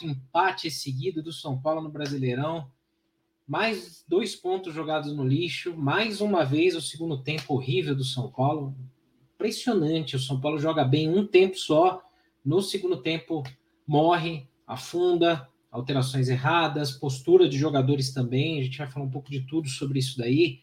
Quarto 0.00 0.06
empate 0.06 0.70
seguido 0.70 1.22
do 1.22 1.32
São 1.32 1.60
Paulo 1.60 1.82
no 1.82 1.90
Brasileirão. 1.90 2.70
Mais 3.46 4.02
dois 4.08 4.34
pontos 4.34 4.72
jogados 4.72 5.14
no 5.14 5.26
lixo. 5.26 5.76
Mais 5.76 6.22
uma 6.22 6.44
vez 6.44 6.74
o 6.74 6.80
segundo 6.80 7.18
tempo 7.18 7.54
horrível 7.54 7.94
do 7.94 8.04
São 8.04 8.30
Paulo. 8.30 8.74
Impressionante. 9.34 10.16
O 10.16 10.18
São 10.18 10.40
Paulo 10.40 10.58
joga 10.58 10.84
bem 10.84 11.08
um 11.08 11.26
tempo 11.26 11.58
só. 11.58 12.02
No 12.42 12.62
segundo 12.62 12.96
tempo 12.96 13.42
morre, 13.86 14.48
afunda, 14.66 15.46
alterações 15.70 16.28
erradas, 16.28 16.92
postura 16.92 17.48
de 17.48 17.58
jogadores 17.58 18.14
também. 18.14 18.58
A 18.58 18.62
gente 18.62 18.78
vai 18.78 18.90
falar 18.90 19.04
um 19.04 19.10
pouco 19.10 19.30
de 19.30 19.42
tudo 19.42 19.68
sobre 19.68 19.98
isso 19.98 20.16
daí. 20.16 20.60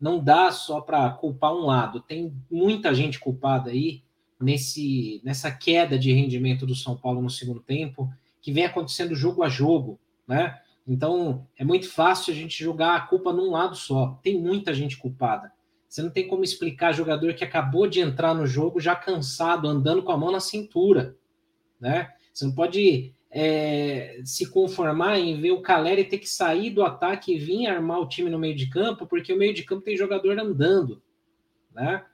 Não 0.00 0.22
dá 0.22 0.50
só 0.50 0.80
para 0.80 1.10
culpar 1.10 1.52
um 1.52 1.66
lado. 1.66 2.00
Tem 2.00 2.32
muita 2.50 2.94
gente 2.94 3.18
culpada 3.18 3.70
aí 3.70 4.02
nesse, 4.40 5.20
nessa 5.24 5.50
queda 5.50 5.98
de 5.98 6.12
rendimento 6.12 6.64
do 6.64 6.74
São 6.74 6.96
Paulo 6.96 7.20
no 7.20 7.28
segundo 7.28 7.60
tempo, 7.60 8.10
que 8.40 8.52
vem 8.52 8.64
acontecendo 8.64 9.14
jogo 9.14 9.42
a 9.42 9.48
jogo, 9.48 9.98
né? 10.26 10.58
Então 10.86 11.46
é 11.56 11.64
muito 11.64 11.90
fácil 11.90 12.32
a 12.32 12.36
gente 12.36 12.62
jogar 12.62 12.96
a 12.96 13.00
culpa 13.00 13.32
num 13.32 13.50
lado 13.50 13.76
só. 13.76 14.18
Tem 14.22 14.40
muita 14.40 14.72
gente 14.72 14.96
culpada. 14.96 15.52
Você 15.88 16.02
não 16.02 16.10
tem 16.10 16.28
como 16.28 16.44
explicar 16.44 16.92
jogador 16.92 17.34
que 17.34 17.44
acabou 17.44 17.86
de 17.86 18.00
entrar 18.00 18.34
no 18.34 18.46
jogo 18.46 18.80
já 18.80 18.94
cansado, 18.94 19.68
andando 19.68 20.02
com 20.02 20.12
a 20.12 20.16
mão 20.16 20.30
na 20.30 20.40
cintura, 20.40 21.16
né? 21.80 22.10
Você 22.32 22.44
não 22.44 22.54
pode 22.54 23.14
é, 23.30 24.20
se 24.24 24.50
conformar 24.50 25.18
em 25.18 25.40
ver 25.40 25.52
o 25.52 25.62
Caleri 25.62 26.04
ter 26.04 26.18
que 26.18 26.28
sair 26.28 26.70
do 26.70 26.82
ataque 26.82 27.34
e 27.34 27.38
vir 27.38 27.66
armar 27.66 28.00
o 28.00 28.08
time 28.08 28.30
no 28.30 28.38
meio 28.38 28.54
de 28.54 28.68
campo, 28.68 29.06
porque 29.06 29.32
o 29.32 29.38
meio 29.38 29.54
de 29.54 29.64
campo 29.64 29.82
tem 29.82 29.96
jogador 29.96 30.38
andando, 30.38 31.02
né? 31.74 32.04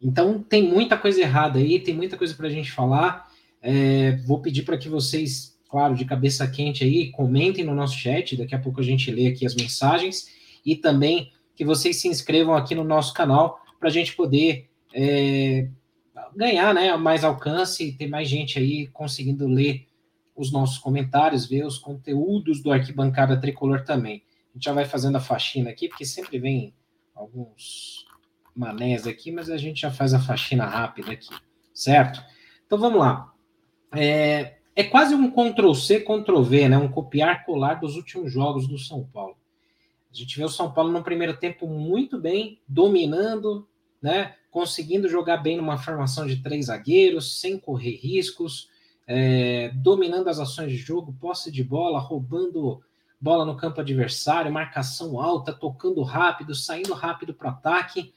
Então 0.00 0.42
tem 0.42 0.62
muita 0.62 0.96
coisa 0.96 1.20
errada 1.20 1.58
aí, 1.58 1.78
tem 1.78 1.94
muita 1.94 2.16
coisa 2.16 2.34
para 2.34 2.46
a 2.46 2.50
gente 2.50 2.72
falar. 2.72 3.30
É, 3.60 4.16
vou 4.26 4.40
pedir 4.40 4.62
para 4.62 4.78
que 4.78 4.88
vocês, 4.88 5.58
claro, 5.70 5.94
de 5.94 6.04
cabeça 6.04 6.46
quente 6.50 6.82
aí, 6.82 7.10
comentem 7.12 7.64
no 7.64 7.74
nosso 7.74 7.96
chat. 7.96 8.36
Daqui 8.36 8.54
a 8.54 8.58
pouco 8.58 8.80
a 8.80 8.84
gente 8.84 9.10
lê 9.10 9.28
aqui 9.28 9.46
as 9.46 9.54
mensagens 9.54 10.26
e 10.66 10.74
também 10.74 11.30
que 11.54 11.64
vocês 11.64 12.00
se 12.00 12.08
inscrevam 12.08 12.54
aqui 12.54 12.74
no 12.74 12.82
nosso 12.82 13.14
canal 13.14 13.60
para 13.78 13.88
a 13.88 13.92
gente 13.92 14.14
poder 14.16 14.68
é, 14.92 15.68
ganhar 16.34 16.74
né, 16.74 16.96
mais 16.96 17.22
alcance 17.22 17.84
e 17.86 17.92
ter 17.92 18.08
mais 18.08 18.28
gente 18.28 18.58
aí 18.58 18.88
conseguindo 18.88 19.46
ler 19.46 19.86
os 20.34 20.50
nossos 20.50 20.78
comentários, 20.78 21.46
ver 21.46 21.64
os 21.64 21.78
conteúdos 21.78 22.62
do 22.62 22.72
Arquibancada 22.72 23.40
Tricolor 23.40 23.84
também. 23.84 24.24
A 24.50 24.54
gente 24.54 24.64
já 24.64 24.72
vai 24.72 24.84
fazendo 24.84 25.16
a 25.16 25.20
faxina 25.20 25.70
aqui, 25.70 25.88
porque 25.88 26.04
sempre 26.04 26.38
vem 26.38 26.74
alguns 27.14 28.06
manés 28.56 29.06
aqui, 29.06 29.30
mas 29.30 29.48
a 29.48 29.56
gente 29.56 29.82
já 29.82 29.90
faz 29.90 30.14
a 30.14 30.18
faxina 30.18 30.64
rápida 30.64 31.12
aqui, 31.12 31.34
certo? 31.72 32.22
Então 32.66 32.78
vamos 32.78 32.98
lá. 32.98 33.32
É, 33.94 34.59
é 34.80 34.84
quase 34.84 35.14
um 35.14 35.30
Ctrl-C, 35.30 36.00
Ctrl-V, 36.00 36.68
né? 36.68 36.78
Um 36.78 36.88
copiar-colar 36.88 37.80
dos 37.80 37.96
últimos 37.96 38.32
jogos 38.32 38.66
do 38.66 38.78
São 38.78 39.04
Paulo. 39.04 39.36
A 40.12 40.16
gente 40.16 40.36
vê 40.36 40.44
o 40.44 40.48
São 40.48 40.72
Paulo 40.72 40.90
no 40.90 41.04
primeiro 41.04 41.36
tempo 41.36 41.66
muito 41.66 42.18
bem, 42.18 42.58
dominando, 42.66 43.68
né? 44.02 44.34
Conseguindo 44.50 45.08
jogar 45.08 45.36
bem 45.36 45.56
numa 45.56 45.78
formação 45.78 46.26
de 46.26 46.42
três 46.42 46.66
zagueiros, 46.66 47.40
sem 47.40 47.58
correr 47.58 47.96
riscos, 47.96 48.68
é, 49.06 49.70
dominando 49.74 50.28
as 50.28 50.40
ações 50.40 50.72
de 50.72 50.78
jogo, 50.78 51.14
posse 51.20 51.52
de 51.52 51.62
bola, 51.62 51.98
roubando 51.98 52.80
bola 53.20 53.44
no 53.44 53.56
campo 53.56 53.80
adversário, 53.80 54.50
marcação 54.50 55.20
alta, 55.20 55.52
tocando 55.52 56.02
rápido, 56.02 56.54
saindo 56.54 56.94
rápido 56.94 57.34
para 57.34 57.48
o 57.48 57.50
ataque. 57.50 58.14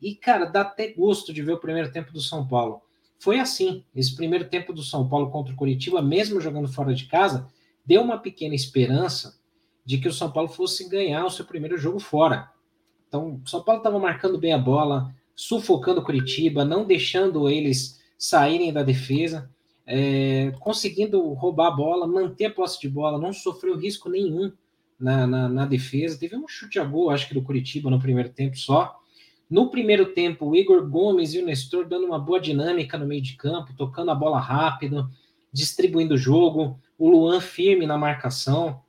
E, 0.00 0.14
cara, 0.14 0.44
dá 0.44 0.60
até 0.60 0.92
gosto 0.92 1.32
de 1.32 1.42
ver 1.42 1.54
o 1.54 1.60
primeiro 1.60 1.90
tempo 1.90 2.12
do 2.12 2.20
São 2.20 2.46
Paulo. 2.46 2.85
Foi 3.18 3.38
assim. 3.38 3.84
Esse 3.94 4.14
primeiro 4.14 4.48
tempo 4.48 4.72
do 4.72 4.82
São 4.82 5.08
Paulo 5.08 5.30
contra 5.30 5.52
o 5.52 5.56
Curitiba, 5.56 6.02
mesmo 6.02 6.40
jogando 6.40 6.68
fora 6.68 6.94
de 6.94 7.06
casa, 7.06 7.48
deu 7.84 8.02
uma 8.02 8.18
pequena 8.18 8.54
esperança 8.54 9.38
de 9.84 9.98
que 9.98 10.08
o 10.08 10.12
São 10.12 10.30
Paulo 10.30 10.48
fosse 10.48 10.88
ganhar 10.88 11.24
o 11.24 11.30
seu 11.30 11.44
primeiro 11.44 11.78
jogo 11.78 12.00
fora. 12.00 12.50
Então, 13.08 13.40
o 13.44 13.48
São 13.48 13.62
Paulo 13.62 13.80
estava 13.80 13.98
marcando 13.98 14.36
bem 14.36 14.52
a 14.52 14.58
bola, 14.58 15.14
sufocando 15.34 16.00
o 16.00 16.04
Curitiba, 16.04 16.64
não 16.64 16.84
deixando 16.84 17.48
eles 17.48 18.00
saírem 18.18 18.72
da 18.72 18.82
defesa, 18.82 19.48
é, 19.86 20.52
conseguindo 20.58 21.32
roubar 21.34 21.68
a 21.68 21.76
bola, 21.76 22.06
manter 22.06 22.46
a 22.46 22.50
posse 22.50 22.80
de 22.80 22.88
bola, 22.88 23.18
não 23.18 23.32
sofreu 23.32 23.76
risco 23.76 24.08
nenhum 24.08 24.50
na, 24.98 25.26
na, 25.26 25.48
na 25.48 25.66
defesa. 25.66 26.18
Teve 26.18 26.36
um 26.36 26.48
chute 26.48 26.78
a 26.80 26.84
gol, 26.84 27.10
acho 27.10 27.28
que 27.28 27.34
do 27.34 27.42
Curitiba 27.42 27.88
no 27.88 28.00
primeiro 28.00 28.30
tempo 28.30 28.56
só. 28.56 28.98
No 29.48 29.70
primeiro 29.70 30.06
tempo, 30.06 30.46
o 30.46 30.56
Igor 30.56 30.88
Gomes 30.88 31.32
e 31.32 31.38
o 31.38 31.44
Nestor 31.44 31.86
dando 31.86 32.06
uma 32.06 32.18
boa 32.18 32.40
dinâmica 32.40 32.98
no 32.98 33.06
meio 33.06 33.22
de 33.22 33.36
campo, 33.36 33.74
tocando 33.76 34.10
a 34.10 34.14
bola 34.14 34.40
rápido, 34.40 35.08
distribuindo 35.52 36.14
o 36.14 36.18
jogo, 36.18 36.78
o 36.98 37.08
Luan 37.08 37.40
firme 37.40 37.86
na 37.86 37.96
marcação. 37.96 38.80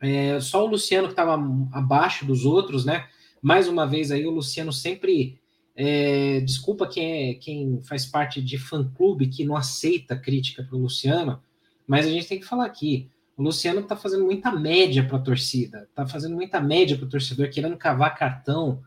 É, 0.00 0.40
só 0.40 0.64
o 0.64 0.68
Luciano 0.68 1.08
que 1.08 1.12
estava 1.12 1.34
abaixo 1.72 2.24
dos 2.24 2.44
outros, 2.44 2.84
né? 2.84 3.06
Mais 3.42 3.68
uma 3.68 3.86
vez 3.86 4.10
aí, 4.10 4.26
o 4.26 4.30
Luciano 4.30 4.72
sempre. 4.72 5.38
É, 5.74 6.40
desculpa 6.40 6.86
quem, 6.86 7.30
é, 7.30 7.34
quem 7.34 7.80
faz 7.82 8.04
parte 8.04 8.42
de 8.42 8.58
fã-clube 8.58 9.28
que 9.28 9.44
não 9.44 9.56
aceita 9.56 10.16
crítica 10.16 10.62
para 10.62 10.76
o 10.76 10.80
Luciano, 10.80 11.40
mas 11.86 12.06
a 12.06 12.10
gente 12.10 12.28
tem 12.28 12.38
que 12.38 12.46
falar 12.46 12.66
aqui. 12.66 13.08
O 13.36 13.42
Luciano 13.42 13.80
está 13.80 13.96
fazendo 13.96 14.24
muita 14.24 14.52
média 14.52 15.02
para 15.06 15.16
a 15.16 15.22
torcida, 15.22 15.86
está 15.88 16.06
fazendo 16.06 16.34
muita 16.34 16.60
média 16.60 16.96
para 16.96 17.06
o 17.06 17.08
torcedor, 17.08 17.48
querendo 17.48 17.76
cavar 17.76 18.14
cartão, 18.14 18.82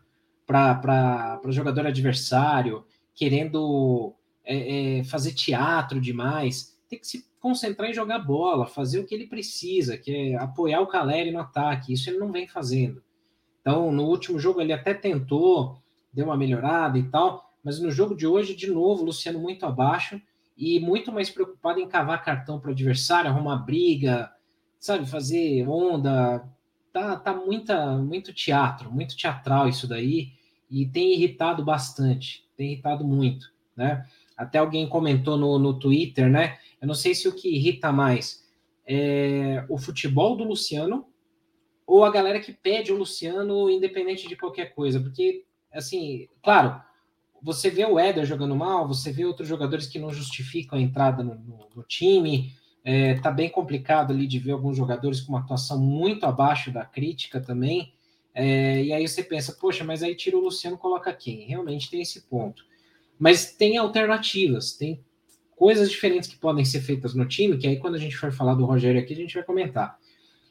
para 0.46 1.40
jogador 1.48 1.86
adversário, 1.86 2.84
querendo 3.14 4.14
é, 4.44 4.98
é, 4.98 5.04
fazer 5.04 5.32
teatro 5.32 6.00
demais. 6.00 6.76
Tem 6.88 6.98
que 6.98 7.06
se 7.06 7.26
concentrar 7.40 7.90
em 7.90 7.94
jogar 7.94 8.18
bola, 8.18 8.66
fazer 8.66 8.98
o 8.98 9.04
que 9.04 9.14
ele 9.14 9.26
precisa, 9.26 9.98
que 9.98 10.10
é 10.10 10.36
apoiar 10.36 10.80
o 10.80 10.86
Caleri 10.86 11.30
no 11.30 11.40
ataque. 11.40 11.92
Isso 11.92 12.08
ele 12.08 12.18
não 12.18 12.32
vem 12.32 12.46
fazendo. 12.46 13.02
Então, 13.60 13.90
no 13.90 14.04
último 14.04 14.38
jogo 14.38 14.60
ele 14.60 14.72
até 14.72 14.92
tentou, 14.92 15.78
deu 16.12 16.26
uma 16.26 16.36
melhorada 16.36 16.98
e 16.98 17.04
tal, 17.04 17.50
mas 17.62 17.80
no 17.80 17.90
jogo 17.90 18.14
de 18.14 18.26
hoje, 18.26 18.54
de 18.54 18.70
novo, 18.70 19.04
Luciano 19.04 19.38
muito 19.38 19.64
abaixo 19.64 20.20
e 20.56 20.78
muito 20.78 21.10
mais 21.10 21.30
preocupado 21.30 21.80
em 21.80 21.88
cavar 21.88 22.22
cartão 22.22 22.60
para 22.60 22.68
o 22.68 22.72
adversário, 22.72 23.30
arrumar 23.30 23.56
briga, 23.56 24.30
sabe, 24.78 25.06
fazer 25.06 25.66
onda, 25.66 26.46
tá, 26.94 27.16
tá 27.16 27.34
muita, 27.34 27.96
muito 27.96 28.32
teatro, 28.32 28.90
muito 28.90 29.16
teatral 29.16 29.68
isso 29.68 29.88
daí, 29.88 30.28
e 30.70 30.86
tem 30.86 31.12
irritado 31.12 31.64
bastante, 31.64 32.48
tem 32.56 32.72
irritado 32.72 33.04
muito, 33.04 33.52
né? 33.76 34.06
Até 34.36 34.58
alguém 34.58 34.88
comentou 34.88 35.36
no, 35.36 35.58
no 35.58 35.76
Twitter, 35.76 36.30
né? 36.30 36.56
Eu 36.80 36.86
não 36.86 36.94
sei 36.94 37.14
se 37.14 37.26
o 37.26 37.34
que 37.34 37.48
irrita 37.48 37.90
mais 37.90 38.44
é 38.86 39.64
o 39.68 39.76
futebol 39.76 40.36
do 40.36 40.44
Luciano 40.44 41.06
ou 41.84 42.04
a 42.04 42.10
galera 42.10 42.40
que 42.40 42.52
pede 42.52 42.92
o 42.92 42.96
Luciano 42.96 43.68
independente 43.68 44.28
de 44.28 44.36
qualquer 44.36 44.72
coisa, 44.74 45.00
porque, 45.00 45.44
assim, 45.72 46.28
claro, 46.42 46.80
você 47.42 47.70
vê 47.70 47.84
o 47.84 47.98
Éder 47.98 48.24
jogando 48.24 48.54
mal, 48.54 48.86
você 48.86 49.12
vê 49.12 49.24
outros 49.24 49.48
jogadores 49.48 49.86
que 49.86 49.98
não 49.98 50.12
justificam 50.12 50.78
a 50.78 50.82
entrada 50.82 51.22
no, 51.24 51.34
no, 51.34 51.68
no 51.74 51.82
time, 51.82 52.52
é, 52.84 53.14
tá 53.14 53.30
bem 53.30 53.48
complicado 53.48 54.12
ali 54.12 54.26
de 54.26 54.38
ver 54.38 54.52
alguns 54.52 54.76
jogadores 54.76 55.22
com 55.22 55.32
uma 55.32 55.40
atuação 55.40 55.80
muito 55.80 56.26
abaixo 56.26 56.70
da 56.70 56.84
crítica 56.84 57.40
também. 57.40 57.94
É, 58.34 58.84
e 58.84 58.92
aí 58.92 59.08
você 59.08 59.22
pensa, 59.22 59.56
poxa, 59.58 59.82
mas 59.82 60.02
aí 60.02 60.14
tira 60.14 60.36
o 60.36 60.40
Luciano, 60.40 60.76
coloca 60.76 61.12
quem? 61.12 61.46
Realmente 61.46 61.90
tem 61.90 62.02
esse 62.02 62.28
ponto. 62.28 62.62
Mas 63.18 63.52
tem 63.52 63.78
alternativas, 63.78 64.72
tem 64.72 65.02
coisas 65.56 65.90
diferentes 65.90 66.28
que 66.28 66.36
podem 66.36 66.64
ser 66.64 66.82
feitas 66.82 67.14
no 67.14 67.26
time, 67.26 67.56
que 67.56 67.66
aí 67.66 67.78
quando 67.78 67.94
a 67.94 67.98
gente 67.98 68.16
for 68.16 68.30
falar 68.32 68.54
do 68.54 68.66
Rogério 68.66 69.00
aqui, 69.00 69.14
a 69.14 69.16
gente 69.16 69.34
vai 69.34 69.44
comentar. 69.44 69.98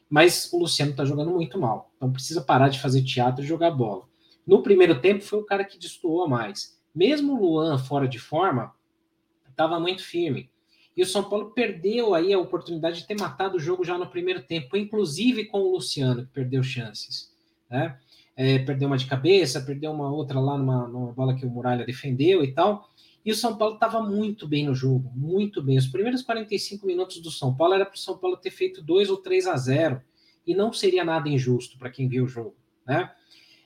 Mas 0.10 0.52
o 0.52 0.60
Luciano 0.60 0.96
tá 0.96 1.06
jogando 1.06 1.32
muito 1.32 1.60
mal, 1.60 1.92
então 1.98 2.12
precisa 2.12 2.42
parar 2.42 2.70
de 2.70 2.80
fazer 2.80 3.04
teatro 3.04 3.44
e 3.44 3.48
jogar 3.48 3.72
bola. 3.72 4.08
No 4.46 4.64
primeiro 4.64 5.00
tempo 5.00 5.24
foi 5.24 5.40
o 5.40 5.46
cara 5.46 5.64
que 5.64 5.78
destoou 5.78 6.28
mais. 6.28 6.80
Mesmo 6.96 7.34
o 7.34 7.42
Luan 7.42 7.78
fora 7.78 8.08
de 8.08 8.20
forma, 8.20 8.74
estava 9.50 9.80
muito 9.80 10.04
firme. 10.04 10.50
E 10.96 11.02
o 11.02 11.06
São 11.06 11.24
Paulo 11.24 11.52
perdeu 11.52 12.14
aí 12.14 12.32
a 12.34 12.40
oportunidade 12.40 13.02
de 13.02 13.08
ter 13.08 13.20
matado 13.20 13.58
o 13.58 13.60
jogo 13.60 13.84
já 13.84 13.98
no 13.98 14.08
primeiro 14.08 14.44
tempo, 14.44 14.78
inclusive 14.78 15.46
com 15.46 15.60
o 15.60 15.72
Luciano, 15.74 16.26
que 16.26 16.32
perdeu 16.32 16.62
chances. 16.62 17.32
Né? 17.70 17.98
É, 18.36 18.60
perdeu 18.60 18.88
uma 18.88 18.98
de 18.98 19.06
cabeça, 19.06 19.62
perdeu 19.62 19.92
uma 19.92 20.12
outra 20.12 20.40
lá 20.40 20.58
numa, 20.58 20.88
numa 20.88 21.12
bola 21.12 21.36
que 21.36 21.46
o 21.46 21.50
Muralha 21.50 21.86
defendeu 21.86 22.44
e 22.44 22.52
tal. 22.52 22.90
E 23.26 23.32
o 23.32 23.36
São 23.36 23.58
Paulo 23.58 23.76
estava 23.76 24.02
muito 24.02 24.48
bem 24.48 24.66
no 24.66 24.76
jogo, 24.76 25.12
muito 25.16 25.62
bem. 25.64 25.78
Os 25.78 25.88
primeiros 25.88 26.22
45 26.22 26.86
minutos 26.86 27.22
do 27.22 27.32
São 27.32 27.56
Paulo 27.56 27.74
era 27.74 27.86
para 27.86 27.96
o 27.96 28.00
São 28.00 28.18
Paulo 28.18 28.38
ter 28.38 28.52
feito 28.52 28.82
2 28.82 29.10
ou 29.10 29.18
3 29.18 29.48
a 29.48 29.56
0 29.56 30.02
e 30.46 30.54
não 30.54 30.74
seria 30.74 31.06
nada 31.06 31.30
injusto 31.30 31.78
para 31.78 31.90
quem 31.90 32.08
viu 32.08 32.26
o 32.26 32.28
jogo. 32.28 32.56
Né? 32.86 33.10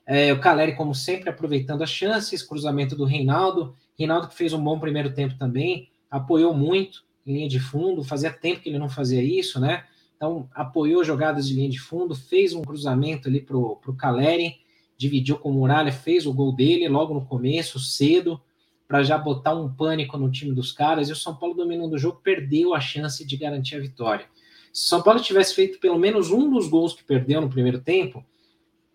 É, 0.05 0.31
o 0.31 0.39
Caleri, 0.39 0.75
como 0.75 0.93
sempre, 0.93 1.29
aproveitando 1.29 1.81
as 1.81 1.89
chances, 1.89 2.43
cruzamento 2.43 2.95
do 2.95 3.03
Reinaldo. 3.03 3.75
Reinaldo 3.97 4.27
que 4.27 4.35
fez 4.35 4.53
um 4.53 4.63
bom 4.63 4.79
primeiro 4.79 5.13
tempo 5.13 5.35
também, 5.37 5.89
apoiou 6.09 6.53
muito, 6.53 7.03
linha 7.31 7.47
de 7.47 7.59
fundo, 7.59 8.03
fazia 8.03 8.31
tempo 8.31 8.61
que 8.61 8.69
ele 8.69 8.79
não 8.79 8.89
fazia 8.89 9.21
isso, 9.21 9.59
né? 9.59 9.83
Então, 10.15 10.49
apoiou 10.53 11.03
jogadas 11.03 11.47
de 11.47 11.53
linha 11.53 11.69
de 11.69 11.79
fundo, 11.79 12.15
fez 12.15 12.53
um 12.53 12.63
cruzamento 12.63 13.27
ali 13.27 13.39
pro, 13.39 13.75
pro 13.77 13.93
Caleri, 13.93 14.55
dividiu 14.97 15.37
com 15.37 15.49
o 15.49 15.53
Muralha, 15.53 15.91
fez 15.91 16.25
o 16.25 16.33
gol 16.33 16.51
dele 16.51 16.87
logo 16.87 17.13
no 17.13 17.25
começo, 17.25 17.79
cedo, 17.79 18.41
para 18.87 19.03
já 19.03 19.17
botar 19.17 19.53
um 19.53 19.71
pânico 19.71 20.17
no 20.17 20.31
time 20.31 20.53
dos 20.53 20.71
caras, 20.71 21.09
e 21.09 21.11
o 21.11 21.15
São 21.15 21.35
Paulo 21.35 21.53
dominando 21.53 21.93
o 21.93 21.97
jogo 21.99 22.19
perdeu 22.23 22.73
a 22.73 22.79
chance 22.79 23.23
de 23.23 23.37
garantir 23.37 23.75
a 23.75 23.79
vitória. 23.79 24.25
Se 24.73 24.85
o 24.85 24.87
São 24.87 25.03
Paulo 25.03 25.19
tivesse 25.21 25.53
feito 25.53 25.79
pelo 25.79 25.99
menos 25.99 26.31
um 26.31 26.49
dos 26.49 26.67
gols 26.67 26.93
que 26.93 27.03
perdeu 27.03 27.41
no 27.41 27.49
primeiro 27.49 27.79
tempo, 27.79 28.25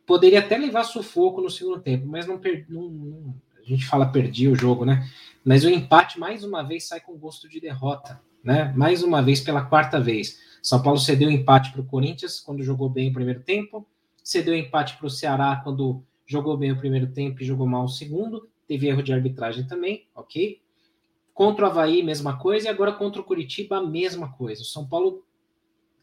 poderia 0.07 0.41
até 0.41 0.57
levar 0.57 0.85
sufoco 0.85 1.41
no 1.41 1.51
segundo 1.51 1.81
tempo, 1.81 2.07
mas 2.07 2.27
não, 2.27 2.39
per... 2.39 2.65
não, 2.69 2.89
não 2.89 3.35
a 3.61 3.65
gente 3.65 3.87
fala 3.87 4.07
perdi 4.07 4.49
o 4.49 4.57
jogo, 4.57 4.85
né? 4.85 5.09
Mas 5.45 5.65
o 5.65 5.71
empate 5.71 6.19
mais 6.19 6.45
uma 6.45 6.63
vez 6.63 6.87
sai 6.87 7.01
com 7.01 7.19
gosto 7.19 7.49
de 7.49 7.61
derrota, 7.61 8.21
né? 8.43 8.73
Mais 8.77 9.03
uma 9.03 9.23
vez 9.23 9.41
pela 9.41 9.65
quarta 9.65 10.01
vez. 10.01 10.39
São 10.63 10.81
Paulo 10.83 10.99
cedeu 10.99 11.31
empate 11.31 11.73
para 11.73 11.81
o 11.81 11.87
Corinthians 11.87 12.41
quando 12.41 12.63
jogou 12.63 12.89
bem 12.89 13.11
o 13.11 13.13
primeiro 13.13 13.41
tempo, 13.43 13.87
cedeu 14.23 14.55
empate 14.55 14.97
para 14.97 15.07
o 15.07 15.11
Ceará 15.11 15.61
quando 15.63 16.05
jogou 16.25 16.57
bem 16.57 16.71
o 16.71 16.79
primeiro 16.79 17.09
tempo 17.09 17.43
e 17.43 17.45
jogou 17.45 17.67
mal 17.67 17.85
o 17.85 17.89
segundo. 17.89 18.49
Teve 18.69 18.87
erro 18.89 19.03
de 19.03 19.13
arbitragem 19.13 19.67
também, 19.67 20.07
ok? 20.15 20.63
Contra 21.35 21.67
o 21.67 21.69
Havaí, 21.69 22.03
mesma 22.03 22.39
coisa, 22.39 22.69
e 22.69 22.71
agora 22.71 22.93
contra 22.93 23.21
o 23.21 23.25
Curitiba, 23.25 23.79
a 23.79 23.83
mesma 23.83 24.33
coisa. 24.33 24.63
O 24.63 24.67
São 24.67 24.87
Paulo 24.87 25.25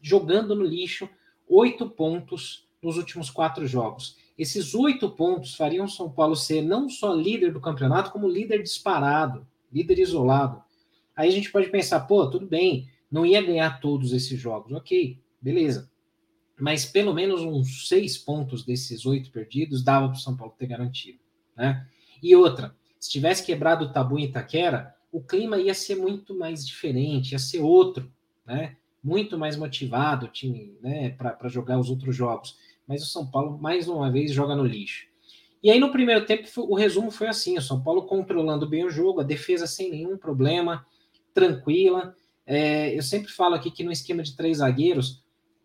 jogando 0.02 0.54
no 0.54 0.64
lixo, 0.64 1.08
oito 1.48 1.88
pontos 1.88 2.68
nos 2.82 2.96
últimos 2.96 3.30
quatro 3.30 3.66
jogos. 3.66 4.16
Esses 4.40 4.74
oito 4.74 5.10
pontos 5.10 5.54
fariam 5.54 5.86
São 5.86 6.10
Paulo 6.10 6.34
ser 6.34 6.62
não 6.62 6.88
só 6.88 7.12
líder 7.12 7.52
do 7.52 7.60
campeonato, 7.60 8.10
como 8.10 8.26
líder 8.26 8.62
disparado, 8.62 9.46
líder 9.70 9.98
isolado. 9.98 10.62
Aí 11.14 11.28
a 11.28 11.30
gente 11.30 11.52
pode 11.52 11.68
pensar, 11.68 12.00
pô, 12.00 12.26
tudo 12.26 12.46
bem, 12.46 12.88
não 13.12 13.26
ia 13.26 13.42
ganhar 13.42 13.82
todos 13.82 14.14
esses 14.14 14.40
jogos, 14.40 14.72
ok, 14.72 15.18
beleza. 15.42 15.90
Mas 16.58 16.86
pelo 16.86 17.12
menos 17.12 17.42
uns 17.42 17.86
seis 17.86 18.16
pontos 18.16 18.64
desses 18.64 19.04
oito 19.04 19.30
perdidos 19.30 19.84
dava 19.84 20.08
para 20.08 20.16
o 20.16 20.20
São 20.20 20.34
Paulo 20.34 20.54
ter 20.56 20.68
garantido, 20.68 21.18
né? 21.54 21.86
E 22.22 22.34
outra, 22.34 22.74
se 22.98 23.10
tivesse 23.10 23.44
quebrado 23.44 23.84
o 23.84 23.92
tabu 23.92 24.18
em 24.18 24.24
Itaquera, 24.24 24.96
o 25.12 25.20
clima 25.20 25.58
ia 25.58 25.74
ser 25.74 25.96
muito 25.96 26.34
mais 26.34 26.66
diferente, 26.66 27.32
ia 27.32 27.38
ser 27.38 27.60
outro, 27.60 28.10
né? 28.46 28.78
Muito 29.04 29.38
mais 29.38 29.54
motivado 29.54 30.24
o 30.24 30.30
time, 30.30 30.78
né, 30.80 31.10
para 31.10 31.48
jogar 31.48 31.78
os 31.78 31.90
outros 31.90 32.16
jogos 32.16 32.56
mas 32.90 33.04
o 33.04 33.06
São 33.06 33.24
Paulo, 33.24 33.56
mais 33.56 33.86
uma 33.86 34.10
vez, 34.10 34.32
joga 34.32 34.56
no 34.56 34.64
lixo. 34.64 35.06
E 35.62 35.70
aí, 35.70 35.78
no 35.78 35.92
primeiro 35.92 36.26
tempo, 36.26 36.48
o 36.56 36.74
resumo 36.74 37.12
foi 37.12 37.28
assim: 37.28 37.56
o 37.56 37.62
São 37.62 37.80
Paulo 37.80 38.02
controlando 38.02 38.68
bem 38.68 38.84
o 38.84 38.90
jogo, 38.90 39.20
a 39.20 39.24
defesa 39.24 39.64
sem 39.64 39.88
nenhum 39.92 40.18
problema, 40.18 40.84
tranquila. 41.32 42.16
É, 42.44 42.92
eu 42.92 43.00
sempre 43.00 43.30
falo 43.30 43.54
aqui 43.54 43.70
que 43.70 43.84
no 43.84 43.92
esquema 43.92 44.24
de 44.24 44.34
três 44.34 44.56
zagueiros, 44.56 45.22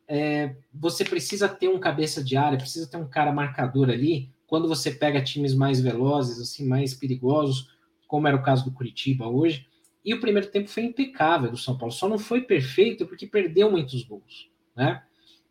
é, 0.07 0.56
você 0.72 1.04
precisa 1.04 1.50
ter 1.50 1.68
um 1.68 1.80
cabeça 1.80 2.24
de 2.24 2.38
área, 2.38 2.60
precisa 2.60 2.88
ter 2.88 2.98
um 2.98 3.10
cara 3.10 3.33
marcador 3.33 3.89
ali. 3.89 4.30
Quando 4.45 4.68
você 4.68 4.92
pega 4.92 5.24
times 5.24 5.56
mais 5.56 5.81
velozes, 5.81 6.39
assim, 6.39 6.68
mais 6.68 6.94
perigosos, 6.94 7.75
como 8.07 8.27
era 8.27 8.38
o 8.38 8.44
caso 8.44 8.66
do 8.66 8.72
Curitiba 8.72 9.27
hoje. 9.27 9.66
E 10.04 10.13
o 10.13 10.19
primeiro 10.19 10.51
tempo 10.51 10.69
foi 10.69 10.83
impecável 10.83 11.50
do 11.50 11.57
São 11.57 11.75
Paulo. 11.75 11.92
Só 11.92 12.07
não 12.07 12.19
foi 12.19 12.42
perfeito 12.42 13.07
porque 13.07 13.25
perdeu 13.25 13.72
muitos 13.72 14.04
gols, 14.04 14.48
né? 14.75 15.01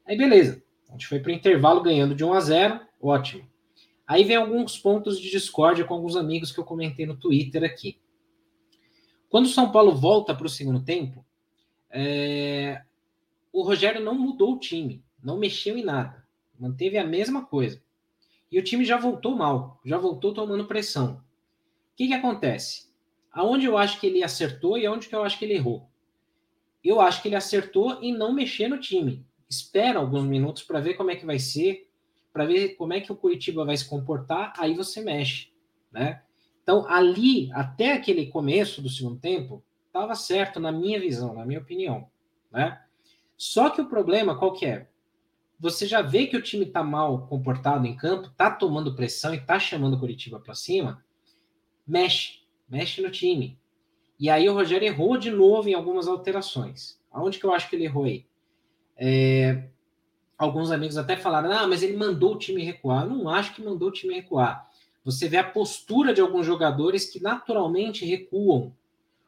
Aí 0.07 0.17
beleza. 0.17 0.64
A 0.95 0.97
gente 0.97 1.09
foi 1.09 1.19
para 1.19 1.33
o 1.33 1.35
intervalo 1.35 1.83
ganhando 1.83 2.15
de 2.15 2.25
1 2.25 2.33
a 2.33 2.41
0, 2.41 2.81
ótimo. 3.03 3.51
Aí 4.07 4.23
vem 4.23 4.37
alguns 4.37 4.79
pontos 4.79 5.21
de 5.21 5.29
discórdia 5.29 5.85
com 5.85 5.93
alguns 5.93 6.15
amigos 6.15 6.53
que 6.53 6.61
eu 6.61 6.65
comentei 6.65 7.05
no 7.05 7.17
Twitter 7.17 7.65
aqui. 7.65 8.01
Quando 9.29 9.47
o 9.47 9.49
São 9.49 9.73
Paulo 9.73 9.93
volta 9.93 10.33
para 10.33 10.47
o 10.47 10.49
segundo 10.49 10.85
tempo, 10.85 11.27
é... 11.91 12.81
o 13.53 13.65
Rogério 13.65 14.01
não 14.01 14.15
mudou 14.15 14.53
o 14.55 14.59
time, 14.61 15.05
não 15.21 15.37
mexeu 15.37 15.77
em 15.77 15.83
nada, 15.83 16.25
manteve 16.57 16.97
a 16.97 17.05
mesma 17.05 17.45
coisa. 17.45 17.83
E 18.49 18.57
o 18.57 18.63
time 18.63 18.85
já 18.85 18.97
voltou 18.97 19.35
mal, 19.35 19.81
já 19.85 19.99
voltou 19.99 20.33
tomando 20.33 20.65
pressão. 20.67 21.15
O 21.15 21.97
que, 21.97 22.07
que 22.07 22.15
acontece? 22.15 22.89
Aonde 23.33 23.67
eu 23.67 23.77
acho 23.77 23.99
que 23.99 24.07
ele 24.07 24.23
acertou 24.23 24.79
e 24.79 24.87
aonde 24.87 25.09
que 25.09 25.15
eu 25.17 25.25
acho 25.25 25.41
que 25.41 25.45
ele 25.45 25.55
errou? 25.55 25.91
Eu 26.85 27.01
acho 27.01 27.21
que 27.21 27.27
ele 27.27 27.35
acertou 27.35 28.01
em 28.01 28.17
não 28.17 28.33
mexer 28.33 28.69
no 28.69 28.79
time 28.79 29.27
espera 29.49 29.99
alguns 29.99 30.25
minutos 30.25 30.63
para 30.63 30.81
ver 30.81 30.95
como 30.95 31.11
é 31.11 31.17
que 31.17 31.27
vai 31.27 31.39
ser, 31.39 31.89
para 32.33 32.45
ver 32.45 32.77
como 32.77 32.93
é 32.93 33.01
que 33.01 33.13
o 33.13 33.17
Curitiba 33.17 33.65
vai 33.65 33.77
se 33.77 33.89
comportar, 33.89 34.53
aí 34.59 34.75
você 34.75 35.01
mexe, 35.01 35.53
né? 35.93 36.23
Então, 36.63 36.87
ali, 36.89 37.51
até 37.53 37.93
aquele 37.93 38.27
começo 38.27 38.81
do 38.81 38.89
segundo 38.89 39.21
tempo, 39.21 39.63
estava 39.87 40.15
certo 40.15 40.59
na 40.59 40.73
minha 40.73 40.99
visão, 40.99 41.35
na 41.35 41.45
minha 41.45 41.61
opinião, 41.61 42.09
né? 42.51 42.83
Só 43.37 43.71
que 43.71 43.81
o 43.81 43.89
problema 43.89 44.39
qual 44.39 44.53
que 44.53 44.67
é? 44.67 44.89
Você 45.61 45.87
já 45.87 46.03
vê 46.03 46.27
que 46.27 46.37
o 46.37 46.43
time 46.43 46.65
está 46.65 46.83
mal 46.83 47.27
comportado 47.27 47.87
em 47.87 47.97
campo, 47.97 48.29
está 48.29 48.51
tomando 48.51 48.97
pressão 48.97 49.33
e 49.33 49.39
está 49.39 49.59
chamando 49.59 49.95
o 49.95 50.01
Curitiba 50.01 50.41
para 50.41 50.55
cima, 50.55 51.05
mexe, 51.87 52.41
mexe 52.69 53.01
no 53.01 53.11
time. 53.11 53.59
E 54.19 54.31
aí 54.31 54.49
o 54.49 54.55
Rogério 54.55 54.87
errou 54.87 55.17
de 55.17 55.31
novo 55.31 55.69
em 55.69 55.75
algumas 55.75 56.09
alterações. 56.09 57.01
Aonde 57.11 57.39
que 57.39 57.45
eu 57.45 57.53
acho 57.53 57.69
que 57.69 57.77
ele 57.77 57.85
errou 57.85 58.05
aí? 58.05 58.27
É, 58.97 59.65
alguns 60.39 60.71
amigos 60.71 60.97
até 60.97 61.17
falaram: 61.17 61.51
ah, 61.53 61.67
mas 61.67 61.83
ele 61.83 61.97
mandou 61.97 62.35
o 62.35 62.39
time 62.39 62.63
recuar. 62.63 63.05
Eu 63.05 63.11
não 63.11 63.29
acho 63.29 63.55
que 63.55 63.63
mandou 63.63 63.89
o 63.89 63.93
time 63.93 64.15
recuar. 64.15 64.69
Você 65.05 65.29
vê 65.29 65.37
a 65.37 65.45
postura 65.45 66.15
de 66.15 66.21
alguns 66.21 66.47
jogadores 66.47 67.07
que 67.11 67.23
naturalmente 67.23 68.05
recuam. 68.05 68.73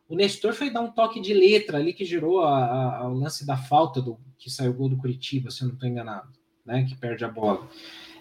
O 0.08 0.14
Nestor 0.14 0.54
foi 0.54 0.70
dar 0.70 0.80
um 0.80 0.90
toque 0.90 1.20
de 1.20 1.35
letra 1.35 1.78
ali 1.78 1.92
que 1.92 2.04
gerou 2.04 2.42
a, 2.42 2.99
a, 2.99 3.08
o 3.08 3.14
lance 3.14 3.46
da 3.46 3.56
falta 3.56 4.00
do 4.00 4.18
que 4.38 4.50
saiu 4.50 4.70
o 4.70 4.75
gol 4.75 4.88
do 4.88 4.96
Curitiba, 4.96 5.50
se 5.50 5.62
eu 5.62 5.68
não 5.68 5.75
estou 5.75 5.88
enganado, 5.88 6.28
né? 6.64 6.85
Que 6.88 6.94
perde 6.94 7.25
a 7.25 7.28
bola. 7.28 7.68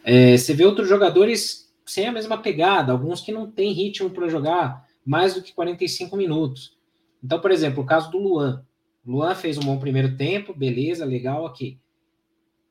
É, 0.04 0.38
você 0.38 0.54
vê 0.54 0.66
outros 0.66 0.90
jogadores 0.90 1.72
sem 1.86 2.08
a 2.08 2.12
mesma 2.12 2.38
pegada, 2.38 2.92
alguns 2.92 3.22
que 3.22 3.32
não 3.32 3.50
têm 3.50 3.72
ritmo 3.72 4.10
para 4.10 4.28
jogar 4.28 4.86
mais 5.06 5.36
do 5.36 5.42
que 5.42 5.54
45 5.54 6.18
minutos. 6.18 6.75
Então, 7.24 7.40
por 7.40 7.52
exemplo, 7.52 7.84
o 7.84 7.86
caso 7.86 8.10
do 8.10 8.18
Luan. 8.18 8.66
Luan 9.06 9.36
fez 9.36 9.58
um 9.58 9.64
bom 9.64 9.78
primeiro 9.78 10.18
tempo, 10.18 10.54
beleza, 10.54 11.06
legal, 11.06 11.44
ok. 11.44 11.78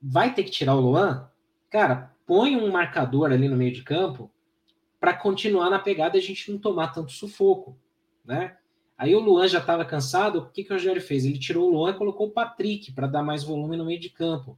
Vai 0.03 0.35
ter 0.35 0.43
que 0.45 0.50
tirar 0.50 0.75
o 0.75 0.81
Luan? 0.81 1.31
Cara, 1.71 2.14
põe 2.26 2.57
um 2.57 2.71
marcador 2.71 3.31
ali 3.31 3.49
no 3.49 3.57
meio 3.57 3.73
de 3.73 3.83
campo 3.83 4.31
para 4.99 5.14
continuar 5.14 5.71
na 5.71 5.79
pegada 5.79 6.17
e 6.17 6.21
a 6.21 6.23
gente 6.23 6.50
não 6.50 6.59
tomar 6.59 6.88
tanto 6.88 7.12
sufoco, 7.12 7.79
né? 8.25 8.57
Aí 8.97 9.14
o 9.14 9.21
Luan 9.21 9.49
já 9.49 9.59
estava 9.59 9.85
cansado, 9.85 10.38
o 10.38 10.50
que, 10.50 10.64
que 10.64 10.71
o 10.71 10.75
Rogério 10.75 11.03
fez? 11.03 11.25
Ele 11.25 11.38
tirou 11.38 11.69
o 11.69 11.73
Luan 11.73 11.91
e 11.91 11.99
colocou 11.99 12.29
o 12.29 12.31
Patrick 12.31 12.93
para 12.93 13.07
dar 13.07 13.23
mais 13.23 13.43
volume 13.43 13.76
no 13.76 13.85
meio 13.85 13.99
de 13.99 14.09
campo. 14.09 14.57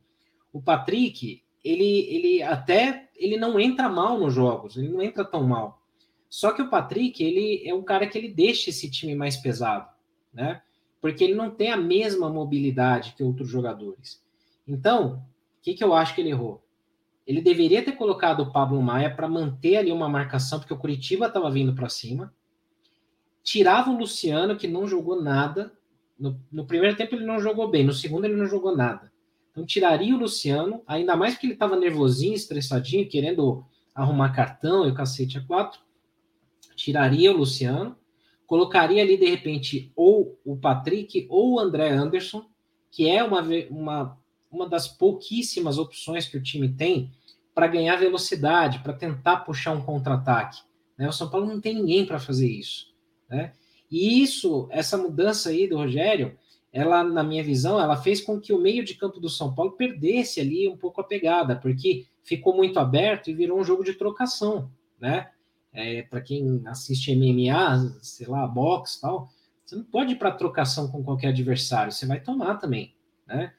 O 0.53 0.61
Patrick, 0.61 1.43
ele, 1.65 2.01
ele 2.09 2.43
até 2.43 3.09
ele 3.17 3.37
não 3.37 3.59
entra 3.59 3.89
mal 3.89 4.19
nos 4.19 4.35
jogos, 4.35 4.77
ele 4.77 4.89
não 4.89 5.03
entra 5.03 5.25
tão 5.25 5.43
mal. 5.43 5.83
Só 6.29 6.53
que 6.53 6.63
o 6.63 6.69
Patrick, 6.69 7.23
ele 7.23 7.67
é 7.67 7.75
um 7.75 7.83
cara 7.83 8.07
que 8.07 8.19
ele 8.19 8.29
deixa 8.29 8.71
esse 8.71 8.91
time 8.91 9.15
mais 9.15 9.37
pesado, 9.37 9.89
né? 10.33 10.61
Porque 11.07 11.23
ele 11.23 11.35
não 11.35 11.51
tem 11.51 11.71
a 11.71 11.77
mesma 11.77 12.29
mobilidade 12.29 13.15
que 13.17 13.23
outros 13.23 13.49
jogadores. 13.49 14.21
Então, 14.67 15.25
o 15.59 15.63
que, 15.63 15.75
que 15.75 15.85
eu 15.85 15.95
acho 15.95 16.13
que 16.15 16.21
ele 16.21 16.31
errou? 16.31 16.65
Ele 17.25 17.41
deveria 17.41 17.85
ter 17.85 17.93
colocado 17.93 18.41
o 18.41 18.53
Pablo 18.53 18.83
Maia 18.83 19.15
para 19.15 19.29
manter 19.29 19.77
ali 19.77 19.93
uma 19.93 20.09
marcação, 20.09 20.59
porque 20.59 20.75
o 20.75 20.77
Curitiba 20.77 21.27
estava 21.27 21.49
vindo 21.49 21.75
para 21.77 21.89
cima. 21.89 22.35
Tirava 23.41 23.91
o 23.91 23.97
Luciano, 23.97 24.57
que 24.57 24.67
não 24.67 24.89
jogou 24.89 25.23
nada. 25.23 25.73
No, 26.19 26.41
no, 26.51 26.67
primeiro 26.67 26.97
tempo 26.97 27.15
ele 27.15 27.25
não 27.25 27.39
jogou 27.39 27.69
bem, 27.69 27.85
no 27.85 27.93
segundo 27.93 28.25
ele 28.25 28.35
não 28.37 28.47
jogou 28.47 28.77
nada. 28.77 29.13
Então 29.53 29.65
tiraria 29.65 30.13
o 30.13 30.19
Luciano, 30.19 30.83
ainda 30.89 31.15
mais 31.15 31.35
porque 31.35 31.47
ele 31.47 31.55
estava 31.55 31.77
nervosinho, 31.77 32.35
estressadinho, 32.35 33.09
querendo 33.09 33.65
arrumar 33.95 34.33
cartão 34.33 34.85
e 34.85 34.91
o 34.91 34.95
cacete 34.95 35.39
a 35.39 35.41
quatro. 35.41 35.81
Tiraria 36.75 37.31
o 37.33 37.37
Luciano 37.37 37.97
colocaria 38.47 39.03
ali 39.03 39.17
de 39.17 39.27
repente 39.27 39.93
ou 39.95 40.39
o 40.45 40.57
Patrick 40.57 41.27
ou 41.29 41.55
o 41.55 41.59
André 41.59 41.91
Anderson, 41.91 42.45
que 42.91 43.09
é 43.09 43.23
uma, 43.23 43.43
uma, 43.71 44.19
uma 44.51 44.69
das 44.69 44.89
pouquíssimas 44.89 45.79
opções 45.79 46.27
que 46.27 46.37
o 46.37 46.43
time 46.43 46.69
tem 46.69 47.11
para 47.55 47.67
ganhar 47.67 47.97
velocidade, 47.97 48.81
para 48.81 48.93
tentar 48.93 49.39
puxar 49.39 49.73
um 49.73 49.83
contra-ataque. 49.83 50.61
Né? 50.97 51.09
O 51.09 51.13
São 51.13 51.29
Paulo 51.29 51.47
não 51.47 51.61
tem 51.61 51.75
ninguém 51.75 52.07
para 52.07 52.19
fazer 52.19 52.49
isso. 52.49 52.95
Né? 53.29 53.53
E 53.91 54.23
isso, 54.23 54.69
essa 54.71 54.97
mudança 54.97 55.51
aí 55.51 55.67
do 55.67 55.77
Rogério, 55.77 56.39
ela, 56.73 57.03
na 57.03 57.25
minha 57.25 57.43
visão, 57.43 57.81
ela 57.81 57.97
fez 57.97 58.21
com 58.21 58.41
que 58.41 58.53
o 58.53 58.61
meio 58.61 58.85
de 58.85 58.95
campo 58.95 59.19
do 59.19 59.31
São 59.31 59.55
Paulo 59.55 59.73
perdesse 59.73 60.41
ali 60.41 60.69
um 60.69 60.77
pouco 60.77 61.01
a 61.01 61.05
pegada, 61.05 61.57
porque 61.57 62.07
ficou 62.23 62.55
muito 62.55 62.79
aberto 62.79 63.31
e 63.31 63.35
virou 63.35 63.59
um 63.59 63.65
jogo 63.65 63.83
de 63.83 63.95
trocação, 63.95 64.71
né? 65.01 65.31
É, 65.77 66.03
para 66.03 66.23
quem 66.23 66.63
assiste 66.67 67.15
MMA, 67.15 67.99
sei 68.03 68.27
lá, 68.27 68.47
boxe 68.47 69.01
tal, 69.01 69.29
você 69.65 69.77
não 69.77 69.85
pode 69.85 70.15
ir 70.15 70.17
para 70.17 70.33
trocação 70.33 70.89
com 70.89 71.05
qualquer 71.05 71.29
adversário, 71.29 71.93
você 71.93 72.07
vai 72.07 72.19
tomar 72.19 72.57
também, 72.57 72.95
né? 73.27 73.53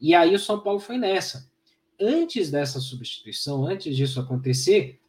E 0.00 0.14
aí 0.14 0.34
o 0.34 0.38
São 0.38 0.60
Paulo 0.60 0.78
foi 0.78 0.98
nessa. 0.98 1.50
Antes 2.00 2.50
dessa 2.50 2.78
substituição, 2.78 3.66
antes 3.66 3.96
disso 3.96 4.20
acontecer, 4.20 5.00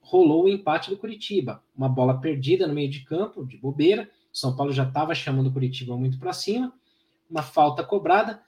rolou 0.00 0.44
o 0.44 0.48
empate 0.48 0.90
do 0.90 0.96
Curitiba, 0.96 1.62
uma 1.76 1.88
bola 1.88 2.20
perdida 2.20 2.66
no 2.66 2.74
meio 2.74 2.90
de 2.90 3.00
campo, 3.00 3.44
de 3.44 3.56
bobeira. 3.56 4.08
São 4.32 4.54
Paulo 4.54 4.72
já 4.72 4.84
estava 4.84 5.14
chamando 5.14 5.48
o 5.48 5.52
Curitiba 5.52 5.96
muito 5.96 6.18
para 6.18 6.32
cima, 6.32 6.72
uma 7.28 7.42
falta 7.42 7.82
cobrada, 7.82 8.42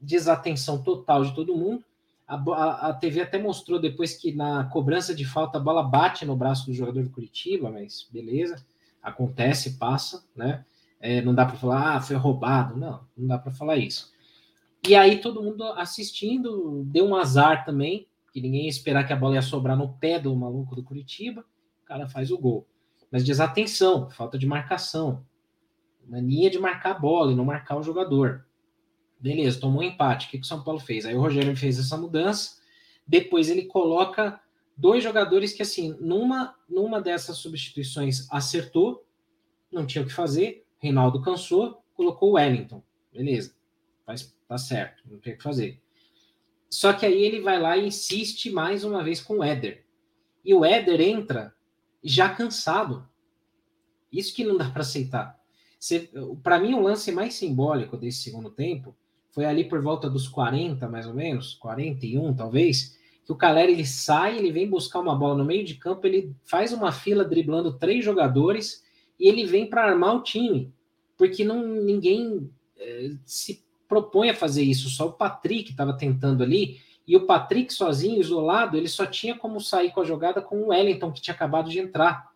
desatenção 0.00 0.82
total 0.82 1.24
de 1.24 1.34
todo 1.34 1.56
mundo. 1.56 1.84
A, 2.32 2.88
a, 2.88 2.94
TV 2.94 3.20
até 3.20 3.38
mostrou 3.38 3.78
depois 3.78 4.16
que 4.16 4.32
na 4.32 4.64
cobrança 4.64 5.14
de 5.14 5.22
falta 5.22 5.58
a 5.58 5.60
bola 5.60 5.82
bate 5.82 6.24
no 6.24 6.34
braço 6.34 6.64
do 6.64 6.72
jogador 6.72 7.02
do 7.02 7.10
Curitiba, 7.10 7.70
mas 7.70 8.08
beleza. 8.10 8.64
Acontece, 9.02 9.76
passa, 9.76 10.24
né? 10.34 10.64
É, 10.98 11.20
não 11.20 11.34
dá 11.34 11.44
para 11.44 11.56
falar, 11.56 11.96
ah, 11.96 12.00
foi 12.00 12.16
roubado. 12.16 12.74
Não, 12.74 13.04
não 13.14 13.26
dá 13.26 13.36
para 13.36 13.52
falar 13.52 13.76
isso. 13.76 14.10
E 14.88 14.94
aí 14.94 15.20
todo 15.20 15.42
mundo 15.42 15.62
assistindo, 15.74 16.84
deu 16.86 17.04
um 17.06 17.14
azar 17.14 17.66
também, 17.66 18.08
que 18.32 18.40
ninguém 18.40 18.62
ia 18.62 18.70
esperar 18.70 19.06
que 19.06 19.12
a 19.12 19.16
bola 19.16 19.34
ia 19.34 19.42
sobrar 19.42 19.76
no 19.76 19.92
pé 19.92 20.18
do 20.18 20.34
maluco 20.34 20.74
do 20.74 20.82
Curitiba. 20.82 21.44
O 21.82 21.84
cara 21.84 22.08
faz 22.08 22.30
o 22.30 22.38
gol. 22.38 22.66
Mas 23.10 23.24
desatenção, 23.24 24.08
falta 24.08 24.38
de 24.38 24.46
marcação. 24.46 25.22
Mania 26.08 26.48
de 26.48 26.58
marcar 26.58 26.92
a 26.92 26.98
bola 26.98 27.30
e 27.30 27.34
não 27.34 27.44
marcar 27.44 27.76
o 27.76 27.82
jogador. 27.82 28.46
Beleza, 29.22 29.60
tomou 29.60 29.82
um 29.82 29.84
empate. 29.84 30.26
O 30.26 30.30
que, 30.30 30.38
que 30.38 30.44
o 30.44 30.48
São 30.48 30.64
Paulo 30.64 30.80
fez? 30.80 31.06
Aí 31.06 31.14
o 31.14 31.20
Rogério 31.20 31.56
fez 31.56 31.78
essa 31.78 31.96
mudança. 31.96 32.60
Depois 33.06 33.48
ele 33.48 33.66
coloca 33.66 34.40
dois 34.76 35.00
jogadores 35.00 35.52
que, 35.52 35.62
assim, 35.62 35.96
numa, 36.00 36.56
numa 36.68 37.00
dessas 37.00 37.36
substituições 37.36 38.26
acertou, 38.32 39.06
não 39.70 39.86
tinha 39.86 40.02
o 40.02 40.06
que 40.06 40.12
fazer. 40.12 40.66
Reinaldo 40.78 41.22
cansou, 41.22 41.84
colocou 41.94 42.30
o 42.30 42.32
Wellington. 42.32 42.82
Beleza, 43.12 43.54
faz, 44.04 44.36
tá 44.48 44.58
certo, 44.58 45.04
não 45.08 45.20
tem 45.20 45.34
o 45.34 45.36
que 45.36 45.42
fazer. 45.42 45.80
Só 46.68 46.92
que 46.92 47.06
aí 47.06 47.22
ele 47.22 47.40
vai 47.40 47.60
lá 47.60 47.76
e 47.76 47.86
insiste 47.86 48.50
mais 48.50 48.82
uma 48.82 49.04
vez 49.04 49.20
com 49.20 49.38
o 49.38 49.44
Éder. 49.44 49.86
E 50.44 50.52
o 50.52 50.64
Éder 50.64 51.00
entra 51.00 51.54
já 52.02 52.28
cansado. 52.28 53.08
Isso 54.10 54.34
que 54.34 54.42
não 54.42 54.56
dá 54.56 54.68
para 54.68 54.82
aceitar. 54.82 55.40
Para 56.42 56.58
mim, 56.58 56.74
o 56.74 56.82
lance 56.82 57.12
mais 57.12 57.34
simbólico 57.34 57.96
desse 57.96 58.22
segundo 58.22 58.50
tempo 58.50 58.96
foi 59.32 59.44
ali 59.44 59.64
por 59.64 59.82
volta 59.82 60.08
dos 60.08 60.28
40, 60.28 60.88
mais 60.88 61.06
ou 61.06 61.14
menos, 61.14 61.54
41 61.54 62.34
talvez, 62.34 62.96
que 63.24 63.32
o 63.32 63.36
Caleri 63.36 63.72
ele 63.72 63.86
sai, 63.86 64.38
ele 64.38 64.52
vem 64.52 64.68
buscar 64.68 65.00
uma 65.00 65.14
bola 65.14 65.36
no 65.36 65.44
meio 65.44 65.64
de 65.64 65.74
campo, 65.74 66.06
ele 66.06 66.34
faz 66.44 66.72
uma 66.72 66.92
fila 66.92 67.24
driblando 67.24 67.78
três 67.78 68.04
jogadores 68.04 68.84
e 69.18 69.28
ele 69.28 69.44
vem 69.44 69.68
para 69.68 69.84
armar 69.84 70.16
o 70.16 70.22
time, 70.22 70.72
porque 71.16 71.44
não 71.44 71.66
ninguém 71.66 72.50
é, 72.78 73.10
se 73.24 73.64
propõe 73.88 74.30
a 74.30 74.34
fazer 74.34 74.62
isso, 74.62 74.88
só 74.88 75.08
o 75.08 75.12
Patrick 75.12 75.70
estava 75.70 75.96
tentando 75.96 76.42
ali, 76.42 76.78
e 77.06 77.16
o 77.16 77.26
Patrick 77.26 77.72
sozinho, 77.72 78.20
isolado, 78.20 78.76
ele 78.76 78.88
só 78.88 79.04
tinha 79.06 79.36
como 79.36 79.60
sair 79.60 79.92
com 79.92 80.00
a 80.00 80.04
jogada 80.04 80.40
com 80.40 80.62
o 80.62 80.68
Wellington, 80.68 81.12
que 81.12 81.20
tinha 81.20 81.34
acabado 81.34 81.68
de 81.68 81.78
entrar. 81.78 82.30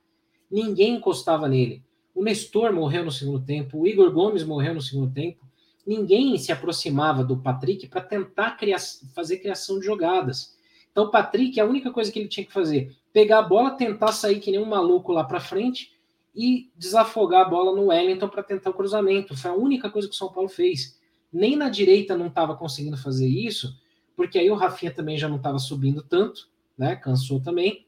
Ninguém 0.51 0.97
encostava 0.97 1.49
nele. 1.49 1.85
O 2.15 2.23
Nestor 2.23 2.73
morreu 2.73 3.05
no 3.05 3.13
segundo 3.13 3.45
tempo, 3.45 3.79
o 3.79 3.87
Igor 3.87 4.11
Gomes 4.13 4.43
morreu 4.43 4.75
no 4.75 4.81
segundo 4.83 5.13
tempo. 5.13 5.46
Ninguém 5.87 6.37
se 6.37 6.51
aproximava 6.51 7.23
do 7.23 7.37
Patrick 7.37 7.87
para 7.87 8.01
tentar 8.01 8.57
criar, 8.57 8.81
fazer 9.15 9.39
criação 9.39 9.79
de 9.79 9.87
jogadas. 9.87 10.57
Então, 10.91 11.05
o 11.05 11.11
Patrick, 11.11 11.61
a 11.61 11.65
única 11.65 11.91
coisa 11.93 12.11
que 12.11 12.19
ele 12.19 12.29
tinha 12.29 12.45
que 12.45 12.53
fazer, 12.53 12.97
pegar 13.13 13.39
a 13.39 13.43
bola, 13.43 13.71
tentar 13.73 14.13
sair 14.13 14.41
que 14.41 14.51
nem 14.51 14.59
um 14.59 14.67
maluco 14.67 15.13
lá 15.13 15.23
para 15.23 15.39
frente 15.39 15.93
e 16.35 16.71
desafogar 16.77 17.47
a 17.47 17.49
bola 17.49 17.75
no 17.75 17.87
Wellington 17.87 18.29
para 18.29 18.43
tentar 18.43 18.71
o 18.71 18.75
cruzamento. 18.75 19.37
Foi 19.37 19.51
a 19.51 19.55
única 19.55 19.91
coisa 19.91 20.09
que 20.09 20.15
o 20.15 20.17
São 20.19 20.33
Paulo 20.33 20.49
fez. 20.49 21.01
Nem 21.33 21.55
na 21.55 21.69
direita 21.69 22.17
não 22.17 22.27
estava 22.27 22.57
conseguindo 22.57 22.97
fazer 22.97 23.29
isso, 23.29 23.79
porque 24.17 24.39
aí 24.39 24.51
o 24.51 24.55
Rafinha 24.55 24.93
também 24.93 25.17
já 25.17 25.29
não 25.29 25.37
estava 25.37 25.59
subindo 25.59 26.03
tanto, 26.03 26.49
né? 26.77 26.97
Cansou 26.97 27.41
também. 27.41 27.87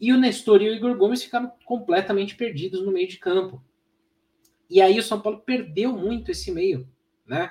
E 0.00 0.12
o 0.12 0.18
Nestor 0.18 0.62
e 0.62 0.68
o 0.68 0.74
Igor 0.74 0.96
Gomes 0.96 1.22
ficaram 1.22 1.50
completamente 1.64 2.36
perdidos 2.36 2.82
no 2.82 2.92
meio 2.92 3.08
de 3.08 3.18
campo. 3.18 3.62
E 4.68 4.80
aí 4.80 4.98
o 4.98 5.02
São 5.02 5.20
Paulo 5.20 5.42
perdeu 5.44 5.92
muito 5.92 6.30
esse 6.30 6.50
meio, 6.50 6.88
né? 7.26 7.50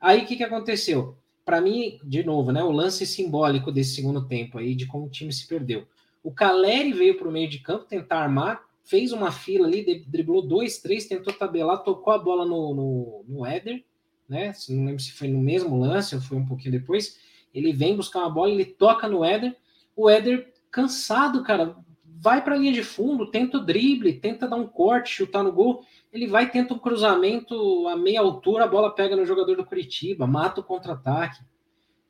Aí 0.00 0.22
o 0.22 0.26
que, 0.26 0.36
que 0.36 0.44
aconteceu? 0.44 1.18
para 1.48 1.62
mim, 1.62 1.98
de 2.04 2.22
novo, 2.22 2.52
né, 2.52 2.62
o 2.62 2.70
lance 2.70 3.06
simbólico 3.06 3.72
desse 3.72 3.94
segundo 3.94 4.28
tempo 4.28 4.58
aí, 4.58 4.74
de 4.74 4.84
como 4.84 5.06
o 5.06 5.08
time 5.08 5.32
se 5.32 5.48
perdeu. 5.48 5.88
O 6.22 6.30
Caleri 6.30 6.92
veio 6.92 7.16
para 7.16 7.26
o 7.26 7.32
meio 7.32 7.48
de 7.48 7.60
campo 7.60 7.86
tentar 7.86 8.18
armar, 8.18 8.62
fez 8.84 9.12
uma 9.12 9.32
fila 9.32 9.66
ali, 9.66 10.04
driblou 10.06 10.42
dois, 10.42 10.76
três, 10.76 11.06
tentou 11.06 11.32
tabelar, 11.32 11.78
tocou 11.78 12.12
a 12.12 12.18
bola 12.18 12.44
no, 12.44 12.74
no, 12.74 13.24
no 13.26 13.46
Éder, 13.46 13.82
né? 14.28 14.52
Não 14.68 14.84
lembro 14.84 15.02
se 15.02 15.12
foi 15.12 15.28
no 15.28 15.40
mesmo 15.40 15.74
lance 15.78 16.14
ou 16.14 16.20
foi 16.20 16.36
um 16.36 16.44
pouquinho 16.44 16.72
depois. 16.72 17.18
Ele 17.54 17.72
vem 17.72 17.96
buscar 17.96 18.18
uma 18.18 18.30
bola, 18.30 18.52
ele 18.52 18.66
toca 18.66 19.08
no 19.08 19.24
Éder. 19.24 19.56
O 19.96 20.10
Éder, 20.10 20.52
cansado, 20.70 21.42
cara, 21.42 21.74
vai 22.20 22.42
para 22.42 22.54
a 22.54 22.58
linha 22.58 22.72
de 22.72 22.82
fundo, 22.82 23.30
tenta 23.30 23.58
o 23.58 23.64
drible, 23.64 24.12
tenta 24.14 24.48
dar 24.48 24.56
um 24.56 24.66
corte, 24.66 25.14
chutar 25.14 25.42
no 25.42 25.52
gol 25.52 25.84
ele 26.12 26.26
vai 26.26 26.50
tenta 26.50 26.74
um 26.74 26.78
cruzamento 26.78 27.86
a 27.88 27.96
meia 27.96 28.20
altura, 28.20 28.64
a 28.64 28.68
bola 28.68 28.94
pega 28.94 29.14
no 29.14 29.26
jogador 29.26 29.56
do 29.56 29.64
Curitiba, 29.64 30.26
mata 30.26 30.60
o 30.60 30.64
contra-ataque. 30.64 31.42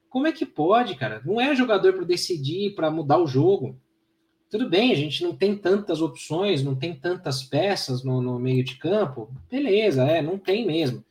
Como 0.09 0.27
é 0.27 0.33
que 0.33 0.47
pode, 0.47 0.95
cara? 0.95 1.21
Não 1.25 1.41
é 1.41 1.55
jogador 1.55 1.93
para 1.93 2.05
decidir, 2.05 2.75
para 2.75 2.91
mudar 2.91 3.19
o 3.19 3.27
jogo. 3.27 3.79
Tudo 4.49 4.69
bem, 4.69 4.93
a 4.93 4.95
gente 4.95 5.23
não 5.23 5.37
tem 5.37 5.55
tantas 5.57 6.01
opções, 6.01 6.63
não 6.63 6.75
tem 6.75 6.95
tantas 6.95 7.43
peças 7.43 8.03
no, 8.03 8.23
no 8.23 8.39
meio 8.39 8.65
de 8.65 8.77
campo. 8.77 9.31
Beleza, 9.51 10.05
é, 10.05 10.23
não 10.23 10.39
tem 10.39 10.65
mesmo. 10.65 11.05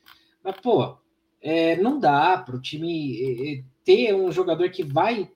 Mas, 0.43 0.55
pô, 0.59 0.97
é, 1.41 1.75
não 1.75 1.99
dá 1.99 2.37
para 2.37 2.55
o 2.55 2.61
time 2.61 3.21
é, 3.21 3.51
é, 3.53 3.63
ter 3.83 4.15
um 4.15 4.31
jogador 4.31 4.69
que 4.71 4.81
vai, 4.81 5.29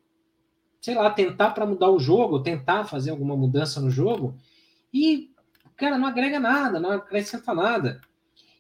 sei 0.82 0.96
lá, 0.96 1.10
tentar 1.10 1.52
para 1.52 1.66
mudar 1.66 1.90
o 1.90 2.00
jogo, 2.00 2.44
tentar 2.44 2.86
fazer 2.86 3.12
alguma 3.12 3.38
mudança 3.38 3.80
no 3.80 3.90
jogo 3.90 4.36
e 4.94 5.32
cara, 5.78 5.98
não 5.98 6.08
agrega 6.08 6.40
nada, 6.40 6.80
não 6.80 6.92
acrescenta 6.92 7.54
nada. 7.54 8.02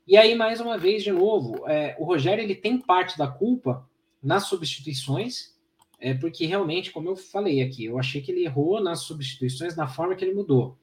E 0.08 0.18
aí, 0.18 0.34
mais 0.34 0.60
uma 0.60 0.78
vez, 0.78 1.04
de 1.04 1.12
novo, 1.12 1.68
é, 1.70 1.96
o 2.00 2.04
Rogério 2.04 2.44
ele 2.44 2.56
tem 2.56 2.80
parte 2.80 3.18
da 3.18 3.28
culpa 3.28 3.88
nas 4.22 4.48
substituições, 4.48 5.56
é, 6.00 6.16
porque 6.16 6.46
realmente, 6.48 6.92
como 6.92 7.10
eu 7.10 7.16
falei 7.16 7.62
aqui, 7.62 7.86
eu 7.86 8.00
achei 8.00 8.22
que 8.22 8.32
ele 8.32 8.44
errou 8.44 8.82
nas 8.82 9.02
substituições, 9.02 9.76
na 9.76 9.88
forma 9.88 10.16
que 10.16 10.26
ele 10.26 10.34
mudou. 10.34 10.78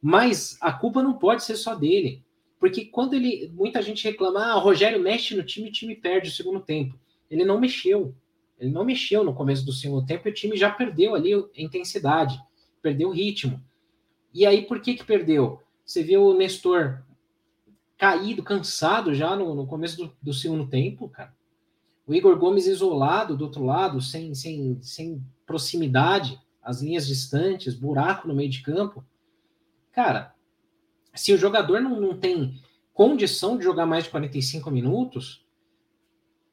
Mas 0.00 0.58
a 0.60 0.70
culpa 0.72 1.02
não 1.02 1.14
pode 1.14 1.42
ser 1.42 1.56
só 1.56 1.74
dele, 1.74 2.22
porque 2.60 2.84
quando 2.84 3.14
ele. 3.14 3.50
Muita 3.54 3.80
gente 3.80 4.04
reclama, 4.04 4.44
ah, 4.44 4.56
o 4.56 4.60
Rogério 4.60 5.00
mexe 5.00 5.34
no 5.34 5.42
time 5.42 5.66
e 5.66 5.70
o 5.70 5.72
time 5.72 5.96
perde 5.96 6.28
o 6.28 6.32
segundo 6.32 6.60
tempo. 6.60 6.98
Ele 7.30 7.44
não 7.44 7.58
mexeu. 7.58 8.14
Ele 8.58 8.70
não 8.70 8.84
mexeu 8.84 9.22
no 9.22 9.34
começo 9.34 9.64
do 9.64 9.72
segundo 9.72 10.06
tempo 10.06 10.26
e 10.26 10.30
o 10.30 10.34
time 10.34 10.56
já 10.56 10.70
perdeu 10.70 11.14
ali 11.14 11.34
a 11.34 11.46
intensidade, 11.56 12.40
perdeu 12.82 13.08
o 13.08 13.12
ritmo. 13.12 13.62
E 14.34 14.44
aí, 14.44 14.62
por 14.62 14.80
que 14.80 14.94
que 14.94 15.04
perdeu? 15.04 15.60
Você 15.84 16.02
vê 16.02 16.16
o 16.16 16.34
Nestor 16.34 17.02
caído, 17.96 18.42
cansado 18.42 19.14
já 19.14 19.34
no, 19.34 19.54
no 19.54 19.66
começo 19.66 19.96
do, 19.96 20.16
do, 20.22 20.32
segundo 20.32 20.68
tempo, 20.68 21.08
cara. 21.08 21.34
O 22.06 22.14
Igor 22.14 22.38
Gomes 22.38 22.66
isolado 22.66 23.36
do 23.36 23.44
outro 23.44 23.64
lado, 23.64 24.00
sem, 24.00 24.34
sem, 24.34 24.78
sem 24.80 25.22
proximidade, 25.44 26.40
as 26.62 26.80
linhas 26.80 27.06
distantes, 27.06 27.74
buraco 27.74 28.28
no 28.28 28.34
meio 28.34 28.48
de 28.48 28.62
campo. 28.62 29.04
Cara, 29.92 30.34
se 31.14 31.32
o 31.32 31.38
jogador 31.38 31.80
não, 31.80 32.00
não 32.00 32.16
tem 32.16 32.60
condição 32.94 33.58
de 33.58 33.64
jogar 33.64 33.86
mais 33.86 34.04
de 34.04 34.10
45 34.10 34.70
minutos, 34.70 35.44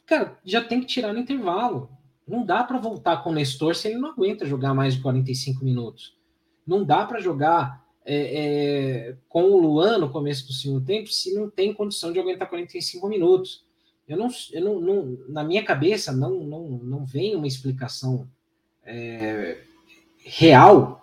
cara, 0.05 0.39
já 0.43 0.63
tem 0.63 0.81
que 0.81 0.87
tirar 0.87 1.13
no 1.13 1.19
intervalo. 1.19 1.94
Não 2.27 2.45
dá 2.45 2.63
para 2.63 2.79
voltar 2.79 3.17
com 3.23 3.29
o 3.29 3.33
Nestor 3.33 3.75
se 3.75 3.87
ele 3.87 3.97
não 3.97 4.09
aguenta 4.09 4.45
jogar 4.45 4.73
mais 4.73 4.95
de 4.95 5.01
45 5.01 5.63
minutos. 5.63 6.17
Não 6.65 6.83
dá 6.83 7.05
para 7.05 7.19
jogar 7.19 7.85
é, 8.03 8.15
é, 8.15 9.17
com 9.29 9.43
o 9.43 9.59
Luan 9.59 9.97
no 9.99 10.11
começo 10.11 10.47
do 10.47 10.53
segundo 10.53 10.85
tempo 10.85 11.09
se 11.09 11.33
não 11.33 11.49
tem 11.49 11.73
condição 11.73 12.11
de 12.11 12.19
aguentar 12.19 12.49
45 12.49 13.07
minutos. 13.07 13.65
Eu 14.07 14.17
não, 14.17 14.29
eu 14.51 14.63
não, 14.63 14.79
não 14.79 15.17
na 15.29 15.43
minha 15.43 15.63
cabeça 15.63 16.11
não, 16.11 16.43
não, 16.43 16.67
não 16.69 17.05
vem 17.05 17.35
uma 17.35 17.47
explicação 17.47 18.27
é, 18.83 19.63
real 20.23 21.01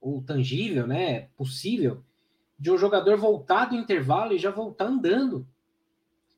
ou 0.00 0.22
tangível, 0.22 0.86
né, 0.86 1.28
possível, 1.36 2.02
de 2.58 2.70
um 2.70 2.78
jogador 2.78 3.16
voltar 3.16 3.66
do 3.66 3.76
intervalo 3.76 4.32
e 4.32 4.38
já 4.38 4.50
voltar 4.50 4.86
andando. 4.86 5.46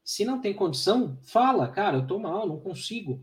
Se 0.02 0.24
não 0.24 0.40
tem 0.40 0.54
condição, 0.54 1.18
fala, 1.22 1.68
cara, 1.68 1.98
eu 1.98 2.06
tô 2.06 2.18
mal, 2.18 2.48
não 2.48 2.58
consigo. 2.58 3.20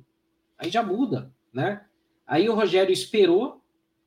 Aí 0.57 0.69
já 0.69 0.81
muda, 0.81 1.33
né? 1.53 1.85
Aí 2.25 2.49
o 2.49 2.55
Rogério 2.55 2.91
esperou, 2.91 3.61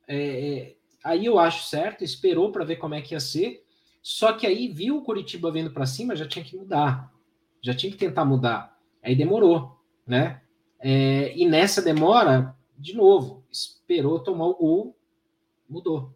é, 0.07 0.17
é 0.17 0.75
aí 1.03 1.25
eu 1.25 1.39
acho 1.39 1.65
certo, 1.65 2.03
esperou 2.03 2.51
para 2.51 2.65
ver 2.65 2.77
como 2.77 2.95
é 2.95 3.01
que 3.01 3.13
ia 3.13 3.19
ser, 3.19 3.63
só 4.01 4.33
que 4.33 4.45
aí 4.47 4.67
viu 4.67 4.97
o 4.97 5.03
Curitiba 5.03 5.51
vindo 5.51 5.71
para 5.71 5.85
cima, 5.85 6.15
já 6.15 6.27
tinha 6.27 6.43
que 6.43 6.55
mudar, 6.55 7.13
já 7.61 7.73
tinha 7.73 7.91
que 7.91 7.97
tentar 7.97 8.25
mudar. 8.25 8.77
Aí 9.01 9.15
demorou, 9.15 9.79
né? 10.05 10.41
É, 10.79 11.37
e 11.37 11.45
nessa 11.45 11.81
demora, 11.81 12.55
de 12.77 12.95
novo, 12.95 13.45
esperou 13.51 14.19
tomar 14.19 14.47
o 14.47 14.55
gol, 14.55 14.97
mudou. 15.69 16.13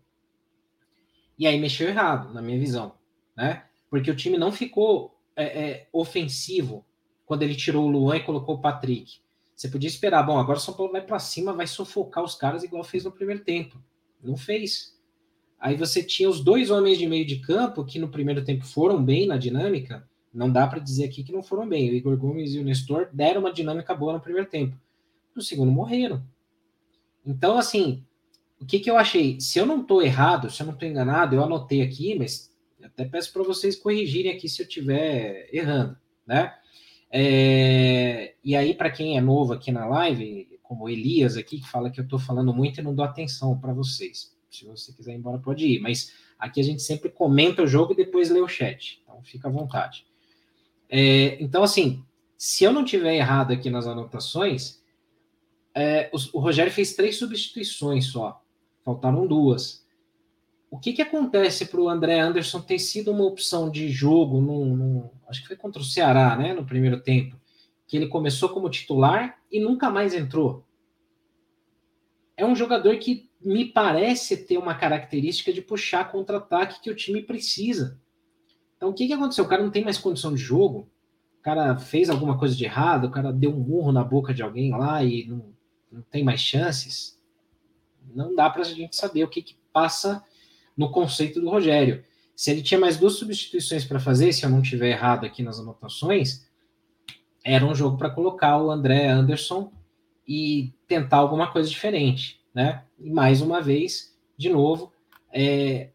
E 1.38 1.48
aí 1.48 1.60
mexeu 1.60 1.90
errado, 1.90 2.34
na 2.34 2.42
minha 2.42 2.60
visão, 2.60 2.96
né? 3.36 3.66
Porque 3.90 4.10
o 4.10 4.16
time 4.16 4.38
não 4.38 4.52
ficou 4.52 5.20
é, 5.36 5.44
é, 5.44 5.90
ofensivo 5.92 6.86
quando 7.26 7.44
ele 7.44 7.56
tirou 7.56 7.86
o 7.86 7.90
Luan 7.90 8.18
e 8.18 8.24
colocou 8.24 8.56
o 8.56 8.62
Patrick. 8.62 9.20
Você 9.56 9.68
podia 9.70 9.88
esperar, 9.88 10.24
bom, 10.24 10.38
agora 10.38 10.58
o 10.58 10.62
São 10.62 10.74
Paulo 10.74 10.92
vai 10.92 11.02
para 11.02 11.20
cima, 11.20 11.54
vai 11.54 11.68
sufocar 11.68 12.24
os 12.24 12.36
caras 12.36 12.64
igual 12.64 12.84
fez 12.84 13.04
no 13.04 13.12
primeiro 13.12 13.44
tempo. 13.44 13.82
Não 14.22 14.36
fez. 14.36 15.00
Aí 15.60 15.76
você 15.78 16.04
tinha 16.04 16.30
os 16.30 16.44
dois 16.44 16.70
homens 16.70 16.98
de 16.98 17.08
meio 17.08 17.26
de 17.26 17.40
campo 17.40 17.86
que 17.86 18.00
no 18.00 18.10
primeiro 18.10 18.44
tempo 18.44 18.66
foram 18.66 19.04
bem 19.04 19.28
na 19.28 19.38
dinâmica. 19.38 20.08
Não 20.34 20.52
dá 20.52 20.66
para 20.66 20.80
dizer 20.80 21.06
aqui 21.06 21.24
que 21.24 21.32
não 21.32 21.44
foram 21.44 21.68
bem. 21.68 21.90
O 21.90 21.94
Igor 21.94 22.18
Gomes 22.18 22.54
e 22.54 22.60
o 22.60 22.64
Nestor 22.64 23.08
deram 23.14 23.42
uma 23.42 23.54
dinâmica 23.54 23.94
boa 23.94 24.14
no 24.14 24.20
primeiro 24.20 24.50
tempo. 24.50 24.76
No 25.36 25.42
segundo 25.42 25.72
morreram. 25.72 26.24
Então, 27.26 27.58
assim, 27.58 28.04
o 28.60 28.66
que, 28.66 28.80
que 28.80 28.90
eu 28.90 28.98
achei? 28.98 29.40
Se 29.40 29.60
eu 29.60 29.66
não 29.66 29.82
estou 29.82 30.02
errado, 30.02 30.50
se 30.50 30.62
eu 30.62 30.66
não 30.66 30.74
estou 30.74 30.88
enganado, 30.88 31.36
eu 31.36 31.44
anotei 31.44 31.82
aqui, 31.82 32.16
mas 32.16 32.52
Até 32.84 33.06
peço 33.06 33.32
para 33.32 33.44
vocês 33.44 33.76
corrigirem 33.78 34.32
aqui 34.32 34.50
se 34.50 34.62
eu 34.62 34.68
estiver 34.68 35.48
errando, 35.54 35.96
né? 36.28 36.54
É, 37.16 38.34
e 38.44 38.56
aí, 38.56 38.74
para 38.74 38.90
quem 38.90 39.16
é 39.16 39.22
novo 39.22 39.54
aqui 39.54 39.72
na 39.72 39.86
live, 39.86 40.60
como 40.64 40.90
Elias 40.90 41.38
aqui, 41.38 41.60
que 41.60 41.70
fala 41.70 41.92
que 41.92 42.00
eu 42.00 42.04
estou 42.04 42.18
falando 42.18 42.52
muito 42.52 42.80
e 42.80 42.84
não 42.84 42.96
dou 42.96 43.06
atenção 43.06 43.56
para 43.60 43.72
vocês. 43.72 44.36
Se 44.50 44.66
você 44.66 44.92
quiser 44.92 45.14
ir 45.14 45.18
embora, 45.18 45.38
pode 45.38 45.64
ir. 45.64 45.80
Mas 45.80 46.12
aqui 46.40 46.60
a 46.60 46.64
gente 46.64 46.82
sempre 46.82 47.10
comenta 47.10 47.62
o 47.62 47.68
jogo 47.68 47.94
e 47.94 47.98
depois 47.98 48.32
lê 48.32 48.42
o 48.42 48.48
chat. 48.48 49.00
Então, 49.04 49.22
fica 49.22 49.48
à 49.48 49.52
vontade. 49.52 50.08
É, 50.90 51.38
então, 51.40 51.62
assim, 51.62 52.04
se 52.36 52.64
eu 52.64 52.74
não 52.74 52.84
tiver 52.84 53.14
errado 53.14 53.54
aqui 53.54 53.70
nas 53.70 53.86
anotações, 53.86 54.82
é, 55.76 56.10
o, 56.12 56.38
o 56.38 56.42
Rogério 56.42 56.72
fez 56.72 56.96
três 56.96 57.18
substituições 57.18 58.08
só. 58.08 58.44
Faltaram 58.84 59.28
duas 59.28 59.83
o 60.74 60.80
que, 60.80 60.92
que 60.92 61.04
acontece 61.04 61.68
para 61.68 61.80
o 61.80 61.88
André 61.88 62.20
Anderson 62.20 62.60
ter 62.60 62.80
sido 62.80 63.12
uma 63.12 63.26
opção 63.26 63.70
de 63.70 63.90
jogo, 63.90 65.12
acho 65.28 65.44
que 65.44 65.48
foi 65.48 65.56
contra 65.56 65.80
o 65.80 65.86
Ceará, 65.86 66.36
né, 66.36 66.52
no 66.52 66.66
primeiro 66.66 67.00
tempo, 67.00 67.40
que 67.86 67.96
ele 67.96 68.08
começou 68.08 68.50
como 68.50 68.72
titular 68.72 69.38
e 69.52 69.60
nunca 69.60 69.92
mais 69.92 70.16
entrou? 70.16 70.66
É 72.36 72.44
um 72.44 72.56
jogador 72.56 72.98
que 72.98 73.30
me 73.40 73.66
parece 73.66 74.36
ter 74.48 74.58
uma 74.58 74.74
característica 74.74 75.54
de 75.54 75.62
puxar 75.62 76.12
contra-ataque 76.12 76.82
que 76.82 76.90
o 76.90 76.96
time 76.96 77.22
precisa. 77.22 78.02
Então, 78.76 78.90
o 78.90 78.94
que, 78.96 79.06
que 79.06 79.14
aconteceu? 79.14 79.46
O 79.46 79.48
cara 79.48 79.62
não 79.62 79.70
tem 79.70 79.84
mais 79.84 80.00
condição 80.00 80.34
de 80.34 80.42
jogo, 80.42 80.90
o 81.38 81.44
cara 81.44 81.78
fez 81.78 82.10
alguma 82.10 82.36
coisa 82.36 82.56
de 82.56 82.66
errado, 82.66 83.06
o 83.06 83.12
cara 83.12 83.32
deu 83.32 83.52
um 83.52 83.60
murro 83.60 83.92
na 83.92 84.04
boca 84.04 84.34
de 84.34 84.42
alguém 84.42 84.72
lá 84.72 85.04
e 85.04 85.28
não, 85.28 85.54
não 85.92 86.02
tem 86.02 86.24
mais 86.24 86.42
chances. 86.42 87.22
Não 88.12 88.34
dá 88.34 88.50
para 88.50 88.62
a 88.62 88.66
gente 88.66 88.96
saber 88.96 89.24
o 89.24 89.30
que, 89.30 89.44
que 89.44 89.56
passa 89.72 90.24
no 90.76 90.92
conceito 90.92 91.40
do 91.40 91.50
Rogério. 91.50 92.04
Se 92.36 92.52
ele 92.52 92.62
tinha 92.62 92.80
mais 92.80 92.98
duas 92.98 93.14
substituições 93.14 93.86
para 93.86 94.00
fazer, 94.00 94.34
se 94.34 94.44
eu 94.44 94.50
não 94.50 94.62
tiver 94.62 94.90
errado 94.90 95.26
aqui 95.26 95.44
nas 95.44 95.60
anotações, 95.60 96.48
era 97.44 97.66
um 97.66 97.76
jogo 97.76 97.98
para 97.98 98.10
colocar 98.10 98.62
o 98.62 98.72
André 98.72 99.08
Anderson 99.08 99.72
e 100.28 100.74
tentar 100.88 101.18
alguma 101.18 101.52
coisa 101.52 101.70
diferente, 101.70 102.42
né? 102.54 102.86
E 103.00 103.12
mais 103.12 103.42
uma 103.42 103.62
vez, 103.62 104.18
de 104.38 104.50
novo, 104.50 104.92
é, 105.32 105.90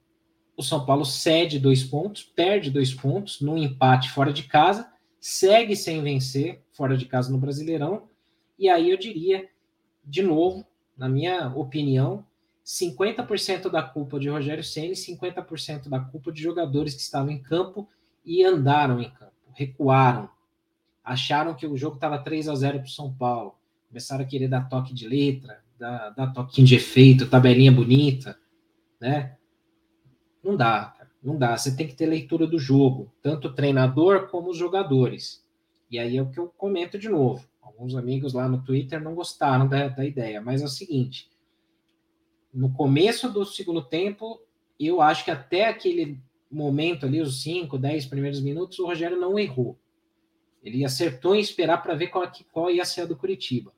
o 0.56 0.62
São 0.62 0.84
Paulo 0.84 1.04
cede 1.04 1.58
dois 1.58 1.82
pontos, 1.82 2.22
perde 2.22 2.70
dois 2.70 2.92
pontos 2.92 3.40
num 3.40 3.56
empate 3.56 4.10
fora 4.10 4.32
de 4.32 4.42
casa, 4.42 4.90
segue 5.18 5.74
sem 5.74 6.02
vencer 6.02 6.62
fora 6.72 6.96
de 6.96 7.06
casa 7.06 7.32
no 7.32 7.38
Brasileirão, 7.38 8.08
e 8.58 8.68
aí 8.68 8.90
eu 8.90 8.98
diria, 8.98 9.48
de 10.04 10.22
novo, 10.22 10.66
na 10.96 11.08
minha 11.08 11.48
opinião, 11.54 12.26
50% 12.68 13.70
da 13.70 13.82
culpa 13.82 14.20
de 14.20 14.28
Rogério 14.28 14.62
Ceni, 14.62 14.92
50% 14.92 15.88
da 15.88 15.98
culpa 16.00 16.30
de 16.30 16.42
jogadores 16.42 16.94
que 16.94 17.00
estavam 17.00 17.30
em 17.30 17.40
campo 17.40 17.88
e 18.22 18.44
andaram 18.44 19.00
em 19.00 19.08
campo, 19.08 19.32
recuaram, 19.54 20.28
acharam 21.02 21.54
que 21.54 21.66
o 21.66 21.78
jogo 21.78 21.94
estava 21.94 22.18
3 22.18 22.46
a 22.46 22.54
0 22.54 22.80
para 22.80 22.86
o 22.86 22.90
São 22.90 23.10
Paulo, 23.10 23.54
começaram 23.88 24.22
a 24.22 24.26
querer 24.26 24.48
dar 24.48 24.68
toque 24.68 24.92
de 24.92 25.08
letra, 25.08 25.64
dar, 25.78 26.10
dar 26.10 26.26
toquinho 26.34 26.66
de 26.66 26.74
efeito, 26.74 27.30
tabelinha 27.30 27.72
bonita, 27.72 28.38
né? 29.00 29.38
Não 30.44 30.54
dá, 30.54 30.94
não 31.22 31.38
dá. 31.38 31.56
Você 31.56 31.74
tem 31.74 31.86
que 31.86 31.94
ter 31.94 32.04
leitura 32.04 32.46
do 32.46 32.58
jogo, 32.58 33.10
tanto 33.22 33.48
o 33.48 33.54
treinador 33.54 34.28
como 34.28 34.50
os 34.50 34.58
jogadores. 34.58 35.42
E 35.90 35.98
aí 35.98 36.18
é 36.18 36.22
o 36.22 36.28
que 36.28 36.38
eu 36.38 36.48
comento 36.48 36.98
de 36.98 37.08
novo. 37.08 37.48
Alguns 37.62 37.96
amigos 37.96 38.34
lá 38.34 38.46
no 38.46 38.62
Twitter 38.62 39.02
não 39.02 39.14
gostaram 39.14 39.66
da, 39.66 39.88
da 39.88 40.04
ideia, 40.04 40.42
mas 40.42 40.60
é 40.60 40.66
o 40.66 40.68
seguinte: 40.68 41.30
no 42.52 42.72
começo 42.72 43.30
do 43.30 43.44
segundo 43.44 43.82
tempo, 43.82 44.40
eu 44.78 45.00
acho 45.00 45.24
que 45.24 45.30
até 45.30 45.66
aquele 45.66 46.20
momento 46.50 47.04
ali, 47.06 47.20
os 47.20 47.42
5, 47.42 47.76
10 47.76 48.06
primeiros 48.06 48.40
minutos, 48.40 48.78
o 48.78 48.86
Rogério 48.86 49.20
não 49.20 49.38
errou. 49.38 49.78
Ele 50.62 50.84
acertou 50.84 51.34
em 51.34 51.40
esperar 51.40 51.82
para 51.82 51.94
ver 51.94 52.08
qual, 52.08 52.30
qual 52.52 52.70
ia 52.70 52.84
ser 52.84 53.02
a 53.02 53.06
do 53.06 53.16
Curitiba. 53.16 53.72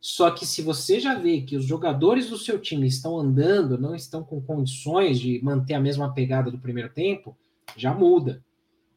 Só 0.00 0.30
que 0.30 0.44
se 0.44 0.60
você 0.60 1.00
já 1.00 1.14
vê 1.14 1.40
que 1.40 1.56
os 1.56 1.64
jogadores 1.64 2.28
do 2.28 2.36
seu 2.36 2.60
time 2.60 2.86
estão 2.86 3.18
andando, 3.18 3.78
não 3.78 3.94
estão 3.94 4.22
com 4.22 4.40
condições 4.40 5.18
de 5.18 5.42
manter 5.42 5.74
a 5.74 5.80
mesma 5.80 6.12
pegada 6.12 6.50
do 6.50 6.58
primeiro 6.58 6.90
tempo, 6.90 7.34
já 7.74 7.94
muda. 7.94 8.44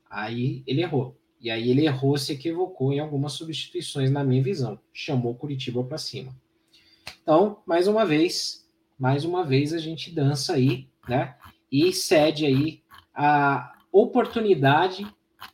Aí 0.10 0.64
ele 0.68 0.82
errou. 0.82 1.18
E 1.40 1.50
aí 1.50 1.70
ele 1.70 1.86
errou, 1.86 2.18
se 2.18 2.34
equivocou 2.34 2.92
em 2.92 3.00
algumas 3.00 3.34
substituições, 3.34 4.12
na 4.12 4.24
minha 4.24 4.44
visão. 4.44 4.80
Chamou 4.92 5.34
Curitiba 5.34 5.82
para 5.84 5.98
cima. 5.98 6.36
Então, 7.22 7.60
mais 7.66 7.88
uma 7.88 8.06
vez, 8.06 8.67
mais 8.98 9.24
uma 9.24 9.44
vez 9.44 9.74
a 9.74 9.78
gente 9.78 10.14
dança 10.14 10.54
aí, 10.54 10.90
né? 11.08 11.36
E 11.72 11.92
cede 11.94 12.46
aí 12.46 12.84
a 13.14 13.74
oportunidade 13.92 15.06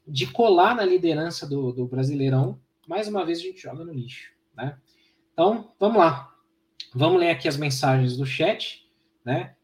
de 0.07 0.27
colar 0.27 0.75
na 0.75 0.85
liderança 0.85 1.47
do, 1.47 1.71
do 1.71 1.85
Brasileirão. 1.85 2.59
Mais 2.87 3.07
uma 3.07 3.25
vez 3.25 3.39
a 3.39 3.43
gente 3.43 3.61
joga 3.61 3.83
no 3.83 3.93
lixo, 3.93 4.31
né? 4.55 4.77
Então, 5.33 5.71
vamos 5.79 5.97
lá. 5.97 6.33
Vamos 6.93 7.19
ler 7.19 7.31
aqui 7.31 7.47
as 7.47 7.57
mensagens 7.57 8.17
do 8.17 8.25
chat, 8.25 8.87
né? 9.25 9.55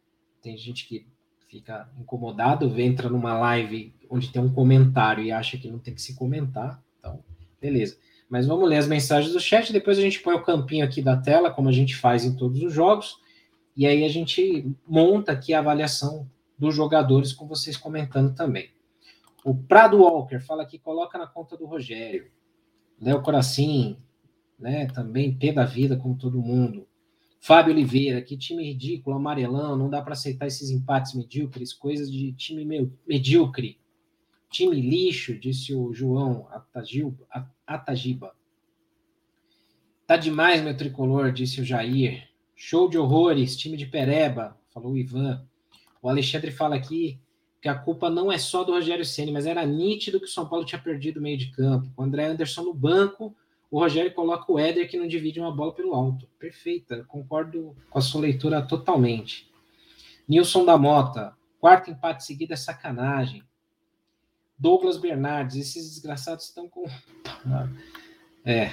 Tem 0.42 0.58
gente 0.58 0.88
que 0.88 1.08
fica 1.48 1.90
incomodado, 1.98 2.80
entra 2.80 3.10
numa 3.10 3.38
live 3.38 3.94
onde 4.10 4.32
tem 4.32 4.42
um 4.42 4.54
comentário 4.54 5.24
e 5.24 5.32
acha 5.32 5.58
que 5.58 5.70
não 5.70 5.80
tem 5.80 5.94
que 5.94 6.02
se 6.02 6.16
comentar. 6.16 6.82
Então, 7.00 7.24
beleza. 7.62 7.98
Mas 8.30 8.46
vamos 8.46 8.70
ler 8.70 8.78
as 8.78 8.88
mensagens 8.88 9.34
do 9.34 9.40
chat, 9.40 9.74
depois 9.74 9.98
a 9.98 10.02
gente 10.02 10.20
põe 10.20 10.36
o 10.36 10.44
campinho 10.44 10.86
aqui 10.86 11.02
da 11.02 11.18
tela, 11.18 11.52
como 11.52 11.70
a 11.70 11.72
gente 11.72 11.96
faz 11.96 12.24
em 12.24 12.36
todos 12.36 12.62
os 12.62 12.72
jogos. 12.72 13.20
E 13.80 13.88
aí 13.88 14.04
a 14.04 14.10
gente 14.10 14.76
monta 14.86 15.32
aqui 15.32 15.54
a 15.54 15.60
avaliação 15.60 16.30
dos 16.58 16.76
jogadores, 16.76 17.32
com 17.32 17.48
vocês 17.48 17.78
comentando 17.78 18.36
também. 18.36 18.70
O 19.42 19.56
Prado 19.56 20.00
Walker 20.00 20.42
fala 20.42 20.66
que 20.66 20.78
coloca 20.78 21.18
na 21.18 21.26
conta 21.26 21.56
do 21.56 21.66
Rogério. 21.66 22.30
Léo 23.00 23.22
Coracim, 23.22 23.98
né, 24.60 24.88
também 24.88 25.34
pé 25.34 25.54
da 25.54 25.64
vida, 25.64 25.96
como 25.96 26.18
todo 26.18 26.42
mundo. 26.42 26.86
Fábio 27.40 27.72
Oliveira, 27.72 28.22
que 28.22 28.36
time 28.36 28.66
ridículo, 28.66 29.16
amarelão, 29.16 29.78
não 29.78 29.90
dá 29.90 30.02
para 30.02 30.12
aceitar 30.12 30.46
esses 30.48 30.70
empates 30.70 31.14
medíocres, 31.14 31.72
coisas 31.74 32.12
de 32.12 32.34
time 32.34 32.92
medíocre. 33.08 33.80
Time 34.50 34.76
lixo, 34.76 35.40
disse 35.40 35.74
o 35.74 35.94
João 35.94 36.50
Atagiba. 37.66 38.36
Tá 40.06 40.18
demais, 40.18 40.62
meu 40.62 40.76
tricolor, 40.76 41.32
disse 41.32 41.62
o 41.62 41.64
Jair. 41.64 42.29
Show 42.62 42.90
de 42.90 42.98
horrores, 42.98 43.56
time 43.56 43.78
de 43.78 43.86
Pereba, 43.86 44.54
falou 44.74 44.92
o 44.92 44.98
Ivan. 44.98 45.48
O 46.02 46.10
Alexandre 46.10 46.52
fala 46.52 46.76
aqui 46.76 47.18
que 47.62 47.70
a 47.70 47.74
culpa 47.74 48.10
não 48.10 48.30
é 48.30 48.38
só 48.38 48.66
do 48.66 48.74
Rogério 48.74 49.06
Ceni, 49.06 49.32
mas 49.32 49.46
era 49.46 49.66
nítido 49.66 50.20
que 50.20 50.26
o 50.26 50.30
São 50.30 50.46
Paulo 50.46 50.66
tinha 50.66 50.82
perdido 50.82 51.22
o 51.22 51.24
meio 51.24 51.38
de 51.38 51.52
campo. 51.52 51.90
O 51.96 52.04
André 52.04 52.26
Anderson 52.26 52.64
no 52.64 52.74
banco, 52.74 53.34
o 53.72 53.80
Rogério 53.80 54.14
coloca 54.14 54.52
o 54.52 54.60
Éder 54.60 54.90
que 54.90 54.98
não 54.98 55.08
divide 55.08 55.40
uma 55.40 55.56
bola 55.56 55.74
pelo 55.74 55.96
alto. 55.96 56.28
Perfeita, 56.38 57.06
concordo 57.08 57.78
com 57.90 57.98
a 57.98 58.02
sua 58.02 58.20
leitura 58.20 58.62
totalmente. 58.62 59.50
Nilson 60.28 60.66
da 60.66 60.78
Mota, 60.78 61.34
quarto 61.62 61.90
empate 61.90 62.26
seguido 62.26 62.52
é 62.52 62.58
sacanagem. 62.58 63.42
Douglas 64.58 64.98
Bernardes, 64.98 65.56
esses 65.56 65.92
desgraçados 65.92 66.44
estão 66.44 66.68
com. 66.68 66.84
É, 68.46 68.72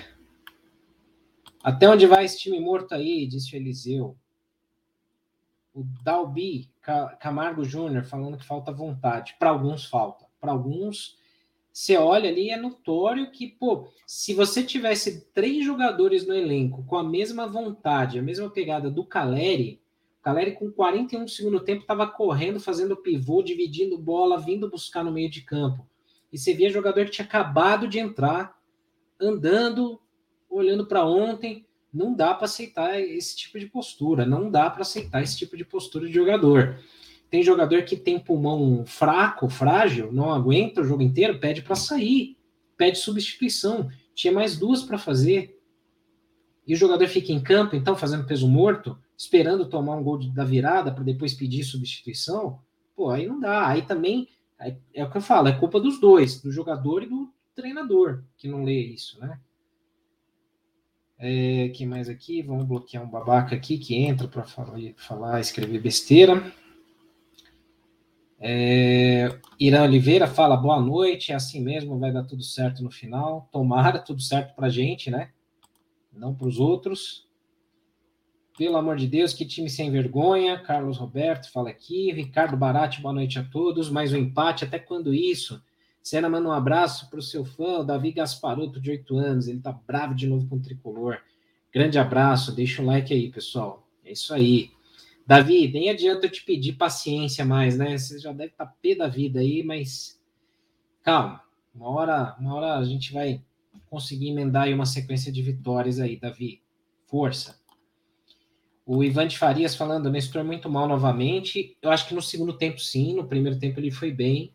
até 1.67 1.89
onde 1.89 2.07
vai 2.07 2.25
esse 2.25 2.39
time 2.39 2.61
morto 2.61 2.95
aí? 2.95 3.27
Disse 3.27 3.57
Eliseu. 3.57 4.17
O 5.75 5.83
Dalbi 6.05 6.71
Camargo 7.19 7.65
Júnior 7.65 8.05
falando 8.05 8.39
que 8.39 8.47
falta 8.47 8.71
vontade. 8.71 9.35
Para 9.37 9.51
alguns 9.51 9.85
falta. 9.85 10.27
Para 10.41 10.53
alguns, 10.53 11.19
você 11.73 11.97
olha 11.97 12.31
ali 12.31 12.51
é 12.51 12.57
notório 12.57 13.33
que, 13.33 13.49
pô, 13.49 13.89
se 14.07 14.33
você 14.33 14.63
tivesse 14.63 15.29
três 15.33 15.65
jogadores 15.65 16.25
no 16.25 16.37
elenco 16.37 16.85
com 16.85 16.95
a 16.95 17.03
mesma 17.03 17.49
vontade, 17.49 18.17
a 18.17 18.23
mesma 18.23 18.49
pegada 18.49 18.89
do 18.89 19.05
Caleri, 19.05 19.83
o 20.21 20.23
Caleri 20.23 20.53
com 20.53 20.71
41 20.71 21.25
do 21.25 21.31
segundo 21.33 21.59
tempo 21.59 21.81
estava 21.81 22.07
correndo, 22.07 22.61
fazendo 22.61 22.97
pivô, 22.97 23.43
dividindo 23.43 23.99
bola, 23.99 24.39
vindo 24.39 24.71
buscar 24.71 25.03
no 25.03 25.11
meio 25.11 25.29
de 25.29 25.43
campo. 25.43 25.85
E 26.33 26.39
você 26.39 26.55
via 26.55 26.71
jogador 26.71 27.07
que 27.07 27.11
tinha 27.11 27.27
acabado 27.27 27.89
de 27.89 27.99
entrar, 27.99 28.57
andando, 29.21 30.01
olhando 30.57 30.87
para 30.87 31.05
ontem, 31.05 31.67
não 31.93 32.15
dá 32.15 32.35
para 32.35 32.47
aceitar 32.47 33.01
esse 33.01 33.37
tipo 33.37 33.59
de 33.59 33.67
postura, 33.67 34.27
não 34.27 34.51
dá 34.51 34.69
para 34.69 34.83
aceitar 34.83 35.23
esse 35.23 35.37
tipo 35.37 35.57
de 35.57 35.65
postura 35.65 36.07
de 36.07 36.13
jogador. 36.13 36.79
Tem 37.31 37.43
jogador 37.43 37.83
que 37.83 37.97
tem 37.97 38.19
pulmão 38.19 38.85
fraco, 38.87 39.49
frágil, 39.49 40.13
não 40.13 40.33
aguenta 40.33 40.81
o 40.81 40.85
jogo 40.85 41.03
inteiro, 41.03 41.39
pede 41.39 41.63
para 41.63 41.75
sair, 41.75 42.37
pede 42.77 42.99
substituição. 42.99 43.89
Tinha 44.15 44.33
mais 44.33 44.57
duas 44.57 44.83
para 44.83 44.99
fazer. 44.99 45.59
E 46.67 46.75
o 46.75 46.77
jogador 46.77 47.07
fica 47.09 47.33
em 47.33 47.41
campo, 47.41 47.77
então, 47.77 47.97
fazendo 47.97 48.27
peso 48.27 48.49
morto, 48.49 48.99
esperando 49.17 49.69
tomar 49.69 49.97
um 49.97 50.03
gol 50.03 50.19
da 50.33 50.45
virada 50.45 50.93
para 50.93 51.05
depois 51.05 51.35
pedir 51.35 51.65
substituição. 51.65 52.61
Pô, 52.95 53.11
aí 53.11 53.27
não 53.27 53.39
dá. 53.41 53.67
Aí 53.69 53.83
também 53.83 54.29
é 54.95 55.05
o 55.05 55.11
que 55.11 55.17
eu 55.17 55.23
falo, 55.23 55.49
é 55.49 55.59
culpa 55.59 55.79
dos 55.81 56.01
dois, 56.01 56.41
do 56.41 56.51
jogador 56.51 57.03
e 57.03 57.07
do 57.07 57.31
treinador, 57.55 58.23
que 58.37 58.49
não 58.49 58.65
lê 58.65 58.81
isso, 58.81 59.19
né? 59.21 59.41
É, 61.19 61.71
que 61.71 61.87
mais 61.87 62.09
aqui? 62.09 62.43
Vamos 62.43 62.67
bloquear 62.67 63.03
um 63.03 63.09
babaca 63.09 63.55
aqui 63.57 63.79
que 63.79 63.97
entra 63.97 64.29
para 64.29 64.45
falar, 64.45 64.79
falar, 64.97 65.41
escrever 65.41 65.81
besteira. 65.81 66.53
É, 68.39 69.39
Irã 69.59 69.85
Oliveira 69.85 70.27
fala 70.27 70.59
boa 70.59 70.79
noite, 70.79 71.33
é 71.33 71.35
assim 71.35 71.63
mesmo, 71.63 71.99
vai 71.99 72.13
dar 72.13 72.25
tudo 72.25 72.43
certo 72.43 72.83
no 72.83 72.91
final. 72.91 73.49
Tomara 73.51 73.99
tudo 73.99 74.21
certo 74.21 74.55
para 74.55 74.69
gente, 74.69 75.11
né? 75.11 75.31
Não 76.13 76.35
para 76.35 76.47
os 76.47 76.61
outros. 76.61 77.27
Pelo 78.59 78.77
amor 78.77 78.97
de 78.97 79.07
Deus, 79.07 79.33
que 79.33 79.47
time 79.47 79.71
sem 79.71 79.91
vergonha. 79.91 80.59
Carlos 80.59 80.99
Roberto 80.99 81.51
fala 81.51 81.71
aqui. 81.71 82.13
Ricardo 82.13 82.57
Barati, 82.57 83.01
boa 83.01 83.15
noite 83.15 83.39
a 83.39 83.45
todos. 83.45 83.91
Mais 83.91 84.13
um 84.13 84.19
empate, 84.19 84.65
até 84.65 84.79
quando 84.79 85.15
isso? 85.15 85.63
Sena 86.07 86.29
manda 86.29 86.49
um 86.49 86.53
abraço 86.53 87.11
para 87.11 87.19
o 87.19 87.23
seu 87.23 87.45
fã, 87.45 87.81
o 87.81 87.85
Davi 87.85 88.13
Gasparoto, 88.13 88.81
de 88.81 88.93
8 88.93 89.17
anos. 89.19 89.49
Ele 89.49 89.59
tá 89.59 89.73
bravo 89.73 90.15
de 90.15 90.29
novo 90.29 90.47
com 90.47 90.55
o 90.55 90.63
tricolor. 90.63 91.19
Grande 91.75 91.99
abraço, 91.99 92.55
deixa 92.55 92.81
um 92.81 92.87
like 92.87 93.13
aí, 93.13 93.29
pessoal. 93.29 93.85
É 94.05 94.13
isso 94.13 94.33
aí. 94.33 94.71
Davi, 95.27 95.67
nem 95.67 95.91
adianta 95.91 96.27
eu 96.27 96.31
te 96.31 96.45
pedir 96.45 96.75
paciência 96.75 97.45
mais, 97.45 97.77
né? 97.77 97.99
Você 97.99 98.21
já 98.21 98.33
deve 98.33 98.53
estar 98.53 98.67
tá 98.67 98.75
pé 98.81 98.95
da 98.95 99.09
vida 99.09 99.41
aí, 99.41 99.65
mas 99.65 100.17
calma. 101.03 101.43
Uma 101.75 101.89
hora, 101.91 102.37
uma 102.39 102.55
hora 102.55 102.77
a 102.77 102.85
gente 102.85 103.13
vai 103.13 103.43
conseguir 103.91 104.29
emendar 104.29 104.67
aí 104.67 104.75
uma 104.75 104.87
sequência 104.87 105.33
de 105.33 105.43
vitórias 105.43 105.99
aí, 105.99 106.17
Davi. 106.17 106.63
Força. 107.09 107.59
O 108.87 109.03
Ivan 109.03 109.27
de 109.27 109.37
Farias 109.37 109.75
falando, 109.75 110.09
Nestor 110.09 110.45
muito 110.45 110.71
mal 110.71 110.87
novamente. 110.87 111.77
Eu 111.83 111.91
acho 111.91 112.07
que 112.07 112.15
no 112.15 112.23
segundo 112.23 112.53
tempo, 112.53 112.79
sim. 112.79 113.13
No 113.13 113.27
primeiro 113.27 113.59
tempo 113.59 113.81
ele 113.81 113.91
foi 113.91 114.13
bem. 114.13 114.55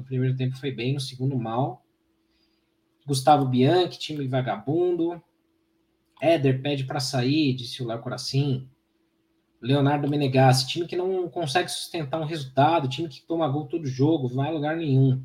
No 0.00 0.06
primeiro 0.06 0.34
tempo 0.34 0.56
foi 0.56 0.70
bem, 0.72 0.94
no 0.94 1.00
segundo 1.00 1.38
mal. 1.38 1.84
Gustavo 3.06 3.44
Bianchi, 3.44 3.98
time 3.98 4.26
vagabundo. 4.26 5.22
Éder 6.22 6.62
pede 6.62 6.84
para 6.84 7.00
sair, 7.00 7.52
disse 7.52 7.82
o 7.82 7.86
Léo 7.86 8.00
Coracim. 8.00 8.66
Leonardo 9.60 10.08
Menegassi, 10.08 10.66
time 10.66 10.86
que 10.86 10.96
não 10.96 11.28
consegue 11.28 11.68
sustentar 11.68 12.18
um 12.18 12.24
resultado, 12.24 12.88
time 12.88 13.08
que 13.08 13.20
toma 13.20 13.46
gol 13.46 13.66
todo 13.66 13.86
jogo, 13.86 14.26
vai 14.26 14.48
a 14.48 14.52
lugar 14.52 14.74
nenhum. 14.74 15.22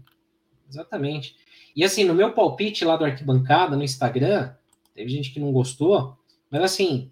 Exatamente. 0.69 1.37
E 1.73 1.81
assim, 1.81 2.03
no 2.03 2.13
meu 2.13 2.33
palpite 2.33 2.83
lá 2.83 2.97
do 2.97 3.05
arquibancada, 3.05 3.77
no 3.77 3.83
Instagram, 3.83 4.53
teve 4.93 5.09
gente 5.09 5.31
que 5.31 5.39
não 5.39 5.53
gostou, 5.53 6.17
mas 6.51 6.63
assim, 6.63 7.09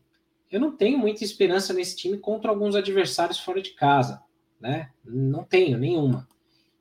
eu 0.52 0.60
não 0.60 0.76
tenho 0.76 0.98
muita 0.98 1.24
esperança 1.24 1.74
nesse 1.74 1.96
time 1.96 2.18
contra 2.18 2.50
alguns 2.50 2.76
adversários 2.76 3.40
fora 3.40 3.62
de 3.62 3.70
casa, 3.72 4.22
né? 4.60 4.90
Não 5.06 5.46
tenho 5.46 5.78
nenhuma. 5.78 6.28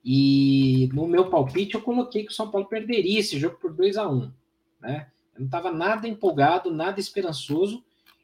E 0.03 0.89
no 0.93 1.07
meu 1.07 1.29
palpite 1.29 1.75
eu 1.75 1.81
coloquei 1.81 2.23
que 2.25 2.31
o 2.31 2.35
São 2.35 2.51
Paulo 2.51 2.67
perderia 2.67 3.19
esse 3.19 3.39
jogo 3.39 3.57
por 3.57 3.73
2 3.73 3.97
a 3.97 4.09
1 4.09 4.31
né? 4.81 5.07
Eu 5.33 5.39
não 5.39 5.45
estava 5.45 5.71
nada 5.71 6.07
empolgado, 6.07 6.69
nada 6.69 6.99
esperançoso, 6.99 7.83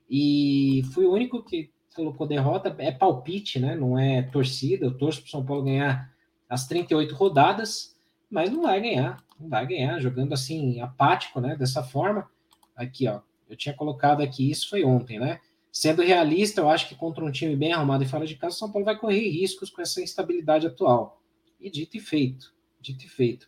e 0.09 0.83
fui 0.93 1.05
o 1.05 1.13
único 1.13 1.41
que 1.41 1.71
colocou 1.95 2.27
derrota. 2.27 2.75
É 2.77 2.91
palpite, 2.91 3.59
né? 3.59 3.75
Não 3.75 3.97
é 3.97 4.21
torcida. 4.21 4.85
Eu 4.85 4.97
torço 4.97 5.21
para 5.21 5.27
o 5.27 5.31
São 5.31 5.45
Paulo 5.45 5.63
ganhar 5.63 6.11
as 6.47 6.67
38 6.67 7.13
rodadas, 7.15 7.95
mas 8.29 8.51
não 8.51 8.63
vai 8.63 8.81
ganhar. 8.81 9.23
Não 9.39 9.49
vai 9.49 9.65
ganhar 9.65 9.99
jogando 9.99 10.33
assim, 10.33 10.81
apático, 10.81 11.39
né? 11.39 11.55
Dessa 11.55 11.83
forma. 11.83 12.29
Aqui, 12.75 13.07
ó. 13.07 13.21
Eu 13.49 13.55
tinha 13.55 13.73
colocado 13.73 14.21
aqui, 14.21 14.49
isso 14.49 14.69
foi 14.69 14.83
ontem, 14.83 15.19
né? 15.19 15.39
Sendo 15.71 16.01
realista, 16.01 16.61
eu 16.61 16.69
acho 16.69 16.87
que 16.87 16.95
contra 16.95 17.23
um 17.23 17.31
time 17.31 17.55
bem 17.55 17.73
arrumado 17.73 18.03
e 18.03 18.07
fora 18.07 18.25
de 18.25 18.35
casa, 18.35 18.55
o 18.55 18.59
São 18.59 18.71
Paulo 18.71 18.85
vai 18.85 18.97
correr 18.97 19.29
riscos 19.29 19.69
com 19.69 19.81
essa 19.81 20.01
instabilidade 20.01 20.67
atual. 20.67 21.18
E 21.59 21.69
dito 21.69 21.97
e 21.97 21.99
feito. 21.99 22.53
Dito 22.79 23.05
e 23.05 23.09
feito. 23.09 23.47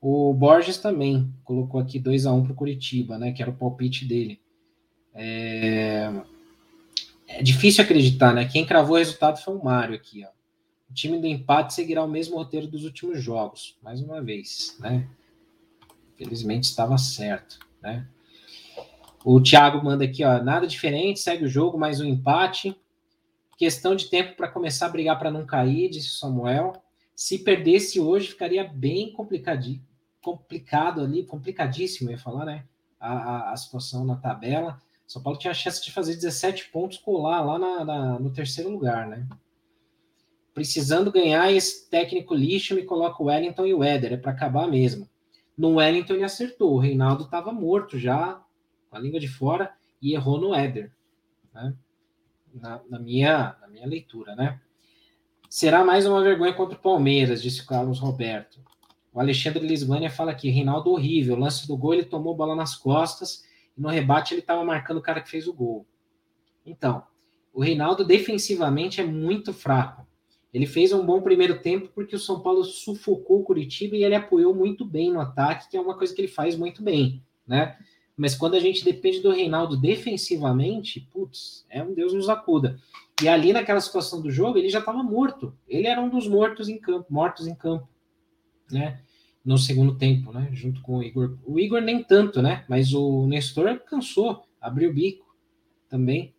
O 0.00 0.34
Borges 0.34 0.78
também 0.78 1.32
colocou 1.44 1.80
aqui 1.80 1.98
2 1.98 2.26
a 2.26 2.32
1 2.32 2.36
um 2.36 2.42
para 2.42 2.52
o 2.52 2.56
Curitiba, 2.56 3.18
né? 3.18 3.32
Que 3.32 3.40
era 3.40 3.50
o 3.50 3.56
palpite 3.56 4.04
dele. 4.04 4.40
É... 5.14 6.10
é... 7.28 7.42
difícil 7.42 7.84
acreditar, 7.84 8.34
né? 8.34 8.46
Quem 8.46 8.66
cravou 8.66 8.96
o 8.96 8.98
resultado 8.98 9.38
foi 9.40 9.54
o 9.54 9.64
Mário 9.64 9.94
aqui, 9.94 10.24
ó. 10.24 10.30
O 10.90 10.94
time 10.94 11.18
do 11.18 11.26
empate 11.26 11.72
seguirá 11.72 12.04
o 12.04 12.08
mesmo 12.08 12.36
roteiro 12.36 12.66
dos 12.66 12.84
últimos 12.84 13.22
jogos, 13.22 13.78
mais 13.82 14.02
uma 14.02 14.20
vez, 14.20 14.76
né? 14.78 15.08
Felizmente 16.18 16.68
estava 16.68 16.98
certo, 16.98 17.58
né? 17.80 18.06
O 19.24 19.40
Thiago 19.40 19.82
manda 19.82 20.04
aqui, 20.04 20.24
ó, 20.24 20.42
nada 20.42 20.66
diferente, 20.66 21.20
segue 21.20 21.44
o 21.44 21.48
jogo, 21.48 21.78
mais 21.78 22.00
um 22.00 22.04
empate. 22.04 22.76
Questão 23.56 23.94
de 23.94 24.10
tempo 24.10 24.36
para 24.36 24.48
começar 24.48 24.86
a 24.86 24.90
brigar 24.90 25.18
para 25.18 25.30
não 25.30 25.46
cair, 25.46 25.88
disse 25.88 26.18
Samuel. 26.18 26.82
Se 27.14 27.38
perdesse 27.38 28.00
hoje, 28.00 28.28
ficaria 28.28 28.64
bem 28.64 29.12
complicadinho 29.12 29.82
complicado 30.22 31.02
ali, 31.02 31.24
complicadíssimo, 31.24 32.10
ia 32.10 32.16
falar, 32.18 32.46
né? 32.46 32.64
A, 32.98 33.12
a, 33.12 33.52
a, 33.52 33.56
situação 33.56 34.04
na 34.04 34.16
tabela. 34.16 34.80
São 35.06 35.20
Paulo 35.20 35.38
tinha 35.38 35.50
a 35.50 35.54
chance 35.54 35.84
de 35.84 35.90
fazer 35.90 36.14
17 36.14 36.70
pontos, 36.70 36.98
colar 36.98 37.40
lá 37.42 37.58
na, 37.58 37.84
na, 37.84 38.18
no 38.18 38.32
terceiro 38.32 38.70
lugar, 38.70 39.08
né? 39.08 39.26
Precisando 40.54 41.10
ganhar 41.10 41.52
esse 41.52 41.90
técnico 41.90 42.34
lixo, 42.34 42.74
me 42.74 42.84
coloca 42.84 43.20
o 43.20 43.26
Wellington 43.26 43.66
e 43.66 43.74
o 43.74 43.82
Éder, 43.82 44.12
é 44.12 44.16
para 44.16 44.30
acabar 44.30 44.68
mesmo. 44.68 45.08
No 45.58 45.74
Wellington 45.74 46.14
ele 46.14 46.24
acertou, 46.24 46.74
o 46.74 46.78
Reinaldo 46.78 47.24
estava 47.24 47.52
morto 47.52 47.98
já, 47.98 48.40
com 48.88 48.96
a 48.96 49.00
língua 49.00 49.18
de 49.18 49.28
fora, 49.28 49.74
e 50.00 50.14
errou 50.14 50.40
no 50.40 50.54
Éder, 50.54 50.92
né? 51.52 51.74
Na, 52.54 52.80
na, 52.88 52.98
minha, 52.98 53.56
na 53.60 53.66
minha 53.66 53.86
leitura, 53.86 54.36
né? 54.36 54.60
Será 55.54 55.84
mais 55.84 56.06
uma 56.06 56.22
vergonha 56.22 56.54
contra 56.54 56.78
o 56.78 56.80
Palmeiras, 56.80 57.42
disse 57.42 57.66
Carlos 57.66 57.98
Roberto. 57.98 58.58
O 59.12 59.20
Alexandre 59.20 59.60
Lisbania 59.66 60.08
fala 60.08 60.30
aqui, 60.30 60.48
Reinaldo 60.48 60.90
horrível, 60.90 61.36
lance 61.36 61.68
do 61.68 61.76
gol, 61.76 61.92
ele 61.92 62.06
tomou 62.06 62.34
bola 62.34 62.56
nas 62.56 62.74
costas, 62.74 63.44
e 63.76 63.80
no 63.82 63.90
rebate 63.90 64.32
ele 64.32 64.40
estava 64.40 64.64
marcando 64.64 64.96
o 64.96 65.02
cara 65.02 65.20
que 65.20 65.28
fez 65.28 65.46
o 65.46 65.52
gol. 65.52 65.86
Então, 66.64 67.02
o 67.52 67.60
Reinaldo 67.60 68.02
defensivamente 68.02 68.98
é 69.02 69.04
muito 69.04 69.52
fraco. 69.52 70.06
Ele 70.54 70.64
fez 70.64 70.90
um 70.90 71.04
bom 71.04 71.20
primeiro 71.20 71.60
tempo 71.60 71.90
porque 71.94 72.16
o 72.16 72.18
São 72.18 72.40
Paulo 72.40 72.64
sufocou 72.64 73.40
o 73.40 73.44
Curitiba 73.44 73.94
e 73.94 74.04
ele 74.04 74.14
apoiou 74.14 74.54
muito 74.54 74.86
bem 74.86 75.12
no 75.12 75.20
ataque, 75.20 75.68
que 75.68 75.76
é 75.76 75.80
uma 75.82 75.98
coisa 75.98 76.14
que 76.14 76.22
ele 76.22 76.28
faz 76.28 76.56
muito 76.56 76.82
bem, 76.82 77.22
né? 77.46 77.76
Mas 78.22 78.36
quando 78.36 78.54
a 78.54 78.60
gente 78.60 78.84
depende 78.84 79.18
do 79.18 79.32
Reinaldo 79.32 79.76
defensivamente, 79.76 81.00
putz, 81.12 81.66
é 81.68 81.82
um 81.82 81.92
Deus 81.92 82.14
nos 82.14 82.28
acuda. 82.28 82.78
E 83.20 83.28
ali 83.28 83.52
naquela 83.52 83.80
situação 83.80 84.22
do 84.22 84.30
jogo, 84.30 84.58
ele 84.58 84.68
já 84.68 84.78
estava 84.78 85.02
morto. 85.02 85.52
Ele 85.68 85.88
era 85.88 86.00
um 86.00 86.08
dos 86.08 86.28
mortos 86.28 86.68
em 86.68 86.78
campo, 86.78 87.12
mortos 87.12 87.48
em 87.48 87.54
campo 87.54 87.88
né? 88.70 89.00
No 89.44 89.58
segundo 89.58 89.96
tempo, 89.96 90.32
né? 90.32 90.48
Junto 90.52 90.80
com 90.82 90.98
o 90.98 91.02
Igor. 91.02 91.36
O 91.44 91.58
Igor 91.58 91.80
nem 91.80 92.02
tanto, 92.02 92.40
né? 92.40 92.64
Mas 92.68 92.94
o 92.94 93.26
Nestor 93.26 93.80
cansou, 93.80 94.44
abriu 94.60 94.90
o 94.90 94.94
bico 94.94 95.34
também. 95.88 96.32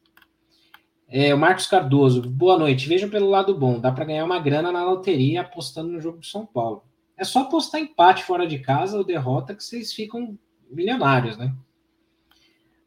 É, 1.10 1.36
o 1.36 1.38
Marcos 1.38 1.68
Cardoso, 1.68 2.22
boa 2.22 2.58
noite. 2.58 2.88
Vejam 2.88 3.10
pelo 3.10 3.30
lado 3.30 3.54
bom, 3.56 3.80
dá 3.80 3.92
para 3.92 4.06
ganhar 4.06 4.24
uma 4.24 4.40
grana 4.40 4.72
na 4.72 4.86
loteria 4.86 5.42
apostando 5.42 5.92
no 5.92 6.00
jogo 6.00 6.20
do 6.20 6.26
São 6.26 6.46
Paulo. 6.46 6.84
É 7.16 7.24
só 7.24 7.42
apostar 7.42 7.82
empate 7.82 8.24
fora 8.24 8.48
de 8.48 8.58
casa 8.60 8.98
ou 8.98 9.04
derrota 9.04 9.54
que 9.54 9.64
vocês 9.64 9.94
ficam 9.94 10.38
milionários, 10.72 11.38
né? 11.38 11.54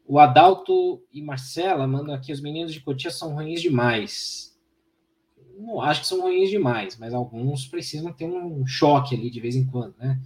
O 0.07 0.19
Adalto 0.19 1.03
e 1.11 1.21
Marcela 1.21 1.85
mandam 1.85 2.15
aqui: 2.15 2.31
os 2.31 2.41
meninos 2.41 2.73
de 2.73 2.79
Cotia 2.79 3.11
são 3.11 3.33
ruins 3.33 3.61
demais 3.61 4.47
não 5.57 5.81
acho 5.81 6.01
que 6.01 6.07
são 6.07 6.21
ruins 6.21 6.49
demais, 6.49 6.97
mas 6.97 7.13
alguns 7.13 7.67
precisam 7.67 8.13
ter 8.13 8.25
um 8.25 8.65
choque 8.65 9.15
ali 9.15 9.29
de 9.29 9.39
vez 9.39 9.55
em 9.55 9.65
quando, 9.65 9.95
né? 9.97 10.21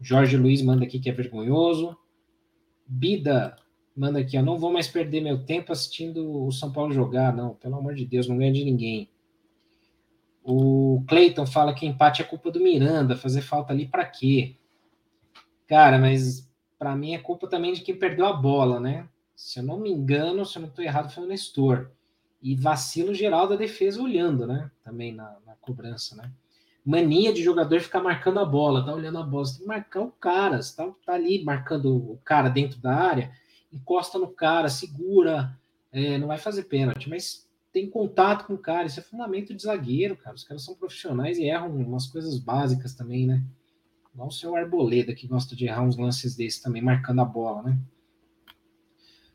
Jorge 0.00 0.36
Luiz 0.36 0.62
manda 0.62 0.84
aqui 0.84 0.98
que 0.98 1.10
é 1.10 1.12
vergonhoso. 1.12 1.96
Bida 2.86 3.56
manda 3.94 4.20
aqui, 4.20 4.38
ó, 4.38 4.42
não 4.42 4.56
vou 4.56 4.72
mais 4.72 4.88
perder 4.88 5.20
meu 5.20 5.44
tempo 5.44 5.72
assistindo 5.72 6.44
o 6.46 6.50
São 6.52 6.72
Paulo 6.72 6.92
jogar, 6.92 7.34
não, 7.34 7.54
pelo 7.54 7.76
amor 7.76 7.94
de 7.94 8.06
Deus, 8.06 8.26
não 8.26 8.38
ganha 8.38 8.52
de 8.52 8.64
ninguém. 8.64 9.10
O 10.42 11.04
Cleiton 11.06 11.44
fala 11.44 11.74
que 11.74 11.86
empate 11.86 12.22
é 12.22 12.24
culpa 12.24 12.50
do 12.50 12.60
Miranda, 12.60 13.16
fazer 13.16 13.42
falta 13.42 13.72
ali 13.72 13.86
para 13.86 14.06
quê? 14.06 14.56
Cara, 15.66 15.98
mas 15.98 16.49
para 16.80 16.96
mim 16.96 17.12
é 17.12 17.18
culpa 17.18 17.46
também 17.46 17.74
de 17.74 17.82
quem 17.82 17.94
perdeu 17.94 18.24
a 18.24 18.32
bola, 18.32 18.80
né? 18.80 19.06
Se 19.36 19.58
eu 19.58 19.62
não 19.62 19.78
me 19.78 19.90
engano, 19.90 20.46
se 20.46 20.56
eu 20.56 20.62
não 20.62 20.70
estou 20.70 20.82
errado, 20.82 21.12
foi 21.12 21.24
o 21.24 21.26
Nestor 21.26 21.90
e 22.42 22.56
vacilo 22.56 23.12
geral 23.12 23.46
da 23.46 23.54
defesa 23.54 24.00
olhando, 24.00 24.46
né? 24.46 24.70
Também 24.82 25.14
na, 25.14 25.36
na, 25.44 25.54
cobrança, 25.56 26.16
né? 26.16 26.32
Mania 26.82 27.34
de 27.34 27.42
jogador 27.42 27.80
ficar 27.80 28.02
marcando 28.02 28.40
a 28.40 28.46
bola, 28.46 28.82
tá 28.82 28.94
olhando 28.94 29.18
a 29.18 29.22
bola, 29.22 29.44
você 29.44 29.58
tem 29.58 29.62
que 29.62 29.68
marcar 29.68 30.00
o 30.00 30.10
cara, 30.10 30.62
você 30.62 30.74
tá, 30.74 30.90
tá 31.04 31.12
ali 31.12 31.44
marcando 31.44 31.94
o 31.94 32.18
cara 32.24 32.48
dentro 32.48 32.80
da 32.80 32.94
área, 32.94 33.30
encosta 33.70 34.18
no 34.18 34.28
cara, 34.28 34.70
segura, 34.70 35.54
é, 35.92 36.16
não 36.16 36.28
vai 36.28 36.38
fazer 36.38 36.62
pênalti, 36.62 37.10
mas 37.10 37.46
tem 37.70 37.90
contato 37.90 38.46
com 38.46 38.54
o 38.54 38.58
cara, 38.58 38.86
isso 38.86 38.98
é 38.98 39.02
fundamento 39.02 39.54
de 39.54 39.62
zagueiro, 39.62 40.16
cara. 40.16 40.34
Os 40.34 40.44
caras 40.44 40.64
são 40.64 40.74
profissionais 40.74 41.36
e 41.36 41.44
erram 41.44 41.76
umas 41.76 42.06
coisas 42.06 42.38
básicas 42.38 42.94
também, 42.94 43.26
né? 43.26 43.44
Igual 44.12 44.28
o 44.44 44.56
Arboleda, 44.56 45.14
que 45.14 45.26
gosta 45.26 45.54
de 45.54 45.66
errar 45.66 45.82
uns 45.82 45.96
lances 45.96 46.34
desses 46.34 46.60
também, 46.60 46.82
marcando 46.82 47.20
a 47.20 47.24
bola, 47.24 47.62
né? 47.62 47.78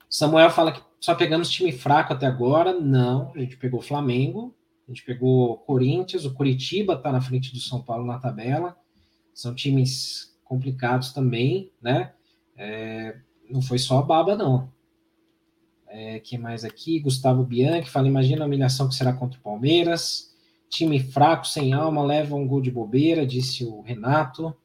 Samuel 0.09 0.49
fala 0.49 0.71
que 0.71 0.81
só 0.99 1.15
pegamos 1.15 1.49
time 1.49 1.71
fraco 1.71 2.13
até 2.13 2.25
agora. 2.25 2.79
Não, 2.79 3.31
a 3.35 3.39
gente 3.39 3.57
pegou 3.57 3.81
Flamengo, 3.81 4.55
a 4.87 4.91
gente 4.91 5.03
pegou 5.03 5.57
Corinthians, 5.59 6.25
o 6.25 6.33
Curitiba 6.33 6.93
está 6.93 7.11
na 7.11 7.21
frente 7.21 7.51
do 7.51 7.59
São 7.59 7.81
Paulo 7.81 8.05
na 8.05 8.19
tabela. 8.19 8.77
São 9.33 9.53
times 9.53 10.37
complicados 10.43 11.11
também, 11.11 11.71
né? 11.81 12.13
É, 12.55 13.17
não 13.49 13.61
foi 13.61 13.77
só 13.77 13.99
a 13.99 14.01
baba, 14.01 14.35
não. 14.35 14.71
É, 15.87 16.21
mais 16.37 16.65
aqui? 16.65 16.99
Gustavo 16.99 17.43
Bianchi 17.43 17.89
fala: 17.89 18.07
imagina 18.07 18.43
a 18.43 18.47
humilhação 18.47 18.87
que 18.87 18.95
será 18.95 19.13
contra 19.13 19.39
o 19.39 19.43
Palmeiras. 19.43 20.33
Time 20.69 20.99
fraco, 20.99 21.47
sem 21.47 21.73
alma, 21.73 22.03
leva 22.03 22.35
um 22.35 22.47
gol 22.47 22.61
de 22.61 22.71
bobeira, 22.71 23.25
disse 23.25 23.63
o 23.63 23.81
Renato. 23.81 24.55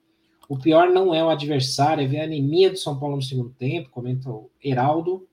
O 0.51 0.59
pior 0.59 0.91
não 0.91 1.15
é 1.15 1.23
o 1.23 1.29
adversário, 1.29 2.03
é 2.03 2.09
ver 2.09 2.19
a 2.19 2.25
anemia 2.25 2.71
do 2.71 2.77
São 2.77 2.99
Paulo 2.99 3.15
no 3.15 3.23
segundo 3.23 3.51
tempo, 3.51 3.89
comenta 3.89 4.29
o 4.29 4.51
Heraldo. 4.61 5.29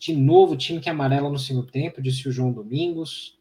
De 0.00 0.12
novo, 0.16 0.56
time 0.56 0.80
que 0.80 0.88
é 0.88 0.92
amarela 0.92 1.30
no 1.30 1.38
segundo 1.38 1.68
tempo, 1.68 2.02
disse 2.02 2.28
o 2.28 2.32
João 2.32 2.50
Domingos. 2.50 3.38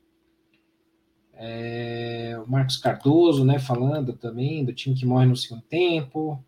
É, 1.34 2.40
o 2.46 2.48
Marcos 2.48 2.78
Cardoso, 2.78 3.44
né, 3.44 3.58
falando 3.58 4.14
também 4.14 4.64
do 4.64 4.72
time 4.74 4.94
que 4.94 5.08
morre 5.08 5.26
no 5.26 5.36
segundo 5.36 5.64
tempo. 5.64 6.40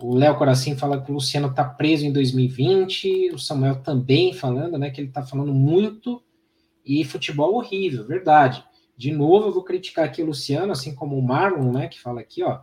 O 0.00 0.14
Léo 0.14 0.38
Coracim 0.38 0.74
fala 0.74 1.02
que 1.02 1.10
o 1.10 1.14
Luciano 1.14 1.48
está 1.48 1.62
preso 1.62 2.06
em 2.06 2.12
2020. 2.14 3.32
O 3.34 3.38
Samuel 3.38 3.82
também 3.82 4.32
falando, 4.32 4.78
né, 4.78 4.88
que 4.88 4.98
ele 4.98 5.08
está 5.08 5.22
falando 5.22 5.52
muito 5.52 6.22
e 6.86 7.04
futebol 7.04 7.54
horrível, 7.56 8.06
verdade. 8.06 8.64
De 8.96 9.12
novo, 9.12 9.48
eu 9.48 9.52
vou 9.52 9.62
criticar 9.62 10.06
aqui 10.06 10.22
o 10.22 10.26
Luciano, 10.26 10.72
assim 10.72 10.94
como 10.94 11.18
o 11.18 11.22
Marlon, 11.22 11.70
né, 11.70 11.86
que 11.86 12.00
fala 12.00 12.22
aqui, 12.22 12.42
ó, 12.42 12.60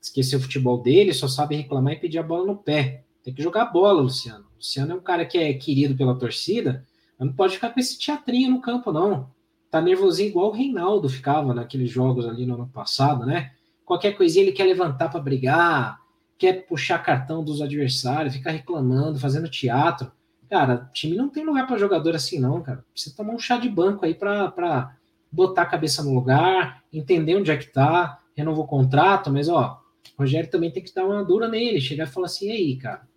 esqueceu 0.00 0.38
o 0.38 0.42
futebol 0.42 0.82
dele, 0.82 1.12
só 1.12 1.28
sabe 1.28 1.56
reclamar 1.56 1.94
e 1.94 2.00
pedir 2.00 2.18
a 2.18 2.22
bola 2.22 2.46
no 2.46 2.56
pé. 2.56 3.04
Tem 3.22 3.34
que 3.34 3.42
jogar 3.42 3.66
bola, 3.66 4.00
Luciano. 4.00 4.46
Luciano 4.56 4.92
é 4.92 4.94
um 4.94 5.00
cara 5.00 5.24
que 5.24 5.38
é 5.38 5.52
querido 5.54 5.94
pela 5.94 6.18
torcida, 6.18 6.86
mas 7.18 7.28
não 7.28 7.34
pode 7.34 7.54
ficar 7.54 7.70
com 7.70 7.80
esse 7.80 7.98
teatrinho 7.98 8.50
no 8.50 8.60
campo, 8.60 8.92
não. 8.92 9.30
Tá 9.70 9.80
nervosinho 9.80 10.30
igual 10.30 10.48
o 10.48 10.54
Reinaldo 10.54 11.08
ficava 11.08 11.52
naqueles 11.52 11.90
jogos 11.90 12.26
ali 12.26 12.46
no 12.46 12.54
ano 12.54 12.68
passado, 12.68 13.26
né? 13.26 13.52
Qualquer 13.84 14.16
coisinha 14.16 14.44
ele 14.44 14.52
quer 14.52 14.64
levantar 14.64 15.10
para 15.10 15.20
brigar, 15.20 16.00
quer 16.38 16.66
puxar 16.66 17.02
cartão 17.02 17.44
dos 17.44 17.60
adversários, 17.60 18.34
ficar 18.34 18.52
reclamando, 18.52 19.18
fazendo 19.18 19.48
teatro. 19.48 20.10
Cara, 20.48 20.88
time 20.94 21.16
não 21.16 21.28
tem 21.28 21.44
lugar 21.44 21.66
para 21.66 21.76
jogador 21.76 22.14
assim, 22.14 22.38
não, 22.38 22.62
cara. 22.62 22.84
Precisa 22.92 23.14
tomar 23.14 23.34
um 23.34 23.38
chá 23.38 23.58
de 23.58 23.68
banco 23.68 24.06
aí 24.06 24.14
para 24.14 24.96
botar 25.30 25.62
a 25.62 25.66
cabeça 25.66 26.02
no 26.02 26.14
lugar, 26.14 26.82
entender 26.90 27.36
onde 27.36 27.50
é 27.50 27.56
que 27.56 27.66
tá, 27.66 28.20
renovou 28.34 28.64
o 28.64 28.68
contrato, 28.68 29.30
mas 29.30 29.48
ó, 29.48 29.82
Rogério 30.16 30.50
também 30.50 30.70
tem 30.70 30.82
que 30.82 30.94
dar 30.94 31.04
uma 31.04 31.24
dura 31.24 31.48
nele, 31.48 31.80
chegar 31.80 32.04
e 32.04 32.10
falar 32.10 32.26
assim, 32.26 32.50
aí, 32.50 32.76
cara, 32.76 33.08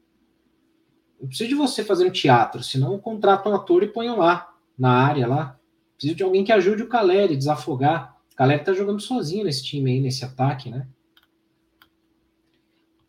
não 1.20 1.28
preciso 1.28 1.50
de 1.50 1.56
você 1.56 1.84
fazendo 1.84 2.12
teatro, 2.12 2.64
senão 2.64 2.98
contrata 2.98 3.48
um 3.48 3.54
ator 3.54 3.84
e 3.84 3.88
ponham 3.88 4.18
lá, 4.18 4.54
na 4.78 4.92
área 4.92 5.28
lá. 5.28 5.60
Preciso 5.96 6.16
de 6.16 6.24
alguém 6.24 6.44
que 6.44 6.52
ajude 6.52 6.82
o 6.82 6.90
Caleri, 6.90 7.38
desafogar. 7.38 8.18
O 8.34 8.36
Caleri 8.36 8.64
tá 8.64 8.74
jogando 8.74 9.00
sozinho 9.00 9.44
nesse 9.44 9.64
time 9.64 9.92
aí, 9.92 10.00
nesse 10.00 10.26
ataque, 10.26 10.72
né? 10.72 10.88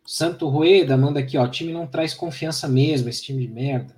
Santo 0.05 0.47
Rueda 0.49 0.95
manda 0.97 1.21
aqui, 1.21 1.39
ó, 1.39 1.47
time 1.49 1.73
não 1.73 1.87
traz 1.87 2.13
confiança 2.13 2.69
mesmo, 2.69 3.09
esse 3.09 3.23
time 3.23 3.47
de 3.47 3.51
merda. 3.51 3.97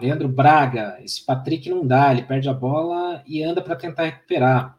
Leandro 0.00 0.28
Braga, 0.28 0.98
esse 1.02 1.24
Patrick 1.24 1.68
não 1.68 1.84
dá, 1.84 2.12
ele 2.12 2.22
perde 2.22 2.48
a 2.48 2.54
bola 2.54 3.24
e 3.26 3.42
anda 3.42 3.60
para 3.60 3.74
tentar 3.74 4.04
recuperar. 4.04 4.78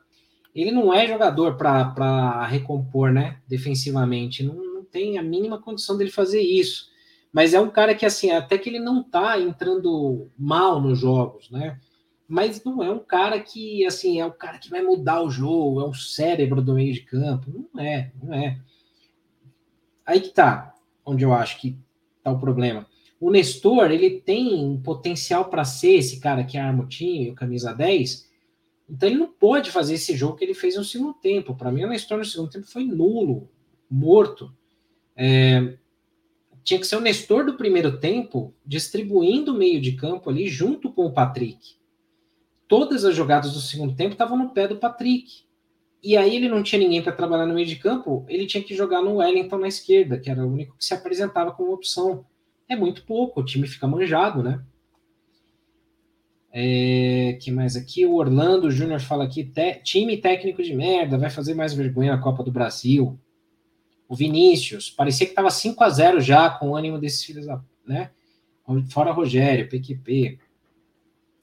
Ele 0.55 0.71
não 0.71 0.93
é 0.93 1.07
jogador 1.07 1.55
para 1.57 2.45
recompor, 2.45 3.11
né, 3.11 3.39
defensivamente, 3.47 4.43
não, 4.43 4.55
não, 4.55 4.83
tem 4.85 5.17
a 5.17 5.23
mínima 5.23 5.59
condição 5.59 5.97
dele 5.97 6.11
fazer 6.11 6.41
isso. 6.41 6.91
Mas 7.31 7.55
é 7.55 7.59
um 7.59 7.69
cara 7.69 7.95
que, 7.95 8.05
assim, 8.05 8.29
até 8.29 8.59
que 8.59 8.69
ele 8.69 8.79
não 8.79 9.01
tá 9.01 9.39
entrando 9.39 10.29
mal 10.37 10.79
nos 10.79 10.99
jogos, 10.99 11.49
né? 11.49 11.79
Mas 12.27 12.63
não 12.63 12.83
é 12.83 12.91
um 12.91 12.99
cara 12.99 13.39
que, 13.39 13.83
assim, 13.87 14.19
é 14.19 14.25
o 14.25 14.31
cara 14.31 14.59
que 14.59 14.69
vai 14.69 14.83
mudar 14.83 15.23
o 15.23 15.31
jogo, 15.31 15.81
é 15.81 15.85
o 15.85 15.93
cérebro 15.95 16.61
do 16.61 16.75
meio 16.75 16.93
de 16.93 17.01
campo. 17.01 17.67
Não 17.73 17.83
é, 17.83 18.11
não 18.21 18.33
é. 18.33 18.59
Aí 20.05 20.21
que 20.21 20.29
tá, 20.29 20.75
onde 21.03 21.23
eu 21.23 21.33
acho 21.33 21.59
que 21.59 21.75
tá 22.23 22.31
o 22.31 22.39
problema. 22.39 22.85
O 23.19 23.31
Nestor, 23.31 23.89
ele 23.89 24.19
tem 24.19 24.79
potencial 24.83 25.45
para 25.45 25.63
ser 25.63 25.93
esse 25.93 26.19
cara 26.19 26.43
que 26.43 26.57
arma 26.57 26.83
o 26.83 26.87
time, 26.87 27.31
o 27.31 27.35
camisa 27.35 27.73
10, 27.73 28.29
então 28.89 29.07
ele 29.07 29.17
não 29.17 29.27
pode 29.27 29.71
fazer 29.71 29.95
esse 29.95 30.15
jogo 30.15 30.35
que 30.35 30.43
ele 30.43 30.53
fez 30.53 30.75
no 30.75 30.83
segundo 30.83 31.13
tempo. 31.13 31.55
Para 31.55 31.71
mim, 31.71 31.83
o 31.83 31.89
Nestor 31.89 32.17
no 32.17 32.25
segundo 32.25 32.49
tempo 32.49 32.67
foi 32.67 32.83
nulo, 32.83 33.49
morto. 33.89 34.53
É, 35.15 35.77
tinha 36.63 36.79
que 36.79 36.87
ser 36.87 36.95
o 36.95 37.01
Nestor 37.01 37.45
do 37.45 37.55
primeiro 37.55 37.99
tempo 37.99 38.53
distribuindo 38.65 39.53
o 39.53 39.57
meio 39.57 39.81
de 39.81 39.93
campo 39.93 40.29
ali 40.29 40.47
junto 40.47 40.91
com 40.91 41.05
o 41.05 41.13
Patrick. 41.13 41.75
Todas 42.67 43.05
as 43.05 43.15
jogadas 43.15 43.53
do 43.53 43.59
segundo 43.59 43.95
tempo 43.95 44.13
estavam 44.13 44.37
no 44.37 44.49
pé 44.49 44.67
do 44.67 44.77
Patrick. 44.77 45.43
E 46.01 46.17
aí 46.17 46.35
ele 46.35 46.49
não 46.49 46.61
tinha 46.61 46.79
ninguém 46.79 47.01
para 47.01 47.13
trabalhar 47.13 47.45
no 47.45 47.53
meio 47.53 47.67
de 47.67 47.77
campo, 47.77 48.25
ele 48.27 48.45
tinha 48.45 48.61
que 48.61 48.75
jogar 48.75 49.01
no 49.01 49.15
Wellington 49.15 49.57
na 49.57 49.69
esquerda, 49.69 50.19
que 50.19 50.29
era 50.29 50.45
o 50.45 50.51
único 50.51 50.75
que 50.77 50.83
se 50.83 50.93
apresentava 50.93 51.53
como 51.53 51.71
opção. 51.71 52.25
É 52.67 52.75
muito 52.75 53.05
pouco, 53.05 53.39
o 53.39 53.45
time 53.45 53.65
fica 53.65 53.87
manjado, 53.87 54.43
né? 54.43 54.61
É, 56.55 57.35
que 57.41 57.49
mais 57.49 57.75
aqui? 57.75 58.05
O 58.05 58.13
Orlando 58.13 58.69
Júnior 58.69 58.99
fala 58.99 59.23
aqui: 59.23 59.43
te, 59.43 59.81
time 59.83 60.17
técnico 60.17 60.61
de 60.61 60.75
merda, 60.75 61.17
vai 61.17 61.31
fazer 61.31 61.55
mais 61.55 61.73
vergonha 61.73 62.15
na 62.15 62.21
Copa 62.21 62.43
do 62.43 62.51
Brasil. 62.51 63.19
O 64.07 64.15
Vinícius, 64.15 64.91
parecia 64.91 65.25
que 65.25 65.31
estava 65.31 65.49
5 65.49 65.83
a 65.83 65.89
0 65.89 66.21
já 66.21 66.51
com 66.51 66.69
o 66.69 66.75
ânimo 66.75 66.99
desses 66.99 67.23
filhos, 67.23 67.47
né? 67.87 68.11
Fora 68.89 69.11
Rogério, 69.11 69.67
PQP. 69.67 70.37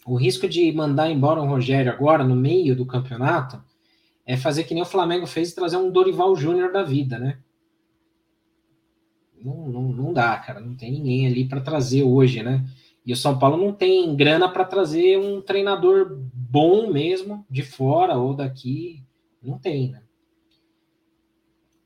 O 0.06 0.14
risco 0.14 0.48
de 0.48 0.70
mandar 0.70 1.10
embora 1.10 1.42
o 1.42 1.46
Rogério 1.46 1.90
agora, 1.90 2.22
no 2.22 2.36
meio 2.36 2.76
do 2.76 2.86
campeonato, 2.86 3.60
é 4.24 4.36
fazer 4.36 4.62
que 4.62 4.74
nem 4.74 4.82
o 4.82 4.86
Flamengo 4.86 5.26
fez 5.26 5.50
e 5.50 5.54
trazer 5.56 5.76
um 5.76 5.90
Dorival 5.90 6.36
Júnior 6.36 6.72
da 6.72 6.84
vida, 6.84 7.18
né? 7.18 7.38
Não, 9.42 9.68
não, 9.68 9.82
não 9.82 10.12
dá, 10.12 10.36
cara. 10.38 10.60
Não 10.60 10.76
tem 10.76 10.92
ninguém 10.92 11.26
ali 11.26 11.48
para 11.48 11.60
trazer 11.60 12.04
hoje, 12.04 12.42
né? 12.44 12.64
E 13.04 13.12
o 13.12 13.16
São 13.16 13.38
Paulo 13.38 13.56
não 13.56 13.72
tem 13.72 14.14
grana 14.14 14.48
para 14.48 14.64
trazer 14.64 15.18
um 15.18 15.40
treinador 15.40 16.18
bom 16.32 16.92
mesmo, 16.92 17.44
de 17.48 17.62
fora 17.62 18.16
ou 18.16 18.34
daqui. 18.34 19.02
Não 19.42 19.58
tem, 19.58 19.90
né? 19.90 20.02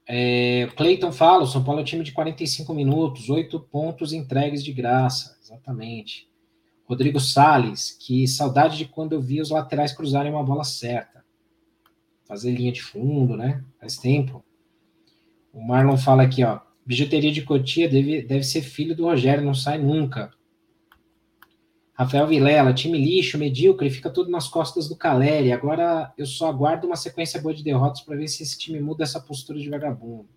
É, 0.06 0.68
Cleiton 0.76 1.12
fala: 1.12 1.44
o 1.44 1.46
São 1.46 1.62
Paulo 1.62 1.80
é 1.80 1.82
um 1.82 1.86
time 1.86 2.02
de 2.02 2.12
45 2.12 2.74
minutos, 2.74 3.30
8 3.30 3.58
pontos 3.60 4.12
entregues 4.12 4.62
de 4.62 4.72
graça. 4.72 5.38
Exatamente. 5.42 6.28
Rodrigo 6.84 7.18
Sales, 7.18 7.92
que 7.92 8.28
saudade 8.28 8.76
de 8.76 8.84
quando 8.84 9.12
eu 9.12 9.20
vi 9.20 9.40
os 9.40 9.50
laterais 9.50 9.92
cruzarem 9.92 10.30
uma 10.30 10.44
bola 10.44 10.64
certa 10.64 11.14
fazer 12.26 12.52
linha 12.52 12.72
de 12.72 12.82
fundo, 12.82 13.36
né? 13.36 13.62
Faz 13.80 13.96
tempo. 13.96 14.44
O 15.52 15.62
Marlon 15.62 15.96
fala 15.96 16.22
aqui, 16.22 16.42
ó. 16.42 16.60
Bijuteria 16.84 17.32
de 17.32 17.42
Cotia 17.42 17.88
deve, 17.88 18.22
deve 18.22 18.42
ser 18.42 18.62
filho 18.62 18.94
do 18.94 19.04
Rogério, 19.04 19.44
não 19.44 19.54
sai 19.54 19.78
nunca. 19.78 20.30
Rafael 21.94 22.26
Vilela, 22.26 22.74
time 22.74 22.98
lixo, 22.98 23.38
medíocre, 23.38 23.88
fica 23.88 24.10
tudo 24.10 24.28
nas 24.28 24.48
costas 24.48 24.88
do 24.88 24.96
Caleri. 24.96 25.52
Agora 25.52 26.12
eu 26.18 26.26
só 26.26 26.48
aguardo 26.48 26.88
uma 26.88 26.96
sequência 26.96 27.40
boa 27.40 27.54
de 27.54 27.62
derrotas 27.62 28.00
para 28.00 28.16
ver 28.16 28.26
se 28.26 28.42
esse 28.42 28.58
time 28.58 28.80
muda 28.80 29.04
essa 29.04 29.20
postura 29.20 29.60
de 29.60 29.70
vagabundo. 29.70 30.28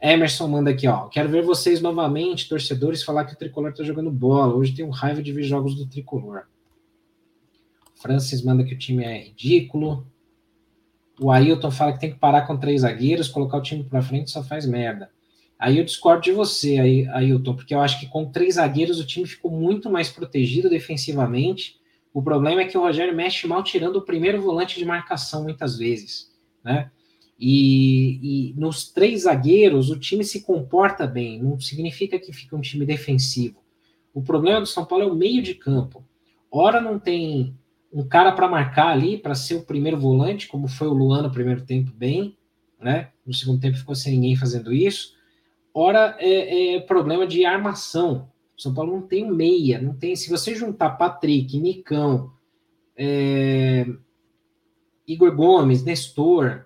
Emerson 0.00 0.46
manda 0.46 0.70
aqui, 0.70 0.86
ó. 0.86 1.08
Quero 1.08 1.28
ver 1.28 1.42
vocês 1.42 1.80
novamente, 1.80 2.48
torcedores, 2.48 3.02
falar 3.02 3.24
que 3.24 3.34
o 3.34 3.36
tricolor 3.36 3.72
tá 3.72 3.82
jogando 3.82 4.10
bola. 4.10 4.54
Hoje 4.54 4.74
tenho 4.74 4.90
raiva 4.90 5.20
de 5.20 5.32
ver 5.32 5.42
jogos 5.42 5.74
do 5.74 5.86
tricolor. 5.86 6.44
Francis 7.96 8.42
manda 8.42 8.62
que 8.62 8.74
o 8.74 8.78
time 8.78 9.02
é 9.02 9.24
ridículo. 9.24 10.06
O 11.20 11.32
Ailton 11.32 11.70
fala 11.70 11.94
que 11.94 12.00
tem 12.00 12.12
que 12.12 12.18
parar 12.18 12.46
com 12.46 12.56
três 12.56 12.82
zagueiros, 12.82 13.26
colocar 13.26 13.56
o 13.56 13.62
time 13.62 13.82
para 13.82 14.02
frente 14.02 14.30
só 14.30 14.44
faz 14.44 14.66
merda. 14.66 15.10
Aí 15.58 15.78
eu 15.78 15.84
discordo 15.84 16.22
de 16.22 16.32
você, 16.32 16.78
Ailton, 17.12 17.54
porque 17.54 17.74
eu 17.74 17.80
acho 17.80 17.98
que 17.98 18.06
com 18.06 18.30
três 18.30 18.54
zagueiros 18.54 19.00
o 19.00 19.06
time 19.06 19.26
ficou 19.26 19.50
muito 19.50 19.90
mais 19.90 20.10
protegido 20.10 20.68
defensivamente. 20.68 21.76
O 22.12 22.22
problema 22.22 22.60
é 22.60 22.66
que 22.66 22.76
o 22.76 22.80
Rogério 22.82 23.14
mexe 23.14 23.46
mal 23.46 23.62
tirando 23.62 23.96
o 23.96 24.02
primeiro 24.02 24.40
volante 24.40 24.78
de 24.78 24.84
marcação 24.84 25.42
muitas 25.42 25.78
vezes, 25.78 26.30
né? 26.62 26.90
E, 27.38 28.52
e, 28.52 28.54
nos 28.54 28.90
três 28.90 29.22
zagueiros 29.22 29.90
o 29.90 29.98
time 29.98 30.24
se 30.24 30.42
comporta 30.42 31.06
bem, 31.06 31.42
não 31.42 31.60
significa 31.60 32.18
que 32.18 32.32
fica 32.32 32.56
um 32.56 32.62
time 32.62 32.86
defensivo. 32.86 33.62
O 34.14 34.22
problema 34.22 34.60
do 34.60 34.66
São 34.66 34.86
Paulo 34.86 35.04
é 35.04 35.06
o 35.06 35.14
meio 35.14 35.42
de 35.42 35.54
campo. 35.54 36.02
Ora 36.50 36.80
não 36.80 36.98
tem 36.98 37.54
um 37.92 38.06
cara 38.06 38.32
para 38.32 38.48
marcar 38.48 38.88
ali, 38.88 39.18
para 39.18 39.34
ser 39.34 39.54
o 39.56 39.62
primeiro 39.62 39.98
volante, 39.98 40.48
como 40.48 40.68
foi 40.68 40.88
o 40.88 40.94
Luan 40.94 41.22
no 41.22 41.30
primeiro 41.30 41.62
tempo, 41.62 41.92
bem, 41.94 42.36
né? 42.80 43.10
No 43.26 43.34
segundo 43.34 43.60
tempo 43.60 43.76
ficou 43.76 43.94
sem 43.94 44.14
ninguém 44.14 44.36
fazendo 44.36 44.72
isso. 44.72 45.15
Ora, 45.78 46.16
é, 46.18 46.76
é 46.76 46.80
problema 46.80 47.26
de 47.26 47.44
armação. 47.44 48.30
São 48.56 48.72
Paulo 48.72 48.94
não 48.94 49.02
tem 49.02 49.30
meia, 49.30 49.78
não 49.78 49.94
tem. 49.94 50.16
Se 50.16 50.30
você 50.30 50.54
juntar 50.54 50.92
Patrick, 50.92 51.60
Nicão, 51.60 52.32
é, 52.96 53.84
Igor 55.06 55.36
Gomes, 55.36 55.84
Nestor, 55.84 56.64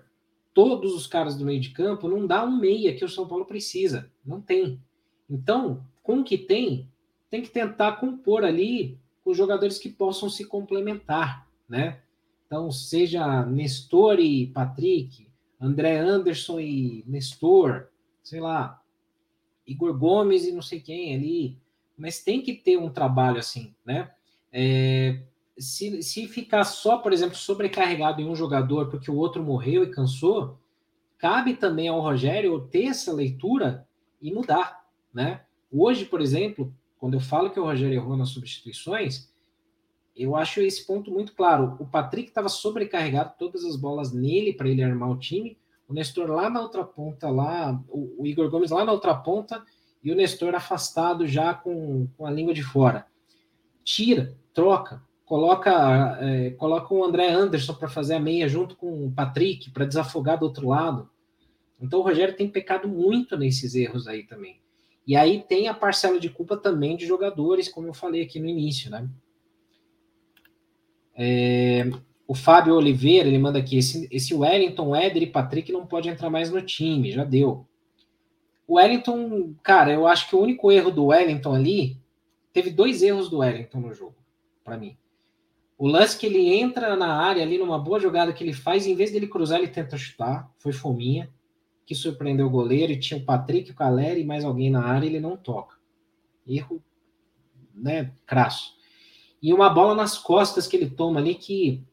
todos 0.53 0.95
os 0.95 1.07
caras 1.07 1.35
do 1.35 1.43
meio 1.43 1.59
de 1.59 1.71
campo, 1.71 2.07
não 2.07 2.25
dá 2.25 2.45
um 2.45 2.57
meia 2.57 2.95
que 2.95 3.03
o 3.03 3.09
São 3.09 3.27
Paulo 3.27 3.43
precisa. 3.43 4.09
Não 4.25 4.39
tem. 4.39 4.81
Então, 5.29 5.85
com 6.01 6.19
o 6.19 6.23
que 6.23 6.37
tem, 6.37 6.89
tem 7.29 7.41
que 7.41 7.49
tentar 7.49 7.97
compor 7.97 8.45
ali 8.45 8.97
com 9.25 9.33
jogadores 9.33 9.77
que 9.77 9.89
possam 9.89 10.29
se 10.29 10.45
complementar, 10.45 11.45
né? 11.67 11.99
Então, 12.47 12.71
seja 12.71 13.45
Nestor 13.45 14.21
e 14.21 14.47
Patrick, 14.47 15.27
André 15.59 15.97
Anderson 15.97 16.61
e 16.61 17.03
Nestor, 17.05 17.89
sei 18.23 18.39
lá, 18.39 18.80
Igor 19.71 19.97
Gomes 19.97 20.45
e 20.45 20.51
não 20.51 20.61
sei 20.61 20.79
quem 20.79 21.15
ali, 21.15 21.57
mas 21.97 22.23
tem 22.23 22.41
que 22.41 22.53
ter 22.53 22.77
um 22.77 22.89
trabalho 22.89 23.39
assim, 23.39 23.73
né? 23.85 24.11
É, 24.51 25.21
se, 25.57 26.01
se 26.01 26.27
ficar 26.27 26.63
só, 26.63 26.97
por 26.97 27.13
exemplo, 27.13 27.35
sobrecarregado 27.35 28.21
em 28.21 28.27
um 28.27 28.35
jogador 28.35 28.89
porque 28.89 29.09
o 29.09 29.15
outro 29.15 29.43
morreu 29.43 29.83
e 29.83 29.91
cansou, 29.91 30.59
cabe 31.17 31.55
também 31.55 31.87
ao 31.87 32.01
Rogério 32.01 32.59
ter 32.71 32.85
essa 32.85 33.13
leitura 33.13 33.87
e 34.21 34.33
mudar, 34.33 34.85
né? 35.13 35.41
Hoje, 35.71 36.05
por 36.05 36.19
exemplo, 36.19 36.73
quando 36.97 37.13
eu 37.13 37.19
falo 37.19 37.49
que 37.49 37.59
o 37.59 37.63
Rogério 37.63 37.95
errou 37.95 38.17
nas 38.17 38.29
substituições, 38.29 39.31
eu 40.15 40.35
acho 40.35 40.61
esse 40.61 40.85
ponto 40.85 41.09
muito 41.11 41.33
claro. 41.33 41.77
O 41.79 41.85
Patrick 41.85 42.29
estava 42.29 42.49
sobrecarregado, 42.49 43.35
todas 43.39 43.63
as 43.63 43.75
bolas 43.75 44.11
nele 44.11 44.53
para 44.53 44.69
ele 44.69 44.83
armar 44.83 45.09
o 45.09 45.17
time. 45.17 45.57
O 45.91 45.93
Nestor 45.93 46.29
lá 46.31 46.49
na 46.49 46.61
outra 46.61 46.85
ponta, 46.85 47.29
lá, 47.29 47.77
o, 47.89 48.25
Igor 48.25 48.49
Gomes 48.49 48.71
lá 48.71 48.85
na 48.85 48.93
outra 48.93 49.13
ponta 49.13 49.61
e 50.01 50.09
o 50.09 50.15
Nestor 50.15 50.55
afastado 50.55 51.27
já 51.27 51.53
com, 51.53 52.07
com 52.17 52.25
a 52.25 52.31
língua 52.31 52.53
de 52.53 52.63
fora. 52.63 53.05
Tira, 53.83 54.33
troca, 54.53 55.03
coloca, 55.25 56.17
é, 56.21 56.51
coloca 56.51 56.93
o 56.93 57.03
André 57.03 57.29
Anderson 57.29 57.73
para 57.73 57.89
fazer 57.89 58.13
a 58.13 58.21
meia 58.21 58.47
junto 58.47 58.77
com 58.77 59.05
o 59.05 59.11
Patrick 59.11 59.69
para 59.71 59.83
desafogar 59.83 60.39
do 60.39 60.45
outro 60.45 60.69
lado. 60.69 61.09
Então 61.77 61.99
o 61.99 62.03
Rogério 62.03 62.37
tem 62.37 62.49
pecado 62.49 62.87
muito 62.87 63.35
nesses 63.35 63.75
erros 63.75 64.07
aí 64.07 64.23
também. 64.23 64.61
E 65.05 65.17
aí 65.17 65.43
tem 65.43 65.67
a 65.67 65.73
parcela 65.73 66.21
de 66.21 66.29
culpa 66.29 66.55
também 66.55 66.95
de 66.95 67.05
jogadores, 67.05 67.67
como 67.67 67.87
eu 67.87 67.93
falei 67.93 68.21
aqui 68.21 68.39
no 68.39 68.47
início, 68.47 68.89
né? 68.89 69.09
É, 71.13 71.91
o 72.31 72.33
Fábio 72.33 72.75
Oliveira, 72.75 73.27
ele 73.27 73.37
manda 73.37 73.59
aqui, 73.59 73.77
esse, 73.77 74.07
esse 74.09 74.33
Wellington, 74.33 74.95
Éder 74.95 75.23
e 75.23 75.27
Patrick 75.27 75.69
não 75.69 75.85
pode 75.85 76.07
entrar 76.07 76.29
mais 76.29 76.49
no 76.49 76.61
time, 76.61 77.11
já 77.11 77.25
deu. 77.25 77.67
O 78.65 78.75
Wellington, 78.75 79.53
cara, 79.61 79.91
eu 79.91 80.07
acho 80.07 80.29
que 80.29 80.35
o 80.37 80.39
único 80.39 80.71
erro 80.71 80.91
do 80.91 81.07
Wellington 81.07 81.53
ali, 81.53 81.97
teve 82.53 82.69
dois 82.69 83.03
erros 83.03 83.29
do 83.29 83.39
Wellington 83.39 83.81
no 83.81 83.93
jogo, 83.93 84.15
para 84.63 84.77
mim. 84.77 84.95
O 85.77 85.85
lance 85.85 86.17
que 86.17 86.25
ele 86.25 86.53
entra 86.53 86.95
na 86.95 87.13
área 87.13 87.43
ali, 87.43 87.57
numa 87.57 87.77
boa 87.77 87.99
jogada 87.99 88.31
que 88.31 88.41
ele 88.41 88.53
faz, 88.53 88.87
em 88.87 88.95
vez 88.95 89.11
dele 89.11 89.27
cruzar, 89.27 89.59
ele 89.59 89.67
tenta 89.67 89.97
chutar, 89.97 90.49
foi 90.57 90.71
fominha, 90.71 91.29
que 91.85 91.93
surpreendeu 91.93 92.47
o 92.47 92.49
goleiro, 92.49 92.93
e 92.93 92.97
tinha 92.97 93.19
o 93.19 93.25
Patrick, 93.25 93.71
o 93.71 93.75
Caleri 93.75 94.21
e 94.21 94.25
mais 94.25 94.45
alguém 94.45 94.69
na 94.69 94.85
área, 94.85 95.05
ele 95.05 95.19
não 95.19 95.35
toca. 95.35 95.75
Erro, 96.47 96.81
né, 97.75 98.13
crasso 98.25 98.79
e 99.41 99.53
uma 99.53 99.69
bola 99.69 99.95
nas 99.95 100.17
costas 100.17 100.67
que 100.67 100.77
ele 100.77 100.89
toma 100.89 101.19
ali 101.19 101.33
que 101.33 101.83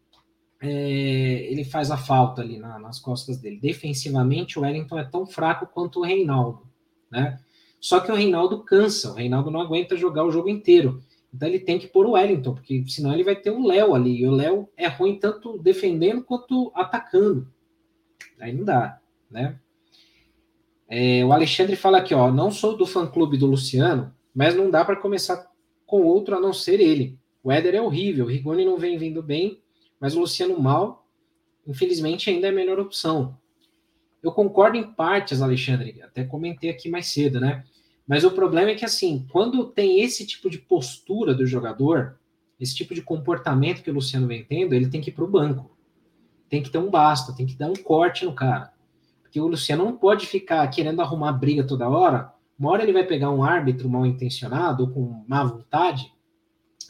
é, 0.61 1.47
ele 1.51 1.65
faz 1.65 1.91
a 1.91 1.97
falta 1.97 2.43
ali 2.43 2.59
na, 2.59 2.79
nas 2.79 2.99
costas 2.99 3.39
dele. 3.39 3.59
Defensivamente, 3.61 4.59
o 4.59 4.63
Wellington 4.63 4.99
é 4.99 5.05
tão 5.05 5.27
fraco 5.27 5.67
quanto 5.67 6.01
o 6.01 6.05
Reinaldo, 6.05 6.63
né? 7.11 7.39
Só 7.81 8.01
que 8.01 8.11
o 8.11 8.15
Reinaldo 8.15 8.65
cansa, 8.65 9.13
o 9.13 9.15
Reinaldo 9.15 9.51
não 9.51 9.61
aguenta 9.61 9.97
jogar 9.97 10.25
o 10.25 10.33
jogo 10.33 10.49
inteiro. 10.49 11.01
Então 11.33 11.47
ele 11.47 11.61
tem 11.61 11.79
que 11.79 11.87
pôr 11.87 12.07
o 12.07 12.13
Wellington, 12.13 12.55
porque 12.55 12.85
senão 12.89 13.13
ele 13.13 13.23
vai 13.23 13.37
ter 13.37 13.51
o 13.51 13.65
Léo 13.65 13.95
ali. 13.95 14.23
E 14.23 14.27
o 14.27 14.33
Léo 14.33 14.69
é 14.77 14.89
ruim 14.89 15.19
tanto 15.19 15.59
defendendo 15.59 16.25
quanto 16.25 16.73
atacando. 16.75 17.47
Aí 18.41 18.53
não 18.53 18.65
dá, 18.65 19.01
né? 19.31 19.59
É, 20.89 21.25
o 21.25 21.33
Alexandre 21.33 21.77
fala 21.77 21.99
aqui, 21.99 22.15
ó, 22.15 22.33
não 22.33 22.51
sou 22.51 22.77
do 22.77 22.87
fã-clube 22.87 23.37
do 23.37 23.47
Luciano, 23.47 24.13
mas 24.35 24.57
não 24.57 24.71
dá 24.71 24.85
para 24.85 24.97
começar 24.97 25.47
com 25.87 26.03
outro 26.03 26.35
a 26.35 26.41
não 26.41 26.53
ser 26.53 26.81
ele. 26.81 27.19
O 27.43 27.53
Éder 27.53 27.75
é 27.75 27.83
horrível, 27.83 28.25
o 28.25 28.29
Rigoni 28.29 28.65
não 28.65 28.79
vem 28.79 28.97
vindo 28.97 29.23
bem, 29.23 29.61
mas 30.01 30.15
o 30.15 30.21
Luciano 30.21 30.59
mal, 30.61 31.07
infelizmente, 31.67 32.31
ainda 32.31 32.47
é 32.47 32.51
a 32.51 32.55
melhor 32.55 32.79
opção. 32.79 33.37
Eu 34.23 34.33
concordo 34.33 34.77
em 34.77 34.93
partes, 34.93 35.41
Alexandre, 35.41 36.03
até 36.03 36.25
comentei 36.25 36.71
aqui 36.71 36.89
mais 36.89 37.07
cedo, 37.07 37.41
né? 37.41 37.65
Mas 38.07 38.25
o 38.25 38.31
problema 38.31 38.71
é 38.71 38.75
que, 38.75 38.85
assim, 38.85 39.27
quando 39.31 39.67
tem 39.67 40.01
esse 40.01 40.27
tipo 40.27 40.49
de 40.49 40.59
postura 40.59 41.35
do 41.35 41.47
jogador, 41.47 42.19
esse 42.59 42.75
tipo 42.75 42.95
de 42.95 43.03
comportamento 43.03 43.83
que 43.83 43.91
o 43.91 43.95
Luciano 43.95 44.27
vem 44.27 44.43
tendo, 44.45 44.75
ele 44.75 44.89
tem 44.89 45.01
que 45.01 45.11
ir 45.11 45.13
para 45.13 45.25
o 45.25 45.31
banco. 45.31 45.77
Tem 46.49 46.63
que 46.63 46.71
ter 46.71 46.79
um 46.79 46.91
basta, 46.91 47.35
tem 47.35 47.47
que 47.47 47.55
dar 47.55 47.69
um 47.69 47.77
corte 47.77 48.25
no 48.25 48.35
cara. 48.35 48.73
Porque 49.23 49.39
o 49.39 49.47
Luciano 49.47 49.85
não 49.85 49.97
pode 49.97 50.27
ficar 50.27 50.67
querendo 50.69 51.03
arrumar 51.03 51.33
briga 51.33 51.63
toda 51.63 51.89
hora. 51.89 52.33
Uma 52.59 52.71
hora 52.71 52.83
ele 52.83 52.95
vai 52.95 53.05
pegar 53.05 53.31
um 53.31 53.45
árbitro 53.45 53.89
mal 53.89 54.07
intencionado 54.07 54.85
ou 54.85 54.91
com 54.91 55.25
má 55.29 55.45
vontade 55.45 56.11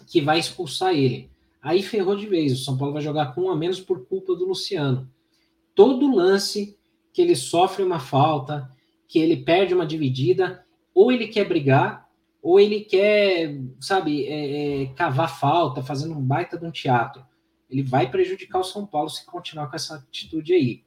que 0.06 0.20
vai 0.20 0.38
expulsar 0.38 0.94
ele. 0.94 1.28
Aí 1.68 1.82
ferrou 1.82 2.16
de 2.16 2.26
vez. 2.26 2.52
O 2.52 2.64
São 2.64 2.78
Paulo 2.78 2.94
vai 2.94 3.02
jogar 3.02 3.34
com 3.34 3.42
um 3.42 3.50
a 3.50 3.56
menos 3.56 3.78
por 3.78 4.06
culpa 4.06 4.34
do 4.34 4.46
Luciano. 4.46 5.06
Todo 5.74 6.14
lance 6.16 6.78
que 7.12 7.20
ele 7.20 7.36
sofre 7.36 7.82
uma 7.82 8.00
falta, 8.00 8.74
que 9.06 9.18
ele 9.18 9.36
perde 9.36 9.74
uma 9.74 9.84
dividida, 9.84 10.64
ou 10.94 11.12
ele 11.12 11.28
quer 11.28 11.46
brigar, 11.46 12.08
ou 12.40 12.58
ele 12.58 12.80
quer, 12.80 13.60
sabe, 13.78 14.24
é, 14.24 14.84
é, 14.84 14.86
cavar 14.94 15.38
falta, 15.38 15.82
fazendo 15.82 16.14
um 16.14 16.22
baita 16.22 16.56
de 16.56 16.64
um 16.64 16.70
teatro. 16.70 17.22
Ele 17.68 17.82
vai 17.82 18.10
prejudicar 18.10 18.60
o 18.60 18.64
São 18.64 18.86
Paulo 18.86 19.10
se 19.10 19.26
continuar 19.26 19.68
com 19.68 19.76
essa 19.76 19.96
atitude 19.96 20.54
aí. 20.54 20.82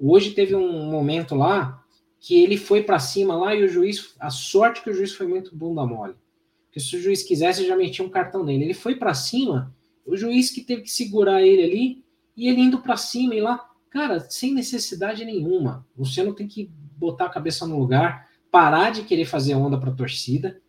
Hoje 0.00 0.32
teve 0.32 0.56
um 0.56 0.90
momento 0.90 1.36
lá 1.36 1.80
que 2.18 2.42
ele 2.42 2.56
foi 2.56 2.82
para 2.82 2.98
cima 2.98 3.36
lá 3.36 3.54
e 3.54 3.62
o 3.62 3.68
juiz, 3.68 4.16
a 4.18 4.30
sorte 4.30 4.82
que 4.82 4.90
o 4.90 4.94
juiz 4.94 5.12
foi 5.12 5.28
muito 5.28 5.54
bom 5.54 5.72
da 5.72 5.86
mole. 5.86 6.16
Porque 6.64 6.80
se 6.80 6.96
o 6.96 7.00
juiz 7.00 7.22
quisesse, 7.22 7.64
já 7.64 7.76
metia 7.76 8.04
um 8.04 8.10
cartão 8.10 8.42
nele. 8.42 8.64
Ele 8.64 8.74
foi 8.74 8.96
para 8.96 9.14
cima, 9.14 9.72
o 10.06 10.16
juiz 10.16 10.50
que 10.50 10.60
teve 10.60 10.82
que 10.82 10.90
segurar 10.90 11.42
ele 11.42 11.62
ali, 11.62 12.04
e 12.36 12.48
ele 12.48 12.60
indo 12.60 12.80
para 12.80 12.96
cima 12.96 13.34
e 13.34 13.40
lá, 13.40 13.70
cara, 13.88 14.20
sem 14.20 14.52
necessidade 14.52 15.24
nenhuma. 15.24 15.86
O 15.96 16.00
Luciano 16.00 16.34
tem 16.34 16.48
que 16.48 16.70
botar 16.96 17.26
a 17.26 17.30
cabeça 17.30 17.66
no 17.66 17.78
lugar, 17.78 18.28
parar 18.50 18.90
de 18.90 19.02
querer 19.02 19.24
fazer 19.24 19.54
onda 19.54 19.78
para 19.78 19.90
a 19.90 19.94
torcida, 19.94 20.60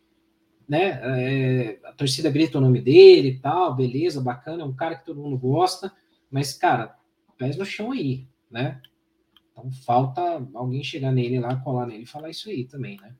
né? 0.67 0.99
É, 1.03 1.79
a 1.83 1.93
torcida 1.93 2.29
grita 2.29 2.57
o 2.57 2.61
nome 2.61 2.81
dele 2.81 3.29
e 3.29 3.39
tal, 3.39 3.75
beleza, 3.75 4.21
bacana, 4.21 4.63
é 4.63 4.65
um 4.65 4.75
cara 4.75 4.95
que 4.95 5.05
todo 5.05 5.21
mundo 5.21 5.37
gosta, 5.37 5.91
mas, 6.29 6.53
cara, 6.53 6.95
pés 7.37 7.57
no 7.57 7.65
chão 7.65 7.91
aí, 7.91 8.27
né? 8.49 8.81
Então 9.51 9.71
falta 9.71 10.21
alguém 10.53 10.83
chegar 10.83 11.11
nele 11.11 11.39
lá, 11.39 11.55
colar 11.57 11.87
nele 11.87 12.03
e 12.03 12.07
falar 12.07 12.29
isso 12.29 12.49
aí 12.49 12.65
também, 12.65 12.97
né? 12.97 13.15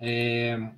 É, 0.00 0.70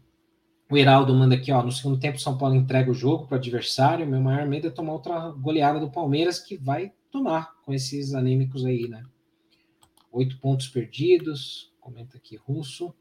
o 0.70 0.76
Heraldo 0.76 1.12
manda 1.12 1.34
aqui, 1.34 1.50
ó, 1.50 1.62
no 1.62 1.72
segundo 1.72 1.98
tempo 1.98 2.20
São 2.20 2.38
Paulo 2.38 2.54
entrega 2.54 2.90
o 2.90 2.94
jogo 2.94 3.26
para 3.26 3.34
o 3.34 3.38
adversário. 3.38 4.06
Meu 4.06 4.20
maior 4.20 4.46
medo 4.46 4.68
é 4.68 4.70
tomar 4.70 4.92
outra 4.92 5.30
goleada 5.30 5.80
do 5.80 5.90
Palmeiras, 5.90 6.38
que 6.38 6.56
vai 6.56 6.92
tomar 7.10 7.56
com 7.64 7.74
esses 7.74 8.14
anêmicos 8.14 8.64
aí, 8.64 8.88
né? 8.88 9.02
Oito 10.12 10.38
pontos 10.38 10.68
perdidos, 10.68 11.72
comenta 11.80 12.16
aqui 12.16 12.36
Russo. 12.36 12.94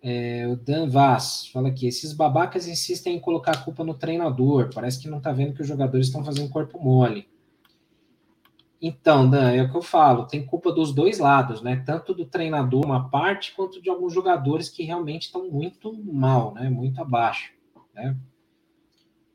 É, 0.00 0.46
o 0.48 0.56
Dan 0.56 0.88
Vaz 0.88 1.48
fala 1.52 1.68
aqui: 1.68 1.86
esses 1.86 2.12
babacas 2.14 2.66
insistem 2.66 3.16
em 3.16 3.20
colocar 3.20 3.52
a 3.52 3.58
culpa 3.58 3.84
no 3.84 3.94
treinador. 3.94 4.70
Parece 4.72 5.00
que 5.00 5.08
não 5.08 5.20
tá 5.20 5.30
vendo 5.30 5.54
que 5.54 5.62
os 5.62 5.68
jogadores 5.68 6.06
estão 6.06 6.24
fazendo 6.24 6.48
corpo 6.48 6.82
mole. 6.82 7.28
Então, 8.80 9.28
Dan, 9.28 9.50
é 9.50 9.62
o 9.62 9.70
que 9.70 9.76
eu 9.76 9.82
falo, 9.82 10.26
tem 10.26 10.46
culpa 10.46 10.72
dos 10.72 10.94
dois 10.94 11.18
lados, 11.18 11.60
né? 11.60 11.82
Tanto 11.84 12.14
do 12.14 12.24
treinador, 12.24 12.84
uma 12.84 13.08
parte, 13.08 13.52
quanto 13.54 13.82
de 13.82 13.90
alguns 13.90 14.14
jogadores 14.14 14.68
que 14.68 14.84
realmente 14.84 15.22
estão 15.22 15.50
muito 15.50 15.92
mal, 15.92 16.54
né? 16.54 16.70
Muito 16.70 17.00
abaixo, 17.00 17.52
né? 17.92 18.16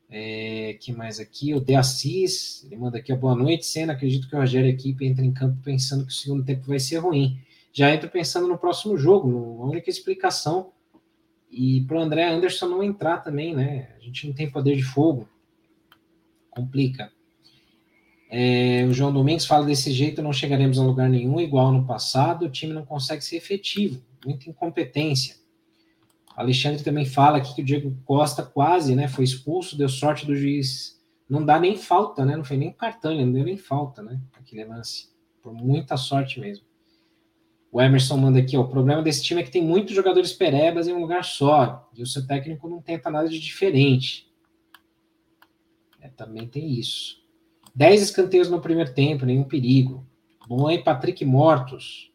É, 0.08 0.78
que 0.80 0.92
mais 0.92 1.20
aqui? 1.20 1.52
O 1.52 1.60
De 1.60 1.74
Assis, 1.74 2.64
ele 2.64 2.76
manda 2.76 2.98
aqui, 2.98 3.14
boa 3.14 3.34
noite, 3.34 3.66
Senna, 3.66 3.92
acredito 3.92 4.28
que 4.28 4.34
o 4.34 4.38
Rogério 4.38 4.68
e 4.68 4.70
a 4.70 4.74
equipe 4.74 5.04
entra 5.04 5.24
em 5.24 5.32
campo 5.32 5.58
pensando 5.62 6.06
que 6.06 6.12
o 6.12 6.14
segundo 6.14 6.44
tempo 6.44 6.66
vai 6.66 6.78
ser 6.78 6.98
ruim. 6.98 7.38
Já 7.72 7.92
entra 7.92 8.08
pensando 8.08 8.46
no 8.46 8.56
próximo 8.56 8.96
jogo, 8.96 9.60
a 9.62 9.66
única 9.66 9.90
explicação. 9.90 10.72
E 11.50 11.82
para 11.82 11.98
o 11.98 12.00
André 12.00 12.24
Anderson 12.24 12.68
não 12.68 12.82
entrar 12.82 13.18
também, 13.18 13.54
né? 13.54 13.94
A 13.96 14.00
gente 14.00 14.26
não 14.26 14.34
tem 14.34 14.50
poder 14.50 14.76
de 14.76 14.82
fogo. 14.82 15.28
Complica. 16.50 17.12
É, 18.36 18.84
o 18.84 18.92
João 18.92 19.12
Domingues 19.12 19.46
fala 19.46 19.64
desse 19.64 19.92
jeito 19.92 20.20
não 20.20 20.32
chegaremos 20.32 20.76
a 20.76 20.82
lugar 20.82 21.08
nenhum, 21.08 21.38
igual 21.38 21.70
no 21.70 21.86
passado, 21.86 22.46
o 22.46 22.50
time 22.50 22.72
não 22.72 22.84
consegue 22.84 23.24
ser 23.24 23.36
efetivo, 23.36 24.02
muita 24.26 24.50
incompetência. 24.50 25.36
Alexandre 26.34 26.82
também 26.82 27.06
fala 27.06 27.38
aqui 27.38 27.54
que 27.54 27.62
o 27.62 27.64
Diego 27.64 27.96
Costa 28.04 28.42
quase 28.42 28.96
né, 28.96 29.06
foi 29.06 29.22
expulso, 29.22 29.78
deu 29.78 29.88
sorte 29.88 30.26
do 30.26 30.34
juiz. 30.34 31.00
Não 31.30 31.46
dá 31.46 31.60
nem 31.60 31.76
falta, 31.76 32.24
né? 32.24 32.36
Não 32.36 32.42
foi 32.42 32.56
nem 32.56 32.72
cartão, 32.72 33.14
não 33.14 33.30
deu 33.30 33.44
nem 33.44 33.56
falta, 33.56 34.02
né? 34.02 34.20
Aquele 34.36 34.64
lance. 34.64 35.10
Por 35.40 35.54
muita 35.54 35.96
sorte 35.96 36.40
mesmo. 36.40 36.66
O 37.70 37.80
Emerson 37.80 38.16
manda 38.16 38.40
aqui, 38.40 38.56
ó, 38.56 38.62
o 38.62 38.68
problema 38.68 39.00
desse 39.00 39.22
time 39.22 39.42
é 39.42 39.44
que 39.44 39.50
tem 39.52 39.62
muitos 39.62 39.94
jogadores 39.94 40.32
perebas 40.32 40.88
em 40.88 40.92
um 40.92 41.00
lugar 41.00 41.24
só, 41.24 41.88
e 41.94 42.02
o 42.02 42.06
seu 42.06 42.26
técnico 42.26 42.68
não 42.68 42.82
tenta 42.82 43.10
nada 43.10 43.28
de 43.28 43.38
diferente. 43.38 44.28
É, 46.00 46.08
também 46.08 46.48
tem 46.48 46.72
isso. 46.72 47.23
10 47.74 48.02
escanteios 48.02 48.48
no 48.48 48.60
primeiro 48.60 48.94
tempo, 48.94 49.26
nenhum 49.26 49.44
perigo. 49.44 50.06
Bom 50.46 50.66
aí, 50.68 50.82
Patrick 50.82 51.24
Mortos. 51.24 52.12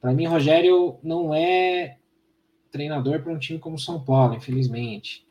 Para 0.00 0.12
mim, 0.12 0.26
Rogério 0.26 0.98
não 1.02 1.34
é 1.34 1.96
treinador 2.70 3.22
para 3.22 3.32
um 3.32 3.38
time 3.38 3.58
como 3.58 3.78
São 3.78 4.04
Paulo, 4.04 4.34
infelizmente. 4.34 5.26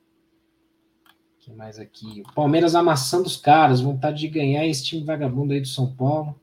O 1.06 1.46
que 1.46 1.54
mais 1.54 1.78
aqui? 1.78 2.24
O 2.28 2.34
Palmeiras 2.34 2.74
amassando 2.74 3.28
os 3.28 3.38
caras, 3.38 3.82
vontade 3.82 4.20
de 4.20 4.28
ganhar 4.30 4.66
esse 4.66 4.84
time 4.86 5.04
vagabundo 5.04 5.54
aí 5.54 5.62
do 5.62 5.68
São 5.68 5.94
Paulo. 5.94 6.40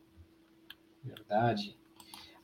Verdade. 1.02 1.76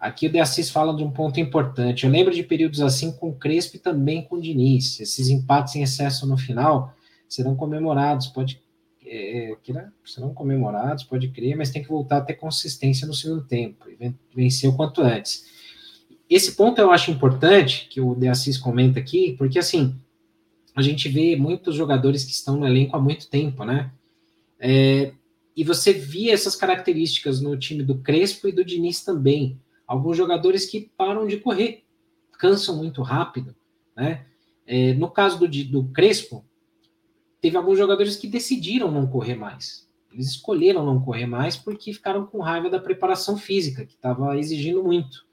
Aqui 0.00 0.26
o 0.26 0.32
De 0.32 0.40
Assis 0.40 0.70
fala 0.70 0.96
de 0.96 1.04
um 1.04 1.10
ponto 1.10 1.38
importante. 1.38 2.04
Eu 2.04 2.10
lembro 2.10 2.34
de 2.34 2.42
períodos 2.42 2.80
assim 2.80 3.12
com 3.12 3.32
Crespo 3.32 3.76
e 3.76 3.80
também 3.80 4.24
com 4.24 4.40
Diniz. 4.40 4.98
Esses 4.98 5.28
empates 5.28 5.76
em 5.76 5.82
excesso 5.82 6.26
no 6.26 6.36
final 6.36 6.94
serão 7.28 7.54
comemorados. 7.54 8.26
Pode 8.26 8.62
é, 9.16 9.56
que 9.62 9.72
né, 9.72 9.90
serão 10.04 10.32
comemorados, 10.32 11.04
pode 11.04 11.28
crer, 11.28 11.56
mas 11.56 11.70
tem 11.70 11.82
que 11.82 11.88
voltar 11.88 12.18
a 12.18 12.20
ter 12.20 12.34
consistência 12.34 13.06
no 13.06 13.14
segundo 13.14 13.44
tempo, 13.44 13.86
e 13.88 14.14
vencer 14.34 14.68
o 14.68 14.76
quanto 14.76 15.00
antes. 15.00 15.46
Esse 16.28 16.56
ponto 16.56 16.80
eu 16.80 16.90
acho 16.90 17.10
importante, 17.10 17.88
que 17.88 18.00
o 18.00 18.14
De 18.14 18.28
Assis 18.28 18.58
comenta 18.58 18.98
aqui, 18.98 19.34
porque 19.38 19.58
assim, 19.58 19.98
a 20.74 20.82
gente 20.82 21.08
vê 21.08 21.36
muitos 21.36 21.74
jogadores 21.74 22.24
que 22.24 22.32
estão 22.32 22.56
no 22.56 22.66
elenco 22.66 22.96
há 22.96 23.00
muito 23.00 23.28
tempo, 23.28 23.64
né? 23.64 23.90
É, 24.58 25.12
e 25.56 25.64
você 25.64 25.92
via 25.92 26.34
essas 26.34 26.54
características 26.54 27.40
no 27.40 27.56
time 27.56 27.82
do 27.82 27.98
Crespo 27.98 28.48
e 28.48 28.52
do 28.52 28.64
Diniz 28.64 29.02
também. 29.02 29.58
Alguns 29.86 30.16
jogadores 30.16 30.66
que 30.66 30.90
param 30.96 31.26
de 31.26 31.38
correr, 31.38 31.84
cansam 32.38 32.76
muito 32.76 33.00
rápido, 33.02 33.54
né? 33.96 34.26
É, 34.66 34.92
no 34.94 35.08
caso 35.08 35.38
do, 35.38 35.48
do 35.48 35.84
Crespo, 35.92 36.44
teve 37.40 37.56
alguns 37.56 37.78
jogadores 37.78 38.16
que 38.16 38.26
decidiram 38.26 38.90
não 38.90 39.06
correr 39.06 39.34
mais. 39.34 39.86
Eles 40.12 40.28
escolheram 40.28 40.84
não 40.84 41.00
correr 41.00 41.26
mais 41.26 41.56
porque 41.56 41.92
ficaram 41.92 42.24
com 42.26 42.40
raiva 42.40 42.70
da 42.70 42.80
preparação 42.80 43.36
física, 43.36 43.84
que 43.84 43.94
estava 43.94 44.38
exigindo 44.38 44.82
muito. 44.82 45.26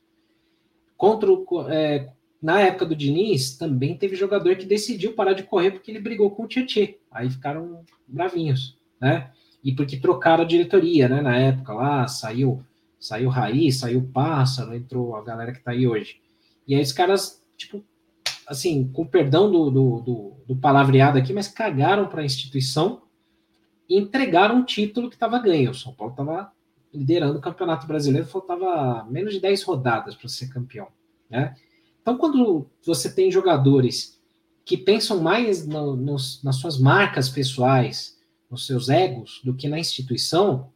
Contra 0.97 1.31
o, 1.31 1.45
é, 1.69 2.11
na 2.41 2.59
época 2.59 2.85
do 2.85 2.95
Diniz, 2.95 3.57
também 3.57 3.97
teve 3.97 4.15
jogador 4.15 4.55
que 4.57 4.65
decidiu 4.65 5.13
parar 5.13 5.33
de 5.33 5.43
correr 5.43 5.71
porque 5.71 5.89
ele 5.89 6.01
brigou 6.01 6.31
com 6.31 6.43
o 6.43 6.47
Tietchan. 6.47 6.93
Aí 7.09 7.29
ficaram 7.29 7.83
bravinhos, 8.07 8.77
né? 8.99 9.31
E 9.63 9.73
porque 9.73 9.97
trocaram 9.97 10.43
a 10.43 10.47
diretoria, 10.47 11.07
né? 11.07 11.21
Na 11.21 11.37
época 11.37 11.73
lá, 11.73 12.07
saiu 12.07 12.63
saiu 12.99 13.29
Raiz, 13.29 13.79
saiu 13.79 14.09
Pássaro, 14.13 14.73
entrou 14.73 15.15
a 15.15 15.21
galera 15.21 15.51
que 15.51 15.59
tá 15.59 15.71
aí 15.71 15.85
hoje. 15.85 16.21
E 16.65 16.73
aí 16.73 16.81
os 16.81 16.93
caras, 16.93 17.43
tipo, 17.57 17.83
assim, 18.47 18.87
com 18.89 19.05
perdão 19.05 19.51
do, 19.51 19.69
do, 19.69 19.99
do, 20.01 20.33
do 20.47 20.55
palavreado 20.55 21.17
aqui, 21.17 21.33
mas 21.33 21.47
cagaram 21.47 22.07
para 22.07 22.21
a 22.21 22.25
instituição 22.25 23.03
e 23.89 23.97
entregaram 23.97 24.57
um 24.57 24.63
título 24.63 25.09
que 25.09 25.15
estava 25.15 25.39
ganho. 25.39 25.71
O 25.71 25.75
São 25.75 25.93
Paulo 25.93 26.13
estava 26.13 26.51
liderando 26.93 27.37
o 27.37 27.41
Campeonato 27.41 27.87
Brasileiro, 27.87 28.27
faltava 28.27 29.05
menos 29.09 29.33
de 29.33 29.39
10 29.39 29.63
rodadas 29.63 30.15
para 30.15 30.29
ser 30.29 30.47
campeão. 30.49 30.87
Né? 31.29 31.55
Então, 32.01 32.17
quando 32.17 32.67
você 32.85 33.13
tem 33.13 33.31
jogadores 33.31 34.21
que 34.65 34.77
pensam 34.77 35.21
mais 35.21 35.65
no, 35.65 35.95
nos, 35.95 36.41
nas 36.43 36.57
suas 36.57 36.77
marcas 36.79 37.29
pessoais, 37.29 38.17
nos 38.49 38.67
seus 38.67 38.89
egos, 38.89 39.41
do 39.43 39.53
que 39.53 39.67
na 39.67 39.79
instituição, 39.79 40.71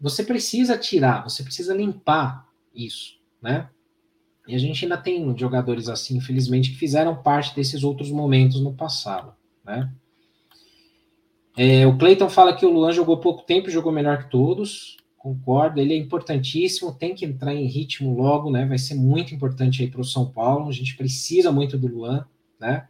você 0.00 0.24
precisa 0.24 0.78
tirar, 0.78 1.22
você 1.22 1.42
precisa 1.42 1.74
limpar 1.74 2.48
isso, 2.74 3.18
né? 3.42 3.68
E 4.48 4.54
a 4.54 4.58
gente 4.58 4.82
ainda 4.82 4.96
tem 4.96 5.36
jogadores 5.36 5.90
assim, 5.90 6.16
infelizmente, 6.16 6.70
que 6.70 6.76
fizeram 6.78 7.22
parte 7.22 7.54
desses 7.54 7.84
outros 7.84 8.10
momentos 8.10 8.62
no 8.62 8.72
passado, 8.72 9.34
né? 9.62 9.92
É, 11.54 11.86
o 11.86 11.98
Cleiton 11.98 12.30
fala 12.30 12.56
que 12.56 12.64
o 12.64 12.72
Luan 12.72 12.92
jogou 12.92 13.18
pouco 13.18 13.42
tempo, 13.42 13.68
jogou 13.68 13.92
melhor 13.92 14.24
que 14.24 14.30
todos. 14.30 14.96
Concordo, 15.18 15.80
ele 15.80 15.92
é 15.92 15.96
importantíssimo, 15.98 16.94
tem 16.94 17.14
que 17.14 17.26
entrar 17.26 17.52
em 17.54 17.66
ritmo 17.66 18.16
logo, 18.16 18.50
né? 18.50 18.64
Vai 18.64 18.78
ser 18.78 18.94
muito 18.94 19.34
importante 19.34 19.82
aí 19.82 19.90
para 19.90 20.00
o 20.00 20.04
São 20.04 20.30
Paulo. 20.30 20.68
A 20.68 20.72
gente 20.72 20.96
precisa 20.96 21.52
muito 21.52 21.76
do 21.76 21.86
Luan, 21.86 22.24
né? 22.58 22.88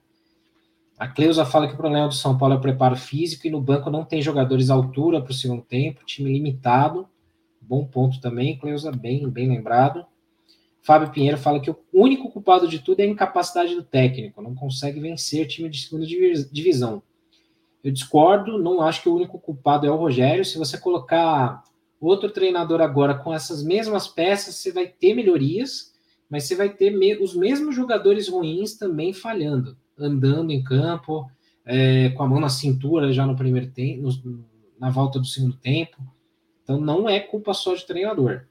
A 0.97 1.09
Cleusa 1.09 1.45
fala 1.45 1.67
que 1.67 1.75
o 1.75 1.79
problema 1.79 2.07
do 2.07 2.15
São 2.15 2.39
Paulo 2.39 2.55
é 2.55 2.59
o 2.59 2.61
preparo 2.61 2.95
físico 2.95 3.49
e 3.49 3.51
no 3.51 3.61
banco 3.61 3.91
não 3.91 4.05
tem 4.05 4.23
jogadores 4.23 4.71
à 4.71 4.75
altura 4.75 5.21
para 5.21 5.33
o 5.33 5.35
segundo 5.35 5.63
tempo, 5.63 6.05
time 6.05 6.33
limitado. 6.33 7.09
Bom 7.61 7.85
ponto 7.85 8.21
também, 8.21 8.57
Cleusa, 8.57 8.93
bem, 8.93 9.29
bem 9.29 9.49
lembrado. 9.49 10.07
Fábio 10.89 11.11
Pinheiro 11.11 11.37
fala 11.37 11.61
que 11.61 11.71
o 11.71 11.77
único 11.93 12.31
culpado 12.31 12.67
de 12.67 12.79
tudo 12.79 13.01
é 13.01 13.03
a 13.03 13.07
incapacidade 13.07 13.75
do 13.75 13.83
técnico, 13.83 14.41
não 14.41 14.55
consegue 14.55 14.99
vencer 14.99 15.47
time 15.47 15.69
de 15.69 15.83
segunda 15.83 16.07
divisão. 16.07 17.03
Eu 17.85 17.93
discordo, 17.93 18.59
não 18.59 18.81
acho 18.81 19.03
que 19.03 19.09
o 19.11 19.15
único 19.15 19.39
culpado 19.39 19.87
é 19.87 19.91
o 19.91 19.97
Rogério. 19.97 20.47
Se 20.47 20.57
você 20.57 20.79
colocar 20.79 21.63
outro 22.01 22.31
treinador 22.31 22.81
agora 22.81 23.15
com 23.15 23.35
essas 23.35 23.63
mesmas 23.63 24.09
peças, 24.09 24.55
você 24.55 24.73
vai 24.73 24.87
ter 24.87 25.13
melhorias, 25.13 25.93
mas 26.31 26.45
você 26.45 26.55
vai 26.55 26.71
ter 26.71 26.89
me 26.89 27.19
os 27.19 27.37
mesmos 27.37 27.77
jogadores 27.77 28.27
ruins 28.27 28.79
também 28.79 29.13
falhando, 29.13 29.77
andando 29.99 30.53
em 30.53 30.65
campo, 30.65 31.31
é, 31.67 32.09
com 32.17 32.23
a 32.23 32.27
mão 32.27 32.41
na 32.41 32.49
cintura 32.49 33.13
já 33.13 33.27
no 33.27 33.37
primeiro 33.37 33.71
tempo, 33.71 34.09
na 34.81 34.89
volta 34.89 35.19
do 35.19 35.27
segundo 35.27 35.59
tempo. 35.59 35.99
Então 36.65 36.81
não 36.81 37.07
é 37.07 37.21
culpa 37.21 37.53
só 37.53 37.75
de 37.75 37.87
treinador. 37.87 38.48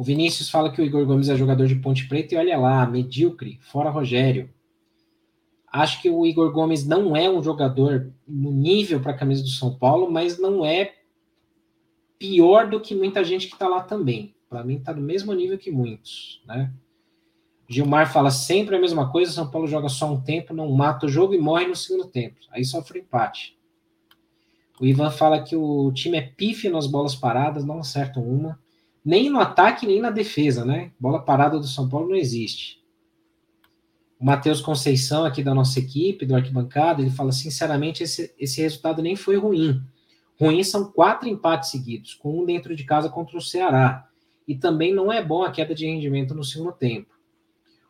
O 0.00 0.02
Vinícius 0.02 0.48
fala 0.48 0.72
que 0.72 0.80
o 0.80 0.84
Igor 0.86 1.04
Gomes 1.04 1.28
é 1.28 1.36
jogador 1.36 1.66
de 1.66 1.74
Ponte 1.74 2.08
Preta 2.08 2.34
e 2.34 2.38
olha 2.38 2.56
lá, 2.56 2.86
medíocre, 2.86 3.58
fora 3.60 3.90
Rogério. 3.90 4.48
Acho 5.70 6.00
que 6.00 6.08
o 6.08 6.24
Igor 6.24 6.50
Gomes 6.52 6.86
não 6.86 7.14
é 7.14 7.28
um 7.28 7.42
jogador 7.42 8.10
no 8.26 8.50
nível 8.50 9.00
para 9.00 9.12
a 9.12 9.14
camisa 9.14 9.42
do 9.42 9.50
São 9.50 9.76
Paulo, 9.76 10.10
mas 10.10 10.38
não 10.38 10.64
é 10.64 10.94
pior 12.18 12.70
do 12.70 12.80
que 12.80 12.94
muita 12.94 13.22
gente 13.22 13.46
que 13.46 13.52
está 13.52 13.68
lá 13.68 13.82
também. 13.82 14.34
Para 14.48 14.64
mim 14.64 14.76
está 14.76 14.94
no 14.94 15.02
mesmo 15.02 15.34
nível 15.34 15.58
que 15.58 15.70
muitos, 15.70 16.42
né? 16.46 16.72
Gilmar 17.68 18.10
fala 18.10 18.30
sempre 18.30 18.76
a 18.76 18.80
mesma 18.80 19.12
coisa, 19.12 19.30
São 19.30 19.50
Paulo 19.50 19.68
joga 19.68 19.90
só 19.90 20.10
um 20.10 20.18
tempo, 20.22 20.54
não 20.54 20.72
mata 20.72 21.04
o 21.04 21.10
jogo 21.10 21.34
e 21.34 21.38
morre 21.38 21.66
no 21.66 21.76
segundo 21.76 22.08
tempo. 22.08 22.36
Aí 22.50 22.64
sofre 22.64 23.00
empate. 23.00 23.54
O 24.80 24.86
Ivan 24.86 25.10
fala 25.10 25.42
que 25.42 25.54
o 25.54 25.92
time 25.92 26.16
é 26.16 26.22
pífio 26.22 26.72
nas 26.72 26.86
bolas 26.86 27.14
paradas, 27.14 27.66
não 27.66 27.80
acertam 27.80 28.24
uma 28.24 28.58
nem 29.04 29.30
no 29.30 29.40
ataque, 29.40 29.86
nem 29.86 30.00
na 30.00 30.10
defesa, 30.10 30.64
né? 30.64 30.92
Bola 30.98 31.22
parada 31.22 31.58
do 31.58 31.66
São 31.66 31.88
Paulo 31.88 32.08
não 32.08 32.16
existe. 32.16 32.80
O 34.18 34.24
Matheus 34.24 34.60
Conceição, 34.60 35.24
aqui 35.24 35.42
da 35.42 35.54
nossa 35.54 35.78
equipe, 35.78 36.26
do 36.26 36.36
Arquibancada, 36.36 37.00
ele 37.00 37.10
fala: 37.10 37.32
sinceramente, 37.32 38.02
esse, 38.02 38.34
esse 38.38 38.60
resultado 38.60 39.00
nem 39.00 39.16
foi 39.16 39.36
ruim. 39.36 39.82
Ruim 40.38 40.62
são 40.62 40.90
quatro 40.90 41.28
empates 41.28 41.70
seguidos, 41.70 42.14
com 42.14 42.40
um 42.40 42.44
dentro 42.44 42.76
de 42.76 42.84
casa 42.84 43.08
contra 43.08 43.36
o 43.36 43.42
Ceará. 43.42 44.06
E 44.46 44.54
também 44.54 44.92
não 44.92 45.12
é 45.12 45.22
bom 45.22 45.42
a 45.42 45.50
queda 45.50 45.74
de 45.74 45.86
rendimento 45.86 46.34
no 46.34 46.44
segundo 46.44 46.72
tempo. 46.72 47.14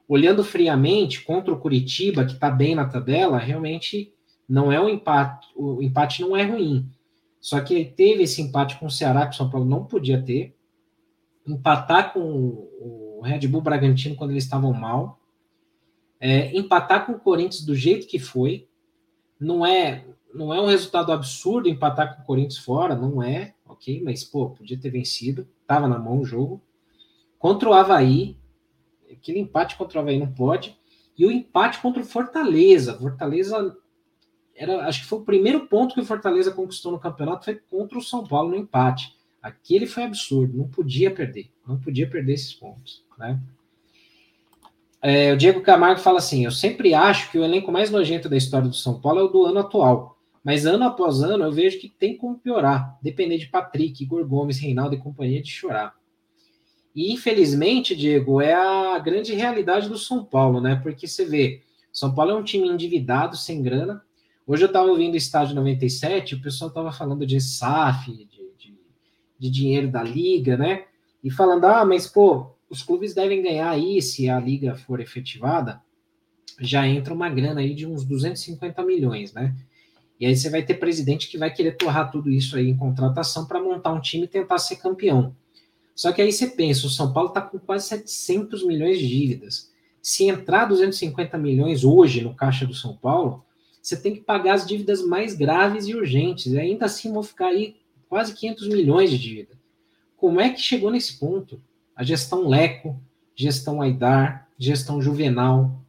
Olhando 0.06 0.44
friamente, 0.44 1.22
contra 1.22 1.52
o 1.52 1.58
Curitiba, 1.58 2.24
que 2.24 2.32
está 2.32 2.50
bem 2.50 2.74
na 2.74 2.84
tabela, 2.84 3.38
realmente 3.38 4.12
não 4.48 4.70
é 4.70 4.80
um 4.80 4.88
empate. 4.88 5.48
O 5.56 5.82
empate 5.82 6.22
não 6.22 6.36
é 6.36 6.44
ruim. 6.44 6.88
Só 7.40 7.60
que 7.60 7.72
ele 7.72 7.84
teve 7.86 8.24
esse 8.24 8.42
empate 8.42 8.78
com 8.78 8.86
o 8.86 8.90
Ceará, 8.90 9.26
que 9.26 9.34
o 9.34 9.36
São 9.36 9.48
Paulo 9.48 9.66
não 9.66 9.84
podia 9.84 10.20
ter 10.20 10.54
empatar 11.46 12.12
com 12.12 12.20
o 12.20 13.20
Red 13.22 13.46
Bull 13.48 13.60
Bragantino 13.60 14.16
quando 14.16 14.30
eles 14.30 14.44
estavam 14.44 14.72
mal, 14.72 15.20
é, 16.18 16.56
empatar 16.56 17.06
com 17.06 17.12
o 17.12 17.18
Corinthians 17.18 17.64
do 17.64 17.74
jeito 17.74 18.06
que 18.06 18.18
foi, 18.18 18.68
não 19.38 19.64
é 19.64 20.04
não 20.32 20.54
é 20.54 20.60
um 20.60 20.66
resultado 20.66 21.12
absurdo 21.12 21.68
empatar 21.68 22.14
com 22.14 22.22
o 22.22 22.24
Corinthians 22.24 22.58
fora, 22.58 22.94
não 22.94 23.22
é, 23.22 23.54
ok, 23.66 24.02
mas 24.02 24.22
pô, 24.22 24.50
podia 24.50 24.78
ter 24.78 24.90
vencido, 24.90 25.48
tava 25.66 25.88
na 25.88 25.98
mão 25.98 26.20
o 26.20 26.24
jogo. 26.24 26.62
Contra 27.38 27.68
o 27.68 27.72
Havaí, 27.72 28.36
aquele 29.10 29.40
empate 29.40 29.76
contra 29.76 29.98
o 29.98 30.02
Havaí 30.02 30.18
não 30.18 30.32
pode, 30.32 30.78
e 31.18 31.26
o 31.26 31.30
empate 31.30 31.80
contra 31.80 32.02
o 32.02 32.06
Fortaleza. 32.06 32.96
Fortaleza 32.98 33.76
era, 34.54 34.86
acho 34.86 35.02
que 35.02 35.08
foi 35.08 35.18
o 35.18 35.24
primeiro 35.24 35.66
ponto 35.66 35.94
que 35.94 36.00
o 36.00 36.04
Fortaleza 36.04 36.52
conquistou 36.52 36.92
no 36.92 37.00
campeonato, 37.00 37.44
foi 37.44 37.56
contra 37.56 37.98
o 37.98 38.02
São 38.02 38.26
Paulo 38.26 38.50
no 38.50 38.56
empate. 38.56 39.16
Aquele 39.42 39.86
foi 39.86 40.02
absurdo, 40.02 40.56
não 40.56 40.68
podia 40.68 41.10
perder, 41.10 41.50
não 41.66 41.78
podia 41.78 42.08
perder 42.08 42.34
esses 42.34 42.52
pontos, 42.52 43.02
né? 43.18 43.40
É, 45.02 45.32
o 45.32 45.36
Diego 45.36 45.62
Camargo 45.62 46.00
fala 46.00 46.18
assim: 46.18 46.44
Eu 46.44 46.50
sempre 46.50 46.92
acho 46.92 47.30
que 47.30 47.38
o 47.38 47.44
elenco 47.44 47.72
mais 47.72 47.90
nojento 47.90 48.28
da 48.28 48.36
história 48.36 48.68
do 48.68 48.74
São 48.74 49.00
Paulo 49.00 49.20
é 49.20 49.22
o 49.22 49.28
do 49.28 49.44
ano 49.46 49.60
atual. 49.60 50.18
Mas 50.42 50.64
ano 50.64 50.84
após 50.84 51.22
ano 51.22 51.44
eu 51.44 51.52
vejo 51.52 51.78
que 51.78 51.88
tem 51.88 52.16
como 52.16 52.38
piorar. 52.38 52.98
Depender 53.02 53.38
de 53.38 53.48
Patrick, 53.48 54.02
Igor 54.02 54.26
Gomes, 54.26 54.58
Reinaldo 54.58 54.94
e 54.94 54.98
companhia 54.98 55.42
de 55.42 55.50
chorar. 55.50 55.94
E 56.94 57.12
infelizmente, 57.12 57.94
Diego, 57.94 58.40
é 58.40 58.54
a 58.54 58.98
grande 58.98 59.34
realidade 59.34 59.88
do 59.88 59.98
São 59.98 60.24
Paulo, 60.24 60.60
né? 60.60 60.76
Porque 60.82 61.06
você 61.06 61.24
vê, 61.24 61.62
São 61.92 62.14
Paulo 62.14 62.32
é 62.32 62.34
um 62.34 62.42
time 62.42 62.68
endividado, 62.68 63.36
sem 63.36 63.62
grana. 63.62 64.02
Hoje 64.46 64.64
eu 64.64 64.66
estava 64.66 64.90
ouvindo 64.90 65.14
o 65.14 65.18
estádio 65.18 65.54
97, 65.54 66.34
o 66.34 66.42
pessoal 66.42 66.68
estava 66.68 66.90
falando 66.90 67.26
de 67.26 67.40
SAF, 67.40 68.10
de 68.10 68.39
de 69.40 69.50
dinheiro 69.50 69.88
da 69.88 70.02
liga, 70.02 70.56
né? 70.56 70.84
E 71.24 71.30
falando, 71.30 71.64
ah, 71.64 71.84
mas 71.84 72.06
pô, 72.06 72.50
os 72.68 72.82
clubes 72.82 73.14
devem 73.14 73.42
ganhar 73.42 73.70
aí 73.70 74.00
se 74.02 74.28
a 74.28 74.38
liga 74.38 74.76
for 74.76 75.00
efetivada, 75.00 75.80
já 76.60 76.86
entra 76.86 77.14
uma 77.14 77.30
grana 77.30 77.60
aí 77.60 77.74
de 77.74 77.86
uns 77.86 78.04
250 78.04 78.82
milhões, 78.84 79.32
né? 79.32 79.56
E 80.20 80.26
aí 80.26 80.36
você 80.36 80.50
vai 80.50 80.62
ter 80.62 80.74
presidente 80.74 81.28
que 81.28 81.38
vai 81.38 81.50
querer 81.50 81.78
torrar 81.78 82.10
tudo 82.10 82.30
isso 82.30 82.54
aí 82.54 82.68
em 82.68 82.76
contratação 82.76 83.46
para 83.46 83.62
montar 83.62 83.90
um 83.92 84.00
time 84.00 84.24
e 84.24 84.28
tentar 84.28 84.58
ser 84.58 84.76
campeão. 84.76 85.34
Só 85.94 86.12
que 86.12 86.20
aí 86.20 86.30
você 86.30 86.46
pensa, 86.46 86.86
o 86.86 86.90
São 86.90 87.12
Paulo 87.12 87.30
está 87.30 87.40
com 87.40 87.58
quase 87.58 87.88
700 87.88 88.62
milhões 88.66 88.98
de 88.98 89.08
dívidas. 89.08 89.70
Se 90.02 90.24
entrar 90.24 90.66
250 90.66 91.38
milhões 91.38 91.84
hoje 91.84 92.20
no 92.20 92.34
caixa 92.34 92.66
do 92.66 92.74
São 92.74 92.94
Paulo, 92.94 93.42
você 93.82 93.96
tem 93.96 94.14
que 94.14 94.20
pagar 94.20 94.54
as 94.54 94.66
dívidas 94.66 95.02
mais 95.02 95.34
graves 95.34 95.86
e 95.86 95.94
urgentes. 95.94 96.52
E 96.52 96.58
ainda 96.58 96.84
assim 96.84 97.10
vão 97.10 97.22
ficar 97.22 97.46
aí 97.46 97.76
quase 98.10 98.34
500 98.34 98.68
milhões 98.68 99.08
de 99.08 99.16
dívida. 99.16 99.54
Como 100.16 100.40
é 100.40 100.50
que 100.50 100.60
chegou 100.60 100.90
nesse 100.90 101.16
ponto? 101.18 101.62
A 101.94 102.02
gestão 102.02 102.48
Leco, 102.48 103.00
gestão 103.36 103.80
Aidar, 103.80 104.48
gestão 104.58 105.00
Juvenal, 105.00 105.80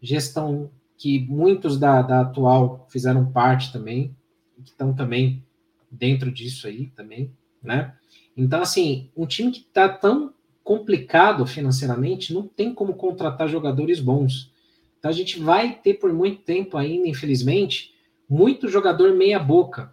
gestão 0.00 0.70
que 0.98 1.18
muitos 1.18 1.78
da, 1.78 2.02
da 2.02 2.20
atual 2.20 2.86
fizeram 2.90 3.32
parte 3.32 3.72
também, 3.72 4.14
que 4.62 4.70
estão 4.70 4.92
também 4.92 5.42
dentro 5.90 6.30
disso 6.30 6.66
aí 6.66 6.88
também, 6.94 7.32
né? 7.60 7.94
Então, 8.36 8.62
assim, 8.62 9.10
um 9.16 9.26
time 9.26 9.50
que 9.50 9.60
está 9.60 9.88
tão 9.88 10.32
complicado 10.62 11.44
financeiramente 11.46 12.32
não 12.32 12.46
tem 12.46 12.72
como 12.72 12.94
contratar 12.94 13.48
jogadores 13.48 13.98
bons. 13.98 14.52
Então 14.98 15.10
a 15.10 15.14
gente 15.14 15.40
vai 15.40 15.74
ter 15.74 15.94
por 15.94 16.12
muito 16.12 16.42
tempo 16.42 16.76
ainda, 16.76 17.08
infelizmente, 17.08 17.92
muito 18.28 18.68
jogador 18.68 19.14
meia 19.16 19.38
boca 19.38 19.92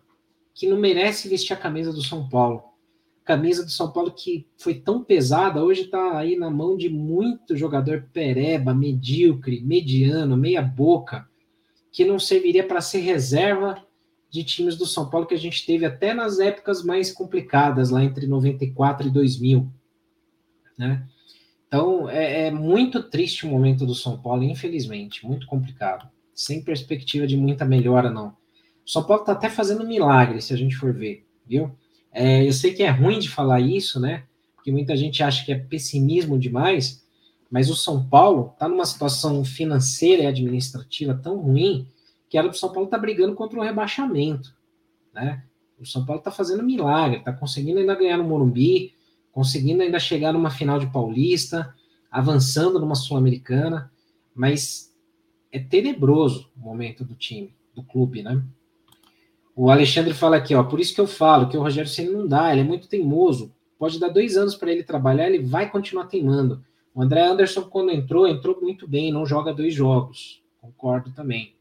que 0.60 0.68
não 0.68 0.78
merece 0.78 1.30
vestir 1.30 1.53
a 1.53 1.55
camisa 1.55 1.93
do 1.93 2.03
São 2.03 2.28
Paulo. 2.28 2.62
Camisa 3.24 3.64
do 3.64 3.72
São 3.72 3.93
Paulo 3.93 4.12
que 4.12 4.45
foi 4.57 4.74
tão 4.74 5.01
pesada, 5.01 5.64
hoje 5.64 5.84
está 5.84 6.18
aí 6.18 6.36
na 6.36 6.49
mão 6.49 6.76
de 6.76 6.89
muito 6.89 7.55
jogador 7.55 8.10
pereba, 8.12 8.74
medíocre, 8.74 9.62
mediano, 9.62 10.36
meia 10.36 10.62
boca, 10.62 11.26
que 11.93 12.03
não 12.03 12.20
serviria 12.20 12.68
para 12.68 12.82
ser 12.82 12.99
reserva 12.99 13.82
de 14.30 14.43
times 14.43 14.76
do 14.76 14.86
São 14.86 15.10
Paulo 15.10 15.26
que 15.26 15.34
a 15.34 15.39
gente 15.39 15.66
teve 15.66 15.86
até 15.86 16.14
nas 16.14 16.39
épocas 16.39 16.84
mais 16.84 17.10
complicadas, 17.10 17.89
lá 17.89 18.03
entre 18.03 18.28
94 18.28 19.07
e 19.07 19.12
2000. 19.12 19.66
Né? 20.78 21.07
Então, 21.70 22.10
é, 22.10 22.47
é 22.47 22.51
muito 22.51 23.01
triste 23.01 23.45
o 23.45 23.49
momento 23.49 23.86
do 23.86 23.95
São 23.95 24.22
Paulo, 24.22 24.43
infelizmente, 24.43 25.26
muito 25.26 25.47
complicado. 25.47 26.10
Sem 26.36 26.62
perspectiva 26.62 27.26
de 27.26 27.38
muita 27.38 27.64
melhora, 27.64 28.12
não. 28.12 28.39
São 28.90 29.04
Paulo 29.04 29.22
está 29.22 29.34
até 29.34 29.52
fazendo 29.52 29.86
milagre, 29.86 30.42
se 30.42 30.52
a 30.52 30.58
gente 30.58 30.76
for 30.76 30.92
ver, 30.92 31.24
viu? 31.46 31.70
É, 32.12 32.48
eu 32.48 32.52
sei 32.52 32.74
que 32.74 32.82
é 32.82 32.90
ruim 32.90 33.20
de 33.20 33.30
falar 33.30 33.60
isso, 33.60 34.00
né? 34.00 34.24
Porque 34.56 34.72
muita 34.72 34.98
gente 34.98 35.22
acha 35.22 35.46
que 35.46 35.52
é 35.52 35.60
pessimismo 35.60 36.40
demais, 36.40 37.06
mas 37.52 37.70
o 37.70 37.76
São 37.76 38.04
Paulo 38.10 38.50
está 38.52 38.68
numa 38.68 38.88
situação 38.88 39.46
financeira 39.46 40.24
e 40.24 40.26
administrativa 40.26 41.14
tão 41.14 41.38
ruim 41.38 41.88
que 42.28 42.36
era 42.36 42.48
o 42.48 42.54
São 42.54 42.70
Paulo 42.70 42.86
está 42.86 42.98
brigando 42.98 43.36
contra 43.36 43.60
o 43.60 43.64
rebaixamento, 43.64 44.56
né? 45.14 45.44
O 45.80 45.86
São 45.86 46.04
Paulo 46.04 46.22
está 46.22 46.32
fazendo 46.32 46.64
milagre, 46.64 47.20
está 47.20 47.32
conseguindo 47.32 47.80
ainda 47.80 47.94
ganhar 47.94 48.18
no 48.18 48.24
Morumbi, 48.24 48.96
conseguindo 49.32 49.84
ainda 49.84 50.00
chegar 50.00 50.34
numa 50.34 50.50
final 50.50 50.80
de 50.80 50.92
Paulista, 50.92 51.76
avançando 52.10 52.80
numa 52.80 52.96
Sul-Americana, 52.96 53.92
mas 54.34 54.92
é 55.52 55.60
tenebroso 55.60 56.50
o 56.58 56.60
momento 56.60 57.06
do 57.06 57.14
time, 57.14 57.54
do 57.76 57.84
clube, 57.84 58.24
né? 58.24 58.44
O 59.62 59.70
Alexandre 59.70 60.14
fala 60.14 60.38
aqui, 60.38 60.55
ó, 60.55 60.64
por 60.64 60.80
isso 60.80 60.95
que 60.95 61.01
eu 61.01 61.05
falo 61.05 61.49
que 61.49 61.57
o 61.57 61.62
Rogério 61.62 61.89
Ceni 61.89 62.12
não 62.12 62.26
dá, 62.26 62.49
ele 62.49 62.62
é 62.62 62.64
muito 62.64 62.88
teimoso. 62.88 63.53
Pode 63.78 63.99
dar 63.99 64.07
dois 64.07 64.38
anos 64.38 64.55
para 64.55 64.72
ele 64.72 64.86
trabalhar, 64.86 65.28
ele 65.28 65.43
vai 65.43 65.70
continuar 65.70 66.05
teimando. 66.05 66.64
O 66.95 67.01
André 67.01 67.28
Anderson, 67.28 67.64
quando 67.64 67.91
entrou, 67.91 68.26
entrou 68.26 68.57
muito 68.62 68.88
bem, 68.88 69.12
não 69.12 69.26
joga 69.26 69.53
dois 69.53 69.74
jogos. 69.74 70.41
Concordo 70.62 71.12
também. 71.12 71.55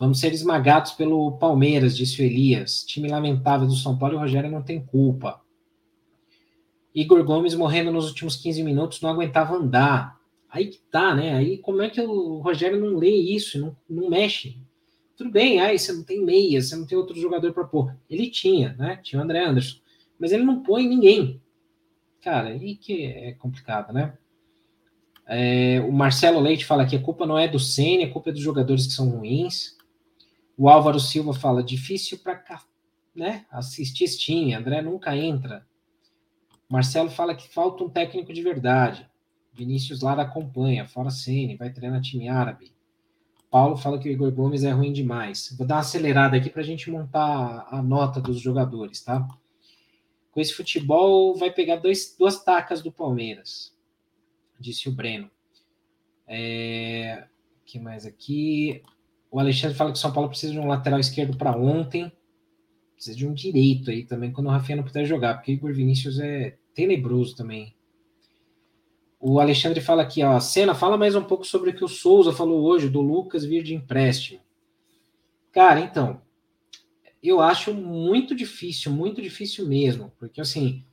Vamos 0.00 0.20
ser 0.20 0.32
esmagados 0.32 0.92
pelo 0.92 1.32
Palmeiras, 1.32 1.94
disse 1.94 2.22
o 2.22 2.24
Elias. 2.24 2.82
Time 2.82 3.10
lamentável 3.10 3.66
do 3.66 3.76
São 3.76 3.98
Paulo 3.98 4.14
e 4.14 4.16
o 4.16 4.20
Rogério 4.20 4.50
não 4.50 4.62
tem 4.62 4.82
culpa. 4.82 5.42
Igor 6.94 7.22
Gomes 7.24 7.54
morrendo 7.54 7.92
nos 7.92 8.08
últimos 8.08 8.36
15 8.36 8.62
minutos, 8.62 9.02
não 9.02 9.10
aguentava 9.10 9.54
andar. 9.54 10.18
Aí 10.48 10.68
que 10.68 10.78
tá, 10.90 11.14
né? 11.14 11.34
Aí 11.34 11.58
como 11.58 11.82
é 11.82 11.90
que 11.90 12.00
o 12.00 12.38
Rogério 12.38 12.80
não 12.80 12.96
lê 12.96 13.10
isso, 13.10 13.60
não, 13.60 13.76
não 13.86 14.08
mexe? 14.08 14.66
Tudo 15.18 15.32
bem, 15.32 15.60
aí 15.60 15.76
você 15.76 15.92
não 15.92 16.04
tem 16.04 16.24
meia, 16.24 16.62
você 16.62 16.76
não 16.76 16.86
tem 16.86 16.96
outro 16.96 17.18
jogador 17.20 17.52
para 17.52 17.64
pôr. 17.64 17.92
Ele 18.08 18.30
tinha, 18.30 18.76
né? 18.78 19.00
Tinha 19.02 19.20
o 19.20 19.24
André 19.24 19.44
Anderson. 19.44 19.80
Mas 20.16 20.30
ele 20.30 20.44
não 20.44 20.62
põe 20.62 20.86
ninguém. 20.86 21.42
Cara, 22.22 22.50
aí 22.50 22.76
que 22.76 23.04
é 23.04 23.32
complicado, 23.32 23.92
né? 23.92 24.16
É, 25.26 25.80
o 25.80 25.90
Marcelo 25.90 26.38
Leite 26.38 26.64
fala 26.64 26.86
que 26.86 26.94
a 26.94 27.02
culpa 27.02 27.26
não 27.26 27.36
é 27.36 27.48
do 27.48 27.58
Senna, 27.58 28.04
a 28.04 28.10
culpa 28.10 28.30
é 28.30 28.32
dos 28.32 28.40
jogadores 28.40 28.86
que 28.86 28.92
são 28.92 29.10
ruins. 29.10 29.76
O 30.56 30.68
Álvaro 30.68 31.00
Silva 31.00 31.34
fala, 31.34 31.64
difícil 31.64 32.18
para 32.18 32.40
né, 33.12 33.44
assistir 33.50 34.06
time, 34.16 34.54
André 34.54 34.80
nunca 34.82 35.16
entra. 35.16 35.66
Marcelo 36.68 37.10
fala 37.10 37.34
que 37.34 37.48
falta 37.48 37.82
um 37.82 37.90
técnico 37.90 38.32
de 38.32 38.40
verdade. 38.40 39.04
Vinícius 39.52 40.00
Lara 40.00 40.22
acompanha, 40.22 40.86
fora 40.86 41.10
Sene, 41.10 41.56
vai 41.56 41.72
treinar 41.72 42.00
time 42.00 42.28
árabe. 42.28 42.77
Paulo 43.50 43.76
fala 43.76 43.98
que 43.98 44.08
o 44.08 44.12
Igor 44.12 44.30
Gomes 44.30 44.64
é 44.64 44.70
ruim 44.70 44.92
demais. 44.92 45.54
Vou 45.56 45.66
dar 45.66 45.76
uma 45.76 45.80
acelerada 45.80 46.36
aqui 46.36 46.50
para 46.50 46.60
a 46.60 46.64
gente 46.64 46.90
montar 46.90 47.66
a 47.70 47.82
nota 47.82 48.20
dos 48.20 48.40
jogadores, 48.40 49.02
tá? 49.02 49.26
Com 50.30 50.40
esse 50.40 50.52
futebol, 50.52 51.34
vai 51.34 51.50
pegar 51.50 51.76
dois, 51.76 52.14
duas 52.18 52.44
tacas 52.44 52.82
do 52.82 52.92
Palmeiras, 52.92 53.74
disse 54.60 54.88
o 54.88 54.92
Breno. 54.92 55.30
É, 56.26 57.26
que 57.64 57.78
mais 57.78 58.04
aqui? 58.04 58.82
O 59.30 59.38
Alexandre 59.40 59.76
fala 59.76 59.90
que 59.92 59.98
o 59.98 60.00
São 60.00 60.12
Paulo 60.12 60.28
precisa 60.28 60.52
de 60.52 60.58
um 60.58 60.66
lateral 60.66 61.00
esquerdo 61.00 61.36
para 61.36 61.56
ontem. 61.56 62.12
Precisa 62.94 63.16
de 63.16 63.26
um 63.26 63.32
direito 63.32 63.90
aí 63.90 64.04
também, 64.04 64.32
quando 64.32 64.48
o 64.48 64.50
Rafinha 64.50 64.76
não 64.76 64.84
puder 64.84 65.04
jogar, 65.04 65.34
porque 65.34 65.52
o 65.52 65.54
Igor 65.54 65.72
Vinícius 65.72 66.18
é 66.18 66.58
tenebroso 66.74 67.36
também. 67.36 67.74
O 69.20 69.40
Alexandre 69.40 69.80
fala 69.80 70.02
aqui, 70.02 70.22
ó, 70.22 70.38
Cena, 70.38 70.74
fala 70.74 70.96
mais 70.96 71.16
um 71.16 71.24
pouco 71.24 71.44
sobre 71.44 71.70
o 71.70 71.74
que 71.74 71.84
o 71.84 71.88
Souza 71.88 72.32
falou 72.32 72.62
hoje, 72.62 72.88
do 72.88 73.00
Lucas 73.00 73.44
vir 73.44 73.64
de 73.64 73.74
empréstimo. 73.74 74.40
Cara, 75.50 75.80
então, 75.80 76.22
eu 77.22 77.40
acho 77.40 77.74
muito 77.74 78.34
difícil, 78.34 78.92
muito 78.92 79.20
difícil 79.20 79.66
mesmo, 79.66 80.12
porque 80.18 80.40
assim, 80.40 80.84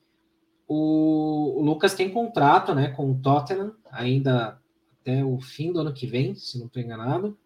o, 0.66 1.60
o 1.60 1.62
Lucas 1.62 1.94
tem 1.94 2.10
contrato, 2.10 2.74
né, 2.74 2.88
com 2.88 3.12
o 3.12 3.18
Tottenham, 3.20 3.74
ainda 3.92 4.60
até 5.00 5.24
o 5.24 5.40
fim 5.40 5.72
do 5.72 5.78
ano 5.78 5.94
que 5.94 6.06
vem, 6.06 6.34
se 6.34 6.58
não 6.58 6.66
estou 6.66 6.82
enganado, 6.82 7.38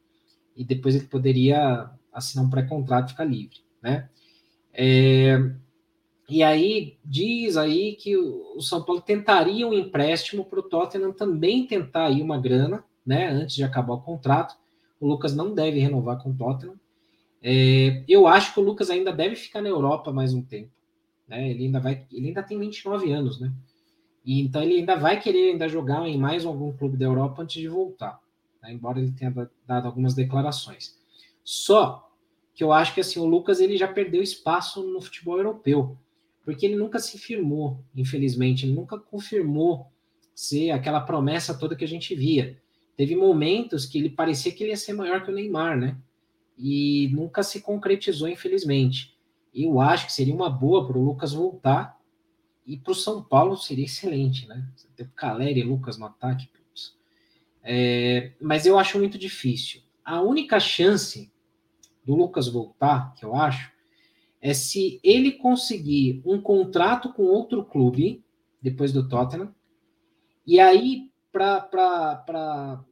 e 0.56 0.64
depois 0.64 0.94
ele 0.94 1.06
poderia 1.06 1.90
assinar 2.10 2.46
um 2.46 2.50
pré-contrato 2.50 3.08
e 3.08 3.10
ficar 3.10 3.24
livre, 3.24 3.58
né? 3.82 4.08
É, 4.72 5.36
e 6.30 6.44
aí 6.44 6.96
diz 7.04 7.56
aí 7.56 7.96
que 7.96 8.16
o 8.16 8.60
São 8.60 8.84
Paulo 8.84 9.00
tentaria 9.02 9.66
um 9.66 9.74
empréstimo 9.74 10.44
para 10.44 10.60
o 10.60 10.62
Tottenham 10.62 11.12
também 11.12 11.66
tentar 11.66 12.06
aí 12.06 12.22
uma 12.22 12.38
grana, 12.38 12.84
né? 13.04 13.28
Antes 13.30 13.56
de 13.56 13.64
acabar 13.64 13.94
o 13.94 14.00
contrato. 14.00 14.54
O 15.00 15.08
Lucas 15.08 15.34
não 15.34 15.52
deve 15.52 15.80
renovar 15.80 16.22
com 16.22 16.30
o 16.30 16.34
Tottenham. 16.36 16.78
É, 17.42 18.04
eu 18.06 18.28
acho 18.28 18.54
que 18.54 18.60
o 18.60 18.62
Lucas 18.62 18.90
ainda 18.90 19.12
deve 19.12 19.34
ficar 19.34 19.60
na 19.60 19.68
Europa 19.68 20.12
mais 20.12 20.32
um 20.32 20.40
tempo. 20.40 20.70
Né? 21.26 21.50
Ele 21.50 21.64
ainda 21.64 21.80
vai, 21.80 22.06
ele 22.12 22.28
ainda 22.28 22.44
tem 22.44 22.56
29 22.56 23.10
anos, 23.10 23.40
né? 23.40 23.52
E, 24.24 24.40
então 24.40 24.62
ele 24.62 24.76
ainda 24.76 24.94
vai 24.94 25.18
querer 25.18 25.50
ainda 25.50 25.68
jogar 25.68 26.06
em 26.06 26.16
mais 26.16 26.46
algum 26.46 26.70
clube 26.76 26.96
da 26.96 27.06
Europa 27.06 27.42
antes 27.42 27.60
de 27.60 27.66
voltar, 27.66 28.20
né? 28.62 28.72
embora 28.72 29.00
ele 29.00 29.10
tenha 29.10 29.32
dado 29.66 29.86
algumas 29.86 30.14
declarações. 30.14 30.96
Só 31.42 32.08
que 32.54 32.62
eu 32.62 32.72
acho 32.72 32.94
que 32.94 33.00
assim 33.00 33.18
o 33.18 33.24
Lucas 33.24 33.58
ele 33.58 33.76
já 33.76 33.88
perdeu 33.88 34.22
espaço 34.22 34.82
no 34.82 35.00
futebol 35.00 35.38
europeu 35.38 35.96
porque 36.44 36.66
ele 36.66 36.76
nunca 36.76 36.98
se 36.98 37.18
firmou, 37.18 37.82
infelizmente, 37.94 38.66
ele 38.66 38.74
nunca 38.74 38.98
confirmou 38.98 39.86
ser 40.34 40.70
aquela 40.70 41.00
promessa 41.00 41.56
toda 41.56 41.76
que 41.76 41.84
a 41.84 41.88
gente 41.88 42.14
via. 42.14 42.58
Teve 42.96 43.14
momentos 43.14 43.86
que 43.86 43.98
ele 43.98 44.10
parecia 44.10 44.52
que 44.52 44.62
ele 44.62 44.70
ia 44.70 44.76
ser 44.76 44.92
maior 44.92 45.22
que 45.24 45.30
o 45.30 45.34
Neymar, 45.34 45.78
né? 45.78 45.96
E 46.58 47.08
nunca 47.12 47.42
se 47.42 47.60
concretizou, 47.60 48.28
infelizmente. 48.28 49.16
Eu 49.54 49.80
acho 49.80 50.06
que 50.06 50.12
seria 50.12 50.34
uma 50.34 50.50
boa 50.50 50.86
para 50.86 50.98
o 50.98 51.04
Lucas 51.04 51.32
voltar 51.32 51.98
e 52.66 52.76
para 52.76 52.92
o 52.92 52.94
São 52.94 53.22
Paulo 53.22 53.56
seria 53.56 53.84
excelente, 53.84 54.46
né? 54.46 54.66
Ter 54.96 55.04
o 55.04 55.10
Caleri 55.10 55.60
e 55.60 55.64
Lucas 55.64 55.98
no 55.98 56.06
ataque. 56.06 56.48
É, 57.62 58.32
mas 58.40 58.66
eu 58.66 58.78
acho 58.78 58.98
muito 58.98 59.18
difícil. 59.18 59.82
A 60.04 60.20
única 60.22 60.58
chance 60.58 61.30
do 62.04 62.14
Lucas 62.14 62.48
voltar, 62.48 63.14
que 63.14 63.24
eu 63.24 63.34
acho, 63.36 63.70
é 64.40 64.54
se 64.54 65.00
ele 65.02 65.32
conseguir 65.32 66.22
um 66.24 66.40
contrato 66.40 67.12
com 67.12 67.22
outro 67.22 67.64
clube, 67.64 68.24
depois 68.62 68.92
do 68.92 69.08
Tottenham, 69.08 69.54
e 70.46 70.58
aí, 70.58 71.10
para 71.30 72.84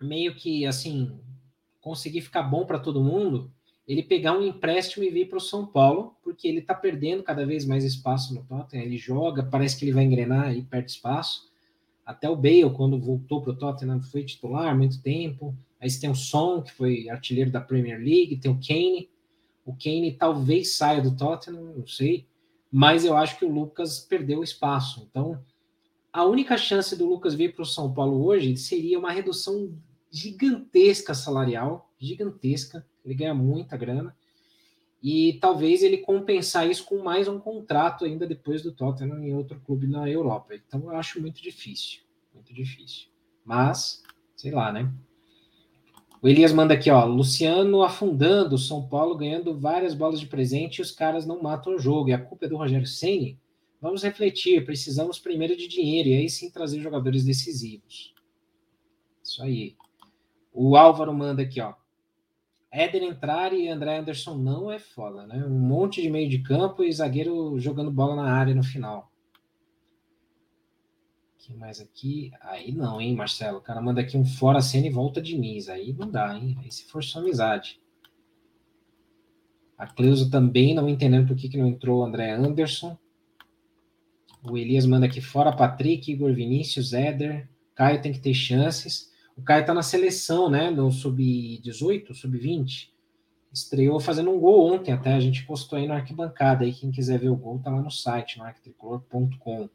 meio 0.00 0.34
que 0.34 0.66
assim, 0.66 1.18
conseguir 1.80 2.20
ficar 2.20 2.42
bom 2.42 2.66
para 2.66 2.78
todo 2.78 3.02
mundo, 3.02 3.50
ele 3.88 4.02
pegar 4.02 4.36
um 4.36 4.42
empréstimo 4.42 5.04
e 5.04 5.10
vir 5.10 5.28
para 5.28 5.38
o 5.38 5.40
São 5.40 5.64
Paulo, 5.64 6.16
porque 6.22 6.48
ele 6.48 6.58
está 6.58 6.74
perdendo 6.74 7.22
cada 7.22 7.46
vez 7.46 7.64
mais 7.64 7.84
espaço 7.84 8.34
no 8.34 8.44
Tottenham. 8.44 8.84
Ele 8.84 8.98
joga, 8.98 9.44
parece 9.44 9.78
que 9.78 9.84
ele 9.84 9.92
vai 9.92 10.04
engrenar 10.04 10.56
e 10.56 10.62
perde 10.62 10.90
espaço. 10.90 11.48
Até 12.04 12.28
o 12.28 12.36
Bale, 12.36 12.70
quando 12.74 13.00
voltou 13.00 13.40
para 13.40 13.52
o 13.52 13.56
Tottenham, 13.56 14.02
foi 14.02 14.24
titular 14.24 14.76
muito 14.76 15.00
tempo. 15.00 15.56
Aí 15.80 15.88
você 15.88 16.00
tem 16.00 16.10
o 16.10 16.14
Son, 16.14 16.62
que 16.62 16.72
foi 16.72 17.08
artilheiro 17.08 17.50
da 17.50 17.60
Premier 17.60 17.98
League, 17.98 18.38
tem 18.38 18.50
o 18.50 18.58
Kane, 18.60 19.08
o 19.66 19.74
Kane 19.74 20.16
talvez 20.16 20.76
saia 20.76 21.02
do 21.02 21.14
Tottenham, 21.14 21.74
não 21.76 21.86
sei, 21.86 22.28
mas 22.70 23.04
eu 23.04 23.16
acho 23.16 23.36
que 23.36 23.44
o 23.44 23.52
Lucas 23.52 23.98
perdeu 23.98 24.42
espaço. 24.42 25.06
Então, 25.10 25.42
a 26.12 26.24
única 26.24 26.56
chance 26.56 26.96
do 26.96 27.06
Lucas 27.06 27.34
vir 27.34 27.52
para 27.52 27.62
o 27.62 27.66
São 27.66 27.92
Paulo 27.92 28.24
hoje 28.24 28.56
seria 28.56 28.98
uma 28.98 29.10
redução 29.10 29.76
gigantesca 30.08 31.14
salarial, 31.14 31.92
gigantesca. 31.98 32.86
Ele 33.04 33.14
ganha 33.14 33.34
muita 33.34 33.76
grana. 33.76 34.16
E 35.02 35.34
talvez 35.40 35.82
ele 35.82 35.98
compensar 35.98 36.68
isso 36.70 36.84
com 36.84 37.02
mais 37.02 37.28
um 37.28 37.38
contrato 37.38 38.04
ainda 38.04 38.26
depois 38.26 38.62
do 38.62 38.72
Tottenham 38.72 39.22
em 39.22 39.34
outro 39.34 39.60
clube 39.60 39.86
na 39.86 40.08
Europa. 40.08 40.54
Então 40.54 40.80
eu 40.84 40.96
acho 40.96 41.20
muito 41.20 41.42
difícil, 41.42 42.00
muito 42.32 42.54
difícil. 42.54 43.08
Mas, 43.44 44.02
sei 44.36 44.52
lá, 44.52 44.72
né? 44.72 44.92
O 46.26 46.28
Elias 46.28 46.52
manda 46.52 46.74
aqui, 46.74 46.90
ó. 46.90 47.04
Luciano 47.04 47.84
afundando, 47.84 48.58
São 48.58 48.88
Paulo 48.88 49.16
ganhando 49.16 49.56
várias 49.56 49.94
bolas 49.94 50.18
de 50.18 50.26
presente 50.26 50.78
e 50.78 50.82
os 50.82 50.90
caras 50.90 51.24
não 51.24 51.40
matam 51.40 51.76
o 51.76 51.78
jogo. 51.78 52.08
E 52.08 52.12
a 52.12 52.18
culpa 52.18 52.46
é 52.46 52.48
do 52.48 52.56
Rogério 52.56 52.84
Ceni? 52.84 53.38
Vamos 53.80 54.02
refletir. 54.02 54.64
Precisamos 54.64 55.20
primeiro 55.20 55.56
de 55.56 55.68
dinheiro 55.68 56.08
e 56.08 56.14
aí 56.16 56.28
sim 56.28 56.50
trazer 56.50 56.80
jogadores 56.80 57.24
decisivos. 57.24 58.12
Isso 59.22 59.40
aí. 59.40 59.76
O 60.52 60.76
Álvaro 60.76 61.14
manda 61.14 61.42
aqui, 61.42 61.60
ó. 61.60 61.74
Éder 62.72 63.04
entrar 63.04 63.52
e 63.52 63.68
André 63.68 63.96
Anderson 63.96 64.36
não 64.36 64.68
é 64.68 64.80
foda, 64.80 65.28
né? 65.28 65.46
Um 65.46 65.60
monte 65.60 66.02
de 66.02 66.10
meio 66.10 66.28
de 66.28 66.40
campo 66.40 66.82
e 66.82 66.92
zagueiro 66.92 67.56
jogando 67.60 67.92
bola 67.92 68.16
na 68.16 68.32
área 68.32 68.52
no 68.52 68.64
final. 68.64 69.12
Que 71.46 71.54
mais 71.54 71.80
aqui? 71.80 72.32
Aí 72.40 72.72
não, 72.72 73.00
hein, 73.00 73.14
Marcelo? 73.14 73.58
O 73.58 73.62
cara 73.62 73.80
manda 73.80 74.00
aqui 74.00 74.16
um 74.16 74.24
fora 74.24 74.60
cena 74.60 74.88
e 74.88 74.90
volta 74.90 75.22
de 75.22 75.38
Nis. 75.38 75.68
Aí 75.68 75.92
não 75.92 76.10
dá, 76.10 76.36
hein? 76.36 76.56
Aí 76.60 76.72
se 76.72 76.84
for 76.86 77.04
sua 77.04 77.22
amizade. 77.22 77.80
A 79.78 79.86
Cleusa 79.86 80.28
também 80.28 80.74
não 80.74 80.88
entendendo 80.88 81.28
por 81.28 81.36
que, 81.36 81.48
que 81.48 81.56
não 81.56 81.68
entrou 81.68 82.00
o 82.00 82.04
André 82.04 82.32
Anderson. 82.32 82.98
O 84.42 84.56
Elias 84.56 84.86
manda 84.86 85.06
aqui 85.06 85.20
fora 85.20 85.54
Patrick, 85.54 86.10
Igor 86.10 86.32
Vinícius, 86.34 86.92
Éder. 86.92 87.48
Caio 87.76 88.02
tem 88.02 88.12
que 88.12 88.20
ter 88.20 88.34
chances. 88.34 89.12
O 89.36 89.42
Caio 89.42 89.64
tá 89.64 89.72
na 89.72 89.82
seleção, 89.82 90.50
né? 90.50 90.70
No 90.70 90.90
sub-18, 90.90 92.12
sub-20. 92.12 92.88
Estreou 93.52 94.00
fazendo 94.00 94.30
um 94.30 94.40
gol 94.40 94.72
ontem, 94.72 94.92
até 94.92 95.14
a 95.14 95.20
gente 95.20 95.46
postou 95.46 95.78
aí 95.78 95.86
na 95.86 95.96
arquibancada. 95.96 96.64
Aí 96.64 96.72
quem 96.72 96.90
quiser 96.90 97.20
ver 97.20 97.28
o 97.28 97.36
gol 97.36 97.60
tá 97.60 97.70
lá 97.70 97.80
no 97.80 97.90
site, 97.90 98.38
no 98.38 98.44
arquitricolor.com. 98.44 99.68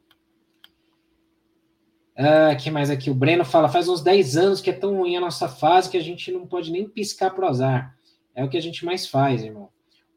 Ah, 2.16 2.56
que 2.56 2.70
mais 2.70 2.90
aqui? 2.90 3.10
O 3.10 3.16
Breno 3.16 3.46
fala: 3.46 3.70
faz 3.70 3.88
uns 3.88 4.02
10 4.02 4.38
anos 4.38 4.62
que 4.62 4.70
é 4.70 4.74
tão 4.74 4.98
ruim 4.98 5.16
a 5.16 5.22
nossa 5.22 5.48
fase 5.48 5.90
que 5.90 5.98
a 5.98 6.04
gente 6.04 6.32
não 6.32 6.46
pode 6.46 6.72
nem 6.72 6.88
piscar 6.88 7.32
pro 7.32 7.48
azar. 7.48 7.98
É 8.36 8.44
o 8.44 8.50
que 8.50 8.58
a 8.58 8.62
gente 8.62 8.86
mais 8.86 9.08
faz, 9.08 9.44
irmão. 9.44 9.70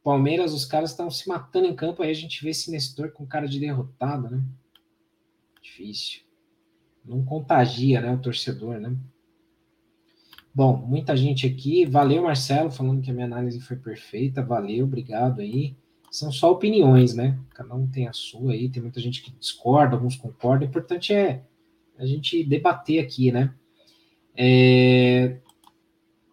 Palmeiras, 0.02 0.52
os 0.52 0.66
caras 0.66 0.90
estão 0.90 1.10
se 1.10 1.26
matando 1.28 1.66
em 1.66 1.74
campo, 1.74 2.02
aí 2.02 2.10
a 2.10 2.14
gente 2.14 2.42
vê 2.44 2.50
esse 2.50 2.70
Nestor 2.70 3.10
com 3.10 3.26
cara 3.26 3.48
de 3.48 3.58
derrotado, 3.58 4.28
né? 4.28 4.44
Difícil. 5.62 6.20
Não 7.04 7.24
contagia, 7.24 8.00
né, 8.00 8.12
o 8.12 8.18
torcedor, 8.18 8.78
né? 8.78 8.94
Bom, 10.54 10.76
muita 10.76 11.16
gente 11.16 11.46
aqui. 11.46 11.84
Valeu, 11.84 12.22
Marcelo, 12.22 12.70
falando 12.70 13.02
que 13.02 13.10
a 13.10 13.14
minha 13.14 13.26
análise 13.26 13.60
foi 13.60 13.76
perfeita. 13.76 14.42
Valeu, 14.42 14.84
obrigado 14.84 15.40
aí. 15.40 15.74
São 16.10 16.30
só 16.30 16.52
opiniões, 16.52 17.14
né? 17.14 17.38
Cada 17.50 17.74
um 17.74 17.88
tem 17.88 18.06
a 18.06 18.12
sua 18.12 18.52
aí. 18.52 18.68
Tem 18.68 18.80
muita 18.80 19.00
gente 19.00 19.20
que 19.20 19.32
discorda, 19.32 19.96
alguns 19.96 20.14
concordam. 20.14 20.66
O 20.66 20.70
importante 20.70 21.12
é 21.12 21.42
a 21.98 22.06
gente 22.06 22.44
debater 22.44 23.02
aqui, 23.02 23.30
né? 23.30 23.54
É... 24.36 25.38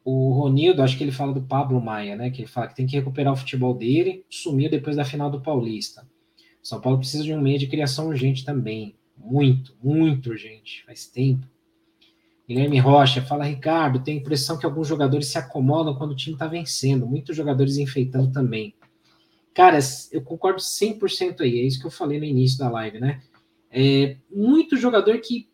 O 0.04 0.32
Ronildo, 0.34 0.82
acho 0.82 0.98
que 0.98 1.04
ele 1.04 1.12
fala 1.12 1.32
do 1.32 1.44
Pablo 1.44 1.80
Maia, 1.80 2.16
né? 2.16 2.32
Que 2.32 2.42
ele 2.42 2.48
fala 2.48 2.68
que 2.68 2.76
tem 2.76 2.88
que 2.88 2.96
recuperar 2.96 3.34
o 3.34 3.38
futebol 3.38 3.74
dele. 3.74 4.26
Sumiu 4.30 4.70
depois 4.70 4.96
da 4.96 5.06
final 5.06 5.30
do 5.30 5.42
Paulista. 5.42 6.08
São 6.62 6.82
Paulo 6.82 6.98
precisa 6.98 7.24
de 7.24 7.34
um 7.34 7.42
meio 7.42 7.60
de 7.60 7.68
criação 7.68 8.08
urgente 8.08 8.44
também. 8.44 8.96
Muito, 9.16 9.76
muito 9.82 10.32
urgente. 10.32 10.84
Faz 10.86 11.06
tempo. 11.06 11.48
Guilherme 12.52 12.80
Rocha, 12.80 13.22
fala 13.22 13.46
Ricardo, 13.46 14.04
tenho 14.04 14.18
a 14.18 14.22
impressão 14.22 14.58
que 14.58 14.66
alguns 14.66 14.88
jogadores 14.88 15.28
se 15.28 15.38
acomodam 15.38 15.96
quando 15.96 16.12
o 16.12 16.16
time 16.16 16.36
está 16.36 16.48
vencendo, 16.48 17.08
muitos 17.08 17.36
jogadores 17.36 17.78
enfeitando 17.78 18.30
também. 18.32 18.76
Cara, 19.54 19.80
eu 20.12 20.22
concordo 20.22 20.60
100% 20.60 21.42
aí, 21.42 21.60
é 21.60 21.64
isso 21.64 21.80
que 21.80 21.88
eu 21.88 21.92
falei 21.92 22.20
no 22.20 22.26
início 22.26 22.58
da 22.58 22.70
live, 22.70 23.00
né? 23.00 23.22
É, 23.70 24.18
muito 24.30 24.76
jogador 24.76 25.18
que, 25.20 25.48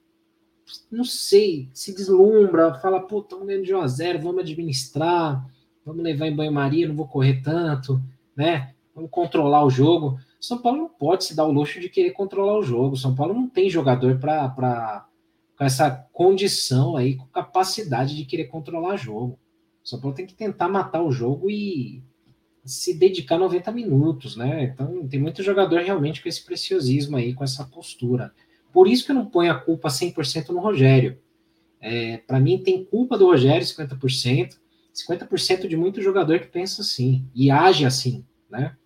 não 0.92 1.04
sei, 1.04 1.70
se 1.74 1.94
deslumbra, 1.94 2.74
fala, 2.76 3.00
pô, 3.00 3.20
estamos 3.20 3.48
ganhando 3.48 3.66
de 3.66 3.74
1 3.74 3.82
a 3.82 3.88
0 3.88 4.20
vamos 4.20 4.42
administrar, 4.42 5.46
vamos 5.86 6.04
levar 6.04 6.28
em 6.28 6.36
banho-maria, 6.36 6.88
não 6.88 6.96
vou 6.96 7.08
correr 7.08 7.42
tanto, 7.42 8.02
né? 8.36 8.74
Vamos 8.94 9.12
controlar 9.12 9.64
o 9.64 9.70
jogo. 9.70 10.20
São 10.40 10.58
Paulo 10.58 10.80
não 10.80 10.90
pode 10.90 11.26
se 11.26 11.36
dar 11.36 11.46
o 11.46 11.52
luxo 11.52 11.80
de 11.80 11.90
querer 11.90 12.12
controlar 12.12 12.58
o 12.58 12.64
jogo. 12.64 12.96
São 12.98 13.16
Paulo 13.16 13.34
não 13.34 13.48
tem 13.48 13.70
jogador 13.70 14.20
para 14.20 15.08
com 15.58 15.64
essa 15.64 15.90
condição 16.14 16.96
aí, 16.96 17.16
com 17.16 17.26
capacidade 17.28 18.16
de 18.16 18.26
querer 18.26 18.46
controlar 18.46 18.94
o 18.94 18.98
jogo. 18.98 19.40
São 19.84 20.00
Paulo 20.00 20.16
tem 20.16 20.26
que 20.26 20.36
tentar 20.36 20.70
matar 20.70 21.02
o 21.02 21.12
jogo 21.12 21.50
e 21.50 22.04
se 22.64 22.94
dedicar 22.94 23.40
90 23.40 23.72
minutos, 23.72 24.36
né? 24.36 24.66
Então 24.66 25.08
tem 25.08 25.20
muito 25.20 25.42
jogador 25.42 25.82
realmente 25.82 26.22
com 26.22 26.30
esse 26.30 26.44
preciosismo 26.44 27.18
aí, 27.18 27.34
com 27.34 27.44
essa 27.44 27.66
postura. 27.66 28.34
Por 28.78 28.88
isso 28.88 29.04
que 29.04 29.12
eu 29.12 29.16
não 29.16 29.26
ponho 29.26 29.52
a 29.52 29.56
culpa 29.56 29.88
100% 29.88 30.50
no 30.50 30.60
Rogério. 30.60 31.20
É, 31.82 32.18
Para 32.18 32.40
mim 32.40 32.62
tem 32.62 32.86
culpa 32.86 33.18
do 33.18 33.26
Rogério 33.26 33.66
50%, 33.66 34.60
50% 34.94 35.68
de 35.68 35.76
muito 35.76 36.00
jogador 36.00 36.40
que 36.40 36.46
pensa 36.46 36.84
assim 36.84 37.28
e 37.34 37.50
age 37.50 37.88
assim, 37.88 38.24
né? 38.48 38.78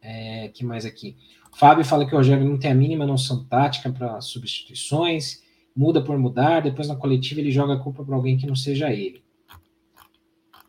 É, 0.00 0.48
que 0.48 0.64
mais 0.64 0.84
aqui? 0.84 1.16
Fábio 1.54 1.84
fala 1.84 2.04
que 2.04 2.12
o 2.12 2.16
Rogério 2.16 2.44
não 2.44 2.58
tem 2.58 2.72
a 2.72 2.74
mínima 2.74 3.06
noção 3.06 3.44
tática 3.44 3.92
para 3.92 4.20
substituições, 4.20 5.44
muda 5.72 6.02
por 6.02 6.18
mudar, 6.18 6.62
depois 6.62 6.88
na 6.88 6.96
coletiva 6.96 7.38
ele 7.38 7.52
joga 7.52 7.74
a 7.74 7.78
culpa 7.80 8.04
para 8.04 8.16
alguém 8.16 8.36
que 8.36 8.44
não 8.48 8.56
seja 8.56 8.92
ele. 8.92 9.22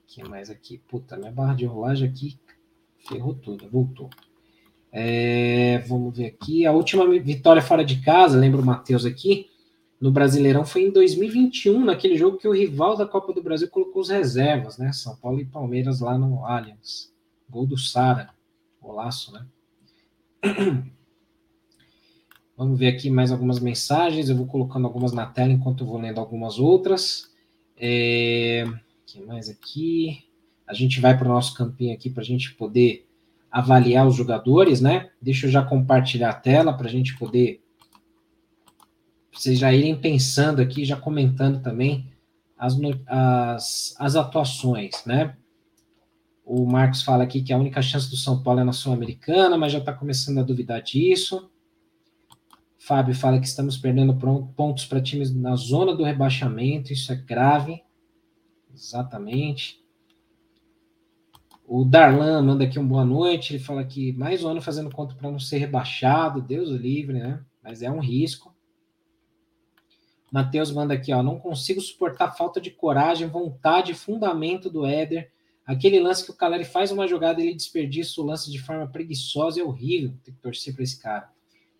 que 0.05 0.24
mais 0.24 0.51
aqui? 0.51 0.78
Puta, 0.78 1.17
minha 1.17 1.32
barra 1.32 1.55
de 1.55 1.65
rolagem 1.65 2.07
aqui 2.07 2.39
ferrou 2.99 3.34
tudo, 3.34 3.67
voltou. 3.67 4.11
É, 4.96 5.80
vamos 5.88 6.16
ver 6.16 6.28
aqui. 6.28 6.68
A 6.68 6.72
última 6.72 7.08
vitória 7.20 7.64
fora 7.64 7.84
de 7.84 8.00
casa, 8.00 8.38
lembra 8.38 8.62
o 8.62 8.66
Matheus 8.66 9.06
aqui, 9.06 9.50
no 10.00 10.12
Brasileirão 10.12 10.64
foi 10.64 10.84
em 10.84 10.91
2021, 10.91 11.84
naquele 11.84 12.16
jogo 12.16 12.38
que 12.38 12.48
o 12.48 12.54
rival 12.54 12.96
da 12.96 13.08
Copa 13.08 13.34
do 13.34 13.41
Brasil 13.41 13.68
colocou 13.70 14.04
os 14.04 14.10
reservas, 14.10 14.78
né? 14.78 14.91
São 14.94 15.16
Paulo 15.16 15.39
e 15.39 15.46
Palmeiras 15.46 16.00
lá 16.00 16.16
no 16.16 16.46
Allianz. 16.46 17.12
Gol 17.50 17.66
do 17.66 17.78
Sara. 17.78 18.30
Golaço, 18.80 19.32
né? 19.32 19.48
Vamos 22.56 22.78
ver 22.78 22.88
aqui 22.88 23.10
mais 23.10 23.32
algumas 23.32 23.60
mensagens. 23.60 24.30
Eu 24.30 24.36
vou 24.36 24.46
colocando 24.46 24.86
algumas 24.86 25.12
na 25.12 25.26
tela 25.26 25.52
enquanto 25.52 25.84
eu 25.84 25.88
vou 25.88 26.00
lendo 26.00 26.20
algumas 26.20 26.60
outras. 26.60 27.32
É... 27.76 28.66
que 29.08 29.22
mais 29.22 29.50
aqui? 29.50 30.26
A 30.68 30.74
gente 30.74 31.00
vai 31.00 31.18
para 31.18 31.28
o 31.28 31.32
nosso 31.32 31.56
campinho 31.56 31.94
aqui 31.94 32.10
para 32.10 32.22
a 32.22 32.26
gente 32.26 32.54
poder 32.54 33.08
avaliar 33.54 34.08
os 34.08 34.16
jogadores, 34.16 34.82
né? 34.82 35.12
Deixa 35.22 35.45
eu 35.45 35.51
já 35.51 35.64
compartilhar 35.64 36.32
a 36.32 36.34
tela 36.34 36.74
para 36.74 36.88
a 36.88 36.91
gente 36.91 37.16
poder 37.18 37.64
vocês 39.32 39.58
já 39.58 39.74
irem 39.74 39.99
pensando 39.99 40.62
aqui, 40.62 40.86
já 40.86 40.95
comentando 40.95 41.62
também 41.62 42.12
as, 42.58 42.78
as, 43.08 43.95
as 43.99 44.16
atuações, 44.16 45.04
né? 45.06 45.36
O 46.45 46.66
Marcos 46.66 47.01
fala 47.01 47.24
aqui 47.24 47.41
que 47.41 47.51
a 47.51 47.58
única 47.58 47.82
chance 47.82 48.10
do 48.10 48.16
São 48.16 48.43
Paulo 48.43 48.60
é 48.60 48.64
na 48.64 48.74
Sul-Americana, 48.74 49.58
mas 49.58 49.72
já 49.72 49.80
está 49.80 49.91
começando 49.91 50.38
a 50.39 50.43
duvidar 50.43 50.82
disso. 50.82 51.49
Fábio 52.78 53.16
fala 53.16 53.39
que 53.39 53.47
estamos 53.47 53.78
perdendo 53.78 54.16
pontos 54.56 54.86
para 54.86 55.01
times 55.01 55.34
na 55.34 55.56
zona 55.56 55.95
do 55.95 56.04
rebaixamento, 56.04 56.93
isso 56.93 57.12
é 57.12 57.16
grave. 57.16 57.82
Exatamente. 58.74 59.82
O 61.76 61.84
Darlan 61.84 62.39
manda 62.43 62.65
aqui 62.65 62.78
um 62.78 62.88
boa 62.88 63.03
noite. 63.03 63.55
Ele 63.55 63.63
fala 63.63 63.84
que 63.84 64.13
mais 64.13 64.43
um 64.43 64.47
ano 64.47 64.61
fazendo 64.61 64.91
conta 64.91 65.15
para 65.15 65.32
não 65.32 65.39
ser 65.39 65.57
rebaixado, 65.57 66.39
Deus 66.39 66.69
o 66.69 66.78
livre, 66.78 67.17
né? 67.17 67.43
Mas 67.63 67.82
é 67.82 67.89
um 67.89 67.99
risco. 67.99 68.55
Matheus 70.32 70.71
manda 70.71 70.93
aqui, 70.93 71.11
ó. 71.11 71.24
Não 71.24 71.39
consigo 71.39 71.82
suportar 71.82 72.26
a 72.26 72.32
falta 72.32 72.61
de 72.61 72.69
coragem, 72.69 73.28
vontade, 73.28 73.95
fundamento 73.95 74.69
do 74.69 74.86
Éder 74.86 75.32
Aquele 75.65 75.99
lance 75.99 76.24
que 76.24 76.30
o 76.30 76.36
Caleri 76.36 76.63
faz 76.63 76.91
uma 76.91 77.07
jogada 77.07 77.41
ele 77.41 77.55
desperdiça 77.55 78.21
o 78.21 78.24
lance 78.24 78.51
de 78.51 78.61
forma 78.61 78.86
preguiçosa 78.86 79.59
é 79.59 79.63
horrível. 79.63 80.13
Tem 80.24 80.32
que 80.32 80.41
torcer 80.41 80.76
para 80.76 80.84
esse 80.84 81.01
cara. 81.01 81.32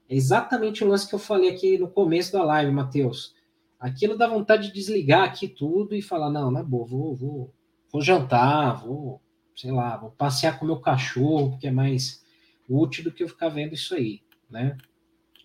É 0.10 0.16
exatamente 0.16 0.84
o 0.84 0.88
lance 0.88 1.08
que 1.08 1.14
eu 1.14 1.20
falei 1.20 1.52
aqui 1.52 1.78
no 1.78 1.88
começo 1.88 2.34
da 2.34 2.44
live, 2.44 2.72
Matheus. 2.72 3.36
Aquilo 3.80 4.18
dá 4.18 4.28
vontade 4.28 4.70
de 4.70 4.74
desligar 4.74 5.24
aqui 5.24 5.48
tudo 5.48 5.94
e 5.94 6.02
falar: 6.02 6.32
não, 6.32 6.58
é 6.58 6.64
boa, 6.64 6.84
vou, 6.84 7.16
vou, 7.16 7.54
vou 7.92 8.02
jantar, 8.02 8.84
vou, 8.84 9.22
sei 9.56 9.72
lá, 9.72 9.98
vou 9.98 10.12
passear 10.12 10.60
com 10.60 10.66
meu 10.66 10.80
cachorro, 10.80 11.52
porque 11.52 11.68
é 11.68 11.72
mais 11.72 12.24
útil 12.68 13.04
do 13.04 13.12
que 13.12 13.24
eu 13.24 13.28
ficar 13.28 13.50
vendo 13.50 13.74
isso 13.74 13.94
aí, 13.94 14.22
né? 14.50 14.78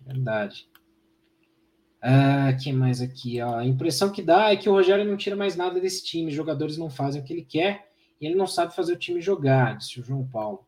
Verdade. 0.06 0.68
Ah, 2.00 2.52
que 2.52 2.72
mais 2.72 3.00
aqui? 3.00 3.40
Ó? 3.40 3.56
A 3.56 3.66
impressão 3.66 4.10
que 4.10 4.22
dá 4.22 4.50
é 4.52 4.56
que 4.56 4.68
o 4.68 4.72
Rogério 4.72 5.04
não 5.04 5.16
tira 5.16 5.34
mais 5.34 5.56
nada 5.56 5.80
desse 5.80 6.04
time, 6.04 6.28
os 6.28 6.34
jogadores 6.34 6.78
não 6.78 6.88
fazem 6.88 7.20
o 7.20 7.24
que 7.24 7.32
ele 7.32 7.44
quer 7.44 7.90
e 8.20 8.26
ele 8.26 8.36
não 8.36 8.46
sabe 8.46 8.74
fazer 8.74 8.92
o 8.92 8.98
time 8.98 9.20
jogar, 9.20 9.76
disse 9.76 10.00
o 10.00 10.02
João 10.02 10.26
Paulo. 10.26 10.64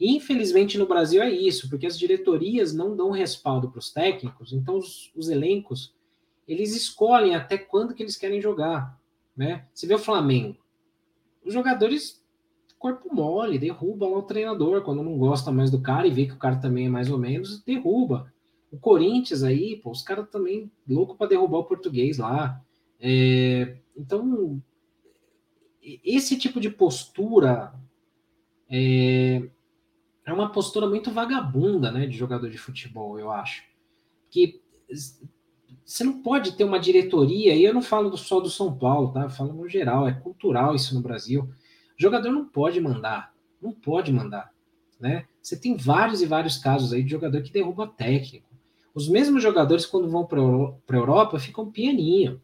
infelizmente 0.00 0.78
no 0.78 0.86
Brasil 0.86 1.20
é 1.20 1.30
isso, 1.30 1.68
porque 1.68 1.86
as 1.86 1.98
diretorias 1.98 2.72
não 2.72 2.96
dão 2.96 3.10
respaldo 3.10 3.70
para 3.70 3.80
os 3.80 3.90
técnicos, 3.90 4.52
então 4.52 4.78
os, 4.78 5.10
os, 5.14 5.28
elencos 5.28 5.94
eles 6.46 6.74
escolhem 6.74 7.34
até 7.34 7.58
quando 7.58 7.94
que 7.94 8.02
eles 8.02 8.16
querem 8.16 8.40
jogar, 8.40 8.98
né? 9.36 9.66
Você 9.74 9.86
vê 9.86 9.94
o 9.94 9.98
Flamengo, 9.98 10.56
os 11.44 11.52
jogadores 11.52 12.24
corpo 12.78 13.14
mole, 13.14 13.58
derruba 13.58 14.06
lá 14.06 14.18
o 14.18 14.22
treinador 14.22 14.82
quando 14.82 15.02
não 15.02 15.18
gosta 15.18 15.50
mais 15.50 15.70
do 15.70 15.80
cara 15.80 16.06
e 16.06 16.10
vê 16.10 16.26
que 16.26 16.34
o 16.34 16.38
cara 16.38 16.56
também 16.56 16.86
é 16.86 16.88
mais 16.88 17.10
ou 17.10 17.18
menos, 17.18 17.62
derruba. 17.62 18.32
O 18.70 18.78
Corinthians 18.78 19.42
aí, 19.42 19.76
pô, 19.76 19.90
os 19.90 20.02
caras 20.02 20.28
também 20.30 20.70
louco 20.88 21.16
para 21.16 21.28
derrubar 21.28 21.58
o 21.58 21.64
português 21.64 22.18
lá. 22.18 22.62
É, 23.00 23.76
então 23.96 24.60
esse 26.04 26.38
tipo 26.38 26.60
de 26.60 26.68
postura 26.68 27.72
é, 28.70 29.42
é 30.26 30.32
uma 30.32 30.50
postura 30.50 30.86
muito 30.86 31.10
vagabunda, 31.10 31.90
né, 31.90 32.06
de 32.06 32.16
jogador 32.16 32.50
de 32.50 32.58
futebol, 32.58 33.18
eu 33.18 33.30
acho. 33.30 33.64
Que 34.30 34.60
você 35.84 36.04
não 36.04 36.22
pode 36.22 36.52
ter 36.52 36.64
uma 36.64 36.78
diretoria, 36.78 37.54
e 37.54 37.64
eu 37.64 37.72
não 37.72 37.80
falo 37.80 38.14
só 38.16 38.40
do 38.40 38.50
São 38.50 38.76
Paulo, 38.76 39.10
tá? 39.10 39.22
Eu 39.22 39.30
falo 39.30 39.54
no 39.54 39.66
geral, 39.68 40.06
é 40.06 40.12
cultural 40.12 40.74
isso 40.74 40.94
no 40.94 41.00
Brasil. 41.00 41.48
Jogador 41.98 42.30
não 42.30 42.44
pode 42.44 42.80
mandar, 42.80 43.34
não 43.60 43.72
pode 43.72 44.12
mandar, 44.12 44.52
né? 45.00 45.26
Você 45.42 45.58
tem 45.58 45.76
vários 45.76 46.22
e 46.22 46.26
vários 46.26 46.56
casos 46.56 46.92
aí 46.92 47.02
de 47.02 47.10
jogador 47.10 47.42
que 47.42 47.52
derruba 47.52 47.88
técnico. 47.88 48.46
Os 48.94 49.08
mesmos 49.08 49.42
jogadores, 49.42 49.84
quando 49.84 50.08
vão 50.08 50.24
para 50.24 50.40
a 50.40 51.00
Europa, 51.00 51.38
ficam 51.38 51.70
pianinho. 51.70 52.40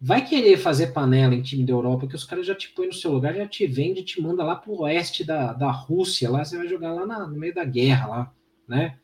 Vai 0.00 0.26
querer 0.26 0.56
fazer 0.56 0.88
panela 0.88 1.34
em 1.34 1.42
time 1.42 1.64
da 1.64 1.72
Europa, 1.72 2.06
que 2.06 2.16
os 2.16 2.24
caras 2.24 2.46
já 2.46 2.54
te 2.54 2.70
põem 2.70 2.88
no 2.88 2.92
seu 2.92 3.12
lugar, 3.12 3.34
já 3.34 3.46
te 3.46 3.66
vende, 3.66 4.02
te 4.02 4.20
manda 4.20 4.42
lá 4.42 4.56
para 4.56 4.70
o 4.70 4.80
oeste 4.80 5.24
da, 5.24 5.52
da 5.52 5.70
Rússia, 5.70 6.30
lá 6.30 6.44
você 6.44 6.56
vai 6.56 6.66
jogar 6.66 6.92
lá 6.92 7.06
na, 7.06 7.26
no 7.26 7.38
meio 7.38 7.54
da 7.54 7.64
guerra, 7.64 8.06
lá, 8.08 8.34
né? 8.66 8.98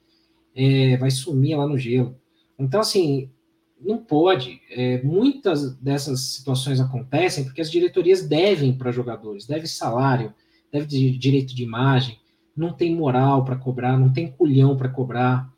É, 0.57 0.97
vai 0.97 1.11
sumir 1.11 1.57
lá 1.57 1.67
no 1.67 1.79
gelo. 1.79 2.19
Então, 2.59 2.81
assim, 2.81 3.31
não 3.81 3.99
pode. 3.99 4.61
É, 4.71 5.03
muitas 5.03 5.75
dessas 5.77 6.21
situações 6.21 6.81
acontecem 6.81 7.45
porque 7.45 7.61
as 7.61 7.71
diretorias 7.71 8.27
devem 8.27 8.73
para 8.73 8.93
jogadores, 8.93 9.47
deve 9.47 9.67
salário, 9.67 10.33
deve 10.73 10.87
de 10.87 11.17
direito 11.17 11.55
de 11.55 11.63
imagem, 11.63 12.19
não 12.57 12.73
tem 12.73 12.95
moral 12.95 13.45
para 13.45 13.57
cobrar, 13.57 13.97
não 13.97 14.13
tem 14.13 14.31
culhão 14.31 14.77
para 14.77 14.89
cobrar. 14.89 15.53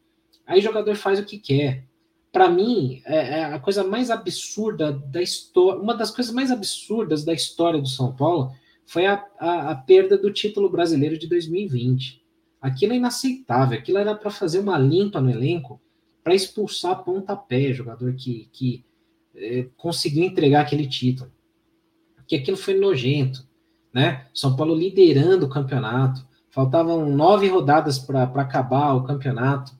Aí 0.46 0.60
o 0.60 0.62
jogador 0.62 0.94
faz 0.96 1.18
o 1.18 1.24
que 1.24 1.38
quer. 1.38 1.84
Para 2.32 2.48
mim, 2.48 3.02
é, 3.04 3.40
é, 3.40 3.44
a 3.44 3.58
coisa 3.58 3.82
mais 3.82 4.10
absurda 4.10 4.92
da 4.92 5.20
história, 5.20 5.80
uma 5.80 5.94
das 5.94 6.10
coisas 6.10 6.32
mais 6.32 6.50
absurdas 6.50 7.24
da 7.24 7.32
história 7.32 7.80
do 7.80 7.88
São 7.88 8.14
Paulo 8.14 8.52
foi 8.86 9.06
a, 9.06 9.24
a, 9.38 9.70
a 9.70 9.74
perda 9.74 10.16
do 10.16 10.32
título 10.32 10.68
brasileiro 10.68 11.18
de 11.18 11.26
2020. 11.28 12.20
Aquilo 12.60 12.92
é 12.92 12.96
inaceitável, 12.96 13.78
aquilo 13.78 13.98
era 13.98 14.14
para 14.14 14.30
fazer 14.30 14.58
uma 14.58 14.78
limpa 14.78 15.20
no 15.20 15.30
elenco 15.30 15.80
para 16.30 16.36
expulsar 16.36 17.02
pontapé, 17.02 17.72
jogador 17.72 18.14
que, 18.14 18.48
que 18.52 18.84
é, 19.34 19.66
conseguiu 19.76 20.22
entregar 20.22 20.60
aquele 20.60 20.86
título. 20.86 21.28
Que 22.24 22.36
aquilo 22.36 22.56
foi 22.56 22.74
nojento, 22.74 23.44
né? 23.92 24.28
São 24.32 24.54
Paulo 24.54 24.72
liderando 24.72 25.46
o 25.46 25.48
campeonato, 25.48 26.24
faltavam 26.48 27.10
nove 27.10 27.48
rodadas 27.48 27.98
para 27.98 28.22
acabar 28.22 28.94
o 28.94 29.02
campeonato. 29.02 29.72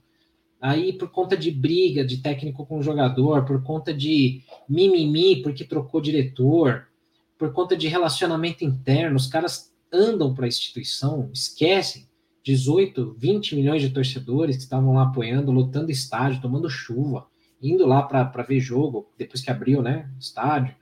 Aí, 0.59 0.91
por 0.91 1.09
conta 1.09 1.37
de 1.37 1.49
briga 1.49 2.03
de 2.03 2.17
técnico 2.17 2.65
com 2.65 2.81
jogador, 2.81 3.45
por 3.45 3.63
conta 3.63 3.93
de 3.93 4.41
mimimi, 4.67 5.41
porque 5.41 5.63
trocou 5.63 6.01
diretor, 6.01 6.89
por 7.37 7.53
conta 7.53 7.77
de 7.77 7.87
relacionamento 7.87 8.65
interno, 8.65 9.15
os 9.15 9.27
caras 9.27 9.71
andam 9.89 10.33
para 10.33 10.43
a 10.43 10.49
instituição, 10.49 11.29
esquecem 11.31 12.09
18, 12.43 13.15
20 13.17 13.55
milhões 13.55 13.81
de 13.81 13.89
torcedores 13.89 14.55
que 14.57 14.63
estavam 14.63 14.93
lá 14.93 15.03
apoiando, 15.03 15.51
lotando 15.51 15.91
estádio, 15.91 16.41
tomando 16.41 16.69
chuva, 16.69 17.27
indo 17.61 17.85
lá 17.85 18.01
para 18.01 18.43
ver 18.43 18.59
jogo, 18.59 19.11
depois 19.17 19.41
que 19.41 19.51
abriu, 19.51 19.81
né, 19.81 20.09
estádio, 20.19 20.75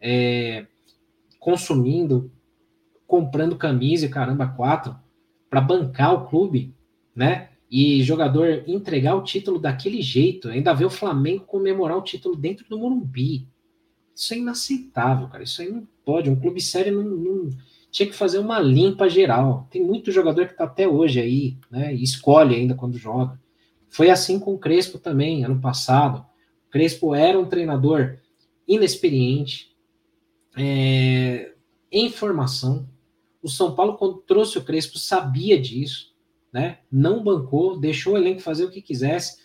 é, 0.00 0.66
consumindo, 1.38 2.32
comprando 3.06 3.56
camisa 3.56 4.06
e 4.06 4.08
caramba, 4.08 4.48
quatro, 4.48 4.96
para 5.48 5.60
bancar 5.60 6.14
o 6.14 6.26
clube, 6.26 6.74
né, 7.14 7.50
e 7.70 8.02
jogador 8.02 8.64
entregar 8.66 9.14
o 9.14 9.22
título 9.22 9.58
daquele 9.58 10.02
jeito, 10.02 10.48
ainda 10.48 10.74
ver 10.74 10.84
o 10.84 10.90
Flamengo 10.90 11.44
comemorar 11.44 11.96
o 11.96 12.02
título 12.02 12.36
dentro 12.36 12.68
do 12.68 12.78
Morumbi. 12.78 13.48
Isso 14.14 14.34
é 14.34 14.38
inaceitável, 14.38 15.28
cara, 15.28 15.44
isso 15.44 15.62
aí 15.62 15.70
não 15.70 15.86
pode, 16.04 16.30
um 16.30 16.38
clube 16.38 16.60
sério 16.60 17.02
não, 17.02 17.04
não 17.04 17.50
tinha 17.94 18.08
que 18.08 18.16
fazer 18.16 18.40
uma 18.40 18.58
limpa 18.58 19.08
geral. 19.08 19.68
Tem 19.70 19.80
muito 19.80 20.10
jogador 20.10 20.46
que 20.46 20.52
está 20.54 20.64
até 20.64 20.88
hoje 20.88 21.20
aí, 21.20 21.56
né? 21.70 21.94
E 21.94 22.02
escolhe 22.02 22.56
ainda 22.56 22.74
quando 22.74 22.98
joga. 22.98 23.40
Foi 23.88 24.10
assim 24.10 24.40
com 24.40 24.52
o 24.52 24.58
Crespo 24.58 24.98
também, 24.98 25.44
ano 25.44 25.60
passado. 25.60 26.26
O 26.66 26.70
Crespo 26.72 27.14
era 27.14 27.38
um 27.38 27.46
treinador 27.46 28.18
inexperiente, 28.66 29.76
é, 30.56 31.52
em 31.92 32.10
formação. 32.10 32.88
O 33.40 33.48
São 33.48 33.76
Paulo, 33.76 33.96
quando 33.96 34.18
trouxe 34.22 34.58
o 34.58 34.64
Crespo, 34.64 34.98
sabia 34.98 35.56
disso, 35.56 36.12
né? 36.52 36.80
Não 36.90 37.22
bancou, 37.22 37.78
deixou 37.78 38.14
o 38.14 38.16
elenco 38.16 38.40
fazer 38.40 38.64
o 38.64 38.70
que 38.72 38.82
quisesse. 38.82 39.38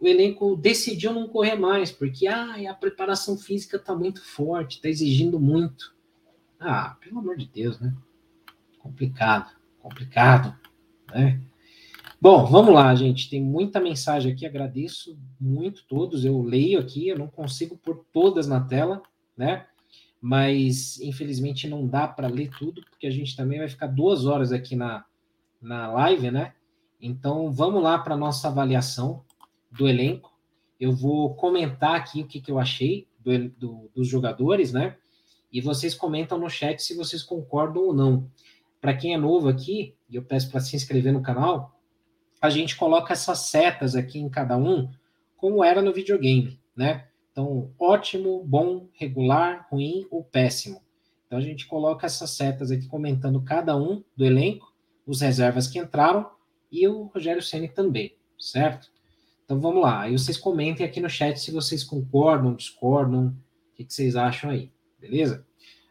O 0.00 0.08
elenco 0.08 0.56
decidiu 0.56 1.12
não 1.12 1.28
correr 1.28 1.56
mais, 1.56 1.92
porque 1.92 2.26
ah, 2.26 2.56
a 2.70 2.72
preparação 2.74 3.36
física 3.36 3.76
está 3.76 3.94
muito 3.94 4.24
forte, 4.24 4.76
está 4.76 4.88
exigindo 4.88 5.38
muito. 5.38 5.94
Ah, 6.58 6.96
pelo 7.00 7.18
amor 7.18 7.36
de 7.36 7.46
Deus, 7.46 7.78
né? 7.78 7.94
Complicado, 8.78 9.54
complicado, 9.80 10.54
né? 11.10 11.40
Bom, 12.20 12.46
vamos 12.46 12.72
lá, 12.72 12.94
gente. 12.94 13.28
Tem 13.28 13.42
muita 13.42 13.78
mensagem 13.78 14.32
aqui, 14.32 14.46
agradeço 14.46 15.18
muito 15.38 15.84
todos. 15.86 16.24
Eu 16.24 16.40
leio 16.40 16.80
aqui, 16.80 17.08
eu 17.08 17.18
não 17.18 17.28
consigo 17.28 17.76
pôr 17.76 18.04
todas 18.12 18.46
na 18.46 18.60
tela, 18.60 19.02
né? 19.36 19.66
Mas 20.20 20.98
infelizmente 21.00 21.68
não 21.68 21.86
dá 21.86 22.08
para 22.08 22.26
ler 22.26 22.50
tudo, 22.58 22.82
porque 22.90 23.06
a 23.06 23.10
gente 23.10 23.36
também 23.36 23.58
vai 23.58 23.68
ficar 23.68 23.86
duas 23.86 24.24
horas 24.24 24.50
aqui 24.50 24.74
na, 24.74 25.04
na 25.60 25.92
live, 25.92 26.30
né? 26.30 26.54
Então 27.00 27.52
vamos 27.52 27.82
lá 27.82 27.98
para 27.98 28.16
nossa 28.16 28.48
avaliação 28.48 29.22
do 29.70 29.86
elenco. 29.86 30.32
Eu 30.80 30.92
vou 30.92 31.34
comentar 31.34 31.96
aqui 31.96 32.22
o 32.22 32.26
que, 32.26 32.40
que 32.40 32.50
eu 32.50 32.58
achei 32.58 33.06
do, 33.20 33.48
do, 33.50 33.90
dos 33.94 34.08
jogadores, 34.08 34.72
né? 34.72 34.96
E 35.52 35.60
vocês 35.60 35.94
comentam 35.94 36.38
no 36.38 36.50
chat 36.50 36.82
se 36.82 36.94
vocês 36.94 37.22
concordam 37.22 37.82
ou 37.82 37.94
não. 37.94 38.30
Para 38.80 38.96
quem 38.96 39.14
é 39.14 39.18
novo 39.18 39.48
aqui, 39.48 39.94
e 40.08 40.16
eu 40.16 40.22
peço 40.22 40.50
para 40.50 40.60
se 40.60 40.76
inscrever 40.76 41.12
no 41.12 41.22
canal, 41.22 41.76
a 42.40 42.50
gente 42.50 42.76
coloca 42.76 43.12
essas 43.12 43.38
setas 43.40 43.94
aqui 43.94 44.18
em 44.18 44.28
cada 44.28 44.56
um, 44.56 44.90
como 45.36 45.64
era 45.64 45.82
no 45.82 45.92
videogame, 45.92 46.60
né? 46.76 47.06
Então, 47.32 47.70
ótimo, 47.78 48.42
bom, 48.44 48.88
regular, 48.94 49.66
ruim 49.70 50.06
ou 50.10 50.24
péssimo. 50.24 50.80
Então, 51.26 51.38
a 51.38 51.42
gente 51.42 51.66
coloca 51.66 52.06
essas 52.06 52.30
setas 52.30 52.70
aqui 52.70 52.86
comentando 52.86 53.42
cada 53.42 53.76
um 53.76 54.02
do 54.16 54.24
elenco, 54.24 54.72
os 55.06 55.20
reservas 55.20 55.66
que 55.66 55.78
entraram 55.78 56.30
e 56.70 56.86
o 56.88 57.04
Rogério 57.04 57.42
Ceni 57.42 57.68
também, 57.68 58.16
certo? 58.38 58.90
Então, 59.44 59.60
vamos 59.60 59.82
lá. 59.82 60.02
Aí 60.02 60.12
vocês 60.12 60.38
comentem 60.38 60.84
aqui 60.84 61.00
no 61.00 61.10
chat 61.10 61.38
se 61.38 61.52
vocês 61.52 61.84
concordam, 61.84 62.54
discordam, 62.54 63.28
o 63.28 63.74
que, 63.74 63.84
que 63.84 63.92
vocês 63.92 64.16
acham 64.16 64.50
aí, 64.50 64.70
beleza? 65.08 65.46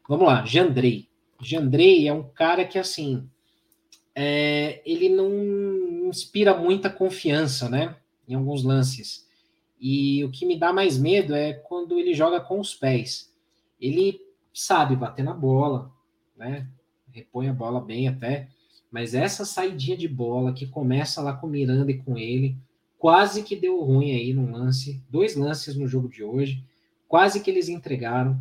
Vamos 0.08 0.28
lá, 0.28 0.46
Jandrei. 0.46 1.08
Jandrei 1.42 2.08
é 2.08 2.14
um 2.14 2.24
cara 2.24 2.66
que, 2.66 2.78
assim, 2.78 3.28
é, 4.14 4.82
ele 4.86 5.10
não 5.10 6.08
inspira 6.08 6.56
muita 6.56 6.90
confiança, 6.90 7.70
né? 7.70 7.96
Em 8.28 8.36
alguns 8.36 8.64
lances. 8.64 9.28
E 9.80 10.24
o 10.24 10.32
que 10.32 10.46
me 10.46 10.58
dá 10.58 10.72
mais 10.72 10.98
medo 10.98 11.36
é 11.36 11.54
quando 11.54 12.00
ele 12.00 12.14
joga 12.14 12.40
com 12.40 12.60
os 12.60 12.74
pés. 12.74 13.34
Ele 13.80 14.22
sabe 14.54 14.96
bater 14.96 15.24
na 15.24 15.34
bola, 15.34 15.92
né? 16.36 16.68
Repõe 17.12 17.50
a 17.50 17.54
bola 17.54 17.82
bem 17.82 18.08
até. 18.08 18.48
Mas 18.90 19.14
essa 19.14 19.44
saidinha 19.44 19.98
de 19.98 20.08
bola 20.08 20.54
que 20.54 20.66
começa 20.66 21.22
lá 21.22 21.34
com 21.34 21.48
o 21.48 21.50
Miranda 21.50 21.92
e 21.92 21.98
com 21.98 22.18
ele, 22.18 22.58
quase 22.98 23.44
que 23.44 23.56
deu 23.56 23.84
ruim 23.84 24.12
aí 24.12 24.34
no 24.34 24.50
lance. 24.50 25.04
Dois 25.10 25.36
lances 25.36 25.76
no 25.76 25.88
jogo 25.88 26.08
de 26.08 26.24
hoje. 26.24 26.64
Quase 27.08 27.42
que 27.42 27.52
eles 27.52 27.68
entregaram. 27.68 28.40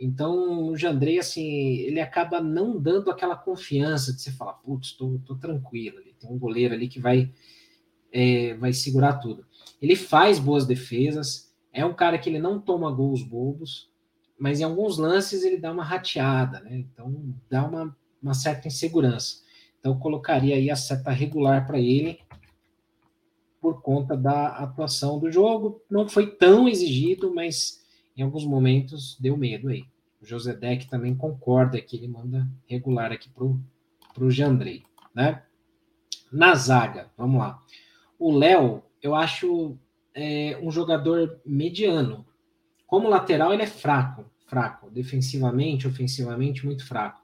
Então, 0.00 0.66
o 0.68 0.76
Jandrei, 0.76 1.18
assim, 1.18 1.76
ele 1.80 2.00
acaba 2.00 2.40
não 2.40 2.80
dando 2.80 3.10
aquela 3.10 3.36
confiança 3.36 4.14
de 4.14 4.22
você 4.22 4.32
falar, 4.32 4.54
putz, 4.54 4.92
tô 4.92 5.36
tranquilo, 5.38 5.98
ali, 5.98 6.14
tem 6.18 6.30
um 6.30 6.38
goleiro 6.38 6.72
ali 6.72 6.88
que 6.88 6.98
vai, 6.98 7.30
é, 8.10 8.54
vai 8.54 8.72
segurar 8.72 9.18
tudo. 9.18 9.44
Ele 9.80 9.94
faz 9.94 10.38
boas 10.38 10.66
defesas, 10.66 11.54
é 11.70 11.84
um 11.84 11.92
cara 11.92 12.18
que 12.18 12.30
ele 12.30 12.38
não 12.38 12.58
toma 12.58 12.90
gols 12.90 13.22
bobos, 13.22 13.90
mas 14.38 14.58
em 14.58 14.64
alguns 14.64 14.96
lances 14.96 15.44
ele 15.44 15.58
dá 15.58 15.70
uma 15.70 15.84
rateada, 15.84 16.60
né? 16.60 16.78
Então, 16.78 17.34
dá 17.50 17.68
uma, 17.68 17.94
uma 18.22 18.32
certa 18.32 18.68
insegurança. 18.68 19.42
Então, 19.78 19.98
colocaria 19.98 20.54
aí 20.56 20.70
a 20.70 20.76
seta 20.76 21.10
regular 21.10 21.66
para 21.66 21.78
ele, 21.78 22.20
por 23.60 23.82
conta 23.82 24.16
da 24.16 24.48
atuação 24.56 25.18
do 25.18 25.30
jogo. 25.30 25.82
Não 25.90 26.08
foi 26.08 26.26
tão 26.26 26.66
exigido, 26.66 27.34
mas 27.34 27.79
em 28.20 28.22
alguns 28.22 28.44
momentos 28.44 29.16
deu 29.18 29.34
medo 29.34 29.68
aí. 29.68 29.84
O 30.20 30.26
José 30.26 30.54
Deck 30.54 30.86
também 30.88 31.14
concorda 31.14 31.80
que 31.80 31.96
ele 31.96 32.06
manda 32.06 32.46
regular 32.66 33.10
aqui 33.10 33.30
pro, 33.30 33.58
pro 34.12 34.30
Jandrei, 34.30 34.82
né? 35.14 35.42
Na 36.30 36.54
zaga, 36.54 37.10
vamos 37.16 37.40
lá. 37.40 37.58
O 38.18 38.30
Léo, 38.30 38.82
eu 39.02 39.14
acho 39.14 39.74
é, 40.14 40.58
um 40.62 40.70
jogador 40.70 41.40
mediano. 41.46 42.26
Como 42.86 43.08
lateral, 43.08 43.54
ele 43.54 43.62
é 43.62 43.66
fraco, 43.66 44.26
fraco. 44.46 44.90
Defensivamente, 44.90 45.88
ofensivamente, 45.88 46.66
muito 46.66 46.86
fraco. 46.86 47.22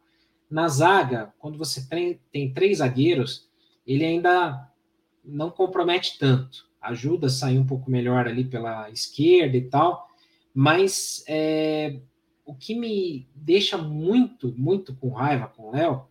Na 0.51 0.66
zaga, 0.68 1.34
quando 1.38 1.59
você 1.59 1.86
tem, 1.86 2.18
tem 2.32 2.55
três 2.55 2.78
zagueiros, 2.78 3.51
ele 3.86 4.05
ainda 4.05 4.66
não 5.22 5.51
compromete 5.51 6.18
tanto. 6.18 6.66
Ajuda 6.80 7.26
a 7.26 7.30
sair 7.30 7.59
um 7.59 7.66
pouco 7.66 7.90
melhor 7.90 8.26
ali 8.26 8.44
pela 8.44 8.88
esquerda 8.90 9.57
e 9.59 9.68
tal, 9.68 10.05
mas 10.59 11.22
é, 11.28 11.98
o 12.42 12.54
que 12.54 12.74
me 12.74 13.28
deixa 13.34 13.76
muito, 13.76 14.54
muito 14.57 14.94
com 14.96 15.11
raiva 15.11 15.52
com 15.54 15.64
o 15.64 15.72
Léo 15.72 16.07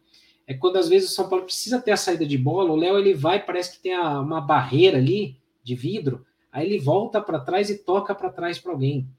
é 0.46 0.54
quando 0.54 0.78
às 0.78 0.88
vezes 0.88 1.10
o 1.10 1.14
São 1.16 1.28
Paulo 1.28 1.46
precisa 1.46 1.82
ter 1.82 1.90
a 1.90 1.98
saída 1.98 2.24
de 2.28 2.38
bola, 2.38 2.72
o 2.72 2.76
Léo 2.76 3.00
ele 3.00 3.16
vai, 3.16 3.44
parece 3.44 3.76
que 3.76 3.82
tem 3.82 3.96
a, 3.96 4.20
uma 4.20 4.40
barreira 4.40 5.00
ali 5.00 5.36
de 5.64 5.74
vidro, 5.74 6.24
aí 6.52 6.68
ele 6.68 6.78
volta 6.78 7.20
para 7.20 7.40
trás 7.40 7.72
e 7.72 7.80
toca 7.80 8.14
para 8.14 8.30
trás 8.30 8.60
para 8.60 8.72
alguém. 8.72 9.10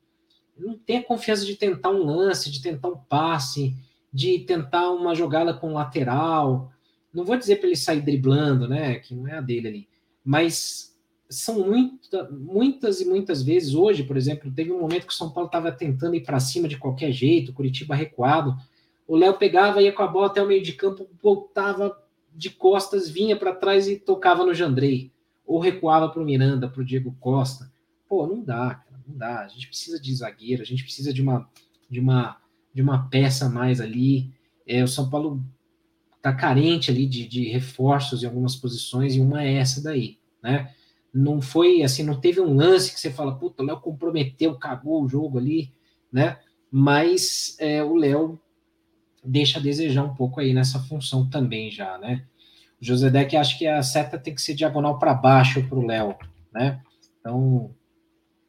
Não 0.56 0.78
tem 0.78 0.98
a 0.98 1.02
confiança 1.02 1.44
de 1.44 1.56
tentar 1.56 1.90
um 1.90 2.04
lance, 2.04 2.48
de 2.48 2.62
tentar 2.62 2.86
um 2.86 2.96
passe, 2.96 3.74
de 4.12 4.38
tentar 4.38 4.92
uma 4.92 5.12
jogada 5.12 5.52
com 5.52 5.72
lateral. 5.72 6.70
Não 7.12 7.24
vou 7.24 7.36
dizer 7.36 7.56
para 7.56 7.66
ele 7.66 7.76
sair 7.76 8.00
driblando, 8.00 8.68
né? 8.68 9.00
Que 9.00 9.12
não 9.12 9.26
é 9.26 9.36
a 9.36 9.40
dele 9.40 9.68
ali. 9.68 9.88
Mas 10.24 10.95
são 11.28 11.66
muita, 11.66 12.30
muitas 12.30 13.00
e 13.00 13.04
muitas 13.04 13.42
vezes, 13.42 13.74
hoje, 13.74 14.04
por 14.04 14.16
exemplo, 14.16 14.50
teve 14.52 14.72
um 14.72 14.80
momento 14.80 15.06
que 15.06 15.12
o 15.12 15.16
São 15.16 15.30
Paulo 15.30 15.46
estava 15.46 15.72
tentando 15.72 16.14
ir 16.14 16.22
para 16.22 16.38
cima 16.38 16.68
de 16.68 16.78
qualquer 16.78 17.10
jeito, 17.12 17.52
Curitiba 17.52 17.94
recuado. 17.94 18.56
O 19.06 19.16
Léo 19.16 19.34
pegava, 19.34 19.82
ia 19.82 19.92
com 19.92 20.02
a 20.02 20.06
bola 20.06 20.26
até 20.26 20.42
o 20.42 20.46
meio 20.46 20.62
de 20.62 20.72
campo, 20.72 21.08
voltava 21.22 21.96
de 22.34 22.50
costas, 22.50 23.08
vinha 23.08 23.36
para 23.36 23.54
trás 23.54 23.88
e 23.88 23.96
tocava 23.96 24.44
no 24.44 24.54
Jandrei. 24.54 25.10
Ou 25.46 25.58
recuava 25.58 26.08
para 26.08 26.22
o 26.22 26.24
Miranda, 26.24 26.68
para 26.68 26.82
o 26.82 26.84
Diego 26.84 27.16
Costa. 27.20 27.70
Pô, 28.08 28.26
não 28.26 28.42
dá, 28.42 28.74
cara, 28.74 29.00
não 29.06 29.16
dá. 29.16 29.40
A 29.40 29.48
gente 29.48 29.68
precisa 29.68 30.00
de 30.00 30.14
zagueiro, 30.14 30.62
a 30.62 30.66
gente 30.66 30.82
precisa 30.82 31.12
de 31.12 31.22
uma, 31.22 31.48
de 31.88 32.00
uma, 32.00 32.36
de 32.74 32.82
uma 32.82 33.08
peça 33.08 33.48
mais 33.48 33.80
ali. 33.80 34.30
É, 34.66 34.82
o 34.82 34.88
São 34.88 35.08
Paulo 35.08 35.42
tá 36.20 36.32
carente 36.32 36.90
ali 36.90 37.06
de, 37.06 37.26
de 37.26 37.44
reforços 37.48 38.22
em 38.22 38.26
algumas 38.26 38.56
posições, 38.56 39.14
e 39.14 39.20
uma 39.20 39.44
é 39.44 39.54
essa 39.54 39.80
daí, 39.80 40.18
né? 40.42 40.74
Não 41.16 41.40
foi 41.40 41.82
assim, 41.82 42.02
não 42.02 42.20
teve 42.20 42.40
um 42.40 42.54
lance 42.54 42.92
que 42.92 43.00
você 43.00 43.10
fala, 43.10 43.34
puta, 43.34 43.62
o 43.62 43.66
Léo 43.66 43.80
comprometeu, 43.80 44.54
cagou 44.56 45.02
o 45.02 45.08
jogo 45.08 45.38
ali, 45.38 45.72
né? 46.12 46.38
Mas 46.70 47.56
é, 47.58 47.82
o 47.82 47.94
Léo 47.94 48.38
deixa 49.24 49.58
a 49.58 49.62
desejar 49.62 50.04
um 50.04 50.14
pouco 50.14 50.40
aí 50.40 50.52
nessa 50.52 50.78
função 50.78 51.28
também 51.28 51.70
já, 51.70 51.96
né? 51.96 52.26
O 52.80 52.84
José 52.84 53.08
Deck 53.08 53.34
acha 53.34 53.56
que 53.56 53.66
a 53.66 53.82
seta 53.82 54.18
tem 54.18 54.34
que 54.34 54.42
ser 54.42 54.54
diagonal 54.54 54.98
para 54.98 55.14
baixo 55.14 55.66
para 55.66 55.78
o 55.78 55.86
Léo, 55.86 56.14
né? 56.52 56.82
Então, 57.18 57.74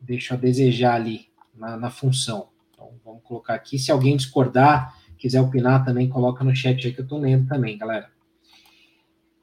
deixa 0.02 0.34
a 0.34 0.38
desejar 0.38 0.96
ali 0.96 1.28
na, 1.56 1.78
na, 1.78 1.90
função. 1.90 2.50
Então, 2.74 2.92
vamos 3.04 3.24
colocar 3.24 3.54
aqui. 3.54 3.80
Se 3.80 3.94
alguém 3.94 4.18
discordar, 4.18 4.94
quiser 5.18 5.40
opinar 5.40 5.86
também, 5.86 6.10
coloca 6.10 6.44
no 6.44 6.54
chat 6.54 6.86
aí 6.86 6.94
que 6.94 7.00
eu 7.00 7.04
estou 7.04 7.18
lendo 7.18 7.48
também, 7.48 7.78
galera. 7.78 8.10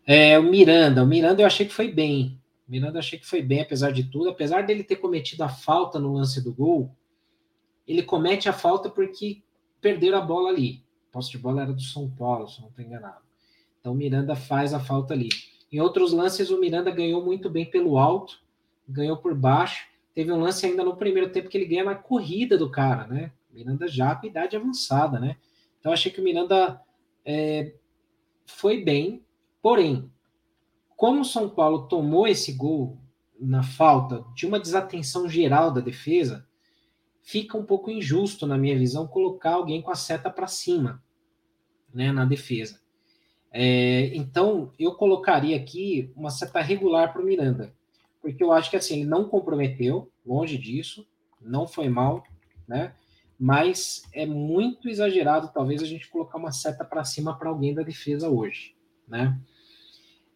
É, 0.07 0.39
o 0.39 0.43
Miranda, 0.43 1.03
o 1.03 1.07
Miranda 1.07 1.41
eu 1.41 1.47
achei 1.47 1.65
que 1.65 1.73
foi 1.73 1.91
bem, 1.91 2.39
Miranda 2.67 2.99
achei 2.99 3.19
que 3.19 3.27
foi 3.27 3.43
bem, 3.43 3.61
apesar 3.61 3.91
de 3.91 4.05
tudo. 4.05 4.31
Apesar 4.31 4.63
dele 4.63 4.83
ter 4.83 4.97
cometido 4.97 5.45
a 5.45 5.49
falta 5.49 5.99
no 5.99 6.13
lance 6.15 6.43
do 6.43 6.53
gol, 6.53 6.95
ele 7.87 8.03
comete 8.03 8.49
a 8.49 8.53
falta 8.53 8.89
porque 8.89 9.43
perderam 9.81 10.19
a 10.19 10.23
bola 10.23 10.49
ali. 10.49 10.83
A 11.09 11.13
posse 11.13 11.31
de 11.31 11.39
bola 11.39 11.63
era 11.63 11.73
do 11.73 11.83
São 11.83 12.11
Paulo, 12.11 12.49
se 12.49 12.61
não 12.61 12.69
estou 12.69 12.85
enganado. 12.85 13.23
Então 13.79 13.93
o 13.93 13.97
Miranda 13.97 14.35
faz 14.35 14.73
a 14.73 14.81
falta 14.81 15.13
ali. 15.13 15.29
Em 15.71 15.81
outros 15.81 16.13
lances, 16.13 16.51
o 16.51 16.59
Miranda 16.59 16.91
ganhou 16.91 17.25
muito 17.25 17.51
bem 17.51 17.67
pelo 17.69 17.99
alto, 17.99 18.41
ganhou 18.89 19.17
por 19.17 19.35
baixo. 19.35 19.87
Teve 20.15 20.33
um 20.33 20.41
lance 20.41 20.65
ainda 20.65 20.85
no 20.85 20.97
primeiro 20.97 21.31
tempo 21.31 21.49
que 21.49 21.59
ele 21.59 21.67
ganha 21.67 21.85
na 21.85 21.95
corrida 21.95 22.57
do 22.57 22.71
cara, 22.71 23.07
né? 23.07 23.33
Miranda 23.53 23.87
já 23.87 24.15
com 24.15 24.27
idade 24.27 24.57
avançada, 24.57 25.19
né? 25.19 25.37
Então 25.79 25.93
achei 25.93 26.11
que 26.11 26.21
o 26.21 26.25
Miranda 26.25 26.81
é, 27.25 27.75
foi 28.47 28.83
bem, 28.83 29.23
porém, 29.61 30.11
como 30.97 31.21
o 31.21 31.25
São 31.25 31.49
Paulo 31.49 31.89
tomou 31.89 32.27
esse 32.27 32.53
gol 32.53 32.99
na 33.39 33.63
falta 33.63 34.25
de 34.35 34.47
uma 34.47 34.61
desatenção 34.61 35.29
geral 35.29 35.73
da 35.73 35.81
defesa, 35.81 36.47
fica 37.23 37.57
um 37.57 37.65
pouco 37.65 37.91
injusto, 37.91 38.47
na 38.47 38.57
minha 38.57 38.79
visão, 38.79 39.07
colocar 39.07 39.55
alguém 39.55 39.83
com 39.83 39.91
a 39.91 39.97
seta 39.97 40.31
para 40.31 40.47
cima 40.47 41.03
né, 41.93 42.13
na 42.13 42.25
defesa. 42.25 42.81
É, 43.51 44.15
então, 44.17 44.73
eu 44.79 44.95
colocaria 44.95 45.57
aqui 45.57 46.13
uma 46.17 46.31
seta 46.31 46.61
regular 46.61 47.13
para 47.13 47.23
o 47.23 47.25
Miranda, 47.25 47.73
porque 48.21 48.43
eu 48.43 48.53
acho 48.53 48.69
que 48.69 48.77
assim, 48.77 49.01
ele 49.01 49.05
não 49.05 49.29
comprometeu, 49.29 50.11
longe 50.27 50.59
disso, 50.59 51.07
não 51.41 51.67
foi 51.67 51.89
mal, 51.89 52.25
né? 52.67 52.95
Mas 53.39 54.03
é 54.13 54.27
muito 54.27 54.89
exagerado, 54.89 55.51
talvez, 55.53 55.83
a 55.83 55.87
gente 55.87 56.09
colocar 56.09 56.39
uma 56.39 56.53
seta 56.53 56.85
para 56.85 57.05
cima 57.05 57.37
para 57.39 57.49
alguém 57.49 57.75
da 57.75 57.83
defesa 57.83 58.29
hoje, 58.29 58.75
né? 59.07 59.39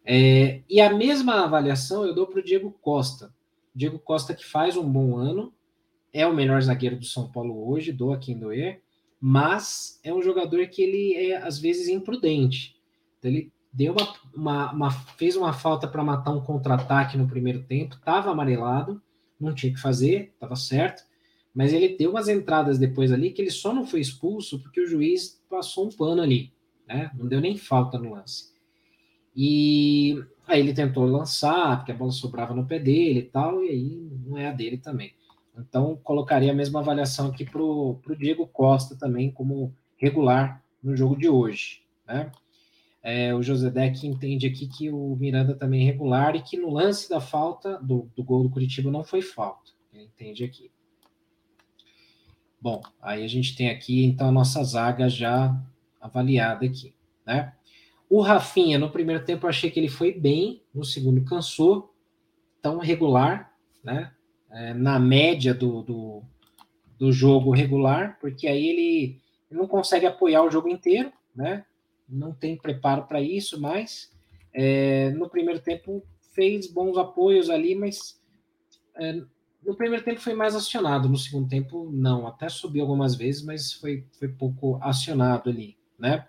É, 0.05 0.61
e 0.69 0.81
a 0.81 0.93
mesma 0.93 1.43
avaliação 1.43 2.05
eu 2.05 2.13
dou 2.13 2.27
para 2.27 2.39
o 2.39 2.43
Diego 2.43 2.71
Costa. 2.81 3.33
Diego 3.75 3.99
Costa 3.99 4.33
que 4.33 4.45
faz 4.45 4.75
um 4.75 4.89
bom 4.89 5.17
ano, 5.17 5.53
é 6.11 6.25
o 6.25 6.33
melhor 6.33 6.61
zagueiro 6.61 6.97
do 6.97 7.05
São 7.05 7.31
Paulo 7.31 7.69
hoje, 7.69 7.91
doa 7.91 8.17
quem 8.17 8.37
doer, 8.37 8.81
mas 9.21 9.99
é 10.03 10.13
um 10.13 10.21
jogador 10.21 10.65
que 10.67 10.81
ele 10.81 11.13
é 11.13 11.37
às 11.37 11.59
vezes 11.59 11.87
imprudente. 11.87 12.75
Então, 13.17 13.29
ele 13.29 13.51
deu 13.71 13.93
uma, 13.93 14.15
uma, 14.33 14.71
uma 14.71 14.91
fez 14.91 15.35
uma 15.35 15.53
falta 15.53 15.87
para 15.87 16.03
matar 16.03 16.31
um 16.31 16.41
contra-ataque 16.41 17.17
no 17.17 17.27
primeiro 17.27 17.63
tempo, 17.63 17.95
estava 17.95 18.31
amarelado, 18.31 19.01
não 19.39 19.53
tinha 19.53 19.73
que 19.73 19.79
fazer, 19.79 20.31
estava 20.33 20.55
certo, 20.55 21.03
mas 21.53 21.73
ele 21.73 21.97
deu 21.97 22.11
umas 22.11 22.27
entradas 22.27 22.77
depois 22.77 23.11
ali 23.11 23.31
que 23.31 23.41
ele 23.41 23.51
só 23.51 23.73
não 23.73 23.85
foi 23.85 23.99
expulso 23.99 24.59
porque 24.59 24.81
o 24.81 24.87
juiz 24.87 25.41
passou 25.49 25.87
um 25.87 25.91
pano 25.91 26.21
ali, 26.21 26.51
né? 26.87 27.11
Não 27.15 27.27
deu 27.27 27.41
nem 27.41 27.57
falta 27.57 27.97
no 27.97 28.13
lance. 28.13 28.49
E 29.35 30.23
aí 30.47 30.59
ele 30.59 30.73
tentou 30.73 31.05
lançar, 31.05 31.77
porque 31.77 31.91
a 31.91 31.95
bola 31.95 32.11
sobrava 32.11 32.53
no 32.53 32.65
pé 32.65 32.79
dele 32.79 33.19
e 33.19 33.23
tal, 33.23 33.63
e 33.63 33.69
aí 33.69 34.09
não 34.25 34.37
é 34.37 34.47
a 34.47 34.51
dele 34.51 34.77
também. 34.77 35.13
Então, 35.57 35.97
colocaria 36.03 36.51
a 36.51 36.55
mesma 36.55 36.79
avaliação 36.79 37.27
aqui 37.27 37.43
para 37.43 37.61
o 37.61 37.99
Diego 38.17 38.47
Costa 38.47 38.95
também, 38.95 39.31
como 39.31 39.73
regular 39.97 40.63
no 40.81 40.95
jogo 40.95 41.17
de 41.17 41.27
hoje. 41.27 41.83
Né? 42.07 42.31
É, 43.03 43.33
o 43.33 43.43
José 43.43 43.69
Deck 43.69 44.05
entende 44.07 44.47
aqui 44.47 44.67
que 44.67 44.89
o 44.89 45.15
Miranda 45.17 45.55
também 45.55 45.81
é 45.81 45.85
regular 45.85 46.35
e 46.35 46.41
que 46.41 46.57
no 46.57 46.69
lance 46.69 47.09
da 47.09 47.19
falta, 47.19 47.77
do, 47.79 48.09
do 48.15 48.23
gol 48.23 48.43
do 48.43 48.49
Curitiba, 48.49 48.89
não 48.89 49.03
foi 49.03 49.21
falta. 49.21 49.71
Ele 49.93 50.03
entende 50.03 50.43
aqui. 50.43 50.71
Bom, 52.61 52.81
aí 53.01 53.23
a 53.23 53.27
gente 53.27 53.55
tem 53.55 53.69
aqui, 53.69 54.03
então, 54.03 54.27
a 54.27 54.31
nossa 54.31 54.63
zaga 54.63 55.09
já 55.09 55.57
avaliada 55.99 56.65
aqui, 56.65 56.93
né? 57.25 57.53
O 58.09 58.21
Rafinha, 58.21 58.79
no 58.79 58.89
primeiro 58.89 59.23
tempo, 59.23 59.45
eu 59.45 59.49
achei 59.49 59.69
que 59.69 59.79
ele 59.79 59.87
foi 59.87 60.11
bem, 60.11 60.63
no 60.73 60.83
segundo 60.83 61.23
cansou, 61.23 61.93
tão 62.59 62.79
regular, 62.79 63.53
né? 63.83 64.11
É, 64.51 64.73
na 64.73 64.99
média 64.99 65.53
do, 65.53 65.83
do, 65.83 66.23
do, 66.97 67.11
jogo 67.11 67.51
regular, 67.51 68.17
porque 68.19 68.47
aí 68.47 68.67
ele, 68.67 69.21
ele, 69.51 69.59
não 69.59 69.67
consegue 69.67 70.07
apoiar 70.07 70.41
o 70.41 70.49
jogo 70.49 70.67
inteiro, 70.67 71.13
né? 71.35 71.63
Não 72.07 72.33
tem 72.33 72.57
preparo 72.57 73.03
para 73.03 73.21
isso, 73.21 73.61
mas 73.61 74.11
é, 74.51 75.11
no 75.11 75.29
primeiro 75.29 75.59
tempo 75.59 76.03
fez 76.33 76.65
bons 76.65 76.97
apoios 76.97 77.47
ali, 77.47 77.75
mas 77.75 78.19
é, 78.95 79.21
no 79.63 79.75
primeiro 79.75 80.03
tempo 80.03 80.19
foi 80.19 80.33
mais 80.33 80.55
acionado, 80.55 81.07
no 81.07 81.17
segundo 81.17 81.47
tempo 81.47 81.91
não, 81.91 82.25
até 82.25 82.49
subiu 82.49 82.81
algumas 82.81 83.13
vezes, 83.13 83.43
mas 83.43 83.71
foi, 83.71 84.03
foi 84.17 84.29
pouco 84.29 84.79
acionado 84.81 85.51
ali, 85.51 85.77
né? 85.97 86.27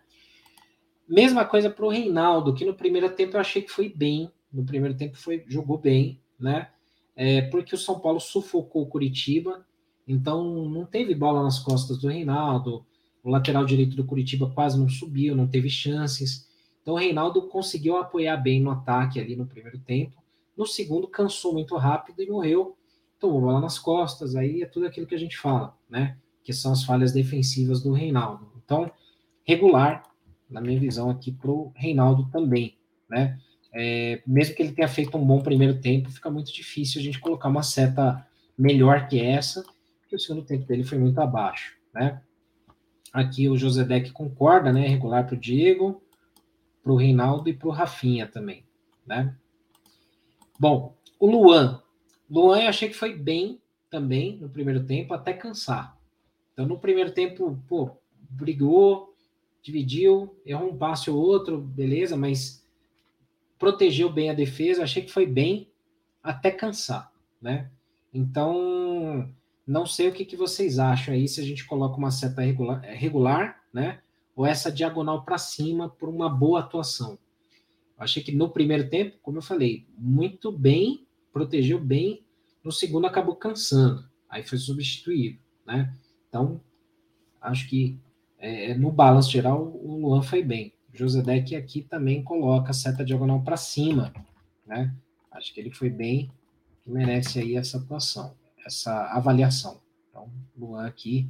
Mesma 1.11 1.45
coisa 1.45 1.69
para 1.69 1.85
o 1.85 1.89
Reinaldo, 1.89 2.55
que 2.55 2.65
no 2.65 2.73
primeiro 2.73 3.11
tempo 3.11 3.37
eu 3.37 3.41
achei 3.41 3.63
que 3.63 3.73
foi 3.73 3.89
bem. 3.89 4.31
No 4.53 4.65
primeiro 4.65 4.97
tempo 4.97 5.17
foi 5.17 5.45
jogou 5.49 5.77
bem, 5.77 6.21
né? 6.39 6.69
É, 7.17 7.43
porque 7.43 7.75
o 7.75 7.79
São 7.79 7.99
Paulo 7.99 8.21
sufocou 8.21 8.83
o 8.83 8.87
Curitiba, 8.87 9.67
então 10.07 10.69
não 10.69 10.87
teve 10.87 11.13
bola 11.13 11.43
nas 11.43 11.59
costas 11.59 11.99
do 11.99 12.07
Reinaldo. 12.07 12.87
O 13.25 13.29
lateral 13.29 13.65
direito 13.65 13.97
do 13.97 14.05
Curitiba 14.05 14.53
quase 14.55 14.79
não 14.79 14.89
subiu, 14.89 15.35
não 15.35 15.49
teve 15.49 15.69
chances. 15.69 16.49
Então 16.81 16.95
o 16.95 16.97
Reinaldo 16.97 17.43
conseguiu 17.49 17.97
apoiar 17.97 18.37
bem 18.37 18.63
no 18.63 18.71
ataque 18.71 19.19
ali 19.19 19.35
no 19.35 19.47
primeiro 19.47 19.81
tempo. 19.81 20.23
No 20.57 20.65
segundo, 20.65 21.09
cansou 21.09 21.53
muito 21.53 21.77
rápido 21.77 22.23
e 22.23 22.31
morreu. 22.31 22.77
Tomou 23.19 23.41
bola 23.41 23.61
nas 23.61 23.81
costas, 23.81 24.37
aí 24.37 24.63
é 24.63 24.67
tudo 24.67 24.87
aquilo 24.87 25.09
que 25.09 25.15
a 25.17 25.19
gente 25.19 25.37
fala, 25.37 25.77
né? 25.89 26.17
Que 26.45 26.53
são 26.53 26.71
as 26.71 26.85
falhas 26.85 27.13
defensivas 27.13 27.83
do 27.83 27.93
Reinaldo. 27.93 28.49
Então, 28.65 28.91
regular, 29.45 30.10
na 30.51 30.61
minha 30.61 30.79
visão, 30.79 31.11
aqui 31.11 31.33
para 31.33 31.51
o 31.51 31.73
Reinaldo 31.75 32.29
também, 32.31 32.77
né? 33.09 33.39
É, 33.73 34.21
mesmo 34.27 34.57
que 34.57 34.63
ele 34.63 34.73
tenha 34.73 34.89
feito 34.89 35.17
um 35.17 35.25
bom 35.25 35.41
primeiro 35.41 35.81
tempo, 35.81 36.11
fica 36.11 36.29
muito 36.29 36.53
difícil 36.53 37.01
a 37.01 37.05
gente 37.05 37.21
colocar 37.21 37.49
uma 37.49 37.63
seta 37.63 38.27
melhor 38.59 39.09
que 39.09 39.21
essa, 39.21 39.65
porque 40.01 40.17
o 40.17 40.19
segundo 40.19 40.45
tempo 40.45 40.67
dele 40.67 40.83
foi 40.83 40.99
muito 40.99 41.21
abaixo, 41.21 41.77
né? 41.95 42.21
Aqui 43.13 43.49
o 43.49 43.57
José 43.57 43.85
Deck 43.85 44.11
concorda, 44.13 44.73
né? 44.73 44.87
Regular 44.87 45.27
para 45.27 45.37
o 45.37 45.39
Diego, 45.39 46.03
para 46.83 46.93
o 46.93 46.97
Reinaldo 46.97 47.49
e 47.49 47.53
para 47.53 47.69
o 47.69 47.73
Rafinha 47.73 48.27
também, 48.27 48.65
né? 49.07 49.35
Bom, 50.59 50.97
o 51.19 51.27
Luan. 51.27 51.83
Luan 52.29 52.61
eu 52.61 52.69
achei 52.69 52.89
que 52.89 52.95
foi 52.97 53.15
bem 53.15 53.61
também 53.89 54.37
no 54.37 54.49
primeiro 54.49 54.85
tempo, 54.85 55.15
até 55.15 55.33
cansar. 55.33 55.99
Então, 56.53 56.67
no 56.67 56.79
primeiro 56.79 57.13
tempo, 57.13 57.59
pô, 57.67 57.91
brigou, 58.29 59.10
dividiu, 59.63 60.35
errou 60.45 60.71
um 60.71 60.77
passe 60.77 61.11
ou 61.11 61.19
outro, 61.19 61.59
beleza, 61.59 62.17
mas 62.17 62.67
protegeu 63.59 64.11
bem 64.11 64.31
a 64.31 64.35
defesa, 64.35 64.83
achei 64.83 65.03
que 65.03 65.13
foi 65.13 65.27
bem 65.27 65.69
até 66.23 66.51
cansar, 66.51 67.13
né? 67.41 67.71
Então, 68.13 69.29
Não 69.67 69.87
sei 69.87 70.09
o 70.09 70.13
que, 70.13 70.25
que 70.25 70.37
vocês 70.37 70.81
acham 70.81 71.15
aí, 71.15 71.29
se 71.29 71.41
a 71.41 71.45
gente 71.45 71.65
coloca 71.65 71.97
uma 71.97 72.11
seta 72.11 72.43
regular, 72.43 72.81
regular 72.81 73.63
né? 73.73 74.01
Ou 74.35 74.45
essa 74.45 74.73
diagonal 74.73 75.25
para 75.25 75.39
cima 75.39 75.89
por 75.89 76.09
uma 76.09 76.29
boa 76.29 76.61
atuação. 76.61 77.19
Achei 77.97 78.23
que 78.23 78.33
no 78.33 78.49
primeiro 78.49 78.89
tempo, 78.89 79.19
como 79.23 79.39
eu 79.39 79.43
falei, 79.43 79.87
muito 79.97 80.51
bem, 80.51 81.07
protegeu 81.33 81.79
bem. 81.79 82.25
No 82.65 82.73
segundo 82.73 83.07
acabou 83.07 83.37
cansando. 83.37 84.09
Aí 84.29 84.43
foi 84.43 84.59
substituído, 84.59 85.39
né? 85.67 85.95
Então, 86.29 86.61
acho 87.41 87.69
que 87.69 87.99
é, 88.41 88.74
no 88.74 88.91
balanço 88.91 89.30
geral 89.30 89.62
o 89.62 89.97
Luan 89.99 90.22
foi 90.22 90.43
bem. 90.43 90.72
O 90.93 90.97
Josedek 90.97 91.55
aqui 91.55 91.82
também 91.82 92.24
coloca 92.24 92.70
a 92.70 92.74
seta 92.74 93.05
diagonal 93.05 93.43
para 93.43 93.57
cima, 93.57 94.12
né? 94.66 94.93
Acho 95.30 95.55
que 95.55 95.61
ele 95.61 95.70
foi 95.70 95.91
bem, 95.91 96.30
que 96.82 96.91
merece 96.91 97.38
aí 97.38 97.57
essa 97.57 97.78
atuação, 97.78 98.34
essa 98.66 99.07
avaliação. 99.12 99.80
Então, 100.09 100.28
Luan 100.59 100.86
aqui, 100.86 101.28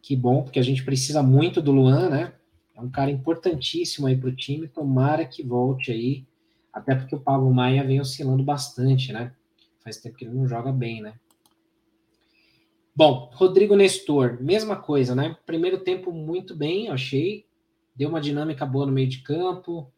que 0.00 0.16
bom, 0.16 0.42
porque 0.42 0.58
a 0.58 0.62
gente 0.62 0.84
precisa 0.84 1.22
muito 1.22 1.60
do 1.60 1.72
Luan, 1.72 2.08
né? 2.08 2.32
É 2.74 2.80
um 2.80 2.90
cara 2.90 3.10
importantíssimo 3.10 4.06
aí 4.06 4.16
para 4.16 4.28
o 4.28 4.34
time, 4.34 4.66
tomara 4.66 5.24
que 5.24 5.42
volte 5.42 5.92
aí, 5.92 6.24
até 6.72 6.94
porque 6.94 7.14
o 7.14 7.20
Pablo 7.20 7.52
Maia 7.52 7.84
vem 7.84 8.00
oscilando 8.00 8.42
bastante, 8.42 9.12
né? 9.12 9.32
Faz 9.80 9.98
tempo 9.98 10.16
que 10.16 10.24
ele 10.24 10.34
não 10.34 10.48
joga 10.48 10.72
bem, 10.72 11.02
né? 11.02 11.14
Bom, 12.96 13.28
Rodrigo 13.34 13.74
Nestor, 13.74 14.38
mesma 14.40 14.76
coisa, 14.76 15.16
né? 15.16 15.36
Primeiro 15.44 15.80
tempo 15.80 16.12
muito 16.12 16.54
bem, 16.54 16.88
achei. 16.88 17.44
Deu 17.96 18.08
uma 18.08 18.20
dinâmica 18.20 18.64
boa 18.64 18.86
no 18.86 18.92
meio 18.92 19.08
de 19.08 19.18
campo, 19.18 19.90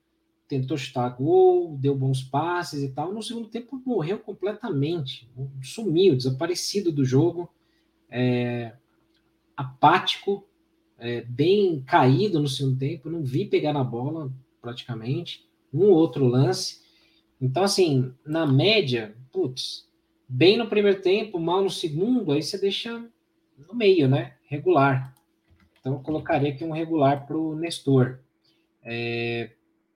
tentou 0.49 0.79
chutar 0.79 1.11
gol, 1.11 1.77
deu 1.77 1.95
bons 1.95 2.23
passes 2.23 2.83
e 2.83 2.89
tal. 2.89 3.13
No 3.13 3.23
segundo 3.23 3.49
tempo 3.49 3.83
morreu 3.85 4.19
completamente, 4.19 5.29
sumiu, 5.63 6.17
desaparecido 6.17 6.91
do 6.91 7.05
jogo, 7.05 7.51
é, 8.09 8.73
apático, 9.55 10.47
é, 10.99 11.21
bem 11.21 11.83
caído 11.83 12.41
no 12.41 12.49
segundo 12.49 12.79
tempo. 12.79 13.11
Não 13.11 13.23
vi 13.23 13.45
pegar 13.45 13.75
na 13.75 13.85
bola 13.85 14.33
praticamente, 14.63 15.47
um 15.71 15.91
outro 15.91 16.25
lance. 16.27 16.81
Então, 17.39 17.63
assim, 17.63 18.11
na 18.25 18.47
média, 18.47 19.15
putz, 19.31 19.86
bem 20.29 20.57
no 20.57 20.69
primeiro 20.69 21.01
tempo, 21.01 21.39
mal 21.39 21.63
no 21.63 21.71
segundo, 21.71 22.33
aí 22.33 22.43
você 22.43 22.59
deixa 22.59 23.05
no 23.69 23.75
meio, 23.75 24.09
né? 24.09 24.35
Regular. 24.45 25.15
Então, 25.81 25.95
eu 25.95 26.01
colocaria 26.01 26.51
aqui 26.51 26.65
um 26.65 26.73
regular 26.73 27.27
para 27.27 27.37
o 27.37 27.55
Nestor. 27.55 28.19
É, 28.83 29.51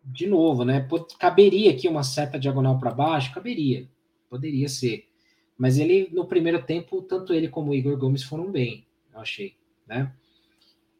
de 0.04 0.26
novo, 0.26 0.64
né? 0.64 0.88
Caberia 1.18 1.70
aqui 1.70 1.88
uma 1.88 2.02
seta 2.02 2.38
diagonal 2.38 2.78
para 2.78 2.90
baixo? 2.90 3.34
Caberia, 3.34 3.88
poderia 4.28 4.68
ser. 4.68 5.06
Mas 5.56 5.78
ele, 5.78 6.08
no 6.12 6.26
primeiro 6.26 6.62
tempo, 6.62 7.02
tanto 7.02 7.34
ele 7.34 7.48
como 7.48 7.70
o 7.70 7.74
Igor 7.74 7.96
Gomes 7.98 8.22
foram 8.22 8.50
bem, 8.50 8.86
eu 9.12 9.20
achei, 9.20 9.56
né? 9.86 10.12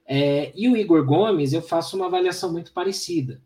É, 0.07 0.53
e 0.55 0.68
o 0.68 0.76
Igor 0.76 1.05
Gomes, 1.05 1.53
eu 1.53 1.62
faço 1.62 1.97
uma 1.97 2.07
avaliação 2.07 2.53
muito 2.53 2.72
parecida. 2.72 3.41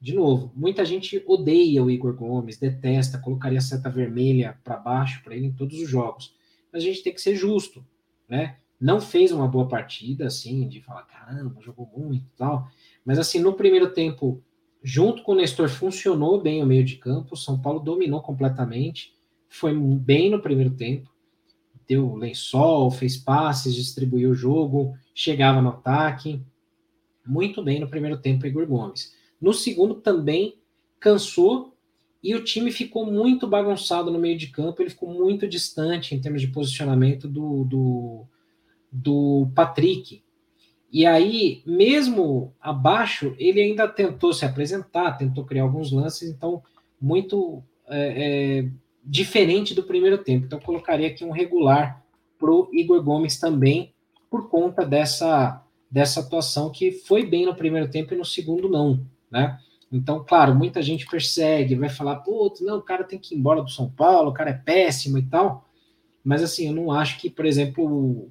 De 0.00 0.14
novo, 0.14 0.52
muita 0.54 0.84
gente 0.84 1.22
odeia 1.26 1.82
o 1.82 1.90
Igor 1.90 2.14
Gomes, 2.14 2.58
detesta, 2.58 3.18
colocaria 3.18 3.60
seta 3.60 3.88
vermelha 3.88 4.58
para 4.62 4.76
baixo 4.76 5.22
para 5.24 5.34
ele 5.34 5.46
em 5.46 5.52
todos 5.52 5.80
os 5.80 5.88
jogos. 5.88 6.34
Mas 6.72 6.82
a 6.82 6.86
gente 6.86 7.02
tem 7.02 7.14
que 7.14 7.20
ser 7.20 7.34
justo, 7.34 7.84
né? 8.28 8.56
Não 8.78 9.00
fez 9.00 9.32
uma 9.32 9.48
boa 9.48 9.66
partida, 9.66 10.26
assim, 10.26 10.68
de 10.68 10.82
falar, 10.82 11.04
caramba, 11.04 11.62
jogou 11.62 11.90
muito 11.96 12.24
e 12.26 12.36
tal. 12.36 12.68
Mas, 13.04 13.18
assim, 13.18 13.40
no 13.40 13.54
primeiro 13.54 13.90
tempo, 13.92 14.42
junto 14.82 15.22
com 15.22 15.32
o 15.32 15.34
Nestor, 15.34 15.68
funcionou 15.68 16.40
bem 16.42 16.62
o 16.62 16.66
meio 16.66 16.84
de 16.84 16.96
campo. 16.96 17.34
O 17.34 17.36
São 17.36 17.58
Paulo 17.58 17.80
dominou 17.80 18.20
completamente, 18.20 19.14
foi 19.48 19.74
bem 19.74 20.30
no 20.30 20.42
primeiro 20.42 20.70
tempo. 20.70 21.10
Deu 21.88 22.14
lençol, 22.16 22.90
fez 22.90 23.16
passes, 23.16 23.74
distribuiu 23.74 24.30
o 24.30 24.34
jogo, 24.34 24.94
chegava 25.14 25.62
no 25.62 25.70
ataque. 25.70 26.42
Muito 27.26 27.62
bem 27.62 27.80
no 27.80 27.88
primeiro 27.88 28.18
tempo, 28.18 28.46
Igor 28.46 28.66
Gomes. 28.66 29.15
No 29.40 29.52
segundo 29.52 29.96
também 29.96 30.58
cansou 30.98 31.76
e 32.22 32.34
o 32.34 32.42
time 32.42 32.72
ficou 32.72 33.06
muito 33.06 33.46
bagunçado 33.46 34.10
no 34.10 34.18
meio 34.18 34.36
de 34.36 34.48
campo, 34.48 34.82
ele 34.82 34.90
ficou 34.90 35.08
muito 35.08 35.46
distante 35.46 36.14
em 36.14 36.20
termos 36.20 36.40
de 36.40 36.48
posicionamento 36.48 37.28
do, 37.28 37.64
do, 37.64 38.26
do 38.90 39.48
Patrick. 39.54 40.24
E 40.92 41.06
aí, 41.06 41.62
mesmo 41.64 42.52
abaixo, 42.60 43.34
ele 43.38 43.60
ainda 43.60 43.86
tentou 43.86 44.32
se 44.32 44.44
apresentar, 44.44 45.16
tentou 45.16 45.44
criar 45.44 45.62
alguns 45.62 45.92
lances, 45.92 46.28
então, 46.28 46.62
muito 47.00 47.62
é, 47.86 48.58
é, 48.58 48.70
diferente 49.04 49.74
do 49.74 49.84
primeiro 49.84 50.18
tempo. 50.18 50.46
Então, 50.46 50.58
colocaria 50.58 51.06
aqui 51.08 51.24
um 51.24 51.30
regular 51.30 52.04
para 52.38 52.50
o 52.50 52.68
Igor 52.72 53.02
Gomes 53.02 53.38
também, 53.38 53.92
por 54.28 54.48
conta 54.48 54.84
dessa, 54.84 55.64
dessa 55.88 56.20
atuação 56.20 56.70
que 56.70 56.90
foi 56.90 57.24
bem 57.24 57.46
no 57.46 57.54
primeiro 57.54 57.88
tempo 57.88 58.14
e 58.14 58.16
no 58.16 58.24
segundo 58.24 58.68
não 58.68 59.06
né? 59.30 59.58
Então, 59.90 60.24
claro, 60.24 60.54
muita 60.54 60.82
gente 60.82 61.06
persegue, 61.06 61.74
vai 61.74 61.88
falar, 61.88 62.16
putz, 62.16 62.60
não, 62.60 62.78
o 62.78 62.82
cara 62.82 63.04
tem 63.04 63.18
que 63.18 63.34
ir 63.34 63.38
embora 63.38 63.62
do 63.62 63.70
São 63.70 63.88
Paulo, 63.88 64.30
o 64.30 64.34
cara 64.34 64.50
é 64.50 64.54
péssimo 64.54 65.16
e 65.18 65.22
tal. 65.22 65.66
Mas 66.24 66.42
assim, 66.42 66.66
eu 66.66 66.74
não 66.74 66.90
acho 66.90 67.18
que, 67.18 67.30
por 67.30 67.46
exemplo, 67.46 68.28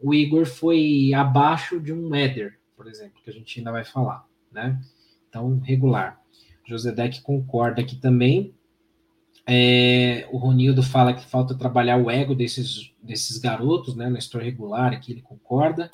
o, 0.00 0.12
Igor 0.12 0.44
foi 0.44 1.12
abaixo 1.14 1.80
de 1.80 1.92
um 1.92 2.12
Éder, 2.14 2.58
por 2.76 2.88
exemplo, 2.88 3.22
que 3.22 3.30
a 3.30 3.32
gente 3.32 3.58
ainda 3.58 3.70
vai 3.70 3.84
falar, 3.84 4.26
né? 4.50 4.80
Então, 5.28 5.60
regular. 5.60 6.20
José 6.66 6.90
Deck 6.92 7.22
concorda 7.22 7.80
aqui 7.80 7.96
também. 7.96 8.54
É, 9.46 10.28
o 10.30 10.36
Ronildo 10.36 10.82
fala 10.82 11.14
que 11.14 11.24
falta 11.24 11.54
trabalhar 11.54 11.96
o 11.96 12.10
ego 12.10 12.34
desses, 12.34 12.92
desses 13.02 13.38
garotos, 13.38 13.94
né? 13.94 14.08
No 14.08 14.18
store 14.18 14.44
regular, 14.44 14.92
aqui 14.92 15.12
ele 15.12 15.22
concorda. 15.22 15.90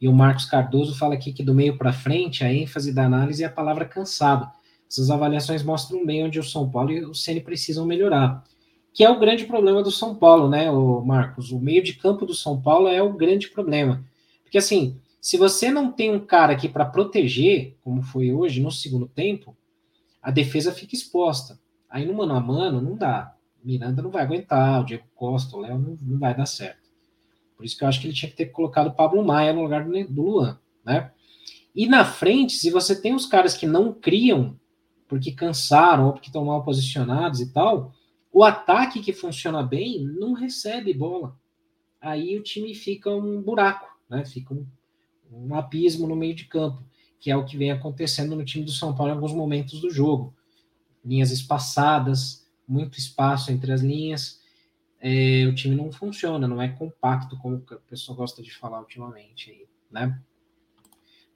E 0.00 0.08
o 0.08 0.12
Marcos 0.12 0.44
Cardoso 0.44 0.96
fala 0.96 1.14
aqui 1.14 1.32
que 1.32 1.42
do 1.42 1.54
meio 1.54 1.76
para 1.76 1.92
frente, 1.92 2.44
a 2.44 2.52
ênfase 2.52 2.92
da 2.92 3.04
análise 3.04 3.42
é 3.42 3.46
a 3.46 3.50
palavra 3.50 3.84
cansado. 3.84 4.50
Essas 4.88 5.10
avaliações 5.10 5.62
mostram 5.62 6.06
bem 6.06 6.24
onde 6.24 6.38
o 6.38 6.44
São 6.44 6.70
Paulo 6.70 6.90
e 6.90 7.04
o 7.04 7.14
Ceni 7.14 7.40
precisam 7.40 7.84
melhorar. 7.84 8.44
Que 8.94 9.04
é 9.04 9.10
o 9.10 9.18
grande 9.18 9.44
problema 9.44 9.82
do 9.82 9.90
São 9.90 10.14
Paulo, 10.14 10.48
né, 10.48 10.70
o 10.70 11.02
Marcos? 11.04 11.52
O 11.52 11.60
meio 11.60 11.82
de 11.82 11.94
campo 11.94 12.24
do 12.24 12.34
São 12.34 12.60
Paulo 12.60 12.88
é 12.88 13.02
o 13.02 13.12
grande 13.12 13.48
problema. 13.48 14.04
Porque 14.42 14.58
assim, 14.58 14.98
se 15.20 15.36
você 15.36 15.70
não 15.70 15.92
tem 15.92 16.10
um 16.10 16.20
cara 16.20 16.52
aqui 16.52 16.68
para 16.68 16.86
proteger, 16.86 17.76
como 17.82 18.02
foi 18.02 18.32
hoje 18.32 18.62
no 18.62 18.70
segundo 18.70 19.06
tempo, 19.06 19.56
a 20.22 20.30
defesa 20.30 20.72
fica 20.72 20.94
exposta. 20.94 21.58
Aí 21.88 22.06
no 22.06 22.14
mano 22.14 22.34
a 22.34 22.40
mano 22.40 22.80
não 22.80 22.96
dá. 22.96 23.34
Miranda 23.62 24.00
não 24.00 24.10
vai 24.10 24.22
aguentar, 24.22 24.80
o 24.80 24.84
Diego 24.84 25.04
Costa, 25.14 25.56
o 25.56 25.60
Léo 25.60 25.78
não, 25.78 25.98
não 26.00 26.18
vai 26.18 26.34
dar 26.34 26.46
certo. 26.46 26.87
Por 27.58 27.66
isso 27.66 27.76
que 27.76 27.82
eu 27.82 27.88
acho 27.88 28.00
que 28.00 28.06
ele 28.06 28.14
tinha 28.14 28.30
que 28.30 28.36
ter 28.36 28.46
colocado 28.46 28.86
o 28.86 28.94
Pablo 28.94 29.24
Maia 29.24 29.52
no 29.52 29.62
lugar 29.62 29.84
do 29.84 30.22
Luan, 30.22 30.60
né? 30.86 31.10
E 31.74 31.88
na 31.88 32.04
frente, 32.04 32.52
se 32.52 32.70
você 32.70 32.98
tem 32.98 33.14
os 33.14 33.26
caras 33.26 33.54
que 33.54 33.66
não 33.66 33.92
criam 33.92 34.58
porque 35.08 35.32
cansaram 35.32 36.06
ou 36.06 36.12
porque 36.12 36.28
estão 36.28 36.44
mal 36.44 36.62
posicionados 36.62 37.40
e 37.40 37.52
tal, 37.52 37.92
o 38.32 38.44
ataque 38.44 39.00
que 39.00 39.12
funciona 39.12 39.60
bem 39.60 40.04
não 40.04 40.34
recebe 40.34 40.94
bola. 40.94 41.36
Aí 42.00 42.38
o 42.38 42.42
time 42.44 42.74
fica 42.76 43.10
um 43.10 43.42
buraco, 43.42 43.88
né? 44.08 44.24
Fica 44.24 44.54
um, 44.54 44.64
um 45.32 45.52
abismo 45.56 46.06
no 46.06 46.14
meio 46.14 46.34
de 46.34 46.44
campo, 46.44 46.84
que 47.18 47.28
é 47.28 47.36
o 47.36 47.44
que 47.44 47.56
vem 47.56 47.72
acontecendo 47.72 48.36
no 48.36 48.44
time 48.44 48.64
do 48.64 48.70
São 48.70 48.94
Paulo 48.94 49.10
em 49.10 49.16
alguns 49.16 49.32
momentos 49.32 49.80
do 49.80 49.90
jogo. 49.90 50.32
Linhas 51.04 51.32
espaçadas, 51.32 52.46
muito 52.68 52.98
espaço 52.98 53.50
entre 53.50 53.72
as 53.72 53.80
linhas, 53.80 54.40
é, 55.00 55.46
o 55.46 55.54
time 55.54 55.76
não 55.76 55.92
funciona, 55.92 56.48
não 56.48 56.60
é 56.60 56.68
compacto, 56.68 57.38
como 57.38 57.56
o 57.56 57.80
pessoal 57.88 58.16
gosta 58.16 58.42
de 58.42 58.52
falar 58.52 58.80
ultimamente 58.80 59.50
aí, 59.50 59.66
né? 59.90 60.20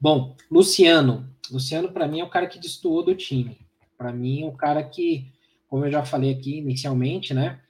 Bom, 0.01 0.37
Luciano. 0.51 1.31
Luciano, 1.51 1.93
para 1.93 2.09
mim, 2.09 2.21
é 2.21 2.25
o 2.25 2.31
cara 2.31 2.49
que 2.49 2.59
destoou 2.59 3.05
do 3.05 3.15
time. 3.15 3.59
Para 3.97 4.13
mim, 4.13 4.43
é 4.43 4.47
o 4.47 4.53
cara 4.53 4.83
que, 4.83 5.31
como 5.69 5.85
eu 5.85 5.93
já 5.93 6.05
falei 6.05 6.33
aqui 6.33 6.59
inicialmente, 6.59 7.33
né? 7.33 7.61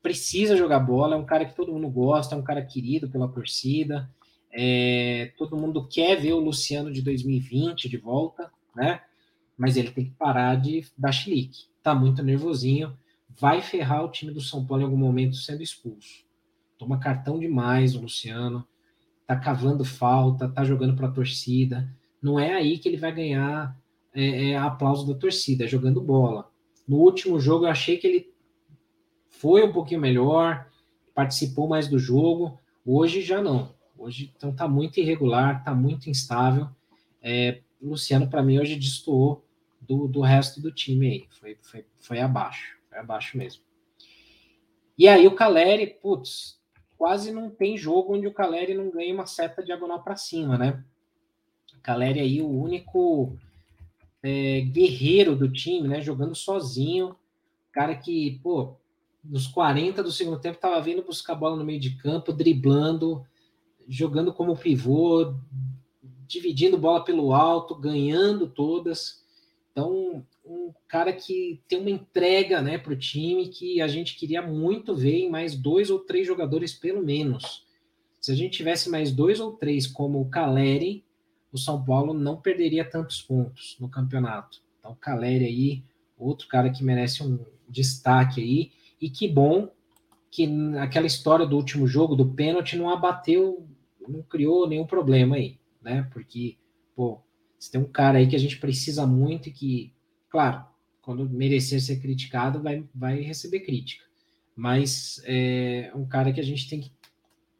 Precisa 0.00 0.56
jogar 0.56 0.78
bola, 0.78 1.16
é 1.16 1.18
um 1.18 1.26
cara 1.26 1.44
que 1.44 1.54
todo 1.54 1.72
mundo 1.72 1.88
gosta, 1.88 2.34
é 2.34 2.38
um 2.38 2.44
cara 2.44 2.64
querido 2.64 3.10
pela 3.10 3.28
torcida. 3.28 4.08
É, 4.52 5.32
todo 5.36 5.56
mundo 5.56 5.86
quer 5.88 6.16
ver 6.16 6.32
o 6.32 6.40
Luciano 6.40 6.92
de 6.92 7.02
2020 7.02 7.88
de 7.88 7.96
volta, 7.96 8.52
né? 8.74 9.02
Mas 9.58 9.76
ele 9.76 9.90
tem 9.90 10.04
que 10.04 10.12
parar 10.12 10.54
de 10.54 10.86
dar 10.96 11.12
chilique. 11.12 11.64
Tá 11.82 11.92
muito 11.92 12.22
nervosinho 12.22 12.96
vai 13.40 13.62
ferrar 13.62 14.04
o 14.04 14.10
time 14.10 14.32
do 14.32 14.40
São 14.40 14.66
Paulo 14.66 14.82
em 14.82 14.84
algum 14.84 14.98
momento 14.98 15.36
sendo 15.36 15.62
expulso. 15.62 16.24
Toma 16.76 17.00
cartão 17.00 17.38
demais 17.38 17.94
o 17.94 18.02
Luciano, 18.02 18.66
tá 19.26 19.36
cavando 19.36 19.84
falta, 19.84 20.48
tá 20.48 20.62
jogando 20.62 20.94
para 20.94 21.08
a 21.08 21.12
torcida. 21.12 21.90
Não 22.22 22.38
é 22.38 22.52
aí 22.52 22.78
que 22.78 22.88
ele 22.88 22.98
vai 22.98 23.12
ganhar 23.12 23.76
é, 24.14 24.50
é, 24.50 24.56
aplauso 24.58 25.06
da 25.06 25.18
torcida, 25.18 25.64
é 25.64 25.68
jogando 25.68 26.02
bola. 26.02 26.50
No 26.86 26.98
último 26.98 27.40
jogo 27.40 27.64
eu 27.64 27.70
achei 27.70 27.96
que 27.96 28.06
ele 28.06 28.34
foi 29.28 29.62
um 29.62 29.72
pouquinho 29.72 30.00
melhor, 30.00 30.68
participou 31.14 31.68
mais 31.68 31.88
do 31.88 31.98
jogo. 31.98 32.58
Hoje 32.84 33.22
já 33.22 33.40
não. 33.40 33.74
Hoje 33.96 34.32
então 34.36 34.54
tá 34.54 34.68
muito 34.68 35.00
irregular, 35.00 35.64
tá 35.64 35.74
muito 35.74 36.10
instável. 36.10 36.68
É, 37.22 37.60
Luciano 37.80 38.28
para 38.28 38.42
mim 38.42 38.58
hoje 38.58 38.76
destoou 38.76 39.46
do, 39.80 40.06
do 40.06 40.20
resto 40.20 40.60
do 40.60 40.70
time 40.70 41.08
aí, 41.08 41.26
foi, 41.30 41.56
foi, 41.62 41.84
foi 41.98 42.20
abaixo. 42.20 42.79
É 42.92 43.00
abaixo 43.00 43.36
mesmo. 43.36 43.62
E 44.98 45.08
aí 45.08 45.26
o 45.26 45.34
Caleri, 45.34 45.86
putz, 45.86 46.60
quase 46.98 47.32
não 47.32 47.48
tem 47.48 47.76
jogo 47.76 48.14
onde 48.14 48.26
o 48.26 48.34
Caleri 48.34 48.74
não 48.74 48.90
ganha 48.90 49.14
uma 49.14 49.26
seta 49.26 49.62
diagonal 49.62 50.02
para 50.02 50.16
cima, 50.16 50.58
né? 50.58 50.84
O 51.74 51.80
Caleri 51.80 52.20
aí, 52.20 52.42
o 52.42 52.48
único 52.48 53.36
é, 54.22 54.60
guerreiro 54.60 55.34
do 55.34 55.50
time, 55.50 55.88
né? 55.88 56.00
Jogando 56.00 56.34
sozinho. 56.34 57.16
Cara 57.72 57.94
que, 57.94 58.38
pô, 58.42 58.76
nos 59.24 59.46
40 59.46 60.02
do 60.02 60.12
segundo 60.12 60.40
tempo 60.40 60.58
tava 60.58 60.80
vindo 60.80 61.02
buscar 61.02 61.34
bola 61.34 61.56
no 61.56 61.64
meio 61.64 61.80
de 61.80 61.96
campo, 61.96 62.32
driblando, 62.32 63.24
jogando 63.88 64.32
como 64.32 64.56
pivô, 64.56 65.34
dividindo 66.26 66.78
bola 66.78 67.02
pelo 67.04 67.32
alto, 67.32 67.74
ganhando 67.74 68.46
todas. 68.46 69.24
Então, 69.72 70.26
um 70.50 70.72
cara 70.88 71.12
que 71.12 71.62
tem 71.68 71.80
uma 71.80 71.90
entrega 71.90 72.60
né, 72.60 72.78
para 72.78 72.92
o 72.92 72.98
time 72.98 73.48
que 73.48 73.80
a 73.80 73.88
gente 73.88 74.16
queria 74.16 74.42
muito 74.42 74.94
ver 74.94 75.18
em 75.20 75.30
mais 75.30 75.56
dois 75.56 75.90
ou 75.90 75.98
três 75.98 76.26
jogadores, 76.26 76.72
pelo 76.72 77.02
menos. 77.02 77.66
Se 78.20 78.32
a 78.32 78.34
gente 78.34 78.56
tivesse 78.56 78.90
mais 78.90 79.12
dois 79.12 79.40
ou 79.40 79.52
três, 79.52 79.86
como 79.86 80.20
o 80.20 80.28
Caleri, 80.28 81.04
o 81.52 81.58
São 81.58 81.84
Paulo 81.84 82.12
não 82.12 82.40
perderia 82.40 82.84
tantos 82.84 83.22
pontos 83.22 83.76
no 83.80 83.88
campeonato. 83.88 84.62
Então, 84.78 84.96
Caleri 85.00 85.44
aí, 85.44 85.84
outro 86.18 86.48
cara 86.48 86.70
que 86.70 86.84
merece 86.84 87.22
um 87.22 87.38
destaque 87.68 88.40
aí. 88.40 88.72
E 89.00 89.08
que 89.08 89.26
bom 89.26 89.70
que 90.30 90.48
aquela 90.78 91.06
história 91.06 91.46
do 91.46 91.56
último 91.56 91.86
jogo, 91.86 92.14
do 92.14 92.26
pênalti, 92.26 92.76
não 92.76 92.90
abateu, 92.90 93.66
não 94.06 94.22
criou 94.22 94.68
nenhum 94.68 94.86
problema 94.86 95.36
aí 95.36 95.60
né? 95.80 96.08
Porque, 96.12 96.56
pô, 96.94 97.20
se 97.58 97.70
tem 97.70 97.80
um 97.80 97.88
cara 97.88 98.18
aí 98.18 98.26
que 98.26 98.36
a 98.36 98.38
gente 98.40 98.58
precisa 98.58 99.06
muito 99.06 99.48
e 99.48 99.52
que, 99.52 99.92
claro, 100.30 100.64
quando 101.02 101.28
merecer 101.28 101.82
ser 101.82 102.00
criticado, 102.00 102.62
vai, 102.62 102.84
vai 102.94 103.20
receber 103.20 103.60
crítica. 103.60 104.04
Mas 104.56 105.20
é 105.24 105.90
um 105.94 106.06
cara 106.06 106.32
que 106.32 106.40
a 106.40 106.44
gente 106.44 106.68
tem 106.68 106.80
que 106.80 106.92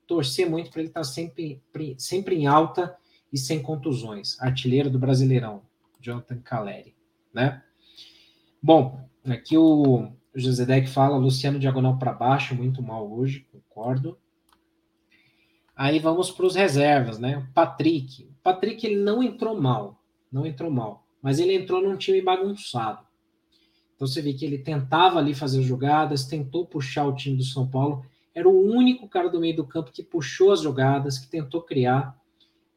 torcer 0.06 0.48
muito 0.48 0.70
para 0.70 0.80
ele 0.80 0.88
estar 0.88 1.00
tá 1.00 1.04
sempre, 1.04 1.62
sempre 1.98 2.36
em 2.36 2.46
alta 2.46 2.96
e 3.32 3.38
sem 3.38 3.62
contusões. 3.62 4.40
Artilheiro 4.40 4.90
do 4.90 4.98
Brasileirão, 4.98 5.62
Jonathan 6.00 6.40
Caleri, 6.40 6.94
né? 7.32 7.62
Bom, 8.62 9.08
aqui 9.24 9.56
o 9.56 10.12
José 10.34 10.66
Deck 10.66 10.88
fala 10.88 11.16
Luciano 11.16 11.58
diagonal 11.58 11.98
para 11.98 12.12
baixo, 12.12 12.54
muito 12.54 12.82
mal 12.82 13.10
hoje, 13.10 13.46
concordo. 13.52 14.18
Aí 15.74 15.98
vamos 15.98 16.30
para 16.30 16.46
os 16.46 16.54
reservas, 16.54 17.18
né? 17.18 17.48
Patrick. 17.54 18.30
Patrick 18.42 18.86
ele 18.86 18.96
não 18.96 19.22
entrou 19.22 19.58
mal, 19.60 20.02
não 20.30 20.44
entrou 20.46 20.70
mal, 20.70 20.99
mas 21.22 21.38
ele 21.38 21.54
entrou 21.54 21.82
num 21.82 21.96
time 21.96 22.20
bagunçado. 22.20 23.04
Então 23.94 24.06
você 24.06 24.22
vê 24.22 24.32
que 24.32 24.44
ele 24.44 24.58
tentava 24.58 25.18
ali 25.18 25.34
fazer 25.34 25.62
jogadas, 25.62 26.24
tentou 26.24 26.66
puxar 26.66 27.04
o 27.06 27.14
time 27.14 27.36
do 27.36 27.44
São 27.44 27.68
Paulo, 27.68 28.04
era 28.34 28.48
o 28.48 28.66
único 28.66 29.08
cara 29.08 29.28
do 29.28 29.40
meio 29.40 29.56
do 29.56 29.66
campo 29.66 29.92
que 29.92 30.02
puxou 30.02 30.52
as 30.52 30.62
jogadas, 30.62 31.18
que 31.18 31.28
tentou 31.28 31.60
criar. 31.60 32.18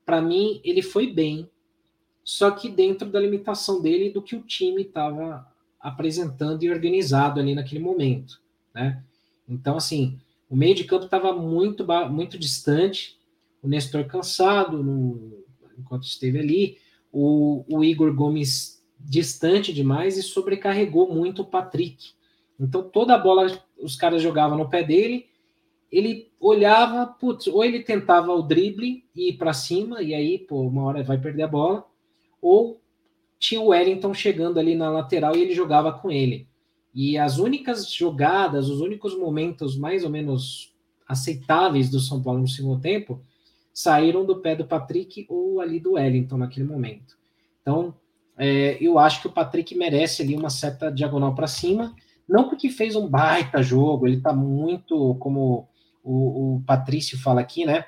Para 0.05 0.21
mim, 0.21 0.59
ele 0.63 0.81
foi 0.81 1.11
bem, 1.11 1.49
só 2.23 2.51
que 2.51 2.67
dentro 2.67 3.09
da 3.09 3.19
limitação 3.19 3.81
dele 3.81 4.09
do 4.09 4.21
que 4.21 4.35
o 4.35 4.41
time 4.41 4.81
estava 4.81 5.47
apresentando 5.79 6.63
e 6.63 6.69
organizado 6.69 7.39
ali 7.39 7.53
naquele 7.55 7.81
momento, 7.81 8.41
né? 8.73 9.03
Então, 9.47 9.77
assim, 9.77 10.19
o 10.49 10.55
meio 10.55 10.75
de 10.75 10.85
campo 10.85 11.05
estava 11.05 11.33
muito, 11.33 11.85
muito 12.09 12.37
distante, 12.37 13.17
o 13.61 13.67
Nestor 13.67 14.05
cansado 14.05 14.81
no, 14.81 15.43
enquanto 15.77 16.03
esteve 16.03 16.39
ali, 16.39 16.77
o, 17.14 17.64
o, 17.70 17.84
Igor 17.84 18.11
Gomes 18.14 18.84
distante 18.99 19.72
demais 19.72 20.18
e 20.18 20.24
sobrecarregou 20.24 21.14
muito 21.14 21.43
o 21.43 21.45
Patrick. 21.45 22.14
Então 22.59 22.89
toda 22.89 23.14
a 23.14 23.20
bola 23.20 23.64
os 23.78 23.95
caras 23.95 24.22
jogavam 24.22 24.57
no 24.57 24.70
pé 24.70 24.82
dele, 24.82 25.28
ele 25.91 26.32
olhava, 26.39 27.05
putz, 27.05 27.45
ou 27.45 27.64
ele 27.64 27.84
tentava 27.84 28.34
o 28.34 28.41
drible 28.41 29.05
e 29.16 29.30
ir 29.30 29.38
para 29.38 29.53
cima, 29.53 30.01
e 30.01 30.16
aí, 30.16 30.39
pô, 30.39 30.61
uma 30.61 30.84
hora 30.84 31.03
vai 31.03 31.20
perder 31.20 31.43
a 31.43 31.47
bola, 31.47 31.86
ou 32.41 32.82
tinha 33.38 33.61
o 33.61 33.68
Wellington 33.68 34.14
chegando 34.14 34.59
ali 34.59 34.74
na 34.74 34.89
lateral 34.89 35.36
e 35.36 35.41
ele 35.41 35.53
jogava 35.53 35.91
com 35.93 36.09
ele. 36.09 36.47
E 36.95 37.18
as 37.18 37.38
únicas 37.38 37.91
jogadas, 37.91 38.70
os 38.70 38.82
únicos 38.82 39.18
momentos 39.18 39.78
mais 39.78 40.03
ou 40.03 40.09
menos 40.09 40.74
aceitáveis 41.07 41.89
do 41.89 41.99
São 41.99 42.24
Paulo 42.24 42.39
no 42.39 42.47
segundo 42.47 42.82
tempo 42.82 43.22
saíram 43.74 44.26
do 44.26 44.41
pé 44.41 44.55
do 44.55 44.65
Patrick 44.65 45.26
ou 45.30 45.59
ali 45.59 45.80
do 45.80 45.93
Wellington 45.93 46.38
naquele 46.38 46.65
momento. 46.65 47.17
Então, 47.61 47.95
é, 48.38 48.78
eu 48.80 48.99
acho 48.99 49.21
que 49.21 49.28
o 49.28 49.32
Patrick 49.32 49.76
merece 49.76 50.21
ali 50.21 50.36
uma 50.36 50.49
seta 50.49 50.91
diagonal 50.91 51.34
para 51.34 51.47
cima, 51.47 51.95
não 52.28 52.47
porque 52.49 52.69
fez 52.69 52.95
um 52.95 53.07
baita 53.07 53.61
jogo, 53.63 54.07
ele 54.07 54.17
está 54.17 54.34
muito, 54.34 55.15
como 55.15 55.67
o, 56.03 56.55
o 56.55 56.63
Patrício 56.65 57.19
fala 57.19 57.41
aqui, 57.41 57.65
né? 57.65 57.86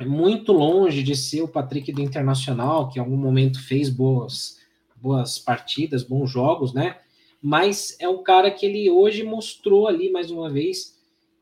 Muito 0.00 0.52
longe 0.52 1.02
de 1.02 1.14
ser 1.14 1.42
o 1.42 1.48
Patrick 1.48 1.92
do 1.92 2.00
Internacional, 2.00 2.88
que 2.88 2.98
em 2.98 3.02
algum 3.02 3.16
momento 3.16 3.62
fez 3.62 3.88
boas, 3.88 4.58
boas 4.96 5.38
partidas, 5.38 6.02
bons 6.02 6.30
jogos, 6.30 6.72
né? 6.72 6.96
mas 7.42 7.96
é 7.98 8.08
um 8.08 8.22
cara 8.22 8.52
que 8.52 8.64
ele 8.64 8.88
hoje 8.88 9.24
mostrou 9.24 9.88
ali 9.88 10.12
mais 10.12 10.30
uma 10.30 10.48
vez 10.48 10.96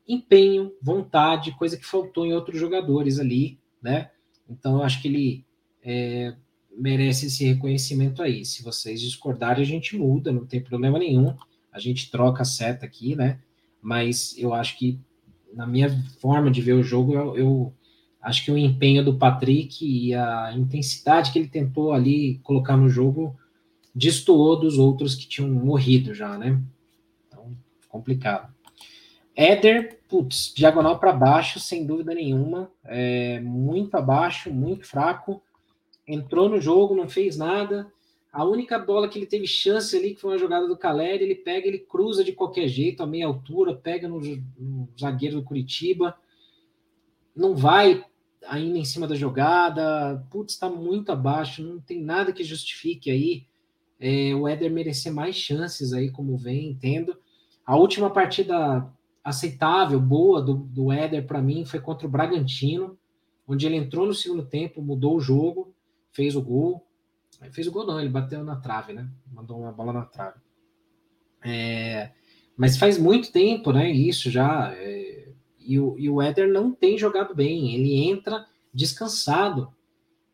empenho, 0.07 0.73
vontade, 0.81 1.55
coisa 1.57 1.77
que 1.77 1.85
faltou 1.85 2.25
em 2.25 2.33
outros 2.33 2.59
jogadores 2.59 3.19
ali, 3.19 3.59
né? 3.81 4.09
Então 4.49 4.77
eu 4.77 4.83
acho 4.83 5.01
que 5.01 5.07
ele 5.07 5.45
é, 5.83 6.35
merece 6.77 7.27
esse 7.27 7.45
reconhecimento 7.45 8.21
aí. 8.21 8.45
Se 8.45 8.63
vocês 8.63 9.01
discordarem, 9.01 9.63
a 9.63 9.67
gente 9.67 9.95
muda, 9.97 10.31
não 10.31 10.45
tem 10.45 10.61
problema 10.61 10.99
nenhum. 10.99 11.35
A 11.71 11.79
gente 11.79 12.11
troca 12.11 12.41
a 12.41 12.45
seta 12.45 12.85
aqui, 12.85 13.15
né? 13.15 13.39
Mas 13.81 14.35
eu 14.37 14.53
acho 14.53 14.77
que 14.77 14.99
na 15.53 15.65
minha 15.65 15.89
forma 16.19 16.49
de 16.49 16.61
ver 16.61 16.73
o 16.73 16.83
jogo, 16.83 17.13
eu, 17.13 17.37
eu 17.37 17.73
acho 18.21 18.45
que 18.45 18.51
o 18.51 18.57
empenho 18.57 19.03
do 19.03 19.17
Patrick 19.17 19.85
e 19.85 20.13
a 20.13 20.53
intensidade 20.55 21.31
que 21.31 21.39
ele 21.39 21.47
tentou 21.47 21.91
ali 21.91 22.39
colocar 22.43 22.77
no 22.77 22.89
jogo 22.89 23.35
destoou 23.93 24.59
dos 24.59 24.77
outros 24.77 25.15
que 25.15 25.27
tinham 25.27 25.49
morrido 25.49 26.13
já, 26.13 26.37
né? 26.37 26.61
Então, 27.27 27.55
complicado. 27.89 28.53
Éder, 29.35 29.99
putz, 30.09 30.53
diagonal 30.53 30.99
para 30.99 31.13
baixo, 31.13 31.59
sem 31.59 31.85
dúvida 31.85 32.13
nenhuma. 32.13 32.71
É, 32.85 33.39
muito 33.39 33.95
abaixo, 33.95 34.51
muito 34.51 34.85
fraco. 34.85 35.41
Entrou 36.07 36.49
no 36.49 36.59
jogo, 36.59 36.95
não 36.95 37.07
fez 37.07 37.37
nada. 37.37 37.91
A 38.31 38.45
única 38.45 38.79
bola 38.79 39.09
que 39.09 39.19
ele 39.19 39.25
teve 39.25 39.45
chance 39.45 39.95
ali, 39.95 40.13
que 40.13 40.21
foi 40.21 40.31
uma 40.31 40.37
jogada 40.37 40.67
do 40.67 40.77
Caleri, 40.77 41.23
ele 41.23 41.35
pega, 41.35 41.67
ele 41.67 41.79
cruza 41.79 42.23
de 42.23 42.31
qualquer 42.31 42.67
jeito, 42.67 43.03
a 43.03 43.07
meia 43.07 43.25
altura, 43.25 43.75
pega 43.75 44.07
no, 44.07 44.19
no 44.19 44.89
zagueiro 44.99 45.37
do 45.37 45.43
Curitiba. 45.43 46.15
Não 47.35 47.55
vai 47.55 48.03
ainda 48.47 48.77
em 48.77 48.85
cima 48.85 49.07
da 49.07 49.15
jogada. 49.15 50.25
Putz, 50.29 50.53
está 50.53 50.69
muito 50.69 51.11
abaixo, 51.11 51.63
não 51.63 51.79
tem 51.79 52.01
nada 52.01 52.33
que 52.33 52.43
justifique 52.43 53.11
aí 53.11 53.45
é, 54.01 54.33
o 54.33 54.47
Éder 54.47 54.71
merecer 54.71 55.13
mais 55.13 55.35
chances 55.35 55.93
aí, 55.93 56.09
como 56.09 56.35
vem, 56.35 56.71
entendo. 56.71 57.15
A 57.63 57.77
última 57.77 58.09
partida 58.09 58.91
aceitável, 59.23 59.99
boa 59.99 60.41
do, 60.41 60.55
do 60.55 60.91
Éder 60.91 61.25
para 61.25 61.41
mim 61.41 61.65
foi 61.65 61.79
contra 61.79 62.07
o 62.07 62.09
Bragantino, 62.09 62.97
onde 63.47 63.65
ele 63.65 63.75
entrou 63.75 64.05
no 64.05 64.13
segundo 64.13 64.45
tempo, 64.45 64.81
mudou 64.81 65.15
o 65.15 65.19
jogo, 65.21 65.73
fez 66.11 66.35
o 66.35 66.41
gol. 66.41 66.85
Fez 67.51 67.67
o 67.67 67.71
gol 67.71 67.85
não, 67.85 67.99
ele 67.99 68.09
bateu 68.09 68.43
na 68.43 68.55
trave, 68.55 68.93
né? 68.93 69.09
Mandou 69.31 69.59
uma 69.59 69.71
bola 69.71 69.93
na 69.93 70.05
trave. 70.05 70.39
É, 71.43 72.11
mas 72.55 72.77
faz 72.77 72.97
muito 72.99 73.31
tempo, 73.31 73.71
né? 73.71 73.89
Isso 73.89 74.29
já. 74.29 74.71
É, 74.75 75.29
e, 75.59 75.79
o, 75.79 75.97
e 75.97 76.09
o 76.09 76.21
Éder 76.21 76.47
não 76.51 76.71
tem 76.71 76.97
jogado 76.97 77.33
bem. 77.33 77.73
Ele 77.73 77.95
entra 77.95 78.45
descansado, 78.71 79.73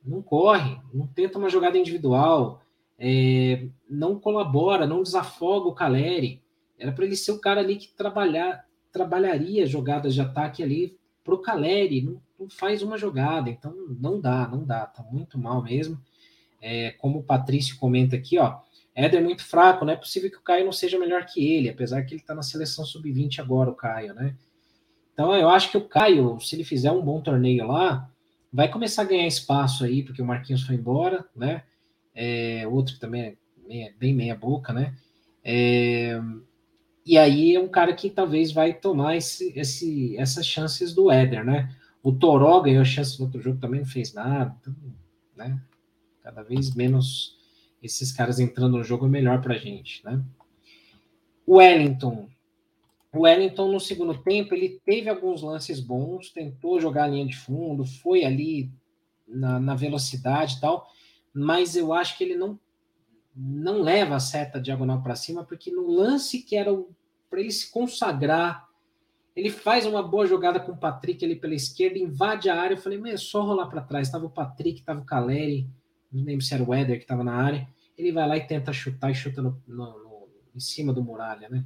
não 0.04 0.22
corre, 0.22 0.78
não 0.94 1.08
tenta 1.08 1.38
uma 1.38 1.50
jogada 1.50 1.78
individual 1.78 2.62
é, 2.98 3.68
não 3.90 4.20
colabora, 4.20 4.88
não 4.88 5.04
desafoga 5.04 5.68
o 5.68 5.76
Caleri. 5.76 6.42
Era 6.78 6.92
para 6.92 7.06
ele 7.06 7.16
ser 7.16 7.32
o 7.32 7.40
cara 7.40 7.62
ali 7.62 7.76
que 7.76 7.90
trabalhar, 7.90 8.66
trabalharia 8.98 9.66
jogadas 9.66 10.14
de 10.14 10.22
ataque 10.22 10.64
ali 10.64 10.98
para 11.24 11.34
o 11.34 11.40
Caleri. 11.40 12.02
Não, 12.02 12.22
não, 12.40 12.50
faz 12.50 12.82
uma 12.82 12.98
jogada, 12.98 13.50
então 13.50 13.74
não 14.00 14.20
dá, 14.20 14.48
não 14.48 14.64
dá, 14.64 14.86
tá 14.86 15.04
muito 15.04 15.38
mal 15.38 15.62
mesmo. 15.62 16.00
É, 16.62 16.92
como 16.92 17.20
o 17.20 17.24
Patrício 17.24 17.78
comenta 17.78 18.16
aqui, 18.16 18.38
ó, 18.38 18.60
Éder 18.96 19.20
é 19.20 19.24
muito 19.24 19.46
fraco, 19.46 19.86
não 19.86 19.94
é 19.94 19.96
possível 19.96 20.30
que 20.32 20.38
o 20.38 20.42
Caio 20.42 20.66
não 20.66 20.72
seja 20.72 20.98
melhor 20.98 21.24
que 21.26 21.46
ele, 21.46 21.70
apesar 21.70 22.02
que 22.04 22.16
ele 22.16 22.22
está 22.22 22.34
na 22.34 22.42
seleção 22.42 22.84
sub-20 22.84 23.40
agora, 23.40 23.70
o 23.70 23.76
Caio, 23.76 24.14
né? 24.16 24.36
Então 25.14 25.36
eu 25.36 25.50
acho 25.50 25.70
que 25.70 25.78
o 25.78 25.88
Caio, 25.88 26.40
se 26.40 26.56
ele 26.56 26.64
fizer 26.64 26.92
um 26.92 27.04
bom 27.04 27.22
torneio 27.22 27.68
lá, 27.68 28.10
vai 28.52 28.70
começar 28.70 29.04
a 29.04 29.06
ganhar 29.06 29.28
espaço 29.28 29.84
aí, 29.84 30.04
porque 30.04 30.22
o 30.22 30.26
Marquinhos 30.26 30.64
foi 30.64 30.76
embora, 30.76 31.26
né? 31.36 31.64
é, 32.18 32.68
outro 32.68 32.98
também 32.98 33.38
é 33.70 33.94
bem 33.94 34.14
meia 34.14 34.36
boca, 34.36 34.74
né? 34.74 34.96
É, 35.44 36.20
e 37.08 37.18
aí 37.18 37.56
é 37.56 37.60
um 37.60 37.70
cara 37.70 37.94
que 37.94 38.10
talvez 38.10 38.52
vai 38.52 38.74
tomar 38.74 39.16
esse, 39.16 39.58
esse, 39.58 40.18
essas 40.18 40.46
chances 40.46 40.94
do 40.94 41.10
Éder, 41.10 41.46
né? 41.46 41.74
O 42.04 42.12
Toró 42.12 42.60
ganhou 42.60 42.84
chance 42.84 43.18
no 43.18 43.26
outro 43.26 43.42
jogo, 43.42 43.62
também 43.62 43.80
não 43.80 43.88
fez 43.88 44.14
nada, 44.14 44.54
então, 44.60 44.76
né? 45.34 45.58
Cada 46.22 46.44
vez 46.44 46.76
menos 46.76 47.38
esses 47.82 48.12
caras 48.12 48.42
entrando 48.42 48.78
no 48.78 48.84
jogo 48.84 49.06
é 49.06 49.10
melhor 49.10 49.42
pra 49.42 49.58
gente, 49.58 50.04
né? 50.04 50.22
O 51.46 51.56
Wellington, 51.56 52.28
O 53.14 53.22
Wellington, 53.22 53.72
no 53.72 53.80
segundo 53.80 54.22
tempo, 54.22 54.54
ele 54.54 54.82
teve 54.86 55.10
alguns 55.10 55.42
lances 55.42 55.80
bons, 55.80 56.30
tentou 56.30 56.82
jogar 56.82 57.06
a 57.06 57.08
linha 57.08 57.26
de 57.26 57.38
fundo, 57.38 57.86
foi 57.86 58.26
ali 58.26 58.70
na, 59.26 59.62
na 59.62 59.76
velocidade 59.76 60.58
e 60.58 60.60
tal, 60.60 60.86
mas 61.34 61.78
eu 61.78 61.94
acho 61.94 62.18
que 62.18 62.26
ele 62.26 62.36
não, 62.36 62.60
não 63.34 63.82
leva 63.82 64.16
a 64.18 64.20
seta 64.20 64.60
diagonal 64.60 65.02
para 65.02 65.16
cima, 65.16 65.46
porque 65.46 65.72
no 65.72 65.88
lance 65.88 66.42
que 66.42 66.58
era 66.58 66.70
para 67.30 67.40
ele 67.40 67.52
se 67.52 67.72
consagrar, 67.72 68.68
ele 69.38 69.52
faz 69.52 69.86
uma 69.86 70.02
boa 70.02 70.26
jogada 70.26 70.60
com 70.60 70.72
o 70.72 70.78
Patrick 70.78 71.24
ali 71.24 71.36
pela 71.36 71.54
esquerda, 71.54 72.00
invade 72.00 72.50
a 72.50 72.60
área. 72.60 72.74
Eu 72.74 72.82
falei, 72.82 72.98
mas 72.98 73.14
é 73.14 73.18
só 73.18 73.44
rolar 73.44 73.68
para 73.68 73.82
trás. 73.82 74.10
Tava 74.10 74.26
o 74.26 74.32
Patrick, 74.32 74.82
tava 74.82 75.02
o 75.02 75.06
Caleri, 75.06 75.70
não 76.12 76.24
lembro 76.24 76.44
se 76.44 76.56
era 76.56 76.64
o 76.64 76.74
Éder 76.74 76.98
que 76.98 77.04
estava 77.04 77.24
na 77.24 77.36
área. 77.36 77.68
Ele 77.96 78.12
vai 78.12 78.28
lá 78.28 78.36
e 78.36 78.48
tenta 78.48 78.74
chutar 78.74 79.12
e 79.12 79.16
chuta 79.16 79.40
no, 79.42 79.62
no, 79.68 79.78
no, 79.78 80.28
em 80.56 80.60
cima 80.60 80.92
do 80.92 81.04
Muralha, 81.04 81.50
né? 81.50 81.64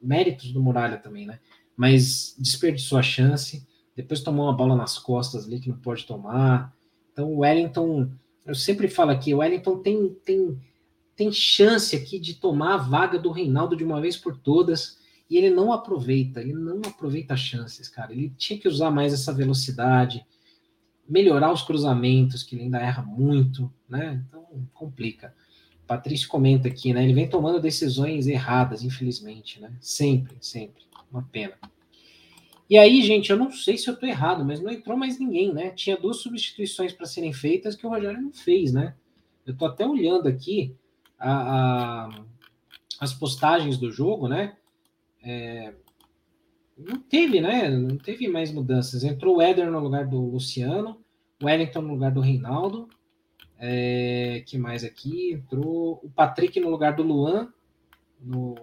Méritos 0.00 0.52
do 0.52 0.60
Muralha 0.60 0.96
também, 0.96 1.24
né? 1.24 1.38
Mas 1.76 2.34
desperdiçou 2.36 2.98
a 2.98 3.02
chance. 3.02 3.64
Depois 3.94 4.20
tomou 4.20 4.46
uma 4.46 4.56
bola 4.56 4.74
nas 4.74 4.98
costas 4.98 5.46
ali 5.46 5.60
que 5.60 5.68
não 5.68 5.78
pode 5.78 6.04
tomar. 6.04 6.74
Então 7.12 7.32
o 7.32 7.38
Wellington, 7.38 8.10
eu 8.44 8.54
sempre 8.56 8.88
falo 8.88 9.12
aqui, 9.12 9.32
o 9.32 9.38
Wellington 9.38 9.78
tem, 9.78 10.12
tem, 10.24 10.60
tem 11.14 11.30
chance 11.30 11.94
aqui 11.94 12.18
de 12.18 12.34
tomar 12.34 12.74
a 12.74 12.78
vaga 12.78 13.16
do 13.16 13.30
Reinaldo 13.30 13.76
de 13.76 13.84
uma 13.84 14.00
vez 14.00 14.16
por 14.16 14.36
todas 14.36 15.00
e 15.32 15.38
ele 15.38 15.48
não 15.48 15.72
aproveita, 15.72 16.42
ele 16.42 16.52
não 16.52 16.82
aproveita 16.86 17.32
as 17.32 17.40
chances, 17.40 17.88
cara. 17.88 18.12
Ele 18.12 18.28
tinha 18.36 18.58
que 18.58 18.68
usar 18.68 18.90
mais 18.90 19.14
essa 19.14 19.32
velocidade, 19.32 20.26
melhorar 21.08 21.50
os 21.50 21.62
cruzamentos, 21.62 22.42
que 22.42 22.54
ele 22.54 22.64
ainda 22.64 22.78
erra 22.78 23.02
muito, 23.02 23.72
né? 23.88 24.22
Então 24.28 24.44
complica. 24.74 25.34
Patrício 25.86 26.28
comenta 26.28 26.68
aqui, 26.68 26.92
né? 26.92 27.02
Ele 27.02 27.14
vem 27.14 27.26
tomando 27.26 27.58
decisões 27.58 28.26
erradas, 28.26 28.82
infelizmente, 28.82 29.58
né? 29.58 29.72
Sempre, 29.80 30.36
sempre. 30.38 30.82
Uma 31.10 31.22
pena. 31.22 31.54
E 32.68 32.76
aí, 32.76 33.00
gente, 33.00 33.30
eu 33.30 33.38
não 33.38 33.50
sei 33.50 33.78
se 33.78 33.88
eu 33.88 33.96
tô 33.96 34.04
errado, 34.04 34.44
mas 34.44 34.60
não 34.60 34.70
entrou 34.70 34.98
mais 34.98 35.18
ninguém, 35.18 35.50
né? 35.50 35.70
Tinha 35.70 35.96
duas 35.96 36.18
substituições 36.18 36.92
para 36.92 37.06
serem 37.06 37.32
feitas 37.32 37.74
que 37.74 37.86
o 37.86 37.88
Rogério 37.88 38.20
não 38.20 38.34
fez, 38.34 38.70
né? 38.70 38.94
Eu 39.46 39.56
tô 39.56 39.64
até 39.64 39.86
olhando 39.86 40.28
aqui 40.28 40.76
a, 41.18 41.32
a, 42.10 42.24
as 43.00 43.14
postagens 43.14 43.78
do 43.78 43.90
jogo, 43.90 44.28
né? 44.28 44.58
É, 45.22 45.74
não 46.76 46.98
teve, 46.98 47.40
né? 47.40 47.68
Não 47.68 47.96
teve 47.96 48.28
mais 48.28 48.52
mudanças. 48.52 49.04
Entrou 49.04 49.36
o 49.36 49.42
Éder 49.42 49.70
no 49.70 49.78
lugar 49.78 50.06
do 50.06 50.20
Luciano, 50.20 51.00
o 51.40 51.46
Wellington 51.46 51.82
no 51.82 51.94
lugar 51.94 52.12
do 52.12 52.20
Reinaldo. 52.20 52.88
É, 53.58 54.42
que 54.46 54.58
mais 54.58 54.82
aqui? 54.82 55.32
Entrou 55.32 56.00
o 56.02 56.10
Patrick 56.10 56.58
no 56.58 56.70
lugar 56.70 56.96
do 56.96 57.02
Luan. 57.02 57.52
No, 58.20 58.56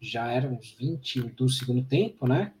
já 0.00 0.30
eram 0.30 0.54
uns 0.54 0.72
20 0.78 1.20
do 1.30 1.48
segundo 1.48 1.82
tempo, 1.84 2.26
né? 2.26 2.52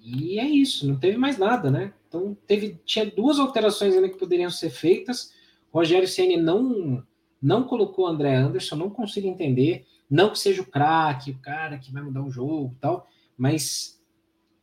E 0.00 0.38
é 0.38 0.46
isso, 0.48 0.86
não 0.86 0.98
teve 0.98 1.18
mais 1.18 1.36
nada, 1.38 1.70
né? 1.70 1.92
Então 2.06 2.36
teve, 2.46 2.80
tinha 2.84 3.04
duas 3.04 3.38
alterações 3.38 3.94
ainda 3.94 4.08
que 4.08 4.18
poderiam 4.18 4.50
ser 4.50 4.70
feitas. 4.70 5.34
Rogério 5.72 6.08
Ceni 6.08 6.36
não 6.36 7.04
não 7.40 7.62
colocou 7.64 8.06
André 8.06 8.34
Anderson, 8.34 8.74
não 8.74 8.90
consigo 8.90 9.28
entender. 9.28 9.86
Não 10.10 10.30
que 10.30 10.38
seja 10.38 10.62
o 10.62 10.66
craque, 10.66 11.32
o 11.32 11.38
cara 11.38 11.78
que 11.78 11.92
vai 11.92 12.02
mudar 12.02 12.22
o 12.22 12.30
jogo 12.30 12.74
e 12.76 12.80
tal, 12.80 13.08
mas 13.36 14.00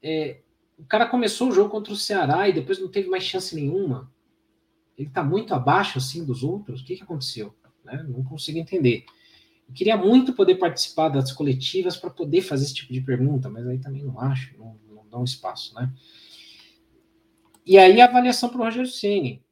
é, 0.01 0.41
o 0.77 0.83
cara 0.85 1.07
começou 1.07 1.49
o 1.49 1.51
jogo 1.51 1.69
contra 1.69 1.93
o 1.93 1.97
Ceará 1.97 2.49
e 2.49 2.53
depois 2.53 2.79
não 2.79 2.89
teve 2.89 3.09
mais 3.09 3.23
chance 3.23 3.55
nenhuma. 3.55 4.11
Ele 4.97 5.07
está 5.07 5.23
muito 5.23 5.53
abaixo 5.53 5.97
assim 5.97 6.25
dos 6.25 6.43
outros. 6.43 6.81
O 6.81 6.85
que, 6.85 6.95
que 6.95 7.03
aconteceu? 7.03 7.53
Né? 7.83 8.03
Não 8.07 8.23
consigo 8.23 8.57
entender. 8.57 9.05
Eu 9.67 9.73
queria 9.73 9.97
muito 9.97 10.33
poder 10.33 10.55
participar 10.55 11.09
das 11.09 11.31
coletivas 11.31 11.97
para 11.97 12.09
poder 12.09 12.41
fazer 12.41 12.65
esse 12.65 12.73
tipo 12.73 12.93
de 12.93 13.01
pergunta, 13.01 13.49
mas 13.49 13.67
aí 13.67 13.79
também 13.79 14.03
não 14.03 14.19
acho, 14.19 14.57
não, 14.57 14.79
não 14.87 15.07
dá 15.09 15.17
um 15.17 15.23
espaço, 15.23 15.73
né? 15.73 15.91
E 17.65 17.77
aí 17.79 17.99
a 17.99 18.05
avaliação 18.05 18.49
para 18.49 18.61
o 18.61 18.63
Roger 18.63 18.87
Ceni. 18.87 19.43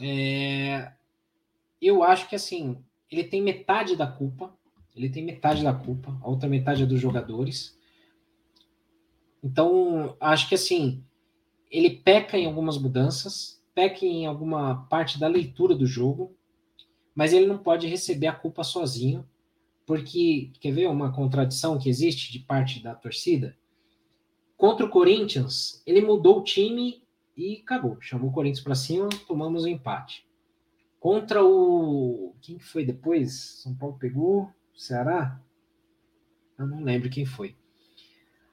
É, 0.00 0.92
eu 1.80 2.02
acho 2.02 2.28
que 2.28 2.36
assim 2.36 2.84
ele 3.10 3.24
tem 3.24 3.40
metade 3.40 3.96
da 3.96 4.06
culpa 4.06 4.54
ele 4.94 5.08
tem 5.08 5.24
metade 5.24 5.62
da 5.62 5.72
culpa, 5.72 6.16
a 6.22 6.28
outra 6.28 6.48
metade 6.48 6.82
é 6.82 6.86
dos 6.86 7.00
jogadores. 7.00 7.76
Então, 9.42 10.16
acho 10.20 10.48
que 10.48 10.54
assim, 10.54 11.04
ele 11.70 11.90
peca 11.90 12.38
em 12.38 12.46
algumas 12.46 12.78
mudanças, 12.78 13.62
peca 13.74 14.06
em 14.06 14.26
alguma 14.26 14.86
parte 14.86 15.18
da 15.18 15.26
leitura 15.26 15.74
do 15.74 15.86
jogo, 15.86 16.36
mas 17.14 17.32
ele 17.32 17.46
não 17.46 17.58
pode 17.58 17.86
receber 17.86 18.28
a 18.28 18.32
culpa 18.32 18.62
sozinho, 18.62 19.28
porque, 19.86 20.50
quer 20.60 20.72
ver 20.72 20.88
uma 20.88 21.12
contradição 21.12 21.78
que 21.78 21.88
existe 21.88 22.32
de 22.32 22.38
parte 22.38 22.82
da 22.82 22.94
torcida? 22.94 23.56
Contra 24.56 24.86
o 24.86 24.88
Corinthians, 24.88 25.82
ele 25.86 26.00
mudou 26.00 26.38
o 26.38 26.44
time 26.44 27.02
e 27.36 27.60
acabou. 27.62 27.98
Chamou 28.00 28.30
o 28.30 28.32
Corinthians 28.32 28.64
para 28.64 28.74
cima, 28.74 29.08
tomamos 29.26 29.64
o 29.64 29.66
um 29.66 29.68
empate. 29.68 30.26
Contra 30.98 31.44
o. 31.44 32.34
Quem 32.40 32.56
que 32.56 32.64
foi 32.64 32.84
depois? 32.84 33.60
São 33.62 33.74
Paulo 33.74 33.98
pegou. 33.98 34.48
Ceará? 34.74 35.40
Eu 36.58 36.66
não 36.66 36.82
lembro 36.82 37.10
quem 37.10 37.24
foi. 37.24 37.56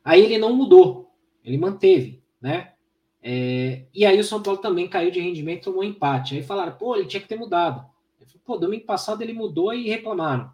Aí 0.03 0.21
ele 0.21 0.37
não 0.37 0.55
mudou, 0.55 1.11
ele 1.43 1.57
manteve, 1.57 2.23
né? 2.41 2.73
É, 3.21 3.85
e 3.93 4.03
aí 4.03 4.19
o 4.19 4.23
São 4.23 4.41
Paulo 4.41 4.59
também 4.59 4.89
caiu 4.89 5.11
de 5.11 5.19
rendimento, 5.19 5.65
tomou 5.65 5.81
um 5.81 5.85
empate. 5.85 6.35
Aí 6.35 6.43
falaram, 6.43 6.75
pô, 6.75 6.95
ele 6.95 7.07
tinha 7.07 7.21
que 7.21 7.27
ter 7.27 7.37
mudado. 7.37 7.85
Falei, 8.17 8.41
pô, 8.43 8.57
domingo 8.57 8.85
passado 8.85 9.21
ele 9.21 9.33
mudou 9.33 9.73
e 9.73 9.87
reclamaram. 9.87 10.51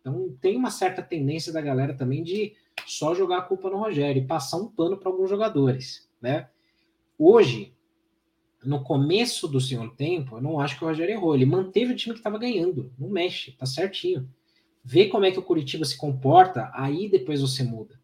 Então 0.00 0.34
tem 0.40 0.56
uma 0.56 0.70
certa 0.70 1.02
tendência 1.02 1.52
da 1.52 1.60
galera 1.60 1.92
também 1.92 2.22
de 2.22 2.54
só 2.86 3.14
jogar 3.14 3.38
a 3.38 3.42
culpa 3.42 3.68
no 3.68 3.78
Rogério 3.78 4.22
e 4.22 4.26
passar 4.26 4.56
um 4.56 4.68
pano 4.68 4.96
para 4.96 5.10
alguns 5.10 5.28
jogadores, 5.28 6.08
né? 6.20 6.48
Hoje, 7.18 7.74
no 8.64 8.82
começo 8.82 9.48
do 9.48 9.60
segundo 9.60 9.94
tempo, 9.94 10.36
eu 10.36 10.42
não 10.42 10.60
acho 10.60 10.78
que 10.78 10.84
o 10.84 10.88
Rogério 10.88 11.12
errou. 11.12 11.34
Ele 11.34 11.46
manteve 11.46 11.92
o 11.92 11.96
time 11.96 12.14
que 12.14 12.20
estava 12.20 12.38
ganhando, 12.38 12.92
não 12.98 13.08
mexe, 13.08 13.52
tá 13.52 13.66
certinho 13.66 14.28
vê 14.88 15.08
como 15.08 15.24
é 15.24 15.32
que 15.32 15.38
o 15.38 15.42
Curitiba 15.42 15.84
se 15.84 15.96
comporta, 15.96 16.70
aí 16.72 17.08
depois 17.08 17.40
você 17.40 17.64
muda. 17.64 17.98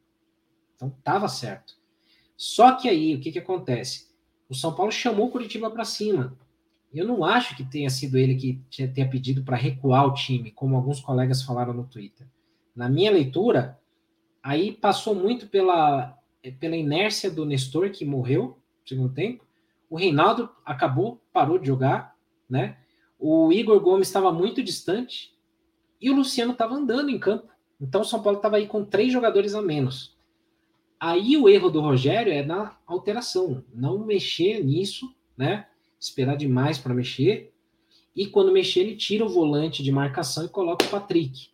Então 0.74 0.90
tava 1.04 1.28
certo. 1.28 1.76
Só 2.36 2.74
que 2.74 2.88
aí 2.88 3.14
o 3.14 3.20
que, 3.20 3.30
que 3.30 3.38
acontece? 3.38 4.08
O 4.48 4.54
São 4.54 4.74
Paulo 4.74 4.90
chamou 4.90 5.28
o 5.28 5.30
Curitiba 5.30 5.70
para 5.70 5.84
cima. 5.84 6.36
Eu 6.92 7.06
não 7.06 7.24
acho 7.24 7.56
que 7.56 7.62
tenha 7.64 7.88
sido 7.88 8.18
ele 8.18 8.34
que 8.34 8.88
tenha 8.88 9.08
pedido 9.08 9.44
para 9.44 9.56
recuar 9.56 10.08
o 10.08 10.12
time, 10.12 10.50
como 10.50 10.74
alguns 10.74 11.00
colegas 11.00 11.44
falaram 11.44 11.72
no 11.72 11.86
Twitter. 11.86 12.26
Na 12.74 12.88
minha 12.88 13.12
leitura, 13.12 13.78
aí 14.42 14.72
passou 14.72 15.14
muito 15.14 15.46
pela, 15.46 16.18
pela 16.58 16.76
inércia 16.76 17.30
do 17.30 17.46
Nestor, 17.46 17.90
que 17.90 18.04
morreu 18.04 18.58
no 18.82 18.88
segundo 18.88 19.14
tempo. 19.14 19.46
O 19.88 19.96
Reinaldo 19.96 20.50
acabou, 20.64 21.22
parou 21.32 21.58
de 21.58 21.68
jogar, 21.68 22.16
né? 22.50 22.76
O 23.20 23.52
Igor 23.52 23.78
Gomes 23.78 24.08
estava 24.08 24.32
muito 24.32 24.64
distante, 24.64 25.31
e 26.02 26.10
o 26.10 26.16
Luciano 26.16 26.52
estava 26.52 26.74
andando 26.74 27.08
em 27.08 27.18
campo. 27.18 27.48
Então 27.80 28.00
o 28.00 28.04
São 28.04 28.20
Paulo 28.20 28.38
estava 28.38 28.56
aí 28.56 28.66
com 28.66 28.84
três 28.84 29.12
jogadores 29.12 29.54
a 29.54 29.62
menos. 29.62 30.16
Aí 30.98 31.36
o 31.36 31.48
erro 31.48 31.70
do 31.70 31.80
Rogério 31.80 32.32
é 32.32 32.44
na 32.44 32.76
alteração, 32.86 33.64
não 33.72 34.04
mexer 34.04 34.62
nisso, 34.62 35.14
né? 35.36 35.66
Esperar 35.98 36.36
demais 36.36 36.78
para 36.78 36.94
mexer. 36.94 37.52
E 38.14 38.26
quando 38.26 38.52
mexer, 38.52 38.80
ele 38.80 38.96
tira 38.96 39.24
o 39.24 39.28
volante 39.28 39.82
de 39.82 39.90
marcação 39.90 40.44
e 40.44 40.48
coloca 40.48 40.84
o 40.84 40.88
Patrick. 40.88 41.48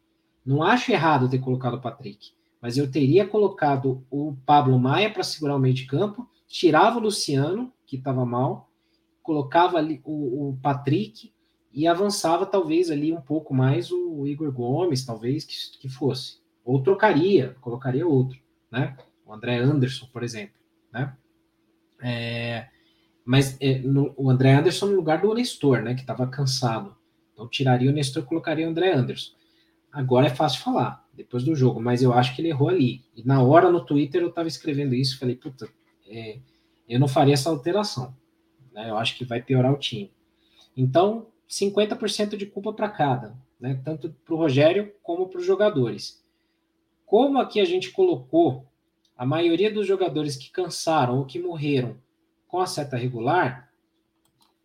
Não 0.45 0.62
acho 0.62 0.91
errado 0.91 1.29
ter 1.29 1.39
colocado 1.39 1.75
o 1.75 1.81
Patrick, 1.81 2.33
mas 2.61 2.77
eu 2.77 2.91
teria 2.91 3.27
colocado 3.27 4.05
o 4.11 4.37
Pablo 4.45 4.79
Maia 4.79 5.11
para 5.11 5.23
segurar 5.23 5.57
o 5.57 5.59
meio 5.59 5.75
de 5.75 5.87
campo, 5.87 6.29
tirava 6.47 6.99
o 6.99 7.03
Luciano, 7.03 7.73
que 7.87 7.97
estava 7.97 8.25
mal, 8.25 8.70
colocava 9.23 9.79
ali 9.79 10.01
o, 10.05 10.49
o 10.49 10.59
Patrick 10.62 11.33
e 11.73 11.86
avançava 11.86 12.47
talvez 12.47 12.90
ali 12.90 13.12
um 13.12 13.20
pouco 13.20 13.55
mais 13.55 13.90
o 13.90 14.27
Igor 14.27 14.51
Gomes, 14.53 15.05
talvez 15.05 15.45
que, 15.45 15.55
que 15.78 15.89
fosse. 15.89 16.39
Ou 16.65 16.82
trocaria, 16.82 17.57
colocaria 17.61 18.07
outro, 18.07 18.39
né? 18.70 18.97
O 19.24 19.32
André 19.32 19.59
Anderson, 19.59 20.07
por 20.12 20.23
exemplo, 20.23 20.57
né? 20.93 21.15
É, 22.03 22.69
mas 23.24 23.57
é, 23.61 23.78
no, 23.81 24.15
o 24.16 24.31
André 24.31 24.55
Anderson 24.55 24.86
no 24.86 24.97
lugar 24.97 25.20
do 25.20 25.35
Nestor, 25.35 25.82
né? 25.82 25.95
Que 25.95 26.01
estava 26.01 26.27
cansado. 26.27 26.97
Então 27.32 27.49
tiraria 27.49 27.90
o 27.90 27.93
Nestor 27.93 28.24
colocaria 28.24 28.66
o 28.66 28.70
André 28.70 28.93
Anderson. 28.93 29.32
Agora 29.93 30.27
é 30.27 30.31
fácil 30.31 30.62
falar, 30.62 31.07
depois 31.15 31.43
do 31.45 31.55
jogo, 31.55 31.81
mas 31.81 32.03
eu 32.03 32.12
acho 32.12 32.35
que 32.35 32.43
ele 32.43 32.51
errou 32.51 32.69
ali. 32.69 33.05
E 33.16 33.23
na 33.24 33.43
hora 33.43 33.70
no 33.70 33.85
Twitter 33.85 34.20
eu 34.20 34.28
estava 34.28 34.49
escrevendo 34.49 34.95
isso, 34.95 35.19
falei, 35.19 35.35
puta, 35.35 35.69
é, 36.07 36.39
eu 36.89 37.01
não 37.01 37.09
faria 37.09 37.35
essa 37.35 37.51
alteração. 37.51 38.15
Né? 38.73 38.90
Eu 38.90 38.97
acho 38.97 39.16
que 39.16 39.24
vai 39.24 39.43
piorar 39.43 39.73
o 39.73 39.78
time. 39.78 40.12
Então, 40.77 41.27
50% 41.49 42.37
de 42.37 42.47
culpa 42.47 42.73
para 42.73 42.89
cada, 42.89 43.37
né? 43.59 43.81
tanto 43.85 44.11
para 44.25 44.35
o 44.35 44.37
Rogério 44.37 44.93
como 45.03 45.29
para 45.29 45.41
os 45.41 45.47
jogadores. 45.47 46.23
Como 47.07 47.39
aqui 47.39 47.59
a 47.61 47.65
gente 47.65 47.91
colocou 47.91 48.66
a 49.16 49.25
maioria 49.25 49.73
dos 49.73 49.87
jogadores 49.87 50.37
que 50.37 50.51
cansaram 50.51 51.19
ou 51.19 51.25
que 51.25 51.39
morreram 51.39 51.97
com 52.47 52.61
a 52.61 52.66
seta 52.66 52.97
regular, 52.97 53.73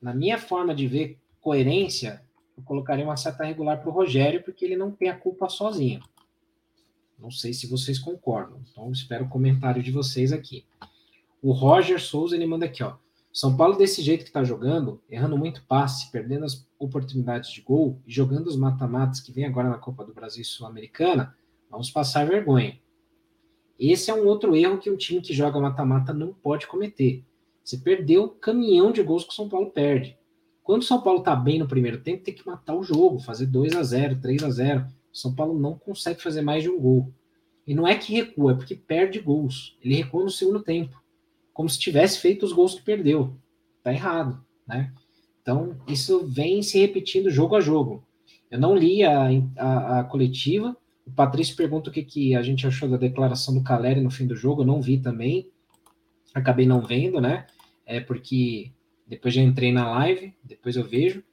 na 0.02 0.14
minha 0.14 0.38
forma 0.38 0.76
de 0.76 0.86
ver 0.86 1.18
coerência, 1.40 2.22
eu 2.58 2.64
colocaria 2.64 3.06
uma 3.06 3.18
seta 3.18 3.44
regular 3.44 3.80
para 3.80 3.90
o 3.90 3.94
Rogério, 3.94 4.44
porque 4.44 4.66
ele 4.66 4.76
não 4.76 4.92
tem 4.92 5.10
a 5.10 5.18
culpa 5.18 5.50
sozinho. 5.50 6.02
Não 7.18 7.32
sei 7.32 7.54
se 7.54 7.68
vocês 7.68 7.98
concordam. 7.98 8.60
Então, 8.70 8.92
espero 8.92 9.26
o 9.26 9.30
comentário 9.30 9.82
de 9.82 9.92
vocês 9.92 10.34
aqui. 10.34 10.66
O 11.42 11.52
Roger 11.52 12.02
Souza, 12.02 12.36
ele 12.36 12.46
manda 12.46 12.66
aqui, 12.66 12.84
ó. 12.84 12.96
São 13.34 13.58
Paulo, 13.58 13.76
desse 13.76 14.04
jeito 14.04 14.24
que 14.24 14.30
está 14.30 14.44
jogando, 14.44 15.02
errando 15.10 15.36
muito 15.36 15.66
passe, 15.66 16.12
perdendo 16.12 16.46
as 16.46 16.68
oportunidades 16.78 17.50
de 17.50 17.62
gol 17.62 18.00
e 18.06 18.14
jogando 18.14 18.46
os 18.46 18.56
mata-matas 18.56 19.20
que 19.20 19.32
vem 19.32 19.46
agora 19.46 19.72
na 19.72 19.80
Copa 19.80 20.06
do 20.06 20.14
Brasil 20.14 20.46
Sul-Americana, 20.46 21.36
vamos 21.68 21.90
passar 21.90 22.28
vergonha. 22.28 22.80
Esse 23.80 24.12
é 24.12 24.14
um 24.14 24.28
outro 24.28 24.56
erro 24.56 24.78
que 24.78 24.92
um 24.92 24.96
time 24.96 25.20
que 25.20 25.34
joga 25.34 25.60
mata-mata 25.60 26.14
não 26.14 26.32
pode 26.32 26.68
cometer. 26.68 27.26
Você 27.64 27.80
perdeu 27.80 28.30
caminhão 28.30 28.92
de 28.92 29.02
gols 29.02 29.24
que 29.24 29.32
o 29.32 29.36
São 29.36 29.50
Paulo 29.50 29.72
perde. 29.72 30.16
Quando 30.62 30.84
o 30.84 30.86
São 30.86 31.02
Paulo 31.02 31.20
está 31.20 31.36
bem 31.36 31.58
no 31.58 31.68
primeiro 31.68 32.02
tempo, 32.02 32.24
tem 32.24 32.36
que 32.36 32.46
matar 32.46 32.76
o 32.76 32.84
jogo, 32.84 33.18
fazer 33.18 33.48
2 33.48 33.76
a 33.76 33.82
0 33.82 34.22
3 34.22 34.44
a 34.44 34.52
0 34.52 34.86
O 35.12 35.18
São 35.18 35.34
Paulo 35.34 35.58
não 35.58 35.76
consegue 35.76 36.22
fazer 36.22 36.44
mais 36.44 36.62
de 36.62 36.70
um 36.70 36.80
gol. 36.80 37.12
E 37.66 37.74
não 37.74 37.88
é 37.88 37.96
que 37.96 38.14
recua, 38.14 38.52
é 38.52 38.56
porque 38.56 38.76
perde 38.76 39.20
gols. 39.20 39.76
Ele 39.82 39.96
recua 39.96 40.24
no 40.24 40.30
segundo 40.30 40.62
tempo, 40.62 41.03
como 41.54 41.70
se 41.70 41.80
tivesse 41.80 42.20
feito 42.20 42.46
os 42.46 42.52
gols 42.52 42.76
que 42.76 42.82
perdeu. 42.82 43.36
Tá 43.84 43.94
errado, 43.94 44.44
né? 44.68 44.92
Então, 45.42 45.78
isso 45.88 46.26
vem 46.26 46.62
se 46.64 46.80
repetindo 46.80 47.30
jogo 47.30 47.56
a 47.56 47.62
jogo. 47.62 48.04
Eu 48.50 48.60
não 48.60 48.76
li 48.76 49.04
a, 49.04 49.30
a, 49.58 50.00
a 50.00 50.04
coletiva. 50.06 50.76
O 51.06 51.12
Patrício 51.12 51.56
pergunta 51.56 51.90
o 51.90 51.94
que, 51.94 52.04
que 52.04 52.36
a 52.36 52.42
gente 52.42 52.66
achou 52.66 52.88
da 52.90 52.98
declaração 52.98 53.54
do 53.54 53.64
Caleri 53.64 54.00
no 54.00 54.10
fim 54.10 54.26
do 54.26 54.36
jogo. 54.36 54.62
Eu 54.62 54.68
não 54.68 54.82
vi 54.82 54.98
também. 55.00 55.50
Acabei 56.34 56.66
não 56.66 56.82
vendo, 56.82 57.20
né? 57.20 57.46
É 57.86 58.00
porque 58.00 58.72
depois 59.06 59.34
já 59.34 59.42
entrei 59.42 59.72
na 59.72 59.90
live, 59.90 60.34
depois 60.44 60.76
eu 60.76 60.84
vejo, 60.84 61.24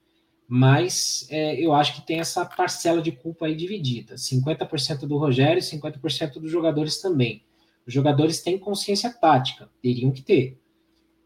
mas 0.46 1.26
é, 1.30 1.54
eu 1.64 1.72
acho 1.72 1.94
que 1.94 2.06
tem 2.06 2.18
essa 2.18 2.44
parcela 2.44 3.00
de 3.00 3.12
culpa 3.12 3.46
aí 3.46 3.54
dividida, 3.54 4.16
50% 4.16 5.06
do 5.06 5.16
Rogério 5.16 5.60
e 5.60 5.62
50% 5.62 6.40
dos 6.40 6.50
jogadores 6.50 7.00
também. 7.00 7.42
Os 7.86 7.92
jogadores 7.92 8.42
têm 8.42 8.58
consciência 8.58 9.12
tática, 9.12 9.70
teriam 9.82 10.10
que 10.10 10.22
ter. 10.22 10.58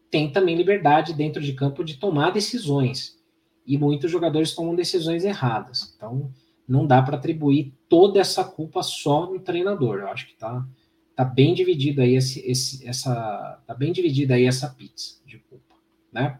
Tem 0.09 0.31
também 0.31 0.55
liberdade 0.55 1.13
dentro 1.13 1.41
de 1.41 1.53
campo 1.53 1.83
de 1.83 1.97
tomar 1.97 2.31
decisões, 2.31 3.19
e 3.65 3.77
muitos 3.77 4.11
jogadores 4.11 4.53
tomam 4.53 4.75
decisões 4.75 5.25
erradas. 5.25 5.93
Então, 5.95 6.31
não 6.67 6.85
dá 6.85 7.01
para 7.01 7.17
atribuir 7.17 7.73
toda 7.89 8.19
essa 8.19 8.43
culpa 8.43 8.83
só 8.83 9.31
no 9.31 9.39
treinador. 9.39 9.99
Eu 9.99 10.07
acho 10.07 10.27
que 10.27 10.35
tá, 10.35 10.65
tá 11.15 11.23
bem 11.23 11.53
dividido 11.53 12.01
aí 12.01 12.15
esse, 12.15 12.39
esse, 12.49 12.87
essa 12.87 13.61
tá 13.65 13.73
bem 13.73 13.91
dividida 13.91 14.35
aí 14.35 14.45
essa 14.45 14.69
pizza 14.69 15.15
de 15.25 15.39
culpa 15.39 15.55
né? 16.15 16.39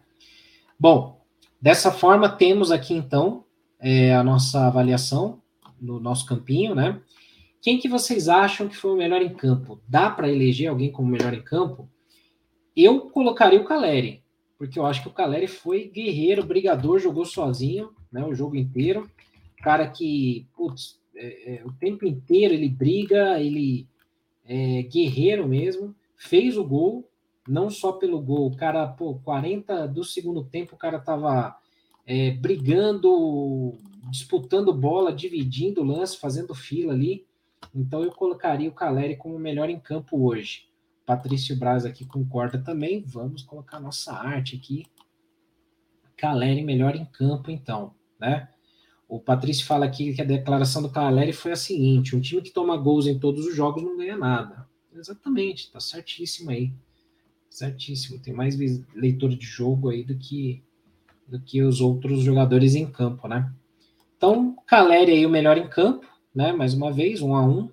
Bom, 0.80 1.20
dessa 1.60 1.92
forma 1.92 2.30
temos 2.30 2.72
aqui 2.72 2.94
então 2.94 3.44
é, 3.78 4.14
a 4.14 4.24
nossa 4.24 4.66
avaliação 4.66 5.42
no 5.78 6.00
nosso 6.00 6.24
campinho, 6.24 6.74
né? 6.74 6.98
Quem 7.66 7.80
que 7.80 7.88
vocês 7.88 8.28
acham 8.28 8.68
que 8.68 8.76
foi 8.76 8.92
o 8.92 8.96
melhor 8.96 9.20
em 9.20 9.34
campo? 9.34 9.80
Dá 9.88 10.08
para 10.08 10.30
eleger 10.30 10.68
alguém 10.68 10.92
como 10.92 11.08
melhor 11.08 11.34
em 11.34 11.42
campo? 11.42 11.90
Eu 12.76 13.10
colocaria 13.10 13.60
o 13.60 13.64
Caleri, 13.64 14.22
porque 14.56 14.78
eu 14.78 14.86
acho 14.86 15.02
que 15.02 15.08
o 15.08 15.12
Caleri 15.12 15.48
foi 15.48 15.88
guerreiro, 15.88 16.46
brigador, 16.46 17.00
jogou 17.00 17.24
sozinho, 17.24 17.90
né? 18.12 18.24
O 18.24 18.32
jogo 18.32 18.54
inteiro. 18.54 19.10
Cara 19.64 19.88
que, 19.88 20.46
putz, 20.56 21.00
é, 21.16 21.56
é, 21.56 21.64
o 21.66 21.72
tempo 21.72 22.06
inteiro 22.06 22.54
ele 22.54 22.68
briga, 22.68 23.40
ele 23.40 23.88
é 24.44 24.82
guerreiro 24.82 25.48
mesmo, 25.48 25.92
fez 26.14 26.56
o 26.56 26.62
gol, 26.62 27.10
não 27.48 27.68
só 27.68 27.90
pelo 27.90 28.20
gol, 28.20 28.46
o 28.46 28.56
cara, 28.56 28.86
pô, 28.86 29.16
40 29.24 29.88
do 29.88 30.04
segundo 30.04 30.44
tempo, 30.44 30.76
o 30.76 30.78
cara 30.78 31.00
tava 31.00 31.56
é, 32.06 32.30
brigando, 32.30 33.76
disputando 34.08 34.72
bola, 34.72 35.12
dividindo 35.12 35.80
o 35.80 35.84
lance, 35.84 36.16
fazendo 36.16 36.54
fila 36.54 36.92
ali. 36.92 37.26
Então 37.74 38.02
eu 38.02 38.10
colocaria 38.10 38.68
o 38.68 38.74
Caleri 38.74 39.16
como 39.16 39.38
melhor 39.38 39.68
em 39.68 39.78
campo 39.78 40.26
hoje. 40.26 40.68
Patrício 41.04 41.56
Braz 41.56 41.84
aqui 41.84 42.04
concorda 42.04 42.58
também. 42.58 43.04
Vamos 43.06 43.42
colocar 43.42 43.78
nossa 43.78 44.12
arte 44.12 44.56
aqui. 44.56 44.86
Caleri 46.16 46.62
melhor 46.62 46.96
em 46.96 47.04
campo, 47.04 47.50
então, 47.50 47.94
né? 48.18 48.48
O 49.08 49.20
Patrício 49.20 49.64
fala 49.64 49.86
aqui 49.86 50.12
que 50.14 50.22
a 50.22 50.24
declaração 50.24 50.82
do 50.82 50.90
Caleri 50.90 51.32
foi 51.32 51.52
a 51.52 51.56
seguinte: 51.56 52.16
um 52.16 52.20
time 52.20 52.42
que 52.42 52.50
toma 52.50 52.76
gols 52.76 53.06
em 53.06 53.18
todos 53.18 53.46
os 53.46 53.54
jogos 53.54 53.82
não 53.82 53.96
ganha 53.96 54.16
nada. 54.16 54.66
Exatamente, 54.92 55.70
tá 55.70 55.78
certíssimo 55.78 56.50
aí. 56.50 56.72
Certíssimo. 57.48 58.18
Tem 58.18 58.34
mais 58.34 58.56
leitor 58.94 59.30
de 59.30 59.46
jogo 59.46 59.90
aí 59.90 60.02
do 60.02 60.16
que, 60.16 60.62
do 61.28 61.38
que 61.40 61.62
os 61.62 61.80
outros 61.80 62.22
jogadores 62.22 62.74
em 62.74 62.86
campo, 62.90 63.28
né? 63.28 63.52
Então, 64.16 64.56
Caleri 64.66 65.12
aí 65.12 65.26
o 65.26 65.30
melhor 65.30 65.56
em 65.58 65.68
campo, 65.68 66.06
né? 66.36 66.52
Mais 66.52 66.74
uma 66.74 66.92
vez, 66.92 67.22
um 67.22 67.34
a 67.34 67.42
um. 67.42 67.70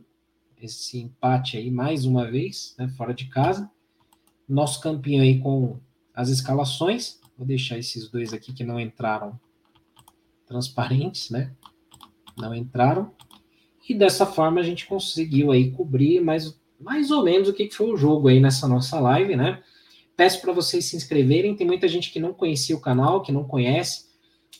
Esse 0.59 0.97
empate 0.97 1.57
aí, 1.57 1.69
mais 1.69 2.05
uma 2.05 2.31
vez, 2.31 2.73
né? 2.79 2.87
Fora 2.87 3.13
de 3.13 3.25
casa. 3.25 3.69
Nosso 4.47 4.79
campinho 4.79 5.21
aí 5.21 5.39
com 5.39 5.77
as 6.15 6.29
escalações. 6.29 7.19
Vou 7.37 7.45
deixar 7.45 7.77
esses 7.77 8.07
dois 8.07 8.31
aqui 8.31 8.53
que 8.53 8.63
não 8.63 8.79
entraram 8.79 9.37
transparentes, 10.47 11.29
né? 11.29 11.51
Não 12.37 12.55
entraram. 12.55 13.11
E 13.87 13.93
dessa 13.93 14.25
forma 14.25 14.61
a 14.61 14.63
gente 14.63 14.85
conseguiu 14.85 15.51
aí 15.51 15.69
cobrir 15.71 16.21
mais, 16.21 16.57
mais 16.79 17.11
ou 17.11 17.21
menos 17.21 17.49
o 17.49 17.53
que 17.53 17.69
foi 17.69 17.91
o 17.91 17.97
jogo 17.97 18.29
aí 18.29 18.39
nessa 18.39 18.65
nossa 18.65 18.97
live, 18.97 19.35
né? 19.35 19.61
Peço 20.15 20.39
para 20.39 20.53
vocês 20.53 20.85
se 20.85 20.95
inscreverem. 20.95 21.53
Tem 21.53 21.67
muita 21.67 21.89
gente 21.89 22.09
que 22.11 22.19
não 22.19 22.33
conhecia 22.33 22.77
o 22.77 22.81
canal, 22.81 23.21
que 23.21 23.31
não 23.31 23.43
conhece. 23.43 24.05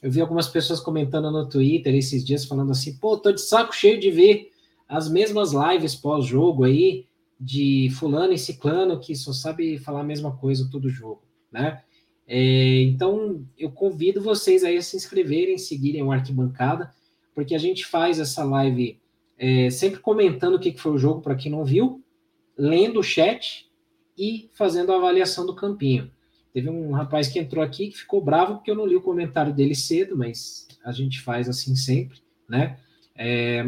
Eu 0.01 0.11
vi 0.11 0.21
algumas 0.21 0.47
pessoas 0.47 0.79
comentando 0.79 1.31
no 1.31 1.47
Twitter 1.47 1.93
esses 1.95 2.25
dias 2.25 2.45
falando 2.45 2.71
assim: 2.71 2.97
pô, 2.97 3.17
tô 3.17 3.31
de 3.31 3.41
saco 3.41 3.75
cheio 3.75 3.99
de 3.99 4.11
ver 4.11 4.51
as 4.87 5.09
mesmas 5.09 5.51
lives 5.53 5.95
pós-jogo 5.95 6.63
aí 6.63 7.05
de 7.39 7.89
fulano 7.97 8.33
e 8.33 8.37
ciclano 8.37 8.99
que 8.99 9.15
só 9.15 9.33
sabe 9.33 9.77
falar 9.77 10.01
a 10.01 10.05
mesma 10.05 10.35
coisa 10.35 10.69
todo 10.71 10.89
jogo, 10.89 11.21
né? 11.51 11.81
É, 12.25 12.81
então 12.83 13.45
eu 13.57 13.69
convido 13.71 14.21
vocês 14.21 14.63
aí 14.63 14.77
a 14.77 14.81
se 14.81 14.95
inscreverem, 14.95 15.57
seguirem 15.57 16.03
o 16.03 16.11
Arquibancada, 16.11 16.93
porque 17.35 17.53
a 17.53 17.57
gente 17.57 17.85
faz 17.85 18.19
essa 18.19 18.43
live 18.43 18.99
é, 19.37 19.69
sempre 19.69 19.99
comentando 19.99 20.55
o 20.55 20.59
que 20.59 20.77
foi 20.77 20.93
o 20.93 20.97
jogo 20.97 21.21
para 21.21 21.35
quem 21.35 21.51
não 21.51 21.65
viu, 21.65 22.01
lendo 22.57 22.99
o 22.99 23.03
chat 23.03 23.69
e 24.17 24.49
fazendo 24.53 24.93
a 24.93 24.97
avaliação 24.97 25.45
do 25.45 25.55
campinho. 25.55 26.09
Teve 26.53 26.69
um 26.69 26.91
rapaz 26.91 27.27
que 27.27 27.39
entrou 27.39 27.63
aqui 27.63 27.88
que 27.88 27.97
ficou 27.97 28.23
bravo 28.23 28.55
porque 28.55 28.69
eu 28.69 28.75
não 28.75 28.85
li 28.85 28.95
o 28.95 29.01
comentário 29.01 29.51
dele 29.51 29.73
cedo, 29.73 30.15
mas 30.15 30.67
a 30.85 30.91
gente 30.91 31.19
faz 31.19 31.49
assim 31.49 31.75
sempre, 31.75 32.19
né? 32.47 32.77
É, 33.15 33.65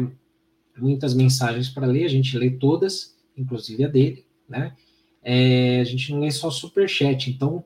muitas 0.78 1.12
mensagens 1.12 1.68
para 1.68 1.86
ler, 1.86 2.04
a 2.04 2.08
gente 2.08 2.38
lê 2.38 2.50
todas, 2.50 3.16
inclusive 3.36 3.84
a 3.84 3.88
dele, 3.88 4.24
né? 4.48 4.76
É, 5.20 5.80
a 5.80 5.84
gente 5.84 6.12
não 6.12 6.20
lê 6.20 6.30
só 6.30 6.48
super 6.48 6.88
chat, 6.88 7.28
então 7.28 7.64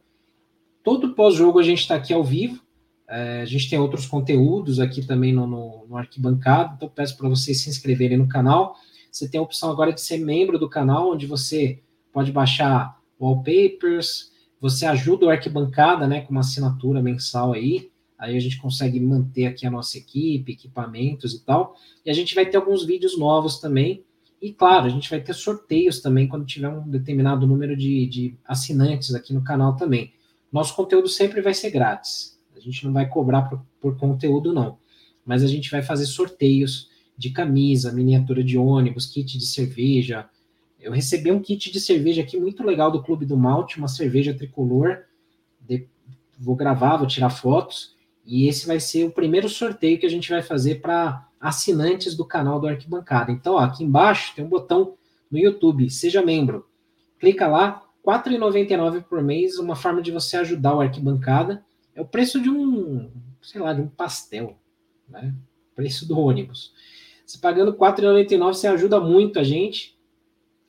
todo 0.82 1.14
pós-jogo 1.14 1.58
a 1.58 1.62
gente 1.62 1.80
está 1.80 1.96
aqui 1.96 2.14
ao 2.14 2.24
vivo. 2.24 2.62
É, 3.06 3.42
a 3.42 3.44
gente 3.44 3.68
tem 3.68 3.78
outros 3.78 4.06
conteúdos 4.06 4.80
aqui 4.80 5.04
também 5.04 5.32
no, 5.32 5.46
no, 5.46 5.86
no 5.86 5.96
arquibancado, 5.96 6.74
então 6.76 6.88
peço 6.88 7.18
para 7.18 7.28
vocês 7.28 7.60
se 7.60 7.68
inscreverem 7.68 8.16
no 8.16 8.28
canal. 8.28 8.76
Você 9.10 9.28
tem 9.28 9.38
a 9.38 9.42
opção 9.42 9.70
agora 9.70 9.92
de 9.92 10.00
ser 10.00 10.18
membro 10.18 10.58
do 10.58 10.68
canal, 10.68 11.12
onde 11.12 11.26
você 11.26 11.82
pode 12.12 12.32
baixar 12.32 12.98
wallpapers, 13.20 14.29
você 14.60 14.84
ajuda 14.84 15.26
o 15.26 15.30
Arquibancada, 15.30 16.06
né, 16.06 16.20
com 16.20 16.32
uma 16.32 16.40
assinatura 16.40 17.02
mensal 17.02 17.52
aí, 17.52 17.90
aí 18.18 18.36
a 18.36 18.40
gente 18.40 18.58
consegue 18.58 19.00
manter 19.00 19.46
aqui 19.46 19.66
a 19.66 19.70
nossa 19.70 19.96
equipe, 19.96 20.52
equipamentos 20.52 21.32
e 21.32 21.40
tal, 21.44 21.74
e 22.04 22.10
a 22.10 22.12
gente 22.12 22.34
vai 22.34 22.44
ter 22.44 22.58
alguns 22.58 22.84
vídeos 22.84 23.18
novos 23.18 23.58
também, 23.58 24.04
e 24.40 24.52
claro, 24.52 24.86
a 24.86 24.90
gente 24.90 25.08
vai 25.08 25.20
ter 25.20 25.34
sorteios 25.34 26.00
também 26.00 26.28
quando 26.28 26.44
tiver 26.44 26.68
um 26.68 26.88
determinado 26.88 27.46
número 27.46 27.76
de, 27.76 28.06
de 28.06 28.34
assinantes 28.44 29.14
aqui 29.14 29.34
no 29.34 29.44
canal 29.44 29.76
também. 29.76 30.12
Nosso 30.50 30.74
conteúdo 30.74 31.08
sempre 31.08 31.40
vai 31.40 31.54
ser 31.54 31.70
grátis, 31.70 32.38
a 32.54 32.60
gente 32.60 32.84
não 32.84 32.92
vai 32.92 33.08
cobrar 33.08 33.42
por, 33.42 33.64
por 33.80 33.96
conteúdo 33.96 34.52
não, 34.52 34.78
mas 35.24 35.42
a 35.42 35.46
gente 35.46 35.70
vai 35.70 35.82
fazer 35.82 36.06
sorteios 36.06 36.90
de 37.16 37.30
camisa, 37.30 37.92
miniatura 37.92 38.42
de 38.42 38.58
ônibus, 38.58 39.06
kit 39.06 39.38
de 39.38 39.46
cerveja, 39.46 40.28
eu 40.80 40.92
recebi 40.92 41.30
um 41.30 41.40
kit 41.40 41.70
de 41.70 41.78
cerveja 41.78 42.22
aqui 42.22 42.38
muito 42.38 42.64
legal 42.64 42.90
do 42.90 43.02
Clube 43.02 43.26
do 43.26 43.36
Malte, 43.36 43.78
uma 43.78 43.88
cerveja 43.88 44.32
tricolor. 44.32 45.04
De, 45.60 45.86
vou 46.38 46.56
gravar, 46.56 46.96
vou 46.96 47.06
tirar 47.06 47.30
fotos. 47.30 47.94
E 48.24 48.48
esse 48.48 48.66
vai 48.66 48.80
ser 48.80 49.04
o 49.04 49.10
primeiro 49.10 49.48
sorteio 49.48 49.98
que 49.98 50.06
a 50.06 50.10
gente 50.10 50.30
vai 50.30 50.42
fazer 50.42 50.80
para 50.80 51.28
assinantes 51.38 52.14
do 52.14 52.24
canal 52.24 52.58
do 52.58 52.66
Arquibancada. 52.66 53.30
Então, 53.30 53.54
ó, 53.54 53.58
aqui 53.58 53.84
embaixo 53.84 54.34
tem 54.34 54.44
um 54.44 54.48
botão 54.48 54.94
no 55.30 55.38
YouTube, 55.38 55.90
seja 55.90 56.22
membro. 56.22 56.66
Clica 57.18 57.46
lá, 57.46 57.82
R$ 58.06 58.12
4,99 58.12 59.02
por 59.04 59.22
mês, 59.22 59.58
uma 59.58 59.76
forma 59.76 60.00
de 60.00 60.10
você 60.10 60.38
ajudar 60.38 60.74
o 60.74 60.80
Arquibancada. 60.80 61.64
É 61.94 62.00
o 62.00 62.06
preço 62.06 62.40
de 62.40 62.48
um, 62.48 63.10
sei 63.42 63.60
lá, 63.60 63.74
de 63.74 63.82
um 63.82 63.88
pastel, 63.88 64.58
né? 65.08 65.34
Preço 65.74 66.06
do 66.06 66.18
ônibus. 66.18 66.72
Você 67.26 67.38
pagando 67.38 67.72
R$ 67.72 67.76
4,99, 67.76 68.54
você 68.54 68.66
ajuda 68.66 68.98
muito 68.98 69.38
a 69.38 69.44
gente 69.44 69.99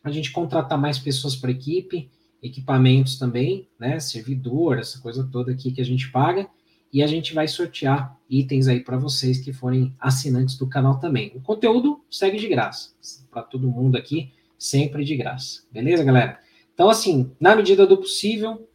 a 0.04 0.12
gente 0.12 0.32
contratar 0.32 0.80
mais 0.80 0.98
pessoas 0.98 1.36
para 1.36 1.50
a 1.50 1.54
equipe, 1.54 2.10
equipamentos 2.42 3.18
também, 3.20 3.68
né? 3.80 4.00
Servidor, 4.00 4.80
essa 4.80 5.00
coisa 5.00 5.28
toda 5.32 5.52
aqui 5.52 5.72
que 5.72 5.82
a 5.82 5.86
gente 5.86 6.12
paga. 6.12 6.50
e 6.94 7.02
a 7.02 7.08
gente 7.08 7.34
vai 7.34 7.48
sortear 7.48 8.18
itens 8.30 8.68
aí 8.68 8.82
para 8.82 8.98
vocês 8.98 9.40
que 9.40 9.54
forem 9.54 9.96
assinantes 10.00 10.58
do 10.58 10.68
canal 10.68 11.00
também. 11.00 11.32
O 11.36 11.42
conteúdo 11.42 12.04
segue 12.10 12.38
de 12.38 12.48
graça 12.48 12.90
para 13.30 13.44
todo 13.44 13.70
mundo 13.70 13.96
aqui, 13.96 14.32
sempre 14.58 15.06
de 15.06 15.16
graça. 15.16 15.64
Beleza, 15.72 16.04
galera? 16.04 16.40
Então, 16.74 16.90
assim, 16.90 17.32
na 17.40 17.56
medida 17.56 17.88
do 17.88 17.98
possível, 17.98 18.68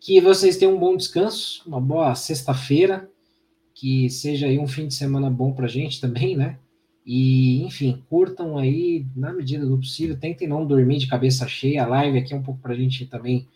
que 0.00 0.20
vocês 0.20 0.56
tenham 0.58 0.74
um 0.74 0.78
bom 0.78 0.96
descanso, 0.96 1.62
uma 1.66 1.80
boa 1.80 2.14
sexta-feira, 2.14 3.10
que 3.74 4.10
seja 4.10 4.46
aí 4.46 4.58
um 4.58 4.66
fim 4.66 4.86
de 4.88 4.94
semana 4.94 5.30
bom 5.30 5.52
para 5.52 5.66
a 5.66 5.68
gente 5.68 6.00
também, 6.00 6.36
né? 6.36 6.58
E, 7.10 7.62
enfim, 7.62 8.04
curtam 8.10 8.58
aí 8.58 9.06
na 9.16 9.32
medida 9.32 9.64
do 9.64 9.78
possível, 9.78 10.14
tentem 10.14 10.46
não 10.46 10.66
dormir 10.66 10.98
de 10.98 11.06
cabeça 11.06 11.48
cheia. 11.48 11.82
A 11.82 11.86
live 11.86 12.18
aqui 12.18 12.34
é 12.34 12.36
um 12.36 12.42
pouco 12.42 12.60
para 12.60 12.74
a 12.74 12.76
gente 12.76 13.06
também 13.06 13.48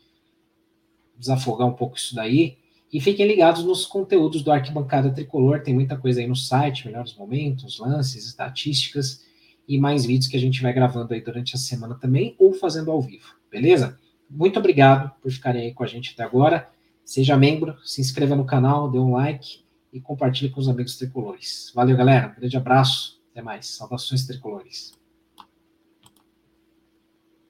desafogar 1.19 1.69
um 1.69 1.75
pouco 1.75 1.99
isso 1.99 2.15
daí. 2.15 2.57
E 2.91 2.99
fiquem 2.99 3.27
ligados 3.27 3.63
nos 3.63 3.85
conteúdos 3.85 4.43
do 4.43 4.51
Arquibancada 4.51 5.11
Tricolor, 5.11 5.61
tem 5.61 5.75
muita 5.75 5.99
coisa 5.99 6.21
aí 6.21 6.27
no 6.27 6.35
site, 6.35 6.87
melhores 6.87 7.15
momentos, 7.15 7.79
lances, 7.79 8.25
estatísticas 8.25 9.23
e 9.69 9.79
mais 9.79 10.07
vídeos 10.07 10.29
que 10.29 10.37
a 10.39 10.41
gente 10.41 10.63
vai 10.63 10.73
gravando 10.73 11.13
aí 11.13 11.21
durante 11.21 11.55
a 11.55 11.59
semana 11.59 11.95
também 11.95 12.35
ou 12.39 12.55
fazendo 12.55 12.91
ao 12.91 13.03
vivo, 13.03 13.35
beleza? 13.51 13.99
Muito 14.31 14.59
obrigado 14.59 15.13
por 15.21 15.31
ficarem 15.31 15.67
aí 15.67 15.75
com 15.75 15.85
a 15.85 15.87
gente 15.87 16.13
até 16.15 16.23
agora. 16.23 16.71
Seja 17.05 17.37
membro, 17.37 17.77
se 17.85 18.01
inscreva 18.01 18.35
no 18.35 18.47
canal, 18.47 18.91
dê 18.91 18.99
um 18.99 19.13
like 19.13 19.61
e 19.93 20.01
compartilhe 20.01 20.51
com 20.51 20.59
os 20.59 20.71
amigos 20.71 20.97
tricolores. 20.97 21.71
Valeu, 21.75 21.95
galera. 21.99 22.29
Um 22.35 22.41
grande 22.41 22.57
abraço. 22.57 23.22
Até 23.33 23.43
mais. 23.43 23.67
Saudações 23.67 24.27
tricolores. 24.27 24.93